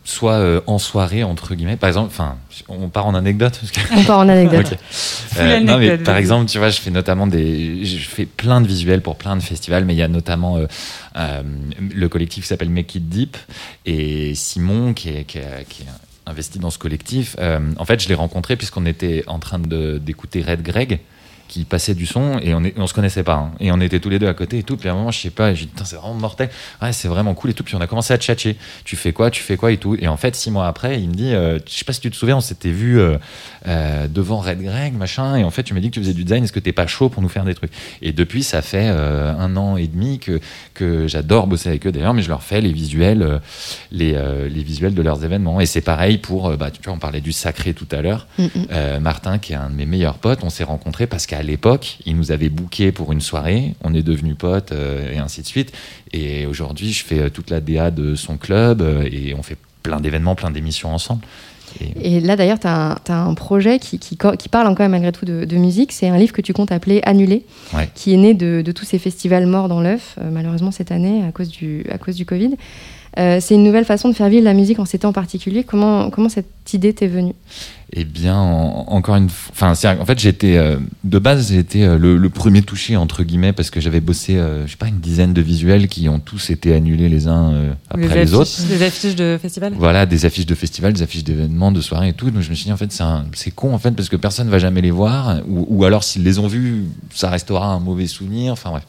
soit 0.09 0.33
euh, 0.35 0.61
en 0.67 0.79
soirée, 0.79 1.23
entre 1.23 1.55
guillemets. 1.55 1.77
Par 1.77 1.89
exemple, 1.89 2.09
enfin, 2.11 2.37
on 2.69 2.89
part 2.89 3.07
en 3.07 3.15
anecdote 3.15 3.59
parce 3.61 3.71
que- 3.73 3.95
On 4.01 4.05
part 4.05 4.19
en 4.21 4.29
anecdote. 4.29 4.75
Euh, 5.39 5.61
non, 5.61 5.79
mais 5.79 5.87
anecdote, 5.91 6.05
par 6.07 6.17
exemple, 6.17 6.51
tu 6.51 6.59
vois, 6.59 6.71
je 6.71 6.81
fais 6.81 6.91
notamment 6.91 7.27
des, 7.29 7.85
je 7.85 7.99
fais 7.99 8.27
plein 8.27 8.61
de 8.61 8.67
visuels 8.67 9.03
pour 9.03 9.17
plein 9.17 9.37
de 9.37 9.43
festivals, 9.43 9.85
mais 9.85 9.95
il 9.95 9.99
y 9.99 10.03
a 10.03 10.09
notamment 10.09 10.57
euh, 10.57 10.67
euh, 11.17 11.43
le 11.95 12.09
collectif 12.09 12.43
qui 12.45 12.49
s'appelle 12.49 12.71
Make 12.71 12.95
It 12.97 13.09
Deep 13.09 13.37
et 13.87 14.35
Simon 14.35 14.95
qui 14.95 15.11
est, 15.11 15.25
qui 15.25 15.39
est- 15.39 15.67
qui 15.69 15.83
est 15.83 15.87
investi 16.27 16.59
dans 16.59 16.71
ce 16.71 16.79
collectif. 16.79 17.37
Euh, 17.39 17.61
en 17.79 17.85
fait, 17.85 18.03
je 18.03 18.09
l'ai 18.09 18.15
rencontré 18.15 18.57
puisqu'on 18.57 18.85
était 18.87 19.23
en 19.29 19.39
train 19.39 19.59
d'écouter 19.61 20.43
Red 20.43 20.63
Greg 20.63 20.99
qui 21.49 21.65
passait 21.65 21.95
du 21.95 22.07
son 22.07 22.39
et 22.39 22.55
on, 22.55 22.63
est, 22.63 22.75
on 22.77 22.87
se 22.87 22.95
connaissait 22.95 23.23
pas 23.23 23.35
hein. 23.35 23.53
et 23.59 23.73
on 23.73 23.81
était 23.81 23.99
tous 24.01 24.11
les 24.11 24.19
deux 24.19 24.29
à 24.29 24.35
côté 24.35 24.59
et 24.59 24.63
tout. 24.63 24.77
Puis 24.77 24.89
à 24.89 24.93
un 24.93 24.95
moment 24.95 25.11
je 25.11 25.19
sais 25.19 25.31
pas 25.31 25.55
j'ai 25.55 25.65
dit 25.65 25.73
c'est 25.83 25.97
vraiment 25.97 26.15
mortel. 26.15 26.51
Ouais 26.83 26.93
c'est 26.93 27.09
vraiment 27.09 27.35
cool 27.35 27.51
et 27.51 27.55
tout. 27.55 27.65
Puis 27.65 27.75
on 27.75 27.81
a 27.81 27.87
commencé 27.87 28.13
à 28.13 28.19
tchatcher. 28.19 28.57
Tu 28.85 28.97
fais 28.97 29.13
quoi 29.13 29.31
tu 29.31 29.43
fais 29.43 29.57
quoi 29.57 29.73
et 29.73 29.79
tout. 29.79 29.97
Et 29.99 30.07
en 30.07 30.19
fait 30.19 30.37
six 30.37 30.51
mois 30.51 30.67
après 30.67 31.01
il 31.01 31.09
me 31.09 31.15
dit 31.15 31.35
euh, 31.35 31.59
je 31.67 31.73
sais 31.73 31.85
pas 31.85 31.95
si 31.95 32.01
tu 32.01 32.11
te 32.11 32.17
souviens 32.17 32.37
on 32.37 32.43
s'était 32.43 32.71
vu 32.71 33.01
euh, 33.01 33.17
euh, 33.67 34.07
devant 34.09 34.39
Red 34.39 34.63
Greg 34.63 34.95
machin. 34.95 35.37
Et 35.37 35.45
en 35.45 35.51
fait 35.51 35.63
tu 35.63 35.73
m'as 35.73 35.81
dit 35.81 35.89
que 35.89 35.95
tu 35.95 36.01
faisais 36.01 36.13
du 36.13 36.25
design. 36.25 36.45
Est-ce 36.45 36.53
que 36.53 36.61
t'es 36.61 36.73
pas 36.73 36.87
chaud 36.87 37.09
pour 37.09 37.23
nous 37.23 37.31
faire 37.31 37.45
des 37.45 37.55
trucs? 37.55 37.73
Et 38.03 38.13
depuis 38.13 38.43
ça 38.43 38.61
fait 38.61 38.91
euh, 38.91 39.35
un 39.35 39.57
an 39.57 39.79
et 39.79 39.87
demi 39.87 40.19
que 40.19 40.41
que 40.75 41.09
j'adore 41.09 41.47
bosser 41.47 41.71
avec 41.71 41.87
eux 41.87 41.93
d'ailleurs. 41.93 42.15
Mais 42.15 42.23
je 42.23 42.29
leur 42.29 42.43
fais 42.43 42.61
les 42.61 42.73
visuels 42.73 43.41
les 43.91 44.13
les 44.51 44.63
visuels 44.63 44.95
de 44.95 45.03
leurs 45.03 45.25
événements. 45.25 45.61
Et 45.61 45.67
c'est 45.67 45.81
pareil 45.81 46.19
pour 46.19 46.55
bah 46.57 46.71
tu 46.71 46.81
vois 46.85 46.93
on 46.93 46.99
parlait 46.99 47.23
du 47.23 47.33
sacré 47.33 47.73
tout 47.73 47.89
à 47.91 48.03
l'heure. 48.03 48.27
Mm, 48.39 48.99
Martin, 49.01 49.39
qui 49.39 49.55
est 49.55 49.57
un 49.57 49.71
de 49.71 49.75
mes 49.75 49.87
meilleurs 49.87 50.19
potes, 50.19 50.41
on 50.43 50.51
s'est 50.51 50.65
rencontrés 50.65 51.07
parce 51.07 51.27
qu'à 51.27 51.38
l'époque, 51.43 51.99
il 52.07 52.17
nous 52.17 52.33
avait 52.33 52.49
booké 52.49 52.93
pour 52.93 53.13
une 53.13 53.21
soirée, 53.21 53.75
on 53.83 53.95
est 53.95 54.03
devenus 54.03 54.37
potes 54.39 54.73
euh, 54.73 55.13
et 55.13 55.19
ainsi 55.19 55.43
de 55.43 55.47
suite. 55.47 55.73
Et 56.13 56.47
aujourd'hui, 56.47 56.93
je 56.93 57.05
fais 57.05 57.19
euh, 57.21 57.29
toute 57.31 57.51
la 57.51 57.61
DA 57.61 57.91
de 57.91 58.15
son 58.15 58.37
club 58.37 58.83
euh, 58.83 59.09
et 59.11 59.35
on 59.35 59.43
fait 59.43 59.57
plein 59.83 60.01
d'événements, 60.01 60.35
plein 60.35 60.51
d'émissions 60.51 60.93
ensemble. 60.95 61.23
Et- 61.81 62.17
Et 62.17 62.21
là, 62.21 62.35
d'ailleurs, 62.37 62.59
tu 62.59 62.67
as, 62.67 62.97
un 63.09 63.35
projet 63.35 63.79
qui, 63.79 63.99
qui, 63.99 64.17
qui 64.39 64.49
parle 64.49 64.67
encore 64.67 64.89
malgré 64.89 65.13
tout 65.13 65.27
de, 65.27 65.45
de 65.45 65.57
musique. 65.57 65.93
C'est 65.93 66.09
un 66.09 66.17
livre 66.17 66.33
que 66.33 66.41
tu 66.41 66.53
comptes 66.55 66.73
appeler 66.73 67.01
Annulé, 67.05 67.45
Ouais. 67.75 67.89
qui 67.95 68.15
est 68.15 68.17
né 68.17 68.33
de, 68.35 68.63
de 68.65 68.73
tous 68.73 68.85
ces 68.87 68.99
festivals 68.99 69.47
morts 69.47 69.69
dans 69.69 69.81
l'œuf, 69.83 70.17
euh, 70.21 70.31
malheureusement 70.33 70.71
cette 70.71 70.91
année 70.93 71.23
à 71.29 71.31
cause 71.33 71.49
du, 71.51 71.85
à 71.91 71.99
cause 71.99 72.17
du 72.17 72.25
Covid. 72.25 72.57
Euh, 73.19 73.39
c'est 73.41 73.55
une 73.55 73.65
nouvelle 73.65 73.85
façon 73.85 74.09
de 74.09 74.15
faire 74.15 74.29
vivre 74.29 74.45
la 74.45 74.55
musique 74.55 74.79
en 74.79 74.85
ces 74.85 74.99
temps 75.01 75.13
particuliers. 75.13 75.65
Comment, 75.65 76.09
comment 76.11 76.29
cette 76.29 76.47
idée 76.75 76.93
t'est 76.93 77.07
venue 77.09 77.35
Eh 77.93 78.05
bien, 78.05 78.37
en- 78.37 78.85
encore 78.89 79.17
une 79.17 79.29
fois, 79.31 79.53
enfin, 79.71 79.97
en 79.99 80.05
fait, 80.05 80.19
j'étais 80.19 80.57
euh, 80.57 80.77
de 81.05 81.19
base, 81.19 81.51
j'étais 81.53 81.83
euh, 81.83 81.99
le, 81.99 82.17
le 82.17 82.29
premier 82.29 82.63
touché 82.63 82.97
entre 82.97 83.23
guillemets 83.23 83.53
parce 83.53 83.71
que 83.71 83.81
j'avais 83.81 84.01
bossé, 84.01 84.37
euh, 84.37 84.67
je 84.67 84.73
sais 84.73 84.77
pas, 84.77 84.89
une 84.89 85.01
dizaine 85.01 85.33
de 85.33 85.41
visuels 85.41 85.89
qui 85.89 86.09
ont 86.09 86.19
tous 86.21 86.51
été 86.51 86.75
annulés 86.75 87.09
les 87.09 87.27
uns 87.29 87.53
euh, 87.53 87.73
après 87.91 88.09
les, 88.09 88.35
affiches, 88.35 88.35
autres. 88.35 88.51
Les 88.71 88.83
affiches 88.83 89.17
de 89.17 89.39
festival 89.41 89.73
Voilà, 89.79 90.05
des 90.07 90.25
affiches 90.27 90.47
de 90.47 90.55
festivals, 90.55 90.93
des 90.93 91.03
affiches 91.03 91.25
d'événements, 91.25 91.73
de 91.73 91.81
soirées 91.81 92.09
et 92.09 92.13
tout. 92.13 92.31
Donc 92.31 92.43
je 92.43 92.51
me 92.51 92.55
suis 92.55 92.67
dit, 92.67 92.73
en 92.73 92.77
fait, 92.77 92.93
c'est 93.35 93.51
con, 93.53 93.73
en 93.73 93.79
fait, 93.79 93.93
parce 93.93 94.09
que 94.09 94.17
personne 94.17 94.49
va 94.49 94.59
jamais 94.59 94.81
les 94.83 94.91
voir. 94.91 95.41
Ou, 95.49 95.67
ou 95.69 95.85
alors, 95.85 96.05
s'ils 96.05 96.25
les 96.25 96.39
ont 96.39 96.47
vus, 96.49 96.85
ça 97.15 97.31
restera 97.31 97.67
un 97.73 97.81
mauvais 97.81 98.07
souvenir. 98.07 98.53
Enfin, 98.53 98.71
bref. 98.71 98.85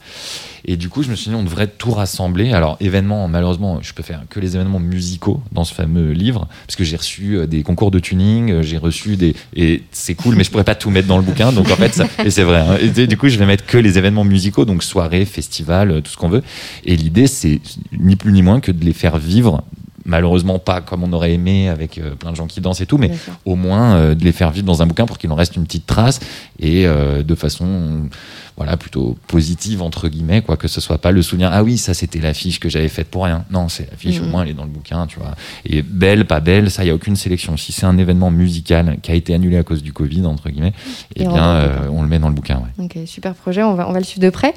Et 0.65 0.75
du 0.75 0.89
coup, 0.89 1.03
je 1.03 1.09
me 1.09 1.15
suis 1.15 1.29
dit, 1.29 1.35
on 1.35 1.43
devrait 1.43 1.67
tout 1.67 1.91
rassembler. 1.91 2.51
Alors, 2.51 2.75
événements, 2.81 3.27
malheureusement, 3.29 3.79
je 3.81 3.93
peux 3.93 4.03
faire 4.03 4.23
que 4.29 4.41
les 4.41 4.55
événements 4.55 4.79
musicaux 4.79 5.41
dans 5.53 5.63
ce 5.63 5.73
fameux 5.73 6.11
livre, 6.11 6.47
parce 6.67 6.75
que 6.75 6.83
j'ai 6.83 6.97
reçu 6.97 7.37
euh, 7.37 7.47
des 7.47 7.63
concours 7.69 7.91
de 7.91 7.99
tuning, 7.99 8.49
euh, 8.51 8.63
j'ai 8.63 8.77
reçu 8.79 9.15
des. 9.15 9.35
Et 9.55 9.83
c'est 9.91 10.15
cool, 10.15 10.33
mais 10.35 10.43
je 10.43 10.49
pourrais 10.49 10.63
pas 10.63 10.73
tout 10.73 10.89
mettre 10.89 11.07
dans 11.07 11.17
le 11.17 11.23
bouquin. 11.23 11.51
Donc, 11.51 11.69
en 11.69 11.75
fait, 11.75 12.01
et 12.25 12.31
c'est 12.31 12.41
vrai. 12.41 12.61
hein. 12.61 12.77
Et 12.81 13.05
du 13.05 13.15
coup, 13.15 13.29
je 13.29 13.37
vais 13.37 13.45
mettre 13.45 13.63
que 13.67 13.77
les 13.77 13.99
événements 13.99 14.23
musicaux, 14.23 14.65
donc 14.65 14.81
soirées, 14.81 15.23
festivals, 15.25 15.91
euh, 15.91 16.01
tout 16.01 16.09
ce 16.11 16.17
qu'on 16.17 16.29
veut. 16.29 16.41
Et 16.83 16.95
l'idée, 16.95 17.27
c'est 17.27 17.59
ni 17.91 18.15
plus 18.15 18.31
ni 18.31 18.41
moins 18.41 18.59
que 18.59 18.71
de 18.71 18.83
les 18.83 18.93
faire 18.93 19.19
vivre. 19.19 19.63
Malheureusement, 20.09 20.57
pas 20.57 20.81
comme 20.81 21.03
on 21.03 21.13
aurait 21.13 21.33
aimé, 21.33 21.69
avec 21.69 21.99
euh, 21.99 22.15
plein 22.15 22.31
de 22.31 22.35
gens 22.35 22.47
qui 22.47 22.61
dansent 22.61 22.81
et 22.81 22.87
tout, 22.87 22.97
mais 22.97 23.11
au 23.45 23.55
moins 23.55 23.95
euh, 23.95 24.15
de 24.15 24.23
les 24.23 24.31
faire 24.31 24.49
vivre 24.49 24.65
dans 24.65 24.81
un 24.81 24.87
bouquin 24.87 25.05
pour 25.05 25.19
qu'il 25.19 25.31
en 25.31 25.35
reste 25.35 25.55
une 25.55 25.65
petite 25.65 25.85
trace 25.85 26.19
et 26.59 26.87
euh, 26.87 27.21
de 27.21 27.35
façon 27.35 28.09
voilà 28.57 28.75
plutôt 28.75 29.17
positive 29.27 29.81
entre 29.81 30.09
guillemets 30.09 30.41
quoi 30.41 30.57
que 30.57 30.67
ce 30.67 30.81
soit 30.81 30.97
pas 30.97 31.11
le 31.11 31.21
souvenir 31.21 31.49
ah 31.53 31.63
oui 31.63 31.77
ça 31.77 31.93
c'était 31.93 32.19
l'affiche 32.19 32.59
que 32.59 32.67
j'avais 32.67 32.89
faite 32.89 33.07
pour 33.07 33.23
rien 33.23 33.45
non 33.51 33.69
c'est 33.69 33.89
l'affiche 33.89 34.19
au 34.19 34.25
moins 34.25 34.43
elle 34.43 34.49
est 34.49 34.53
dans 34.53 34.65
le 34.65 34.69
bouquin 34.69 35.07
tu 35.07 35.17
vois 35.17 35.33
et 35.65 35.81
belle 35.81 36.25
pas 36.25 36.41
belle 36.41 36.69
ça 36.69 36.83
il 36.83 36.87
y 36.87 36.89
a 36.89 36.93
aucune 36.93 37.15
sélection 37.15 37.55
si 37.55 37.71
c'est 37.71 37.85
un 37.85 37.97
événement 37.97 38.31
musical 38.31 38.97
qui 39.01 39.11
a 39.11 39.13
été 39.15 39.33
annulé 39.33 39.57
à 39.57 39.63
cause 39.63 39.81
du 39.81 39.93
Covid 39.93 40.25
entre 40.25 40.49
guillemets 40.49 40.73
eh 41.15 41.23
Et 41.23 41.27
on 41.27 41.33
bien 41.33 41.71
on 41.89 42.01
le 42.01 42.09
met 42.09 42.19
dans 42.19 42.27
le 42.27 42.35
bouquin 42.35 42.57
ouais. 42.57 42.83
Ok, 42.83 42.97
super 43.05 43.33
projet, 43.33 43.63
on 43.63 43.75
va, 43.75 43.87
on 43.87 43.91
va 43.91 43.99
le 43.99 44.05
suivre 44.05 44.25
de 44.25 44.29
près. 44.29 44.53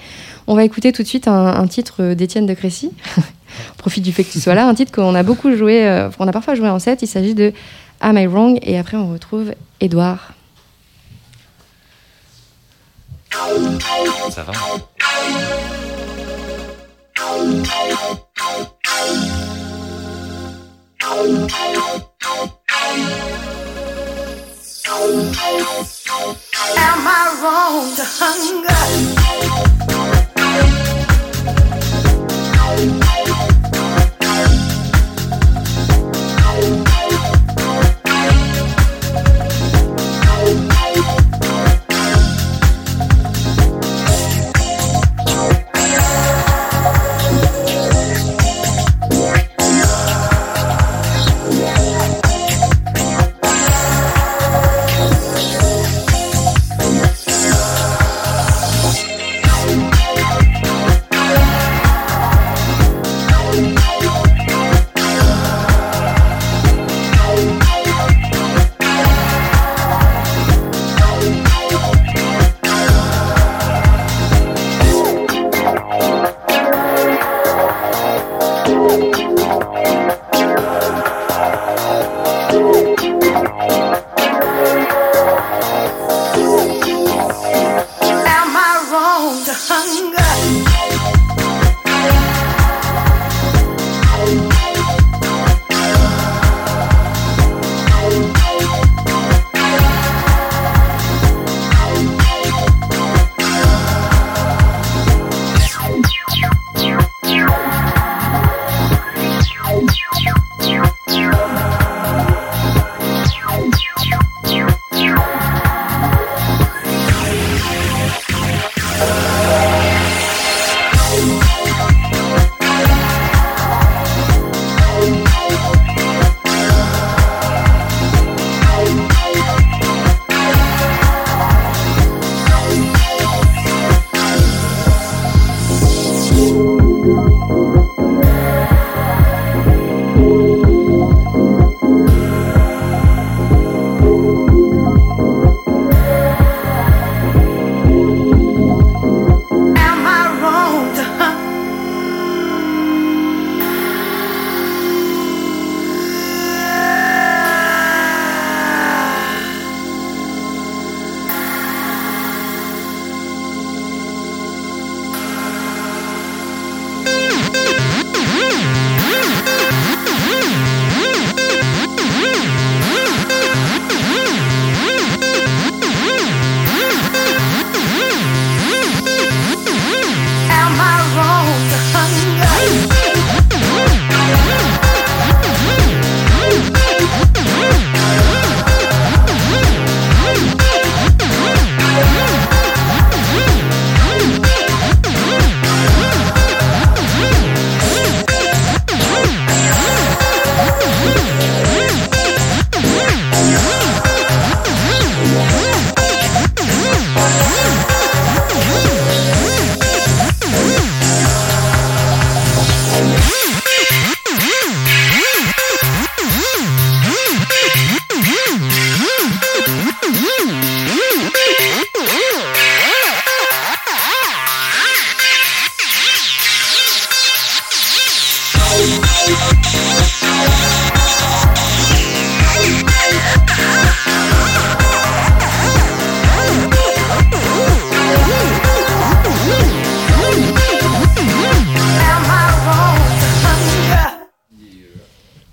On 0.46 0.54
va 0.54 0.64
écouter 0.64 0.92
tout 0.92 1.02
de 1.02 1.08
suite 1.08 1.28
un, 1.28 1.46
un 1.46 1.66
titre 1.66 2.14
d'Étienne 2.14 2.46
de 2.46 2.54
Crécy. 2.54 2.90
On 3.72 3.76
profite 3.76 4.04
du 4.04 4.12
fait 4.12 4.24
que 4.24 4.32
tu 4.32 4.40
sois 4.40 4.54
là, 4.54 4.66
un 4.66 4.74
titre 4.74 4.92
qu'on 4.92 5.14
a 5.14 5.22
beaucoup 5.22 5.54
joué, 5.54 5.86
euh, 5.86 6.10
qu'on 6.10 6.28
a 6.28 6.32
parfois 6.32 6.54
joué 6.54 6.68
en 6.68 6.78
set. 6.78 7.02
Il 7.02 7.08
s'agit 7.08 7.34
de 7.34 7.52
Am 8.00 8.16
I 8.18 8.26
Wrong? 8.26 8.58
Et 8.62 8.78
après, 8.78 8.96
on 8.96 9.12
retrouve 9.12 9.52
Edouard. 9.80 10.32
ça 14.30 14.42
va? 14.42 14.52
Am 26.76 27.06
I 27.06 27.40
wrong? 27.42 27.96
To 27.96 28.04
hunger? 28.04 29.91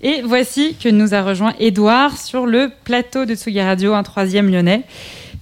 Et 0.02 0.22
voici 0.22 0.76
que 0.82 0.88
nous 0.88 1.14
a 1.14 1.22
rejoint 1.22 1.52
Édouard 1.58 2.16
sur 2.16 2.46
le 2.46 2.70
plateau 2.84 3.26
de 3.26 3.34
Tsugi 3.34 3.60
Radio, 3.60 3.92
un 3.92 4.02
troisième 4.02 4.50
lyonnais. 4.50 4.84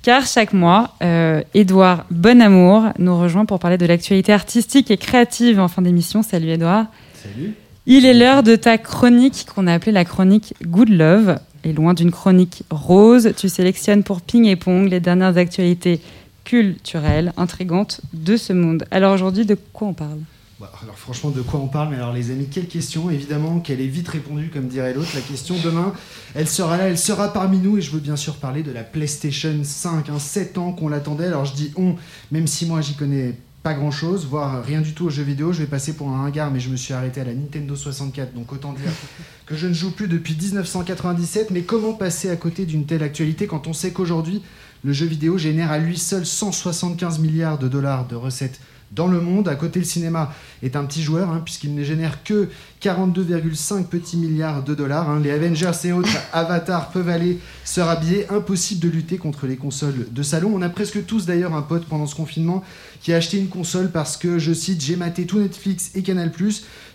Car 0.02 0.26
chaque 0.26 0.52
mois, 0.52 0.94
euh, 1.02 1.42
Édouard 1.54 2.04
Bonamour 2.10 2.86
nous 2.98 3.18
rejoint 3.18 3.44
pour 3.44 3.60
parler 3.60 3.78
de 3.78 3.86
l'actualité 3.86 4.32
artistique 4.32 4.90
et 4.90 4.96
créative 4.96 5.60
en 5.60 5.68
fin 5.68 5.82
d'émission. 5.82 6.22
Salut 6.22 6.50
Édouard. 6.50 6.86
Salut. 7.14 7.54
Il 7.86 8.04
est 8.04 8.14
l'heure 8.14 8.42
de 8.42 8.56
ta 8.56 8.78
chronique 8.78 9.46
qu'on 9.54 9.66
a 9.66 9.74
appelée 9.74 9.92
la 9.92 10.04
chronique 10.04 10.54
Good 10.62 10.90
Love. 10.90 11.38
Et 11.64 11.72
loin 11.72 11.94
d'une 11.94 12.10
chronique 12.10 12.62
rose, 12.70 13.32
tu 13.36 13.48
sélectionnes 13.48 14.02
pour 14.02 14.20
Ping 14.20 14.44
et 14.44 14.56
Pong 14.56 14.88
les 14.88 15.00
dernières 15.00 15.36
actualités 15.36 16.00
culturelles, 16.44 17.32
intrigantes 17.36 18.00
de 18.12 18.36
ce 18.36 18.52
monde. 18.52 18.84
Alors 18.90 19.14
aujourd'hui, 19.14 19.44
de 19.44 19.56
quoi 19.72 19.88
on 19.88 19.94
parle? 19.94 20.18
Bah, 20.60 20.72
alors 20.82 20.98
franchement, 20.98 21.30
de 21.30 21.40
quoi 21.40 21.60
on 21.60 21.68
parle 21.68 21.90
Mais 21.90 21.96
alors 21.96 22.12
les 22.12 22.32
amis, 22.32 22.48
quelle 22.50 22.66
question? 22.66 23.10
Évidemment 23.10 23.60
qu'elle 23.60 23.80
est 23.80 23.86
vite 23.86 24.08
répondue, 24.08 24.50
comme 24.52 24.66
dirait 24.66 24.92
l'autre. 24.92 25.10
La 25.14 25.20
question 25.20 25.54
demain, 25.62 25.92
elle 26.34 26.48
sera 26.48 26.76
là, 26.76 26.88
elle 26.88 26.98
sera 26.98 27.32
parmi 27.32 27.58
nous. 27.58 27.78
Et 27.78 27.80
je 27.80 27.92
veux 27.92 28.00
bien 28.00 28.16
sûr 28.16 28.36
parler 28.36 28.64
de 28.64 28.72
la 28.72 28.82
PlayStation 28.82 29.54
5. 29.62 30.08
Hein, 30.08 30.18
7 30.18 30.58
ans 30.58 30.72
qu'on 30.72 30.88
l'attendait. 30.88 31.26
Alors 31.26 31.44
je 31.44 31.54
dis 31.54 31.72
on, 31.76 31.94
même 32.32 32.48
si 32.48 32.66
moi 32.66 32.80
j'y 32.80 32.94
connais 32.94 33.36
pas 33.62 33.74
grand 33.74 33.92
chose, 33.92 34.26
voire 34.26 34.64
rien 34.64 34.80
du 34.80 34.94
tout 34.94 35.06
aux 35.06 35.10
jeux 35.10 35.22
vidéo. 35.22 35.52
Je 35.52 35.60
vais 35.60 35.68
passer 35.68 35.92
pour 35.92 36.08
un 36.08 36.22
ringard, 36.22 36.50
mais 36.50 36.58
je 36.58 36.70
me 36.70 36.76
suis 36.76 36.92
arrêté 36.92 37.20
à 37.20 37.24
la 37.24 37.34
Nintendo 37.34 37.76
64. 37.76 38.34
Donc 38.34 38.52
autant 38.52 38.72
dire 38.72 38.90
que 39.46 39.54
je 39.54 39.68
ne 39.68 39.74
joue 39.74 39.92
plus 39.92 40.08
depuis 40.08 40.34
1997. 40.34 41.52
Mais 41.52 41.62
comment 41.62 41.92
passer 41.92 42.30
à 42.30 42.36
côté 42.36 42.66
d'une 42.66 42.84
telle 42.84 43.04
actualité 43.04 43.46
quand 43.46 43.68
on 43.68 43.72
sait 43.72 43.92
qu'aujourd'hui, 43.92 44.42
le 44.82 44.92
jeu 44.92 45.06
vidéo 45.06 45.38
génère 45.38 45.70
à 45.70 45.78
lui 45.78 45.96
seul 45.98 46.26
175 46.26 47.20
milliards 47.20 47.58
de 47.58 47.68
dollars 47.68 48.08
de 48.08 48.16
recettes 48.16 48.58
dans 48.92 49.06
le 49.06 49.20
monde. 49.20 49.48
À 49.48 49.54
côté, 49.54 49.78
le 49.78 49.84
cinéma 49.84 50.32
est 50.62 50.76
un 50.76 50.84
petit 50.84 51.02
joueur, 51.02 51.30
hein, 51.30 51.42
puisqu'il 51.44 51.74
ne 51.74 51.82
génère 51.84 52.22
que 52.24 52.48
42,5 52.82 53.84
petits 53.84 54.16
milliards 54.16 54.62
de 54.62 54.74
dollars. 54.74 55.10
hein. 55.10 55.20
Les 55.20 55.30
Avengers 55.30 55.72
et 55.84 55.92
autres 55.92 56.16
avatars 56.32 56.90
peuvent 56.90 57.08
aller 57.08 57.38
se 57.64 57.80
rhabiller. 57.80 58.28
Impossible 58.30 58.80
de 58.80 58.88
lutter 58.88 59.18
contre 59.18 59.46
les 59.46 59.56
consoles 59.56 60.06
de 60.10 60.22
salon. 60.22 60.52
On 60.54 60.62
a 60.62 60.68
presque 60.68 61.04
tous 61.06 61.26
d'ailleurs 61.26 61.54
un 61.54 61.62
pote 61.62 61.86
pendant 61.86 62.06
ce 62.06 62.14
confinement 62.14 62.62
qui 63.02 63.12
a 63.12 63.16
acheté 63.16 63.38
une 63.38 63.48
console 63.48 63.90
parce 63.90 64.16
que, 64.16 64.38
je 64.38 64.52
cite, 64.52 64.82
j'ai 64.82 64.96
maté 64.96 65.26
tout 65.26 65.38
Netflix 65.38 65.90
et 65.94 66.02
Canal+. 66.02 66.32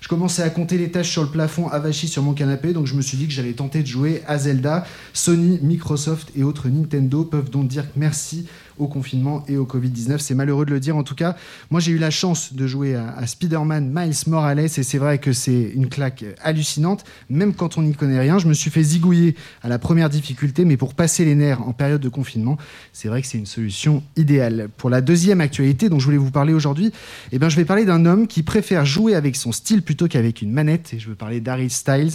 Je 0.02 0.08
commençais 0.10 0.44
à 0.44 0.50
compter 0.50 0.78
les 0.78 0.92
tâches 0.92 1.12
sur 1.12 1.24
le 1.24 1.30
plafond 1.30 1.70
avachi 1.70 2.10
sur 2.10 2.24
mon 2.24 2.34
canapé, 2.34 2.74
donc 2.74 2.88
je 2.88 2.94
me 2.94 3.02
suis 3.02 3.18
dit 3.18 3.26
que 3.26 3.32
j'allais 3.34 3.54
tenter 3.54 3.82
de 3.82 3.88
jouer 3.88 4.22
à 4.28 4.38
Zelda. 4.38 4.86
Sony, 5.14 5.60
Microsoft 5.62 6.30
et 6.36 6.44
autres 6.44 6.68
Nintendo 6.68 7.24
peuvent 7.24 7.50
donc 7.50 7.70
dire 7.70 7.86
merci 7.96 8.46
au 8.78 8.88
confinement 8.88 9.44
et 9.48 9.58
au 9.58 9.66
Covid-19. 9.66 10.20
C'est 10.20 10.36
malheureux 10.36 10.66
de 10.66 10.72
le 10.72 10.80
dire 10.80 10.96
en 10.98 11.04
tout 11.04 11.16
cas. 11.16 11.36
Moi 11.72 11.80
j'ai 11.80 11.92
eu 11.92 11.98
la 11.98 12.12
chance 12.12 12.54
de 12.54 12.68
jouer 12.68 12.96
à, 12.96 13.26
Spider-Man 13.26 13.92
Miles 13.94 14.16
Morales 14.28 14.60
et 14.60 14.68
c'est 14.68 14.98
vrai 14.98 15.18
que 15.18 15.34
c'est 15.34 15.72
une 15.74 15.90
claque 15.90 16.26
hallucinante, 16.42 17.04
même 17.30 17.54
quand 17.54 17.78
on 17.78 17.84
n'y 17.84 17.94
connaît 17.94 18.20
rien. 18.20 18.40
Je 18.40 18.48
me 18.48 18.54
suis 18.54 18.72
fait 18.72 18.84
zigouiller 18.84 19.36
à 19.62 19.70
la 19.70 19.80
première 19.80 20.10
difficulté, 20.10 20.66
mais 20.66 20.78
pour 20.78 20.94
passer 20.94 21.26
les 21.26 21.36
nerfs 21.36 21.62
en 21.68 21.74
période 21.74 22.02
de 22.02 22.10
confinement, 22.10 22.58
c'est 22.92 23.08
vrai 23.08 23.22
que 23.22 23.28
c'est 23.28 23.38
une 23.38 23.46
solution 23.46 24.04
idéale. 24.16 24.70
Pour 24.78 24.90
la 24.90 25.02
deuxième 25.02 25.42
actualité 25.42 25.90
dont 25.90 26.00
je 26.00 26.06
voulais 26.06 26.18
vous 26.18 26.32
parler 26.32 26.54
aujourd'hui, 26.54 26.92
eh 27.32 27.40
ben, 27.40 27.50
je 27.50 27.56
vais 27.56 27.66
parler 27.66 27.86
d'un 27.86 28.06
homme 28.06 28.28
qui 28.28 28.44
préfère 28.44 28.86
jouer 28.86 29.16
avec 29.16 29.36
son 29.36 29.52
style 29.52 29.82
plutôt 29.82 30.08
qu'avec 30.08 30.42
une 30.42 30.52
manette 30.52 30.94
et 30.94 31.00
je 31.00 31.10
veux 31.10 31.16
parler 31.16 31.42
d'Harry 31.42 31.70
Styles. 31.70 32.12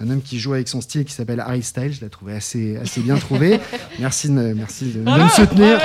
Un 0.00 0.10
homme 0.10 0.22
qui 0.22 0.38
joue 0.38 0.52
avec 0.54 0.68
son 0.68 0.80
style 0.80 1.04
qui 1.04 1.12
s'appelle 1.12 1.40
Harry 1.40 1.62
Styles, 1.62 1.92
je 1.92 2.00
l'ai 2.02 2.08
trouvé 2.08 2.34
assez, 2.34 2.76
assez 2.76 3.00
bien 3.00 3.16
trouvé. 3.16 3.58
Merci 3.98 4.28
de, 4.28 4.32
me- 4.34 4.54
merci 4.54 4.84
de, 4.92 5.00
de 5.02 5.10
me 5.10 5.28
soutenir. 5.28 5.80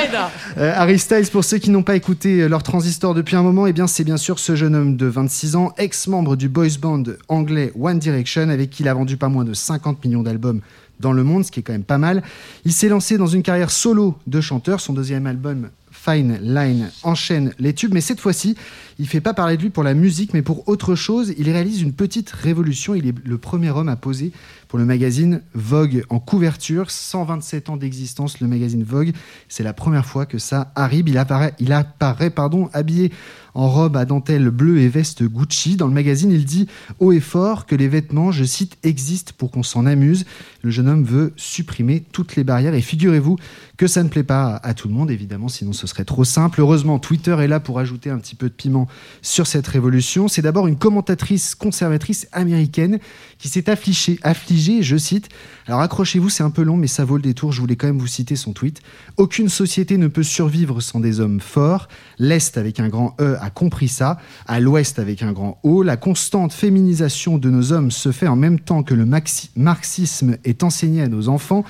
Euh, 0.58 0.72
Harry 0.76 1.00
Styles, 1.00 1.28
pour 1.32 1.44
ceux 1.44 1.58
qui 1.58 1.72
n'ont 1.72 1.82
pas 1.82 1.96
écouté 1.96 2.42
euh, 2.42 2.48
leur 2.48 2.62
transistor 2.62 3.16
depuis 3.16 3.36
un 3.36 3.42
moment, 3.42 3.66
eh 3.66 3.74
bien, 3.74 3.88
c'est 3.88 4.04
bien 4.04 4.18
sûr 4.18 4.38
ce 4.38 4.56
jeune 4.56 4.76
homme 4.76 4.98
de 4.98 5.08
26 5.08 5.56
ans, 5.56 5.74
ex-membre 5.80 6.36
du 6.36 6.48
boys 6.48 6.68
band 6.80 7.04
anglais 7.28 7.72
One 7.80 7.98
Direction, 7.98 8.50
avec 8.50 8.70
qui 8.70 8.84
il 8.84 8.88
a 8.90 8.94
vendu 8.94 9.18
pas 9.18 9.30
moins 9.30 9.46
de 9.46 9.54
50 9.56 10.06
millions 10.06 10.22
d'albums 10.22 10.62
dans 11.00 11.12
le 11.12 11.24
monde, 11.24 11.44
ce 11.44 11.52
qui 11.52 11.62
est 11.62 11.64
quand 11.64 11.74
même 11.74 11.84
pas 11.84 11.98
mal. 11.98 12.22
Il 12.66 12.72
s'est 12.72 12.90
lancé 12.90 13.18
dans 13.18 13.26
une 13.28 13.42
carrière 13.42 13.72
solo 13.72 14.16
de 14.28 14.42
chanteur. 14.42 14.80
Son 14.80 14.94
deuxième 14.94 15.26
album, 15.26 15.70
Fine 16.04 16.40
Line, 16.42 16.92
enchaîne 17.04 17.54
les 17.60 17.74
tubes, 17.74 17.94
mais 17.94 18.02
cette 18.02 18.20
fois-ci, 18.20 18.58
il 19.00 19.08
fait 19.08 19.22
pas 19.22 19.34
parler 19.34 19.56
de 19.56 19.62
lui 19.62 19.70
pour 19.70 19.84
la 19.84 19.94
musique, 19.94 20.34
mais 20.34 20.42
pour 20.42 20.68
autre 20.68 20.96
chose. 20.96 21.34
Il 21.38 21.50
réalise 21.50 21.82
une 21.82 21.94
petite 21.94 22.30
révolution. 22.30 22.94
Il 22.94 23.08
est 23.08 23.16
le 23.24 23.38
premier 23.38 23.70
homme 23.70 23.88
à 23.88 23.96
poser 23.96 24.34
pour 24.74 24.80
le 24.80 24.86
magazine 24.86 25.44
Vogue 25.54 26.04
en 26.10 26.18
couverture. 26.18 26.90
127 26.90 27.70
ans 27.70 27.78
d'existence, 27.78 28.40
le 28.40 28.48
magazine 28.48 28.84
Vogue. 28.84 29.12
C'est 29.48 29.62
la 29.62 29.72
première 29.72 30.08
fois 30.08 30.26
que 30.26 30.40
ça 30.40 30.72
arrive. 30.74 31.08
Il 31.10 31.20
apparaît, 31.20 31.54
il 31.60 31.72
apparaît 31.74 32.32
pardon, 32.32 32.72
habillé 32.74 33.12
en 33.56 33.70
robe 33.70 33.98
à 33.98 34.06
dentelle 34.06 34.50
bleue 34.50 34.80
et 34.80 34.88
veste 34.88 35.24
Gucci. 35.24 35.76
Dans 35.76 35.88
le 35.88 35.94
magazine, 35.94 36.32
il 36.32 36.46
dit 36.46 36.68
haut 37.00 37.12
et 37.12 37.20
fort 37.20 37.66
que 37.66 37.76
les 37.76 37.88
vêtements, 37.88 38.32
je 38.32 38.44
cite, 38.44 38.78
existent 38.84 39.34
pour 39.38 39.52
qu'on 39.52 39.64
s'en 39.64 39.86
amuse. 39.86 40.26
Le 40.64 40.72
jeune 40.72 40.88
homme 40.88 41.04
veut 41.04 41.34
supprimer 41.36 42.04
toutes 42.12 42.36
les 42.36 42.44
barrières 42.44 42.74
et 42.74 42.82
figurez-vous 42.82 43.38
que 43.78 43.88
ça 43.88 44.04
ne 44.04 44.10
plaît 44.10 44.24
pas 44.24 44.56
à 44.64 44.74
tout 44.74 44.88
le 44.88 44.94
monde, 44.94 45.12
évidemment, 45.12 45.50
sinon 45.50 45.74
ce 45.74 45.88
serait 45.88 46.06
trop 46.06 46.24
simple. 46.24 46.62
Heureusement, 46.62 47.00
Twitter 47.00 47.36
est 47.40 47.48
là 47.48 47.60
pour 47.60 47.80
ajouter 47.80 48.10
un 48.10 48.18
petit 48.18 48.36
peu 48.36 48.50
de 48.50 48.54
piment 48.54 48.88
sur 49.22 49.46
cette 49.46 49.68
révolution. 49.68 50.28
C'est 50.28 50.42
d'abord 50.42 50.68
une 50.68 50.78
commentatrice 50.78 51.56
conservatrice 51.56 52.28
américaine 52.32 53.00
qui 53.38 53.50
s'est 53.50 53.70
affligée, 53.70 54.20
affligée, 54.24 54.63
je 54.82 54.98
cite, 54.98 55.30
alors 55.68 55.82
accrochez-vous, 55.82 56.30
c'est 56.30 56.44
un 56.44 56.50
peu 56.50 56.64
long, 56.64 56.78
mais 56.78 56.88
ça 56.88 57.06
vaut 57.06 57.18
le 57.18 57.22
détour, 57.22 57.52
je 57.52 57.62
voulais 57.62 57.76
quand 57.76 57.88
même 57.88 58.00
vous 58.00 58.08
citer 58.08 58.36
son 58.36 58.54
tweet. 58.54 58.82
Aucune 59.18 59.50
société 59.50 59.98
ne 59.98 60.08
peut 60.08 60.24
survivre 60.24 60.82
sans 60.82 61.00
des 61.00 61.20
hommes 61.20 61.40
forts. 61.40 61.88
L'Est, 62.20 62.58
avec 62.58 62.80
un 62.80 62.90
grand 62.90 63.16
E, 63.20 63.38
a 63.40 63.50
compris 63.50 63.88
ça. 63.88 64.18
À 64.48 64.60
l'Ouest, 64.60 65.00
avec 65.00 65.22
un 65.22 65.32
grand 65.32 65.60
O, 65.64 65.84
la 65.84 65.98
constante 65.98 66.54
féminisation 66.54 67.38
de 67.38 67.50
nos 67.50 67.72
hommes 67.72 67.92
se 67.92 68.12
fait 68.12 68.28
en 68.28 68.36
même 68.36 68.60
temps 68.60 68.84
que 68.84 68.94
le 68.94 69.06
marxisme 69.06 70.38
est 70.44 70.64
enseigné 70.64 71.02
à 71.02 71.08
nos 71.08 71.28
enfants. 71.30 71.64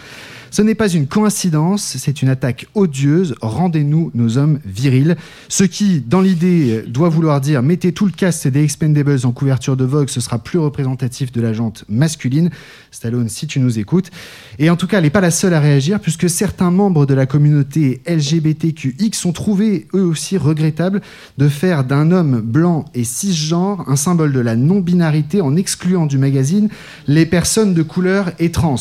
Ce 0.53 0.61
n'est 0.61 0.75
pas 0.75 0.88
une 0.88 1.07
coïncidence, 1.07 1.95
c'est 1.97 2.21
une 2.21 2.30
attaque 2.30 2.67
odieuse. 2.75 3.34
Rendez-nous 3.41 4.11
nos 4.13 4.38
hommes 4.38 4.59
virils. 4.63 5.17
Ce 5.49 5.63
qui, 5.63 5.99
dans 5.99 6.21
l'idée, 6.21 6.84
doit 6.88 7.09
vouloir 7.09 7.41
dire 7.41 7.63
mettez 7.63 7.91
tout 7.91 8.05
le 8.05 8.11
cast 8.11 8.47
des 8.47 8.63
Expendables 8.63 9.17
en 9.23 9.31
couverture 9.31 9.75
de 9.75 9.84
Vogue, 9.84 10.09
ce 10.09 10.21
sera 10.21 10.38
plus 10.38 10.59
représentatif 10.59 11.31
de 11.31 11.41
la 11.41 11.53
jante 11.53 11.85
masculine. 11.89 12.51
Stallone, 12.91 13.30
si 13.30 13.47
tu 13.47 13.59
nous 13.59 13.80
écoutes. 13.80 14.11
Et 14.59 14.69
en 14.69 14.75
tout 14.75 14.85
cas, 14.85 14.99
elle 14.99 15.05
n'est 15.05 15.09
pas 15.09 15.21
la 15.21 15.31
seule 15.31 15.55
à 15.55 15.59
réagir, 15.59 15.99
puisque 15.99 16.30
certains 16.30 16.69
membres 16.69 17.07
de 17.07 17.15
la 17.15 17.25
communauté 17.25 18.03
LGBTQX 18.05 19.25
ont 19.25 19.31
trouvé 19.34 19.88
eux 19.95 20.03
aussi 20.03 20.38
regrettable 20.38 21.01
de 21.39 21.49
faire 21.49 21.84
d'un 21.84 22.11
homme 22.11 22.41
blanc 22.41 22.85
et 22.93 23.05
cisgenre 23.05 23.89
un 23.89 23.95
symbole 23.95 24.31
de 24.31 24.39
la 24.39 24.55
non-binarité 24.55 25.41
en 25.41 25.55
excluant 25.55 26.05
du 26.05 26.19
magazine 26.19 26.69
les 27.07 27.25
personnes 27.25 27.73
de 27.73 27.81
couleur 27.81 28.34
et 28.38 28.51
trans. 28.51 28.75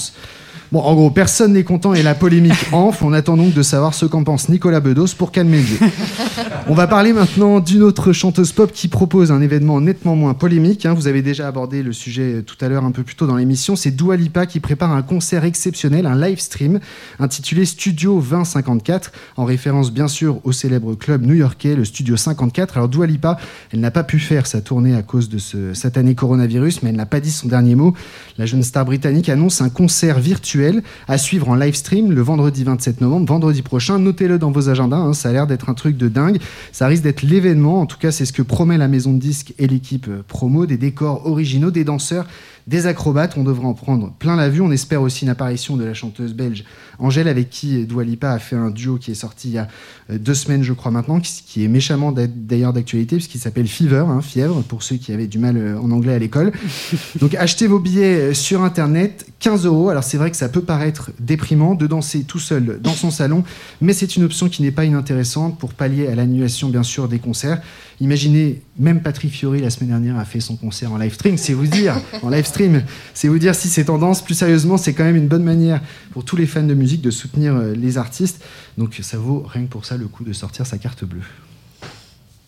Bon, 0.73 0.81
en 0.81 0.94
gros, 0.94 1.11
personne 1.11 1.53
n'est 1.53 1.65
content 1.65 1.93
et 1.93 2.03
la 2.03 2.15
polémique 2.15 2.55
enfle. 2.73 3.05
On 3.05 3.12
attend 3.12 3.36
donc 3.36 3.53
de 3.53 3.61
savoir 3.61 3.93
ce 3.93 4.07
qu'en 4.07 4.24
pense 4.24 4.49
Nicolas 4.49 4.81
Bedos 4.81 5.09
pour 5.19 5.31
calmer 5.31 5.59
le 5.59 5.66
jeu. 5.66 5.77
On 6.66 6.73
va 6.73 6.86
parler 6.86 7.12
maintenant 7.12 7.61
d'une 7.61 7.82
autre 7.82 8.15
chanteuse 8.15 8.53
pop 8.53 8.73
qui 8.73 8.89
propose 8.89 9.31
un 9.32 9.43
événement 9.43 9.82
nettement 9.82 10.16
moins 10.16 10.32
polémique. 10.32 10.86
hein. 10.86 10.94
Vous 10.94 11.09
avez 11.09 11.20
déjà 11.20 11.47
abordé 11.47 11.82
le 11.82 11.93
sujet 11.93 12.43
tout 12.47 12.57
à 12.65 12.70
l'heure 12.70 12.85
un 12.86 12.90
peu 12.90 13.03
plus 13.03 13.16
tôt 13.16 13.27
dans 13.27 13.36
l'émission. 13.36 13.77
C'est 13.77 13.90
Dua 13.90 14.16
Lipa 14.16 14.47
qui 14.47 14.61
prépare 14.61 14.93
un 14.93 15.03
concert 15.03 15.44
exceptionnel, 15.44 16.07
un 16.07 16.19
live 16.19 16.40
stream 16.40 16.81
intitulé 17.20 17.66
Studio 17.66 18.19
2054, 18.27 19.12
en 19.36 19.44
référence 19.44 19.93
bien 19.93 20.09
sûr 20.09 20.40
au 20.44 20.53
célèbre 20.53 20.94
club 20.94 21.27
new-yorkais, 21.27 21.74
le 21.74 21.85
Studio 21.85 22.16
54. 22.16 22.78
Alors 22.78 22.89
Dua 22.89 23.07
Lipa, 23.07 23.36
elle 23.74 23.81
n'a 23.81 23.90
pas 23.90 24.05
pu 24.05 24.19
faire 24.19 24.47
sa 24.47 24.62
tournée 24.62 24.94
à 24.94 25.03
cause 25.03 25.28
de 25.28 25.36
ce 25.36 25.74
satané 25.74 26.15
coronavirus, 26.15 26.82
mais 26.82 26.89
elle 26.90 26.97
n'a 26.97 27.05
pas 27.05 27.20
dit 27.20 27.31
son 27.31 27.49
dernier 27.49 27.74
mot. 27.74 27.93
La 28.39 28.47
jeune 28.47 28.62
star 28.62 28.86
britannique 28.86 29.28
annonce 29.28 29.61
un 29.61 29.69
concert 29.69 30.19
virtuel 30.19 30.61
à 31.09 31.18
suivre 31.18 31.48
en 31.48 31.55
live 31.55 31.74
stream 31.74 32.12
le 32.12 32.20
vendredi 32.22 32.64
27 32.64 33.01
novembre, 33.01 33.26
vendredi 33.26 33.62
prochain. 33.62 33.98
Notez-le 33.98 34.39
dans 34.39 34.51
vos 34.51 34.68
agendas, 34.68 34.97
hein, 34.97 35.12
ça 35.12 35.30
a 35.30 35.32
l'air 35.32 35.47
d'être 35.47 35.68
un 35.68 35.74
truc 35.74 35.97
de 35.97 36.09
dingue. 36.09 36.39
Ça 36.72 36.86
risque 36.86 37.02
d'être 37.02 37.22
l'événement, 37.22 37.80
en 37.80 37.86
tout 37.86 37.98
cas 37.98 38.10
c'est 38.10 38.24
ce 38.24 38.32
que 38.32 38.43
promet 38.43 38.78
la 38.78 38.89
maison 38.89 39.12
de 39.12 39.18
disques 39.18 39.55
et 39.59 39.66
l'équipe 39.66 40.06
euh, 40.09 40.22
promo, 40.26 40.66
des 40.66 40.76
décors 40.76 41.26
originaux, 41.26 41.70
des 41.70 41.84
danseurs, 41.84 42.26
des 42.66 42.86
acrobates. 42.86 43.36
On 43.36 43.44
devrait 43.44 43.66
en 43.66 43.74
prendre 43.74 44.12
plein 44.18 44.36
la 44.36 44.48
vue. 44.48 44.60
On 44.60 44.70
espère 44.70 45.02
aussi 45.02 45.24
une 45.24 45.30
apparition 45.30 45.76
de 45.76 45.84
la 45.84 45.94
chanteuse 45.94 46.34
belge 46.34 46.64
Angèle, 46.98 47.26
avec 47.28 47.51
qui 47.51 47.84
Dua 47.84 48.05
Lipa 48.05 48.30
a 48.30 48.39
fait 48.39 48.55
un 48.55 48.70
duo 48.70 48.97
qui 48.97 49.10
est 49.10 49.14
sorti 49.14 49.48
il 49.48 49.55
y 49.55 49.59
a 49.59 49.66
euh, 50.10 50.18
deux 50.18 50.34
semaines, 50.34 50.62
je 50.62 50.72
crois 50.72 50.93
maintenant, 50.93 51.20
qui, 51.20 51.64
est 51.64 51.68
méchamment 51.68 52.12
d'a- 52.12 52.26
d'ailleurs 52.26 52.72
d'actualité, 52.72 53.16
puisqu'il 53.16 53.40
s'appelle 53.40 53.66
Fever, 53.66 54.05
hein, 54.09 54.20
fièvre, 54.20 54.62
pour 54.62 54.82
ceux 54.82 54.97
qui 54.97 55.12
avaient 55.12 55.26
du 55.26 55.39
mal 55.39 55.56
euh, 55.56 55.78
en 55.80 55.90
anglais 55.90 56.14
à 56.14 56.18
l'école. 56.18 56.52
Donc 57.20 57.34
achetez 57.34 57.66
vos 57.66 57.78
billets 57.80 58.30
euh, 58.30 58.34
sur 58.34 58.62
Internet, 58.62 59.26
15 59.40 59.66
euros. 59.66 59.89
Alors 59.89 60.05
c'est 60.05 60.16
vrai 60.16 60.30
que 60.30 60.36
ça 60.36 60.48
peut 60.48 60.62
paraître 60.62 61.10
déprimant 61.18 61.74
de 61.74 61.86
danser 61.86 62.22
tout 62.22 62.39
seul 62.39 62.78
dans 62.80 62.93
son 62.94 63.10
salon, 63.10 63.43
mais 63.80 63.93
c'est 63.94 64.16
une 64.16 64.24
option 64.24 64.48
qui 64.48 64.62
n'est 64.62 64.70
pas 64.70 64.84
inintéressante 64.84 65.59
pour 65.59 65.74
pallier 65.74 66.06
à 66.06 66.14
l'annulation 66.14 66.68
bien 66.68 66.82
sûr 66.82 67.09
des 67.09 67.18
concerts. 67.18 67.60
Imaginez, 68.03 68.61
même 68.81 69.01
Patrick 69.01 69.31
Fiori 69.31 69.61
la 69.61 69.70
semaine 69.70 69.91
dernière 69.91 70.19
a 70.19 70.24
fait 70.24 70.41
son 70.41 70.57
concert 70.57 70.91
en 70.91 70.99
live 70.99 71.15
stream, 71.15 71.39
c'est 71.39 71.53
vous 71.53 71.69
dire, 71.69 71.95
en 72.23 72.31
live 72.31 72.45
stream, 72.45 72.83
c'est 73.15 73.29
vous 73.29 73.39
dire 73.39 73.55
si 73.55 73.69
c'est 73.69 73.85
tendance. 73.85 74.24
Plus 74.24 74.35
sérieusement, 74.35 74.77
c'est 74.77 74.93
quand 74.93 75.05
même 75.05 75.15
une 75.15 75.29
bonne 75.29 75.45
manière 75.45 75.81
pour 76.11 76.24
tous 76.24 76.35
les 76.35 76.47
fans 76.47 76.65
de 76.65 76.74
musique 76.74 77.01
de 77.01 77.12
soutenir 77.12 77.55
euh, 77.55 77.74
les 77.74 77.99
artistes. 77.99 78.43
Donc 78.77 78.99
ça 79.03 79.19
vaut 79.19 79.47
rien 79.47 79.66
que 79.66 79.70
pour 79.70 79.85
ça 79.85 79.97
le 79.97 80.09
coup 80.09 80.24
de 80.24 80.33
sortir 80.33 80.66
sa 80.66 80.79
carte 80.79 81.05
bleue. 81.05 81.23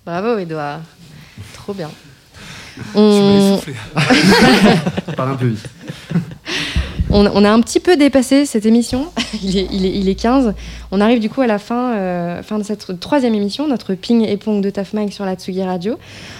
Bravo, 0.05 0.39
Edouard. 0.39 0.81
Trop 1.53 1.73
bien. 1.73 1.89
Je 2.77 2.99
On, 2.99 3.57
soufflé. 3.57 3.75
Parle 5.17 5.31
un 5.31 5.37
peu 5.37 5.47
vite. 5.47 5.69
On- 7.15 7.31
on 7.33 7.45
a 7.45 7.51
un 7.51 7.61
petit 7.61 7.81
peu 7.81 7.97
dépassé 7.97 8.45
cette 8.45 8.67
émission. 8.67 9.07
il, 9.43 9.57
est, 9.57 9.67
il 9.73 9.87
est- 9.87 9.97
il 9.99 10.09
est 10.09 10.15
15. 10.15 10.55
On 10.91 11.01
arrive 11.01 11.21
du 11.21 11.31
coup 11.31 11.41
à 11.41 11.47
la 11.47 11.59
fin, 11.59 11.95
euh, 11.95 12.43
fin 12.43 12.59
de 12.59 12.63
cette 12.65 13.01
troisième 13.01 13.35
émission, 13.35 13.67
notre 13.69 13.95
ping 13.95 14.25
et 14.27 14.37
pong 14.37 14.63
de 14.63 14.71
Tafmag 14.71 15.11
sur 15.11 15.25
la 15.25 15.35
Tsugi 15.35 15.63
Radio. 15.63 15.97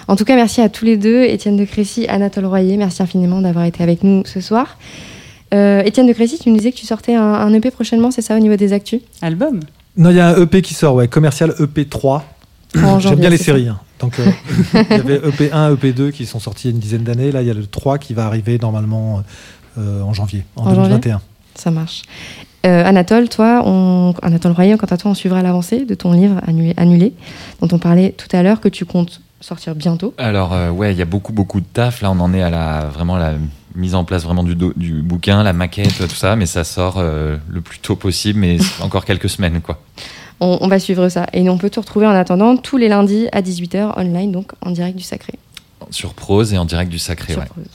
En 0.07 0.15
tout 0.15 0.25
cas, 0.25 0.35
merci 0.35 0.61
à 0.61 0.69
tous 0.69 0.85
les 0.85 0.97
deux, 0.97 1.23
Étienne 1.23 1.57
de 1.57 1.65
Crécy, 1.65 2.05
Anatole 2.07 2.45
Royer. 2.45 2.77
Merci 2.77 3.01
infiniment 3.01 3.41
d'avoir 3.41 3.65
été 3.65 3.81
avec 3.81 4.03
nous 4.03 4.23
ce 4.25 4.39
soir. 4.41 4.77
Euh, 5.53 5.81
Étienne 5.83 6.07
de 6.07 6.13
Crécy, 6.13 6.37
tu 6.39 6.49
nous 6.49 6.57
disais 6.57 6.71
que 6.71 6.77
tu 6.77 6.85
sortais 6.85 7.15
un, 7.15 7.23
un 7.23 7.53
EP 7.53 7.71
prochainement, 7.71 8.11
c'est 8.11 8.21
ça, 8.21 8.35
au 8.35 8.39
niveau 8.39 8.55
des 8.55 8.73
actus? 8.73 9.01
Album? 9.21 9.59
Non, 9.97 10.09
il 10.09 10.17
y 10.17 10.19
a 10.19 10.29
un 10.29 10.41
EP 10.41 10.61
qui 10.61 10.73
sort, 10.73 10.95
ouais, 10.95 11.07
commercial 11.07 11.53
EP 11.59 11.85
3. 11.85 12.25
En 12.77 12.99
J'aime 12.99 12.99
janvier, 12.99 13.15
bien 13.21 13.29
les 13.29 13.37
séries. 13.37 13.67
hein. 13.69 13.79
Donc, 14.01 14.19
euh, 14.19 14.25
il 14.73 14.97
y 14.97 14.99
avait 14.99 15.19
EP1, 15.19 15.75
EP2 15.75 16.11
qui 16.11 16.25
sont 16.25 16.39
sortis 16.41 16.67
il 16.67 16.71
y 16.71 16.73
a 16.73 16.75
une 16.75 16.81
dizaine 16.81 17.03
d'années. 17.03 17.31
Là, 17.31 17.41
il 17.41 17.47
y 17.47 17.51
a 17.51 17.53
le 17.53 17.65
3 17.65 17.97
qui 17.99 18.13
va 18.13 18.25
arriver 18.25 18.57
normalement 18.61 19.23
en 19.77 20.13
janvier, 20.13 20.45
en, 20.55 20.61
En 20.63 20.69
janvier? 20.75 20.83
2021. 20.99 21.21
Ça 21.55 21.71
marche. 21.71 22.03
Euh, 22.65 22.83
Anatole, 22.83 23.29
toi, 23.29 23.61
on... 23.65 24.13
Anatole 24.23 24.51
Royer, 24.53 24.75
quant 24.77 24.87
à 24.87 24.97
toi, 24.97 25.11
on 25.11 25.13
suivra 25.13 25.41
l'avancée 25.41 25.85
de 25.85 25.93
ton 25.93 26.13
livre 26.13 26.41
annulé, 26.47 26.73
annulé, 26.77 27.13
dont 27.61 27.67
on 27.71 27.77
parlait 27.79 28.11
tout 28.11 28.27
à 28.35 28.41
l'heure, 28.43 28.59
que 28.59 28.69
tu 28.69 28.85
comptes 28.85 29.21
sortir 29.39 29.75
bientôt. 29.75 30.13
Alors 30.17 30.53
euh, 30.53 30.71
ouais, 30.71 30.91
il 30.93 30.97
y 30.97 31.01
a 31.01 31.05
beaucoup 31.05 31.31
beaucoup 31.31 31.59
de 31.59 31.65
taf. 31.71 32.01
Là, 32.01 32.09
on 32.11 32.19
en 32.19 32.33
est 32.33 32.41
à 32.41 32.49
la 32.49 32.85
vraiment 32.85 33.17
la 33.17 33.33
mise 33.75 33.93
en 33.93 34.03
place 34.05 34.23
vraiment 34.23 34.43
du, 34.43 34.55
do- 34.55 34.73
du 34.75 35.01
bouquin, 35.03 35.43
la 35.43 35.53
maquette, 35.53 35.97
tout 35.99 36.15
ça, 36.15 36.35
mais 36.35 36.45
ça 36.47 36.63
sort 36.63 36.95
euh, 36.97 37.37
le 37.49 37.61
plus 37.61 37.77
tôt 37.79 37.95
possible, 37.95 38.39
mais 38.39 38.57
encore 38.81 39.05
quelques 39.05 39.29
semaines 39.29 39.61
quoi. 39.61 39.79
On, 40.39 40.57
on 40.61 40.67
va 40.67 40.79
suivre 40.79 41.07
ça. 41.09 41.27
Et 41.33 41.47
on 41.49 41.57
peut 41.59 41.69
te 41.69 41.79
retrouver 41.79 42.07
en 42.07 42.11
attendant 42.15 42.57
tous 42.57 42.77
les 42.77 42.87
lundis 42.89 43.27
à 43.31 43.41
18h 43.41 43.99
online, 43.99 44.31
donc 44.31 44.53
en 44.65 44.71
direct 44.71 44.97
du 44.97 45.03
Sacré. 45.03 45.33
Sur 45.91 46.13
prose 46.15 46.51
et 46.53 46.57
en 46.57 46.65
direct 46.65 46.89
du 46.89 46.97
sacré. 46.99 47.33
Sur 47.33 47.41
ouais. 47.43 47.47
Prose. 47.47 47.65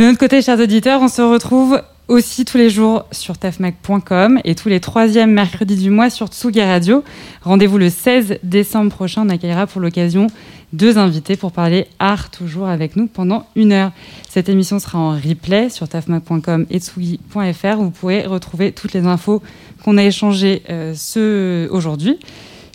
De 0.00 0.06
notre 0.06 0.18
côté, 0.18 0.40
chers 0.40 0.58
auditeurs, 0.58 1.02
on 1.02 1.08
se 1.08 1.20
retrouve 1.20 1.82
aussi 2.08 2.46
tous 2.46 2.56
les 2.56 2.70
jours 2.70 3.04
sur 3.12 3.36
tafmac.com 3.36 4.40
et 4.44 4.54
tous 4.54 4.70
les 4.70 4.80
troisièmes 4.80 5.30
mercredis 5.30 5.76
du 5.76 5.90
mois 5.90 6.08
sur 6.08 6.28
Tsugi 6.28 6.62
Radio. 6.62 7.04
Rendez-vous 7.42 7.76
le 7.76 7.90
16 7.90 8.38
décembre 8.42 8.90
prochain. 8.90 9.26
On 9.26 9.28
accueillera 9.28 9.66
pour 9.66 9.82
l'occasion 9.82 10.28
deux 10.72 10.96
invités 10.96 11.36
pour 11.36 11.52
parler 11.52 11.86
art 11.98 12.30
toujours 12.30 12.68
avec 12.68 12.96
nous 12.96 13.08
pendant 13.08 13.46
une 13.56 13.72
heure. 13.72 13.92
Cette 14.26 14.48
émission 14.48 14.78
sera 14.78 14.98
en 14.98 15.10
replay 15.10 15.68
sur 15.68 15.86
tafmac.com 15.86 16.64
et 16.70 16.78
tsugi.fr. 16.78 17.76
Vous 17.76 17.90
pourrez 17.90 18.24
retrouver 18.24 18.72
toutes 18.72 18.94
les 18.94 19.04
infos 19.04 19.42
qu'on 19.84 19.98
a 19.98 20.02
échangées 20.02 20.62
euh, 20.70 21.68
aujourd'hui. 21.70 22.18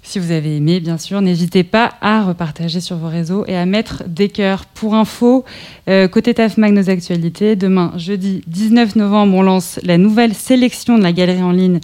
Si 0.08 0.20
vous 0.20 0.30
avez 0.30 0.58
aimé, 0.58 0.80
bien 0.82 1.00
sûr, 1.00 1.20
n'hésitez 1.20 1.64
pas 1.64 1.96
à 2.00 2.24
repartager 2.24 2.80
sur 2.80 2.96
vos 2.96 3.10
réseaux 3.10 3.44
et 3.48 3.58
à 3.58 3.66
mettre 3.66 4.04
des 4.08 4.30
cœurs. 4.30 4.68
Pour 4.68 4.94
info, 4.94 5.44
euh, 5.90 6.08
côté 6.08 6.36
TAFMAG, 6.36 6.74
nos 6.74 6.92
actualités, 6.92 7.56
demain, 7.56 7.92
jeudi 7.98 8.44
19 8.46 8.98
novembre, 8.98 9.36
on 9.36 9.42
lance 9.42 9.80
la 9.82 9.98
nouvelle 9.98 10.36
sélection 10.36 11.00
de 11.00 11.04
la 11.04 11.12
galerie 11.12 11.42
en 11.42 11.52
ligne 11.52 11.80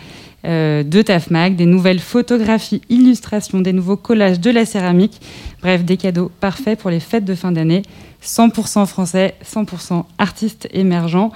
euh, 0.46 0.84
de 0.84 1.02
TAFMAG, 1.02 1.56
des 1.56 1.66
nouvelles 1.66 2.00
photographies, 2.00 2.84
illustrations, 2.90 3.60
des 3.60 3.74
nouveaux 3.74 3.98
collages 3.98 4.40
de 4.40 4.52
la 4.52 4.68
céramique. 4.68 5.20
Bref, 5.64 5.84
des 5.84 5.98
cadeaux 5.98 6.32
parfaits 6.40 6.78
pour 6.78 6.92
les 6.92 7.00
fêtes 7.00 7.26
de 7.26 7.34
fin 7.34 7.52
d'année. 7.52 7.82
100% 8.24 8.86
français, 8.86 9.34
100% 9.44 10.06
artistes 10.20 10.70
émergents, 10.72 11.32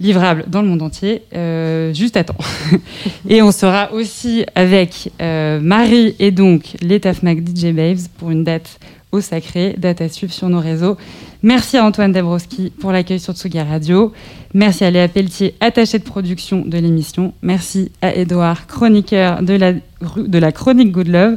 livrables 0.00 0.44
dans 0.48 0.62
le 0.62 0.68
monde 0.68 0.82
entier, 0.82 1.22
euh, 1.34 1.92
juste 1.92 2.16
à 2.16 2.24
temps. 2.24 2.36
et 3.28 3.42
on 3.42 3.52
sera 3.52 3.92
aussi 3.92 4.44
avec 4.54 5.10
euh, 5.20 5.60
Marie 5.60 6.14
et 6.18 6.30
donc 6.30 6.76
les 6.80 7.00
TAFMAG 7.00 7.46
DJ 7.46 7.72
Babes 7.72 7.98
pour 8.18 8.30
une 8.30 8.44
date 8.44 8.78
au 9.10 9.20
sacré, 9.20 9.74
date 9.78 10.00
à 10.00 10.08
suivre 10.08 10.32
sur 10.32 10.48
nos 10.48 10.60
réseaux. 10.60 10.96
Merci 11.42 11.78
à 11.78 11.84
Antoine 11.84 12.12
Dabrowski 12.12 12.70
pour 12.78 12.92
l'accueil 12.92 13.20
sur 13.20 13.32
Tsugi 13.34 13.60
Radio. 13.60 14.12
Merci 14.54 14.84
à 14.84 14.90
Léa 14.90 15.08
Pelletier, 15.08 15.54
attachée 15.60 15.98
de 15.98 16.04
production 16.04 16.62
de 16.66 16.78
l'émission. 16.78 17.32
Merci 17.42 17.90
à 18.02 18.14
Edouard, 18.14 18.66
chroniqueur 18.66 19.42
de 19.42 19.54
la, 19.54 19.72
de 19.72 20.38
la 20.38 20.52
chronique 20.52 20.92
Good 20.92 21.08
Love. 21.08 21.36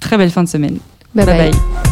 Très 0.00 0.18
belle 0.18 0.30
fin 0.30 0.42
de 0.42 0.48
semaine. 0.48 0.78
Bye 1.14 1.26
bye. 1.26 1.50
bye. 1.50 1.85